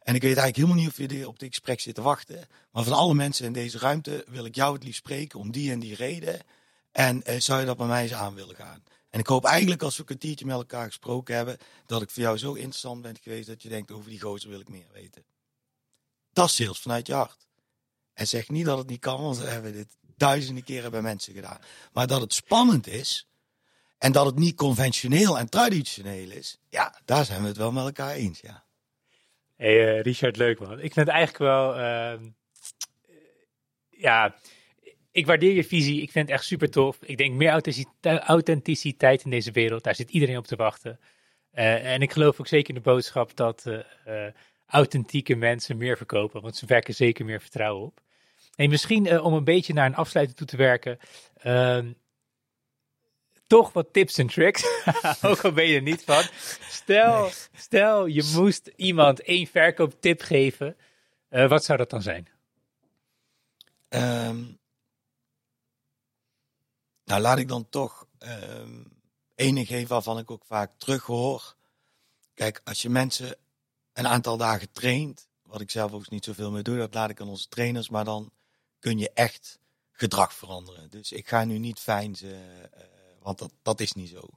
En 0.00 0.14
ik 0.14 0.22
weet 0.22 0.36
eigenlijk 0.36 0.56
helemaal 0.56 0.76
niet 0.76 0.88
of 0.88 1.10
je 1.10 1.28
op 1.28 1.38
dit 1.38 1.48
gesprek 1.48 1.80
zit 1.80 1.94
te 1.94 2.02
wachten. 2.02 2.48
Maar 2.72 2.84
van 2.84 2.92
alle 2.92 3.14
mensen 3.14 3.46
in 3.46 3.52
deze 3.52 3.78
ruimte 3.78 4.24
wil 4.28 4.44
ik 4.44 4.54
jou 4.54 4.74
het 4.74 4.84
liefst 4.84 4.98
spreken 4.98 5.38
om 5.38 5.50
die 5.50 5.70
en 5.70 5.80
die 5.80 5.94
reden. 5.94 6.40
En 6.92 7.22
eh, 7.22 7.40
zou 7.40 7.60
je 7.60 7.66
dat 7.66 7.76
bij 7.76 7.86
mij 7.86 8.02
eens 8.02 8.12
aan 8.12 8.34
willen 8.34 8.56
gaan? 8.56 8.82
En 9.10 9.20
ik 9.20 9.26
hoop 9.26 9.44
eigenlijk 9.44 9.82
als 9.82 9.94
we 9.94 10.00
een 10.00 10.06
kwartiertje 10.06 10.46
met 10.46 10.54
elkaar 10.54 10.86
gesproken 10.86 11.34
hebben, 11.34 11.58
dat 11.86 12.02
ik 12.02 12.10
voor 12.10 12.22
jou 12.22 12.38
zo 12.38 12.52
interessant 12.52 13.02
ben 13.02 13.16
geweest 13.22 13.46
dat 13.46 13.62
je 13.62 13.68
denkt 13.68 13.90
over 13.90 14.10
die 14.10 14.20
gozer 14.20 14.50
wil 14.50 14.60
ik 14.60 14.68
meer 14.68 14.88
weten. 14.92 15.24
Dat 16.32 16.58
is 16.58 16.78
vanuit 16.78 17.06
je 17.06 17.14
hart. 17.14 17.46
En 18.12 18.28
zeg 18.28 18.48
niet 18.48 18.64
dat 18.64 18.78
het 18.78 18.86
niet 18.86 19.00
kan, 19.00 19.22
want 19.22 19.38
we 19.38 19.46
hebben 19.46 19.72
dit 19.72 19.96
duizenden 20.16 20.64
keren 20.64 20.90
bij 20.90 21.02
mensen 21.02 21.34
gedaan. 21.34 21.58
Maar 21.92 22.06
dat 22.06 22.20
het 22.20 22.34
spannend 22.34 22.86
is 22.86 23.28
en 23.98 24.12
dat 24.12 24.26
het 24.26 24.38
niet 24.38 24.56
conventioneel 24.56 25.38
en 25.38 25.48
traditioneel 25.48 26.30
is, 26.30 26.58
ja, 26.68 27.00
daar 27.04 27.24
zijn 27.24 27.42
we 27.42 27.48
het 27.48 27.56
wel 27.56 27.72
met 27.72 27.84
elkaar 27.84 28.14
eens, 28.14 28.40
ja. 28.40 28.64
Hey, 29.60 29.96
uh, 29.96 30.02
Richard, 30.02 30.36
leuk 30.36 30.60
man. 30.60 30.72
Ik 30.72 30.92
vind 30.92 31.06
het 31.06 31.08
eigenlijk 31.08 31.38
wel, 31.38 31.78
uh, 31.78 32.12
ja, 33.90 34.34
ik 35.10 35.26
waardeer 35.26 35.52
je 35.52 35.64
visie. 35.64 36.02
Ik 36.02 36.10
vind 36.10 36.28
het 36.28 36.36
echt 36.36 36.46
super 36.46 36.70
tof. 36.70 36.98
Ik 37.00 37.16
denk 37.16 37.34
meer 37.34 37.50
authenticiteit 38.26 39.24
in 39.24 39.30
deze 39.30 39.50
wereld. 39.50 39.84
Daar 39.84 39.94
zit 39.94 40.10
iedereen 40.10 40.36
op 40.36 40.46
te 40.46 40.56
wachten. 40.56 41.00
Uh, 41.54 41.92
en 41.92 42.02
ik 42.02 42.12
geloof 42.12 42.40
ook 42.40 42.46
zeker 42.46 42.68
in 42.68 42.74
de 42.74 42.80
boodschap 42.80 43.36
dat 43.36 43.64
uh, 43.66 44.26
authentieke 44.66 45.34
mensen 45.34 45.76
meer 45.76 45.96
verkopen. 45.96 46.42
Want 46.42 46.56
ze 46.56 46.66
werken 46.66 46.94
zeker 46.94 47.24
meer 47.24 47.40
vertrouwen 47.40 47.86
op. 47.86 48.00
En 48.54 48.70
misschien 48.70 49.20
om 49.20 49.32
een 49.32 49.44
beetje 49.44 49.72
naar 49.72 49.86
een 49.86 49.94
afsluiting 49.94 50.38
toe 50.38 50.46
te 50.46 50.56
werken. 50.56 50.98
Ehm, 53.50 53.62
toch 53.62 53.72
wat 53.72 53.92
tips 53.92 54.18
en 54.18 54.26
tricks. 54.26 54.64
ook 55.22 55.44
al 55.44 55.52
ben 55.52 55.66
je 55.66 55.74
er 55.74 55.82
niet 55.82 56.02
van. 56.04 56.22
Stel, 56.68 57.30
stel 57.52 58.06
je 58.06 58.30
moest 58.34 58.70
iemand 58.76 59.22
één 59.22 59.46
verkooptip 59.46 60.22
geven. 60.22 60.76
wat 61.28 61.64
zou 61.64 61.78
dat 61.78 61.90
dan 61.90 62.02
zijn? 62.02 62.28
Um, 63.88 64.58
nou, 67.04 67.20
laat 67.20 67.38
ik 67.38 67.48
dan 67.48 67.68
toch 67.68 68.06
um, 68.18 68.92
ene 69.34 69.66
geven 69.66 69.88
waarvan 69.88 70.18
ik 70.18 70.30
ook 70.30 70.44
vaak 70.44 70.70
terughoor. 70.76 71.54
Kijk, 72.34 72.60
als 72.64 72.82
je 72.82 72.88
mensen 72.88 73.36
een 73.92 74.06
aantal 74.06 74.36
dagen 74.36 74.72
traint, 74.72 75.28
wat 75.42 75.60
ik 75.60 75.70
zelf 75.70 75.92
ook 75.92 76.10
niet 76.10 76.24
zoveel 76.24 76.50
meer 76.50 76.62
doe, 76.62 76.76
dat 76.76 76.94
laat 76.94 77.10
ik 77.10 77.20
aan 77.20 77.28
onze 77.28 77.48
trainers, 77.48 77.88
maar 77.88 78.04
dan 78.04 78.30
kun 78.78 78.98
je 78.98 79.10
echt 79.14 79.58
gedrag 79.92 80.34
veranderen. 80.34 80.90
Dus 80.90 81.12
ik 81.12 81.28
ga 81.28 81.44
nu 81.44 81.58
niet 81.58 81.78
fijn 81.78 82.16
uh, 82.22 82.36
want 83.22 83.38
dat, 83.38 83.52
dat 83.62 83.80
is 83.80 83.92
niet 83.92 84.08
zo. 84.08 84.28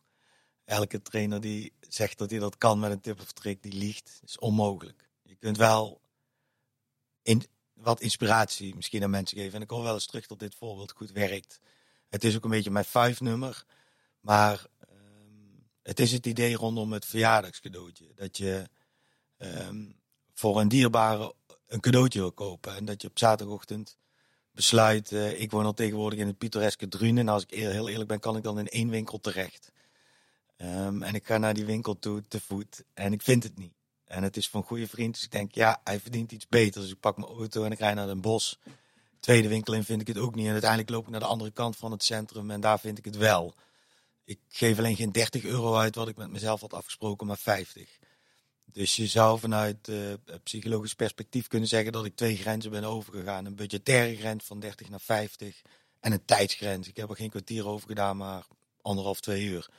Elke 0.66 1.02
trainer 1.02 1.42
die 1.42 1.74
zegt 1.80 2.18
dat 2.18 2.30
hij 2.30 2.40
dat 2.40 2.58
kan 2.58 2.80
met 2.80 2.92
een 2.92 3.02
tip 3.02 3.20
of 3.20 3.32
trick, 3.32 3.64
die 3.64 3.74
liegt. 3.74 4.20
Is 4.26 4.40
onmogelijk. 4.40 5.10
Je 5.22 5.36
kunt 5.36 5.58
wel 5.58 6.02
in, 7.22 7.44
wat 7.74 8.02
inspiratie 8.02 8.76
misschien 8.76 9.04
aan 9.04 9.10
mensen 9.10 9.38
geven. 9.38 9.54
En 9.54 9.62
ik 9.62 9.70
hoor 9.70 9.84
wel 9.84 9.94
eens 9.94 10.06
terug 10.06 10.28
dat 10.28 10.40
dit 10.40 10.56
voorbeeld 10.56 10.92
goed 10.92 11.12
werkt. 11.12 11.60
Het 12.10 12.24
is 12.24 12.36
ook 12.36 12.44
een 12.44 12.50
beetje 12.50 12.72
mijn 12.72 12.86
vijf 12.86 13.22
nummer. 13.22 13.66
Maar 14.20 14.66
um, 14.90 15.68
het 15.82 16.00
is 16.00 16.12
het 16.12 16.26
idee 16.26 16.56
rondom 16.56 16.92
het 16.92 17.06
verjaardagscadeautje. 17.06 18.12
Dat 18.16 18.38
je 18.38 18.70
um, 19.38 20.00
voor 20.34 20.60
een 20.60 20.68
dierbare 20.68 21.36
een 21.68 21.80
cadeautje 21.80 22.20
wil 22.20 22.32
kopen. 22.32 22.76
En 22.76 22.86
dat 22.86 23.02
je 23.02 23.08
op 23.08 23.20
zaterdagochtend 23.20 23.98
besluit, 24.54 25.12
uh, 25.12 25.41
ik 25.41 25.51
woon 25.51 25.66
al 25.66 25.74
tegenwoordig 25.74 26.20
in 26.20 26.28
het 26.28 26.38
pittoreske 26.38 26.88
Drunen. 26.88 27.28
En 27.28 27.34
als 27.34 27.43
ik 27.43 27.49
heel 27.49 27.89
eerlijk 27.89 28.10
ben, 28.10 28.20
kan 28.20 28.38
ik 28.38 28.43
dan 28.43 28.60
in 28.60 28.68
één 28.68 28.89
winkel 28.89 29.20
terecht. 29.20 29.72
Um, 30.58 31.04
en 31.04 31.16
ik 31.16 31.26
ga 31.26 31.38
naar 31.38 31.54
die 31.54 31.66
winkel 31.66 31.99
toe 31.99 32.24
te 32.28 32.39
voet 32.39 32.84
en 32.93 33.14
ik 33.14 33.22
vind 33.22 33.43
het 33.43 33.58
niet. 33.58 33.74
En 34.06 34.24
het 34.24 34.38
is 34.38 34.49
van 34.49 34.64
goede 34.64 34.88
vriend, 34.88 35.14
dus 35.14 35.24
ik 35.24 35.32
denk, 35.32 35.54
ja, 35.54 35.82
hij 35.84 35.99
verdient 35.99 36.32
iets 36.32 36.47
beters. 36.47 36.84
Dus 36.84 36.93
ik 36.93 36.99
pak 36.99 37.18
mijn 37.18 37.32
auto 37.32 37.64
en 37.64 37.72
ik 37.72 37.80
rij 37.80 37.93
naar 37.93 38.10
een 38.10 38.22
bos 38.22 38.60
tweede 39.24 39.47
winkel 39.47 39.74
in 39.74 39.84
vind 39.84 40.01
ik 40.01 40.08
het 40.08 40.18
ook 40.18 40.36
niet. 40.36 40.45
En 40.45 40.51
uiteindelijk 40.51 40.89
loop 40.89 41.04
ik 41.04 41.10
naar 41.10 41.20
de 41.20 41.26
andere 41.26 41.51
kant 41.51 41.76
van 41.76 41.91
het 41.91 42.04
centrum 42.04 42.51
en 42.51 42.62
daar 42.62 42.80
vind 42.80 42.97
ik 42.97 43.06
het 43.06 43.18
wel. 43.18 43.54
Ik 44.26 44.39
geef 44.49 44.78
alleen 44.78 44.95
geen 44.95 45.12
30 45.12 45.43
euro 45.43 45.76
uit 45.76 45.95
wat 45.95 46.08
ik 46.08 46.16
met 46.16 46.30
mezelf 46.30 46.62
had 46.62 46.74
afgesproken, 46.74 47.28
maar 47.28 47.38
50. 47.38 47.99
Dus 48.74 48.96
je 48.96 49.08
zou 49.08 49.40
vanuit 49.40 49.88
uh, 49.88 50.14
psychologisch 50.44 50.94
perspectief 50.94 51.48
kunnen 51.48 51.70
zeggen 51.70 51.92
dat 51.92 52.06
ik 52.06 52.16
twee 52.16 52.36
grenzen 52.36 52.72
ben 52.72 52.84
overgegaan. 52.84 53.46
Een 53.46 53.56
budgettaire 53.56 54.16
grens 54.16 54.46
van 54.46 54.60
30 54.60 54.90
naar 54.90 55.02
50 55.02 55.62
en 56.00 56.12
een 56.12 56.26
tijdsgrens. 56.26 56.88
Ik 56.88 56.98
heb 56.98 57.10
er 57.10 57.16
geen 57.16 57.30
kwartier 57.30 57.68
over 57.68 57.88
gedaan, 57.88 58.18
maar 58.18 58.48
anderhalf, 58.82 59.22
twee 59.22 59.44
uur. 59.44 59.70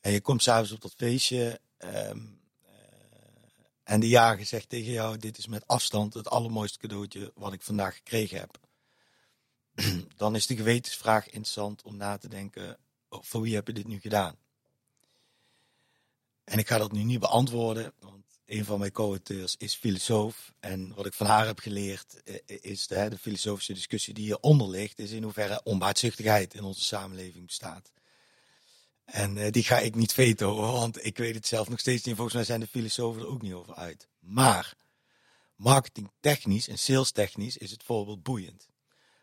En 0.00 0.12
je 0.12 0.20
komt 0.20 0.42
s'avonds 0.42 0.72
op 0.72 0.80
dat 0.80 0.94
feestje 0.96 1.60
um, 1.78 2.38
en 3.88 4.00
de 4.00 4.08
jager 4.08 4.46
zegt 4.46 4.68
tegen 4.68 4.92
jou: 4.92 5.18
Dit 5.18 5.38
is 5.38 5.46
met 5.46 5.66
afstand 5.66 6.14
het 6.14 6.28
allermooiste 6.28 6.78
cadeautje 6.78 7.32
wat 7.34 7.52
ik 7.52 7.62
vandaag 7.62 7.94
gekregen 7.94 8.38
heb. 8.38 8.58
Dan 10.16 10.34
is 10.34 10.46
de 10.46 10.56
gewetensvraag 10.56 11.24
interessant 11.24 11.82
om 11.82 11.96
na 11.96 12.16
te 12.16 12.28
denken: 12.28 12.78
oh, 13.08 13.22
voor 13.22 13.40
wie 13.40 13.54
heb 13.54 13.66
je 13.66 13.72
dit 13.72 13.86
nu 13.86 14.00
gedaan? 14.00 14.36
En 16.48 16.58
ik 16.58 16.68
ga 16.68 16.78
dat 16.78 16.92
nu 16.92 17.02
niet 17.02 17.20
beantwoorden, 17.20 17.92
want 18.00 18.24
een 18.46 18.64
van 18.64 18.78
mijn 18.78 18.92
co-auteurs 18.92 19.54
is 19.58 19.74
filosoof. 19.74 20.52
En 20.60 20.94
wat 20.94 21.06
ik 21.06 21.14
van 21.14 21.26
haar 21.26 21.46
heb 21.46 21.58
geleerd 21.58 22.22
eh, 22.22 22.58
is 22.60 22.86
de, 22.86 23.08
de 23.08 23.18
filosofische 23.18 23.72
discussie 23.72 24.14
die 24.14 24.24
hieronder 24.24 24.68
ligt, 24.68 24.98
is 24.98 25.10
in 25.10 25.22
hoeverre 25.22 25.60
onbaatzuchtigheid 25.64 26.54
in 26.54 26.64
onze 26.64 26.82
samenleving 26.82 27.46
bestaat. 27.46 27.92
En 29.04 29.36
uh, 29.36 29.50
die 29.50 29.62
ga 29.62 29.78
ik 29.78 29.94
niet 29.94 30.12
vetoen, 30.12 30.56
want 30.56 31.04
ik 31.04 31.18
weet 31.18 31.34
het 31.34 31.46
zelf 31.46 31.68
nog 31.68 31.80
steeds 31.80 32.04
niet. 32.04 32.14
Volgens 32.14 32.36
mij 32.36 32.44
zijn 32.44 32.60
de 32.60 32.66
filosofen 32.66 33.22
er 33.22 33.28
ook 33.28 33.42
niet 33.42 33.52
over 33.52 33.74
uit. 33.74 34.08
Maar 34.18 34.74
marketingtechnisch 35.56 36.68
en 36.68 36.78
salestechnisch 36.78 37.56
is 37.56 37.70
het 37.70 37.82
voorbeeld 37.82 38.22
boeiend. 38.22 38.68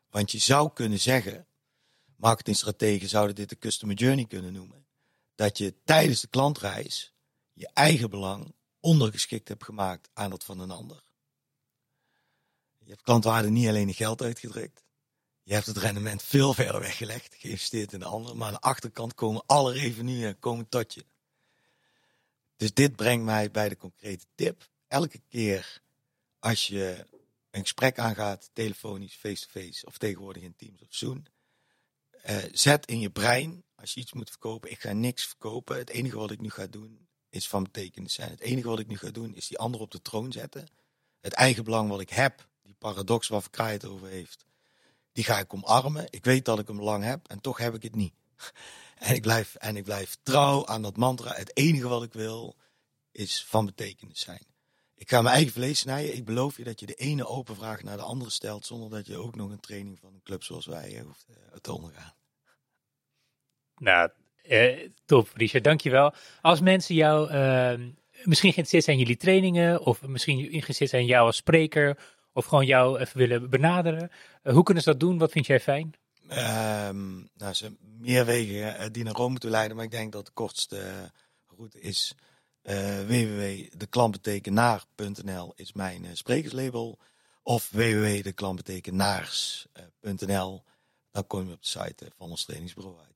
Want 0.09 0.31
je 0.31 0.37
zou 0.37 0.73
kunnen 0.73 0.99
zeggen, 0.99 1.47
marketingstrategen 2.15 3.09
zouden 3.09 3.35
dit 3.35 3.49
de 3.49 3.57
customer 3.57 3.95
journey 3.95 4.25
kunnen 4.25 4.53
noemen, 4.53 4.85
dat 5.35 5.57
je 5.57 5.73
tijdens 5.83 6.21
de 6.21 6.27
klantreis 6.27 7.13
je 7.55 7.69
eigen 7.73 8.09
belang 8.09 8.53
ondergeschikt 8.79 9.47
hebt 9.47 9.63
gemaakt 9.63 10.09
aan 10.13 10.29
dat 10.29 10.43
van 10.43 10.59
een 10.59 10.71
ander. 10.71 11.03
Je 12.77 12.89
hebt 12.89 13.01
klantwaarde 13.01 13.49
niet 13.49 13.67
alleen 13.67 13.87
in 13.87 13.93
geld 13.93 14.21
uitgedrukt, 14.21 14.83
je 15.43 15.53
hebt 15.53 15.65
het 15.65 15.77
rendement 15.77 16.23
veel 16.23 16.53
verder 16.53 16.81
weggelegd, 16.81 17.35
geïnvesteerd 17.35 17.93
in 17.93 17.99
de 17.99 18.05
ander, 18.05 18.37
maar 18.37 18.47
aan 18.47 18.53
de 18.53 18.59
achterkant 18.59 19.13
komen 19.13 19.43
alle 19.45 19.73
revenuen 19.73 20.39
komen 20.39 20.69
tot 20.69 20.93
je. 20.93 21.05
Dus 22.55 22.73
dit 22.73 22.95
brengt 22.95 23.25
mij 23.25 23.51
bij 23.51 23.69
de 23.69 23.77
concrete 23.77 24.25
tip. 24.35 24.69
Elke 24.87 25.21
keer 25.29 25.81
als 26.39 26.67
je 26.67 27.05
een 27.51 27.61
gesprek 27.61 27.99
aangaat, 27.99 28.49
telefonisch, 28.53 29.15
face-to-face 29.15 29.85
of 29.85 29.97
tegenwoordig 29.97 30.43
in 30.43 30.55
Teams 30.55 30.81
of 30.81 30.87
Zoom, 30.89 31.23
uh, 32.25 32.37
zet 32.51 32.85
in 32.85 32.99
je 32.99 33.09
brein, 33.09 33.63
als 33.75 33.93
je 33.93 33.99
iets 33.99 34.13
moet 34.13 34.29
verkopen, 34.29 34.71
ik 34.71 34.79
ga 34.79 34.91
niks 34.91 35.25
verkopen. 35.25 35.77
Het 35.77 35.89
enige 35.89 36.17
wat 36.17 36.31
ik 36.31 36.41
nu 36.41 36.49
ga 36.49 36.67
doen 36.67 37.04
is 37.35 37.47
van 37.47 37.63
betekenis 37.63 38.13
zijn. 38.13 38.29
Het 38.29 38.39
enige 38.39 38.67
wat 38.67 38.79
ik 38.79 38.87
nu 38.87 38.97
ga 38.97 39.09
doen 39.09 39.35
is 39.35 39.47
die 39.47 39.57
ander 39.57 39.81
op 39.81 39.91
de 39.91 40.01
troon 40.01 40.31
zetten. 40.31 40.67
Het 41.19 41.33
eigen 41.33 41.63
belang 41.63 41.89
wat 41.89 41.99
ik 41.99 42.09
heb, 42.09 42.47
die 42.61 42.75
paradox 42.77 43.27
waar 43.27 43.41
Verkraai 43.41 43.73
het 43.73 43.85
over 43.85 44.07
heeft, 44.07 44.45
die 45.11 45.23
ga 45.23 45.39
ik 45.39 45.53
omarmen. 45.53 46.07
Ik 46.09 46.25
weet 46.25 46.45
dat 46.45 46.59
ik 46.59 46.67
hem 46.67 46.81
lang 46.81 47.03
heb 47.03 47.27
en 47.27 47.41
toch 47.41 47.57
heb 47.57 47.73
ik 47.73 47.83
het 47.83 47.95
niet. 47.95 48.13
En 48.95 49.15
ik 49.15 49.21
blijf, 49.21 49.55
en 49.55 49.75
ik 49.75 49.83
blijf 49.83 50.17
trouw 50.23 50.65
aan 50.65 50.81
dat 50.81 50.97
mantra. 50.97 51.33
Het 51.33 51.57
enige 51.57 51.87
wat 51.87 52.03
ik 52.03 52.13
wil 52.13 52.55
is 53.11 53.45
van 53.45 53.65
betekenis 53.65 54.19
zijn. 54.19 54.45
Ik 54.95 55.09
ga 55.09 55.21
mijn 55.21 55.35
eigen 55.35 55.53
vlees 55.53 55.79
snijden. 55.79 56.15
Ik 56.15 56.25
beloof 56.25 56.57
je 56.57 56.63
dat 56.63 56.79
je 56.79 56.85
de 56.85 56.93
ene 56.93 57.27
open 57.27 57.55
vraag 57.55 57.83
naar 57.83 57.97
de 57.97 58.03
andere 58.03 58.29
stelt. 58.29 58.65
zonder 58.65 58.89
dat 58.89 59.07
je 59.07 59.17
ook 59.17 59.35
nog 59.35 59.49
een 59.51 59.59
training 59.59 59.99
van 59.99 60.13
een 60.13 60.23
club 60.23 60.43
zoals 60.43 60.65
wij 60.65 61.01
hoeft 61.05 61.25
uh, 61.29 61.35
te 61.61 61.71
ondergaan. 61.71 62.13
Nou, 63.77 64.11
eh, 64.47 64.89
top, 65.05 65.29
Richard. 65.33 65.63
Dankjewel. 65.63 66.13
Als 66.41 66.59
mensen 66.59 66.95
jou 66.95 67.31
uh, 67.31 67.73
misschien 68.23 68.53
geïnteresseerd 68.53 68.83
zijn 68.83 68.97
in 68.97 69.03
jullie 69.03 69.17
trainingen. 69.17 69.81
of 69.81 70.01
misschien 70.01 70.39
geïnteresseerd 70.39 70.89
zijn 70.89 71.01
in 71.01 71.07
jou 71.07 71.25
als 71.25 71.35
spreker 71.35 71.97
of 72.33 72.45
gewoon 72.45 72.65
jou 72.65 72.99
even 72.99 73.17
willen 73.17 73.49
benaderen. 73.49 74.11
Uh, 74.43 74.53
hoe 74.53 74.63
kunnen 74.63 74.83
ze 74.83 74.89
dat 74.89 74.99
doen? 74.99 75.17
Wat 75.17 75.31
vind 75.31 75.45
jij 75.45 75.59
fijn? 75.59 75.95
Um, 76.29 77.29
nou, 77.37 77.53
ze 77.53 77.75
meer 77.99 78.25
wegen 78.25 78.55
uh, 78.55 78.85
die 78.91 79.03
naar 79.03 79.13
Rome 79.13 79.37
toe 79.37 79.49
leiden, 79.49 79.75
maar 79.75 79.85
ik 79.85 79.91
denk 79.91 80.11
dat 80.11 80.25
de 80.25 80.31
kortste 80.31 80.77
uh, 80.77 80.83
route 81.57 81.79
is 81.79 82.15
uh, 82.63 82.99
www.deklantbetekenaar.nl 82.99 85.53
is 85.55 85.73
mijn 85.73 86.17
sprekerslabel 86.17 86.99
of 87.43 87.69
www.deklantbetekenaars.nl. 87.71 90.63
Dan 91.11 91.27
kom 91.27 91.47
je 91.47 91.53
op 91.53 91.61
de 91.61 91.67
site 91.67 92.11
van 92.17 92.29
ons 92.29 92.45
trainingsbureau 92.45 92.99
uit. 92.99 93.14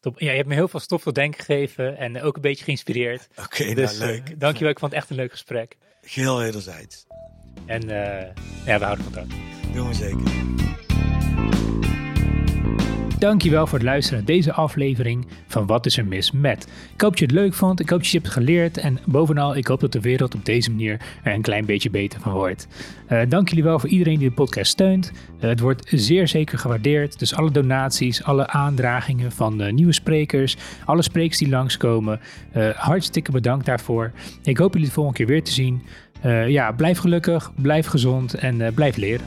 Top. 0.00 0.20
Ja, 0.20 0.30
je 0.30 0.36
hebt 0.36 0.48
me 0.48 0.54
heel 0.54 0.68
veel 0.68 0.80
stof 0.80 1.02
tot 1.02 1.14
denken 1.14 1.44
gegeven 1.44 1.96
en 1.96 2.22
ook 2.22 2.36
een 2.36 2.42
beetje 2.42 2.64
geïnspireerd. 2.64 3.28
Oké, 3.30 3.42
okay, 3.42 3.74
dus, 3.74 3.98
nou, 3.98 4.10
leuk. 4.10 4.40
dankjewel, 4.40 4.72
ik 4.72 4.78
vond 4.78 4.92
het 4.92 5.00
echt 5.00 5.10
een 5.10 5.16
leuk 5.16 5.30
gesprek. 5.30 5.76
Geheel 6.02 6.38
wederzijds. 6.38 7.06
En 7.66 7.84
uh, 7.84 7.92
ja, 8.66 8.78
we 8.78 8.84
houden 8.84 9.04
contact. 9.04 9.32
Doen 9.72 9.88
we 9.88 9.94
zeker. 9.94 10.65
Dankjewel 13.18 13.66
voor 13.66 13.78
het 13.78 13.86
luisteren 13.86 14.18
naar 14.18 14.34
deze 14.34 14.52
aflevering 14.52 15.26
van 15.46 15.66
Wat 15.66 15.86
is 15.86 15.96
er 15.96 16.06
mis 16.06 16.32
met. 16.32 16.68
Ik 16.94 17.00
hoop 17.00 17.10
dat 17.10 17.18
je 17.18 17.24
het 17.24 17.34
leuk 17.34 17.54
vond, 17.54 17.80
ik 17.80 17.88
hoop 17.88 17.98
dat 17.98 18.08
je 18.08 18.18
hebt 18.18 18.30
geleerd 18.30 18.78
en 18.78 18.98
bovenal 19.04 19.56
ik 19.56 19.66
hoop 19.66 19.80
dat 19.80 19.92
de 19.92 20.00
wereld 20.00 20.34
op 20.34 20.44
deze 20.44 20.70
manier 20.70 21.00
er 21.22 21.32
een 21.32 21.42
klein 21.42 21.64
beetje 21.64 21.90
beter 21.90 22.20
van 22.20 22.32
wordt. 22.32 22.66
Uh, 23.08 23.20
dank 23.28 23.48
jullie 23.48 23.64
wel 23.64 23.78
voor 23.78 23.88
iedereen 23.88 24.18
die 24.18 24.28
de 24.28 24.34
podcast 24.34 24.70
steunt. 24.70 25.12
Uh, 25.40 25.48
het 25.48 25.60
wordt 25.60 25.86
zeer 25.90 26.28
zeker 26.28 26.58
gewaardeerd, 26.58 27.18
dus 27.18 27.34
alle 27.34 27.50
donaties, 27.50 28.22
alle 28.22 28.46
aandragingen 28.46 29.32
van 29.32 29.62
uh, 29.62 29.72
nieuwe 29.72 29.92
sprekers, 29.92 30.56
alle 30.84 31.02
sprekers 31.02 31.38
die 31.38 31.48
langskomen, 31.48 32.20
hartstikke 32.76 33.30
bedankt 33.30 33.66
daarvoor. 33.66 34.12
Ik 34.42 34.56
hoop 34.56 34.72
jullie 34.72 34.88
de 34.88 34.94
volgende 34.94 35.18
keer 35.18 35.26
weer 35.26 35.42
te 35.42 35.52
zien. 35.52 35.82
Ja, 36.46 36.72
blijf 36.72 36.98
gelukkig, 36.98 37.52
blijf 37.54 37.86
gezond 37.86 38.34
en 38.34 38.74
blijf 38.74 38.96
leren. 38.96 39.26